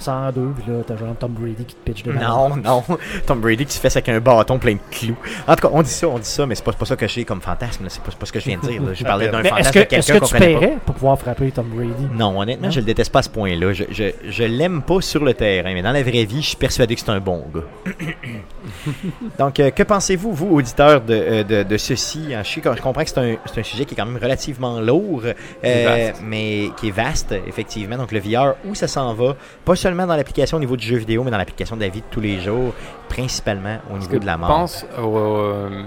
102, 0.04 0.40
puis 0.62 0.72
là, 0.72 0.78
t'as 0.86 0.96
genre 0.96 1.14
Tom 1.18 1.32
Brady 1.32 1.64
qui 1.64 1.74
te 1.74 1.90
pitch 1.90 2.02
dedans. 2.04 2.50
Non, 2.50 2.56
non. 2.56 2.84
Tom 3.26 3.40
Brady 3.40 3.64
qui 3.66 3.74
se 3.74 3.80
fait 3.80 3.90
avec 3.92 4.08
un 4.08 4.20
bâton 4.20 4.58
plein 4.58 4.74
de 4.74 4.78
clous. 4.90 5.16
En 5.48 5.54
tout 5.56 5.66
cas, 5.68 5.74
on 5.74 5.82
dit 5.82 5.90
ça, 5.90 6.08
on 6.08 6.18
dit 6.18 6.28
ça, 6.28 6.46
mais 6.46 6.54
c'est 6.54 6.64
pas, 6.64 6.72
pas 6.72 6.84
ça 6.84 6.96
que 6.96 7.08
j'ai 7.08 7.24
comme 7.24 7.40
fantasme. 7.40 7.84
C'est 7.88 8.02
pas, 8.02 8.12
pas 8.12 8.26
ce 8.26 8.32
que 8.32 8.40
je 8.40 8.44
viens 8.46 8.58
de 8.58 8.66
dire. 8.66 8.82
là. 8.82 8.92
Je 8.94 9.04
parlais 9.04 9.28
d'un 9.30 9.42
fantasme 9.42 9.72
que, 9.72 9.78
de 9.78 9.94
est-ce 9.94 10.06
quelqu'un 10.12 10.26
que 10.26 10.30
tu 10.32 10.38
paierais 10.38 10.78
pour 10.84 10.94
pouvoir 10.94 11.18
frapper 11.18 11.50
Tom 11.50 11.66
Brady? 11.68 12.08
Non, 12.14 12.38
honnêtement, 12.40 12.66
Non? 12.66 12.72
je 12.72 12.80
le 12.80 12.86
déteste 12.86 13.10
pas 13.12 13.20
à 13.20 13.22
ce 13.22 13.30
point-là. 13.30 13.72
Je, 13.72 13.84
je, 13.90 14.04
je 14.28 14.44
l'aime 14.44 14.82
pas 14.82 15.00
sur 15.00 15.24
le 15.24 15.34
terrain, 15.34 15.72
mais 15.74 15.82
dans 15.82 15.92
la 15.92 16.02
vraie 16.02 16.24
vie, 16.24 16.42
je 16.42 16.48
suis 16.48 16.56
persuadé 16.56 16.94
que 16.94 17.00
c'est 17.00 17.10
un 17.10 17.20
bon 17.20 17.44
gars. 17.54 17.92
Donc, 19.38 19.60
euh, 19.60 19.70
que 19.70 19.82
pensez-vous, 19.82 20.32
vous, 20.32 20.48
auditeurs, 20.56 21.00
de, 21.00 21.14
euh, 21.14 21.44
de, 21.44 21.62
de 21.62 21.76
ceci? 21.76 22.26
Je, 22.30 22.48
sais 22.48 22.60
que- 22.60 22.74
je 22.76 22.82
comprends 22.82 23.02
que 23.04 23.10
c'est 23.10 23.18
un, 23.20 23.62
sujet 23.62 23.84
qui 23.84 23.94
est 23.94 23.96
quand 23.96 24.06
même 24.06 24.22
relativement 24.22 24.80
lourd, 24.80 25.22
euh, 25.64 26.10
mais 26.22 26.70
qui 26.76 26.88
est 26.88 26.92
vaste, 26.92 27.34
effectivement. 27.46 27.96
Donc, 27.96 28.12
le 28.12 28.20
VR, 28.20 28.54
où 28.64 28.74
ça 28.74 28.88
s'en 28.88 29.14
va? 29.14 29.36
Pas 29.64 29.76
seulement 29.76 29.93
dans 29.96 30.16
l'application 30.16 30.56
au 30.56 30.60
niveau 30.60 30.76
du 30.76 30.84
jeu 30.86 30.96
vidéo, 30.96 31.22
mais 31.24 31.30
dans 31.30 31.38
l'application 31.38 31.76
de 31.76 31.80
la 31.82 31.88
vie 31.88 32.00
de 32.00 32.06
tous 32.10 32.20
les 32.20 32.40
jours, 32.40 32.72
principalement 33.08 33.78
au 33.92 33.98
niveau 33.98 34.18
de 34.18 34.26
la 34.26 34.36
mort. 34.36 34.48
pense 34.48 34.84
au 35.00 35.16
euh, 35.16 35.82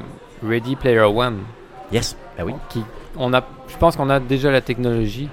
Ready 0.48 0.76
Player 0.76 1.02
One. 1.02 1.40
Yes, 1.92 2.16
ben 2.38 2.46
oui. 2.46 2.54
Qui, 2.70 2.84
on 3.18 3.34
a, 3.34 3.42
je 3.68 3.78
pense 3.78 3.96
qu'on 3.96 4.10
a 4.10 4.20
déjà 4.20 4.50
la 4.52 4.62
technologie 4.62 5.30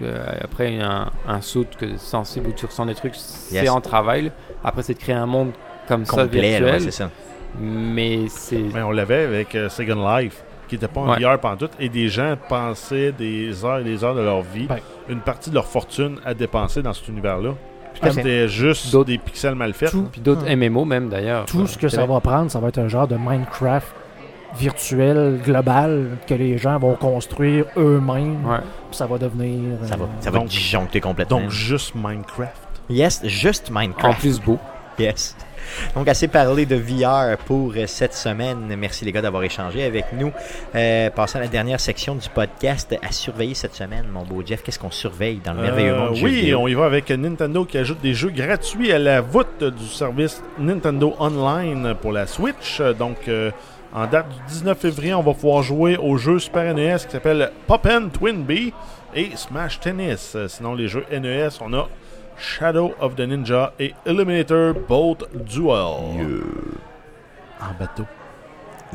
Euh, 0.00 0.24
après, 0.44 0.78
un, 0.80 1.10
un 1.26 1.40
saut 1.40 1.64
que 1.76 1.96
sensible 1.96 2.46
où 2.50 2.52
tu 2.52 2.66
ressens 2.66 2.86
des 2.86 2.94
trucs, 2.94 3.16
c'est 3.16 3.56
Yes. 3.56 3.68
en 3.68 3.80
travail. 3.80 4.30
Après, 4.62 4.84
c'est 4.84 4.94
de 4.94 5.00
créer 5.00 5.16
un 5.16 5.26
monde 5.26 5.50
comme 5.88 6.04
ça 6.04 6.22
Complet, 6.22 6.40
là, 6.40 6.48
virtuel. 6.58 6.72
ouais, 6.74 6.78
c'est 6.80 6.90
ça. 6.92 7.10
mais 7.58 8.28
c'est. 8.28 8.62
Mais 8.72 8.82
on 8.82 8.92
l'avait 8.92 9.24
avec 9.24 9.56
euh, 9.56 9.68
Second 9.68 10.06
Life, 10.16 10.44
qui 10.68 10.76
n'était 10.76 10.86
pas 10.86 11.00
en 11.00 11.08
Ouais. 11.10 11.18
VR 11.18 11.40
pendant 11.40 11.56
tout, 11.56 11.70
et 11.80 11.88
des 11.88 12.06
gens 12.08 12.36
pensaient 12.48 13.10
des 13.10 13.64
heures 13.64 13.78
et 13.80 13.84
des 13.84 14.04
heures 14.04 14.14
de 14.14 14.20
leur 14.20 14.42
vie, 14.42 14.66
Ben. 14.68 14.78
une 15.08 15.18
partie 15.20 15.50
de 15.50 15.56
leur 15.56 15.66
fortune 15.66 16.20
à 16.24 16.32
dépenser 16.32 16.80
dans 16.80 16.92
cet 16.92 17.08
univers-là. 17.08 17.54
C'était 18.10 18.48
juste 18.48 18.92
D'autres- 18.92 19.06
des 19.08 19.18
pixels 19.18 19.54
mal 19.54 19.72
faits. 19.74 19.90
Tout, 19.90 20.08
Puis 20.12 20.20
d'autres 20.20 20.46
MMO 20.48 20.84
même 20.84 21.08
d'ailleurs. 21.08 21.44
tout 21.46 21.66
ce 21.66 21.76
que 21.78 21.88
ça 21.88 22.04
va 22.06 22.20
prendre, 22.20 22.50
ça 22.50 22.58
va 22.60 22.68
être 22.68 22.78
un 22.78 22.88
genre 22.88 23.06
de 23.08 23.16
Minecraft 23.16 23.86
virtuel, 24.56 25.40
global, 25.44 26.16
que 26.26 26.34
les 26.34 26.56
gens 26.58 26.78
vont 26.78 26.94
construire 26.94 27.66
eux-mêmes. 27.76 28.44
Ouais. 28.46 28.58
puis 28.90 28.96
ça 28.96 29.06
va 29.06 29.18
devenir. 29.18 29.76
Ça 29.84 29.96
va, 29.96 30.04
euh, 30.04 30.08
ça 30.20 30.30
va 30.30 30.38
donc- 30.38 30.48
disjoncter 30.48 31.00
complètement. 31.00 31.40
Donc 31.40 31.50
juste 31.50 31.94
Minecraft. 31.94 32.56
yes, 32.88 33.20
juste 33.26 33.70
En 33.70 33.78
Minecraft. 33.78 34.18
plus 34.20 34.40
beau. 34.40 34.58
Yes. 34.98 35.36
Donc, 35.94 36.08
assez 36.08 36.28
parlé 36.28 36.66
de 36.66 36.76
VR 36.76 37.36
pour 37.46 37.72
euh, 37.76 37.86
cette 37.86 38.14
semaine. 38.14 38.74
Merci 38.76 39.04
les 39.04 39.12
gars 39.12 39.22
d'avoir 39.22 39.42
échangé 39.42 39.84
avec 39.84 40.06
nous. 40.12 40.32
Euh, 40.74 41.10
passons 41.10 41.38
à 41.38 41.42
la 41.42 41.48
dernière 41.48 41.80
section 41.80 42.14
du 42.14 42.28
podcast 42.28 42.94
à 43.02 43.12
surveiller 43.12 43.54
cette 43.54 43.74
semaine, 43.74 44.06
mon 44.12 44.22
beau 44.24 44.42
Jeff. 44.44 44.62
Qu'est-ce 44.62 44.78
qu'on 44.78 44.90
surveille 44.90 45.40
dans 45.44 45.52
le 45.54 45.62
merveilleux 45.62 45.92
Euh, 45.94 45.98
monde 45.98 46.14
du 46.14 46.20
jeu 46.20 46.26
oui, 46.26 46.54
on 46.54 46.68
y 46.68 46.74
va 46.74 46.84
avec 46.86 47.10
Nintendo 47.10 47.64
qui 47.64 47.78
ajoute 47.78 48.00
des 48.00 48.14
jeux 48.14 48.30
gratuits 48.30 48.92
à 48.92 48.98
la 48.98 49.20
voûte 49.20 49.62
du 49.64 49.86
service 49.86 50.42
Nintendo 50.58 51.14
Online 51.18 51.94
pour 52.00 52.12
la 52.12 52.26
Switch. 52.26 52.80
Euh, 52.80 52.92
Donc, 52.92 53.28
euh, 53.28 53.50
en 53.94 54.06
date 54.06 54.28
du 54.28 54.52
19 54.54 54.78
février, 54.78 55.14
on 55.14 55.22
va 55.22 55.32
pouvoir 55.32 55.62
jouer 55.62 55.96
au 55.96 56.18
jeu 56.18 56.38
Super 56.38 56.74
NES 56.74 56.96
qui 57.06 57.10
s'appelle 57.12 57.50
Poppen 57.66 58.10
Twin 58.10 58.42
B 58.42 58.70
et 59.14 59.30
Smash 59.34 59.80
Tennis. 59.80 60.32
Euh, 60.36 60.46
Sinon, 60.46 60.74
les 60.74 60.88
jeux 60.88 61.04
NES, 61.10 61.48
on 61.62 61.72
a 61.72 61.88
Shadow 62.38 62.94
of 63.00 63.16
the 63.16 63.20
Ninja 63.26 63.72
et 63.78 63.94
Eliminator 64.06 64.74
Bolt 64.88 65.24
Duel. 65.34 66.42
En 67.60 67.74
bateau. 67.78 68.04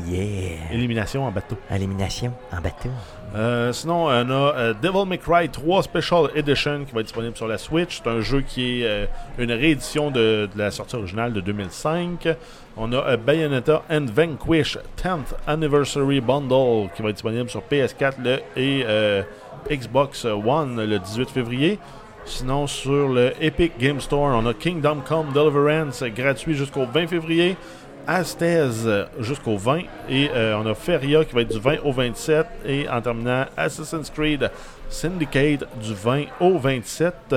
Yeah. 0.07 0.71
Élimination 0.71 1.23
en 1.27 1.31
bateau. 1.31 1.55
Élimination 1.69 2.33
en 2.51 2.61
bateau. 2.61 2.89
Euh, 3.35 3.71
sinon, 3.73 4.05
on 4.05 4.09
a 4.09 4.55
euh, 4.55 4.73
Devil 4.81 5.05
May 5.07 5.19
Cry 5.19 5.49
3 5.49 5.83
Special 5.83 6.29
Edition 6.35 6.83
qui 6.85 6.93
va 6.93 7.01
être 7.01 7.07
disponible 7.07 7.35
sur 7.37 7.47
la 7.47 7.59
Switch. 7.59 8.01
C'est 8.01 8.09
un 8.09 8.21
jeu 8.21 8.41
qui 8.41 8.81
est 8.81 8.87
euh, 8.87 9.05
une 9.37 9.51
réédition 9.51 10.09
de, 10.09 10.49
de 10.51 10.57
la 10.57 10.71
sortie 10.71 10.95
originale 10.95 11.31
de 11.33 11.41
2005. 11.41 12.27
On 12.75 12.91
a 12.93 13.17
Bayonetta 13.17 13.83
and 13.91 14.05
Vanquish 14.11 14.79
10th 14.97 15.35
Anniversary 15.45 16.21
Bundle 16.21 16.89
qui 16.95 17.03
va 17.03 17.09
être 17.09 17.15
disponible 17.15 17.49
sur 17.49 17.61
PS4 17.71 18.13
le- 18.23 18.39
et 18.55 18.83
euh, 18.87 19.21
Xbox 19.69 20.25
One 20.25 20.83
le 20.83 20.97
18 20.97 21.29
février. 21.29 21.77
Sinon, 22.25 22.67
sur 22.67 23.09
le 23.09 23.33
Epic 23.41 23.77
Game 23.77 23.99
Store, 23.99 24.35
on 24.35 24.45
a 24.45 24.53
Kingdom 24.53 25.01
Come 25.07 25.33
Deliverance 25.33 26.03
gratuit 26.03 26.55
jusqu'au 26.55 26.85
20 26.85 27.07
février. 27.07 27.57
Astez 28.07 28.85
euh, 28.85 29.05
jusqu'au 29.19 29.57
20 29.57 29.81
et 30.09 30.29
euh, 30.33 30.57
on 30.57 30.65
a 30.65 30.73
Feria 30.73 31.23
qui 31.23 31.35
va 31.35 31.41
être 31.41 31.53
du 31.53 31.59
20 31.59 31.79
au 31.83 31.91
27 31.93 32.45
et 32.65 32.89
en 32.89 33.01
terminant 33.01 33.45
Assassin's 33.55 34.09
Creed 34.09 34.51
Syndicate 34.89 35.63
du 35.81 35.93
20 35.93 36.25
au 36.41 36.57
27. 36.57 37.35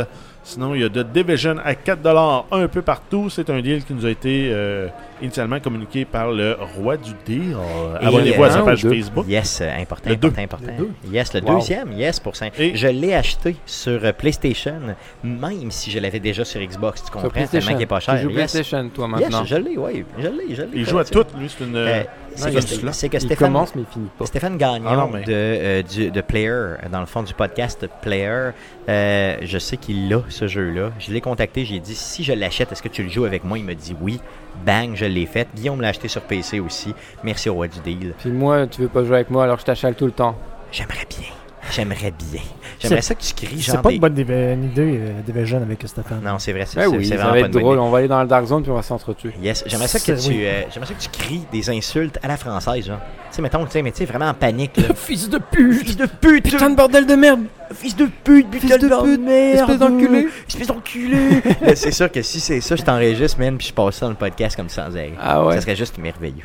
Sinon, 0.48 0.76
il 0.76 0.82
y 0.82 0.84
a 0.84 0.88
The 0.88 0.98
Division 1.12 1.56
à 1.64 1.72
4$ 1.72 2.44
un 2.52 2.68
peu 2.68 2.80
partout. 2.80 3.28
C'est 3.30 3.50
un 3.50 3.60
deal 3.60 3.82
qui 3.84 3.92
nous 3.92 4.06
a 4.06 4.10
été 4.10 4.48
euh, 4.52 4.86
initialement 5.20 5.58
communiqué 5.58 6.04
par 6.04 6.30
le 6.30 6.56
roi 6.76 6.96
du 6.96 7.10
deal. 7.26 7.56
Abonnez-vous 8.00 8.44
à 8.44 8.50
sa 8.52 8.62
page 8.62 8.82
deux? 8.84 8.90
Facebook. 8.90 9.26
Yes, 9.28 9.60
euh, 9.60 9.76
important, 9.76 10.08
Le 10.08 10.14
deux. 10.14 10.28
important, 10.28 10.42
important. 10.44 10.72
Le 10.78 10.84
deux. 10.84 11.12
Yes, 11.12 11.34
le 11.34 11.40
Wow. 11.42 11.54
deuxième, 11.56 11.92
yes, 11.94 12.20
pour 12.20 12.36
ça. 12.36 12.46
Et- 12.60 12.76
Je 12.76 12.86
l'ai 12.86 13.12
acheté 13.14 13.56
sur 13.66 13.98
euh, 14.04 14.12
PlayStation, 14.12 14.78
même 15.24 15.72
si 15.72 15.90
je 15.90 15.98
l'avais 15.98 16.20
déjà 16.20 16.44
sur 16.44 16.60
Xbox, 16.60 17.02
tu 17.02 17.10
comprends, 17.10 17.22
tellement 17.28 17.32
PlayStation. 17.48 17.72
qu'il 17.74 17.82
est 17.82 17.86
pas 17.86 17.98
cher. 17.98 18.14
Tu 18.14 18.22
joues 18.22 18.28
Yes. 18.30 18.52
PlayStation, 18.52 18.88
toi, 18.94 19.08
Yes, 19.08 19.20
maintenant. 19.22 19.44
je 19.44 19.56
l'ai, 19.56 19.76
oui, 19.76 20.04
je 20.16 20.28
l'ai, 20.28 20.54
je 20.54 20.62
l'ai. 20.62 20.68
Il 20.74 20.86
joue 20.88 20.98
à 21.00 21.04
tout. 21.04 21.24
toutes, 21.24 21.36
lui. 21.36 21.48
C'est 21.48 21.64
une. 21.64 21.74
Euh, 21.74 22.02
c'est 22.36 22.50
que, 22.52 22.92
c'est 22.92 23.08
que 23.08 23.16
Il 23.16 23.20
Stéphane, 23.20 23.48
commence, 23.52 23.74
mais 23.74 23.82
il 23.82 23.92
finit 23.92 24.08
pas. 24.18 24.26
Stéphane 24.26 24.56
Gagnon 24.58 24.86
Ah 24.88 24.96
non, 24.96 25.08
mais- 25.12 25.22
de, 25.24 25.32
euh, 25.32 25.82
du- 25.82 26.10
de 26.10 26.20
Player, 26.20 26.74
dans 26.90 27.00
le 27.00 27.06
fond 27.06 27.22
du 27.22 27.34
podcast 27.34 27.86
Player, 28.02 28.50
euh, 28.88 29.36
je 29.42 29.58
sais 29.58 29.76
qu'il 29.76 30.12
a 30.14 30.20
ce 30.28 30.46
jeu-là. 30.46 30.90
Je 30.98 31.12
l'ai 31.12 31.20
contacté, 31.20 31.64
j'ai 31.64 31.80
dit 31.80 31.94
si 31.94 32.24
je 32.24 32.32
l'achète, 32.32 32.72
est-ce 32.72 32.82
que 32.82 32.88
tu 32.88 33.02
le 33.02 33.08
joues 33.08 33.24
avec 33.24 33.44
moi? 33.44 33.58
Il 33.58 33.64
me 33.64 33.74
dit 33.74 33.96
oui. 34.00 34.20
Bang, 34.64 34.92
je 34.94 35.04
l'ai 35.04 35.26
fait. 35.26 35.48
Guillaume 35.54 35.80
l'a 35.80 35.88
acheté 35.88 36.08
sur 36.08 36.22
PC 36.22 36.60
aussi. 36.60 36.94
Merci 37.22 37.48
au 37.50 37.54
roi 37.54 37.68
du 37.68 37.78
deal. 37.80 38.14
Puis 38.18 38.30
moi, 38.30 38.66
tu 38.66 38.80
veux 38.82 38.88
pas 38.88 39.04
jouer 39.04 39.16
avec 39.16 39.30
moi 39.30 39.44
alors 39.44 39.58
je 39.58 39.64
t'achale 39.64 39.94
tout 39.94 40.06
le 40.06 40.12
temps. 40.12 40.36
J'aimerais 40.72 41.06
bien. 41.08 41.28
J'aimerais 41.72 42.12
bien. 42.30 42.40
J'aimerais 42.78 43.02
ça 43.02 43.14
que 43.14 43.22
tu 43.22 43.34
cries 43.34 43.62
C'est 43.62 43.80
pas 43.80 43.88
des- 43.88 43.94
une 43.96 44.00
bonne 44.00 44.18
idée, 44.64 44.98
euh, 45.00 45.20
Division 45.26 45.62
avec 45.62 45.82
Stéphane. 45.86 46.20
Non, 46.24 46.38
c'est 46.38 46.52
vrai, 46.52 46.64
c'est 46.66 46.76
Ben 46.78 46.88
oui, 46.88 47.06
vraiment 47.08 47.24
va 47.24 47.30
pas 47.30 47.38
être 47.38 47.46
une 47.46 47.52
bonne 47.52 47.62
drôle. 47.62 47.74
idée. 47.76 47.82
On 47.82 47.90
va 47.90 47.98
aller 47.98 48.08
dans 48.08 48.22
le 48.22 48.28
Dark 48.28 48.44
Zone 48.46 48.62
puis 48.62 48.70
on 48.70 48.74
va 48.76 48.82
s'entretuer. 48.82 49.32
Yes, 49.42 49.64
j'aimerais 49.66 49.88
ça 49.88 49.98
que 49.98 50.12
tu, 50.20 50.28
oui. 50.28 50.40
euh, 50.46 50.62
j'aimerais 50.72 50.88
ça 50.88 50.94
que 50.94 51.02
tu 51.02 51.08
cries 51.08 51.42
des 51.52 51.70
insultes 51.70 52.18
à 52.22 52.28
la 52.28 52.36
française, 52.36 52.86
genre. 52.86 52.98
Tu 53.30 53.36
sais, 53.36 53.42
mettons, 53.42 53.64
tu 53.64 53.72
sais, 53.72 53.82
mais 53.82 53.90
tu 53.92 53.98
sais, 53.98 54.04
vraiment 54.04 54.28
en 54.28 54.34
panique, 54.34 54.76
là. 54.76 54.84
Fils 54.94 55.28
de 55.28 55.38
pute! 55.38 55.82
Fils 55.84 55.96
de 55.96 56.06
pute! 56.06 56.44
Putain 56.44 56.70
de 56.70 56.76
bordel 56.76 57.06
de 57.06 57.14
merde 57.14 57.40
Fils 57.74 57.96
de 57.96 58.08
pute, 58.22 58.46
Fils 58.54 58.70
de 58.70 58.76
pute, 58.86 59.20
merde! 59.20 59.58
espèce 59.58 59.78
d'enculé. 59.78 60.28
Espèce 60.48 60.66
d'enculé! 60.68 61.42
C'est 61.74 61.90
sûr 61.90 62.10
que 62.12 62.22
si 62.22 62.38
c'est 62.40 62.60
ça, 62.60 62.76
je 62.76 62.82
t'enregistre, 62.82 63.38
man, 63.40 63.56
puis 63.58 63.66
je 63.68 63.72
passe 63.72 63.96
ça 63.96 64.06
dans 64.06 64.10
le 64.10 64.16
podcast 64.16 64.54
comme 64.56 64.68
sans 64.68 64.82
arrêt. 64.94 65.12
Ah 65.20 65.44
ouais 65.44 65.56
Ça 65.56 65.62
serait 65.62 65.76
juste 65.76 65.98
merveilleux. 65.98 66.44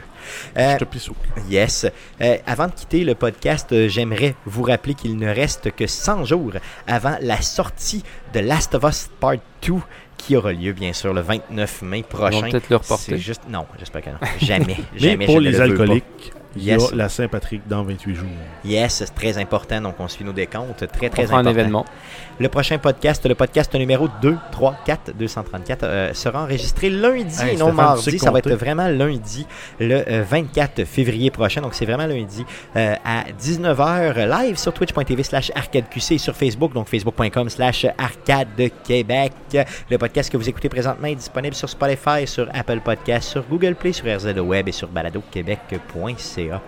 Euh, 0.57 0.73
Je 0.73 0.77
te 0.79 0.83
pisse 0.85 1.09
au 1.09 1.13
cul. 1.13 1.41
Yes. 1.49 1.85
Euh, 2.21 2.37
avant 2.45 2.67
de 2.67 2.71
quitter 2.73 3.03
le 3.03 3.15
podcast, 3.15 3.71
euh, 3.71 3.87
j'aimerais 3.87 4.35
vous 4.45 4.63
rappeler 4.63 4.93
qu'il 4.93 5.17
ne 5.17 5.27
reste 5.27 5.71
que 5.71 5.87
100 5.87 6.25
jours 6.25 6.53
avant 6.87 7.15
la 7.21 7.41
sortie 7.41 8.03
de 8.33 8.39
Last 8.39 8.75
of 8.75 8.83
Us 8.83 9.09
Part 9.19 9.35
2 9.65 9.73
qui 10.17 10.35
aura 10.35 10.51
lieu 10.53 10.71
bien 10.73 10.93
sûr 10.93 11.13
le 11.13 11.21
29 11.21 11.81
mai 11.81 12.03
prochain. 12.03 12.41
peut-être 12.41 12.69
le 12.69 12.75
reporter. 12.75 13.05
C'est 13.05 13.17
juste 13.17 13.41
non, 13.49 13.65
j'espère 13.79 14.03
que 14.03 14.09
non. 14.11 14.17
Jamais, 14.39 14.77
Mais 14.93 14.99
jamais 14.99 15.25
pour 15.25 15.35
je 15.35 15.39
ne 15.39 15.45
les 15.49 15.57
le 15.57 15.61
alcooliques, 15.61 16.33
il 16.55 16.63
y 16.63 16.69
a 16.71 16.75
Yes. 16.75 16.91
la 16.93 17.09
Saint-Patrick 17.09 17.67
dans 17.67 17.81
28 17.83 18.13
jours. 18.15 18.27
Yes, 18.63 18.93
c'est 18.95 19.15
très 19.15 19.37
important 19.39 19.81
donc 19.81 19.95
on 19.99 20.07
suit 20.07 20.23
nos 20.23 20.33
décomptes, 20.33 20.85
très 20.91 21.09
très 21.09 21.23
On 21.23 21.25
important. 21.37 21.37
un 21.37 21.51
événement. 21.51 21.85
Le 22.41 22.49
prochain 22.49 22.79
podcast, 22.79 23.23
le 23.27 23.35
podcast 23.35 23.71
numéro 23.75 24.07
2, 24.19 24.35
3, 24.51 24.75
4, 24.83 25.11
234, 25.15 25.83
euh, 25.83 26.13
sera 26.15 26.41
enregistré 26.41 26.89
lundi 26.89 27.39
Hey, 27.39 27.53
et 27.53 27.55
non 27.55 27.67
Stéphane, 27.67 27.75
mardi. 27.75 28.17
Ça 28.17 28.31
va 28.31 28.39
être 28.39 28.55
vraiment 28.55 28.87
lundi, 28.87 29.45
le 29.79 30.03
euh, 30.09 30.23
24 30.27 30.85
février 30.85 31.29
prochain. 31.29 31.61
Donc, 31.61 31.75
c'est 31.75 31.85
vraiment 31.85 32.07
lundi 32.07 32.43
euh, 32.75 32.95
à 33.05 33.25
19h 33.39 34.27
live 34.27 34.57
sur 34.57 34.73
twitch.tv 34.73 35.21
slash 35.21 35.51
arcadeqc 35.53 36.13
et 36.13 36.17
sur 36.17 36.35
Facebook, 36.35 36.73
donc 36.73 36.87
facebook.com 36.87 37.47
slash 37.47 37.85
arcade 37.99 38.47
de 38.57 38.71
Québec. 38.87 39.33
Le 39.91 39.99
podcast 39.99 40.31
que 40.31 40.37
vous 40.37 40.49
écoutez 40.49 40.67
présentement 40.67 41.09
est 41.09 41.15
disponible 41.15 41.53
sur 41.53 41.69
Spotify, 41.69 42.25
sur 42.25 42.49
Apple 42.55 42.79
Podcast, 42.79 43.29
sur 43.29 43.43
Google 43.43 43.75
Play, 43.75 43.93
sur 43.93 44.07
RZ 44.07 44.25
Web 44.39 44.67
et 44.67 44.71
sur 44.71 44.87
baladoquebec.ca. 44.87 46.61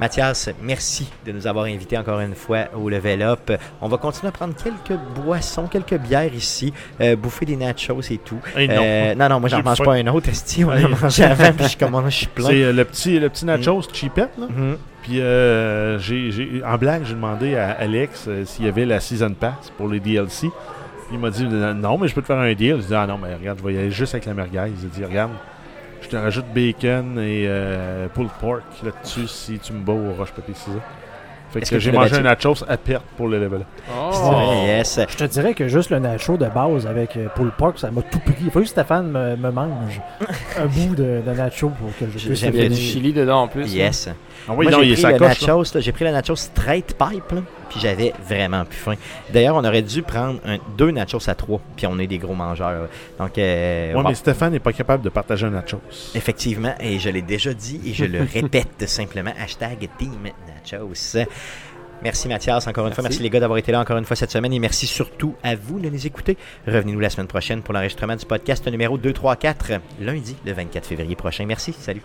Mathias, 0.00 0.50
merci 0.60 1.10
de 1.24 1.32
nous 1.32 1.46
avoir 1.46 1.66
invités 1.66 1.96
encore 1.96 2.20
une 2.20 2.34
fois 2.34 2.64
au 2.74 2.88
Level 2.88 3.22
Up. 3.22 3.52
On 3.80 3.88
va 3.88 3.98
continuer 3.98 4.28
à 4.28 4.32
prendre 4.32 4.54
quelques 4.54 4.98
boissons, 5.14 5.66
quelques 5.66 5.96
bières 5.96 6.34
ici, 6.34 6.72
euh, 7.00 7.14
bouffer 7.16 7.46
des 7.46 7.56
nachos 7.56 8.00
et 8.10 8.18
tout. 8.18 8.40
Hey, 8.56 8.68
non. 8.68 8.74
Euh, 8.78 9.14
non, 9.14 9.28
non, 9.28 9.40
moi 9.40 9.48
j'en 9.48 9.62
mange 9.62 9.78
faim. 9.78 9.84
pas 9.84 9.94
un 9.94 10.06
autre, 10.08 10.28
esti. 10.28 10.64
On 10.64 10.70
en 10.70 10.88
mangé 10.88 11.24
avant, 11.24 11.52
puis 11.52 11.68
je 11.68 11.78
commence, 11.78 12.04
je 12.06 12.16
suis 12.18 12.26
plein. 12.26 12.46
C'est 12.46 12.62
euh, 12.64 12.72
le 12.72 12.84
petit, 12.84 13.18
le 13.18 13.28
petit 13.28 13.44
nachos 13.44 13.82
cheapette, 13.92 14.32
là. 14.38 14.46
Mhm. 14.48 14.78
Puis, 15.02 15.20
euh, 15.20 15.98
j'ai, 15.98 16.62
en 16.64 16.78
blague, 16.78 17.02
j'ai 17.04 17.14
demandé 17.14 17.56
à 17.56 17.72
Alex 17.72 18.28
s'il 18.44 18.64
y 18.64 18.68
avait 18.68 18.86
la 18.86 19.00
Season 19.00 19.34
Pass 19.34 19.72
pour 19.76 19.88
les 19.88 19.98
DLC. 19.98 20.48
Puis 20.48 21.14
il 21.14 21.18
m'a 21.18 21.30
dit 21.30 21.44
non, 21.44 21.98
mais 21.98 22.08
je 22.08 22.14
peux 22.14 22.22
te 22.22 22.26
faire 22.26 22.38
un 22.38 22.52
deal. 22.54 22.76
J'ai 22.80 22.86
dit 22.86 22.94
ah 22.94 23.06
non, 23.06 23.18
mais 23.18 23.34
regarde, 23.34 23.58
je 23.58 23.66
vais 23.66 23.74
y 23.74 23.78
aller 23.78 23.90
juste 23.90 24.14
avec 24.14 24.26
la 24.26 24.34
merguez. 24.34 24.72
Il 24.80 24.86
a 24.86 24.88
dit 24.88 25.04
regarde, 25.04 25.32
je 26.02 26.08
te 26.08 26.16
rajoute 26.16 26.46
bacon 26.54 27.18
et 27.18 27.46
euh, 27.46 28.08
pulled 28.08 28.30
pork 28.40 28.62
là-dessus 28.82 29.26
si 29.28 29.58
tu 29.58 29.72
me 29.72 29.80
bats 29.80 29.92
au 29.92 30.12
roche 30.12 30.32
papier 30.32 30.54
ciseaux. 30.54 30.80
Fait 31.52 31.60
Est-ce 31.60 31.70
que, 31.70 31.78
j'ai 31.78 31.92
mangé 31.92 32.16
un 32.16 32.22
nachos 32.22 32.64
à 32.66 32.78
perte 32.78 33.04
pour 33.16 33.28
le 33.28 33.38
level. 33.38 33.66
Vrai, 33.88 34.64
yes. 34.64 35.00
Je 35.06 35.16
te 35.16 35.24
dirais 35.24 35.52
que 35.52 35.68
juste 35.68 35.90
le 35.90 35.98
nacho 35.98 36.38
de 36.38 36.46
base 36.46 36.86
avec 36.86 37.16
euh, 37.16 37.28
Pull 37.34 37.50
Pork, 37.50 37.78
ça 37.78 37.90
m'a 37.90 38.00
tout 38.00 38.20
pris. 38.20 38.34
Il 38.40 38.50
faut 38.50 38.60
que 38.60 38.66
Stéphane 38.66 39.10
me, 39.10 39.36
me 39.36 39.50
mange 39.50 40.00
un 40.58 40.66
bout 40.66 40.94
de, 40.94 41.20
de 41.26 41.32
nacho 41.32 41.68
pour 41.68 41.88
que 41.98 42.06
je 42.06 42.26
puisse 42.26 42.40
J'aime 42.40 42.54
Il 42.54 42.56
y 42.56 42.64
a 42.64 42.68
bien 42.68 42.70
du 42.70 42.80
du 42.80 42.80
chili 42.80 43.12
dedans 43.12 43.42
en 43.42 43.48
plus. 43.48 43.72
Yes. 43.74 44.08
Ah 44.48 44.52
oui, 44.56 44.66
Moi, 44.68 44.82
j'ai 44.84 44.94
pris 44.94 45.12
le 45.12 45.18
coche. 45.18 45.40
nachos, 45.42 45.74
là, 45.74 45.80
j'ai 45.80 45.92
pris 45.92 46.04
le 46.04 46.10
nachos 46.10 46.36
straight 46.36 46.96
pipe, 46.98 47.32
là, 47.32 47.42
puis 47.70 47.78
j'avais 47.80 48.12
vraiment 48.28 48.64
plus 48.64 48.76
faim. 48.78 48.94
D'ailleurs, 49.32 49.56
on 49.56 49.64
aurait 49.64 49.82
dû 49.82 50.02
prendre 50.02 50.40
un- 50.44 50.58
deux 50.76 50.90
nachos 50.90 51.28
à 51.28 51.34
trois, 51.34 51.60
puis 51.76 51.86
on 51.86 51.98
est 51.98 52.06
des 52.06 52.18
gros 52.18 52.34
mangeurs. 52.34 52.88
Donc, 53.18 53.38
euh, 53.38 53.88
Ouais, 53.94 54.02
bon. 54.02 54.08
mais 54.08 54.14
Stéphane 54.14 54.52
n'est 54.52 54.58
pas 54.58 54.72
capable 54.72 55.02
de 55.04 55.08
partager 55.10 55.46
un 55.46 55.50
nachos. 55.50 55.80
Effectivement, 56.14 56.74
et 56.80 56.98
je 56.98 57.08
l'ai 57.08 57.22
déjà 57.22 57.54
dit 57.54 57.80
et 57.86 57.92
je 57.92 58.04
le 58.04 58.22
répète 58.32 58.88
simplement, 58.88 59.32
hashtag 59.40 59.88
Team 59.98 60.12
Nachos. 60.48 61.18
Merci 62.02 62.26
Mathias, 62.26 62.66
encore 62.66 62.88
une 62.88 62.92
fois. 62.94 63.02
Merci 63.02 63.22
les 63.22 63.30
gars 63.30 63.38
d'avoir 63.38 63.58
été 63.58 63.70
là 63.70 63.78
encore 63.80 63.96
une 63.96 64.04
fois 64.04 64.16
cette 64.16 64.32
semaine 64.32 64.52
et 64.52 64.58
merci 64.58 64.88
surtout 64.88 65.36
à 65.44 65.54
vous 65.54 65.78
de 65.78 65.88
nous 65.88 66.04
écouter. 66.04 66.36
Revenez-nous 66.66 66.98
la 66.98 67.10
semaine 67.10 67.28
prochaine 67.28 67.62
pour 67.62 67.74
l'enregistrement 67.74 68.16
du 68.16 68.26
podcast 68.26 68.66
numéro 68.66 68.98
234, 68.98 69.74
lundi 70.00 70.34
le 70.44 70.52
24 70.52 70.84
février 70.84 71.14
prochain. 71.14 71.44
Merci, 71.46 71.72
salut. 71.72 72.02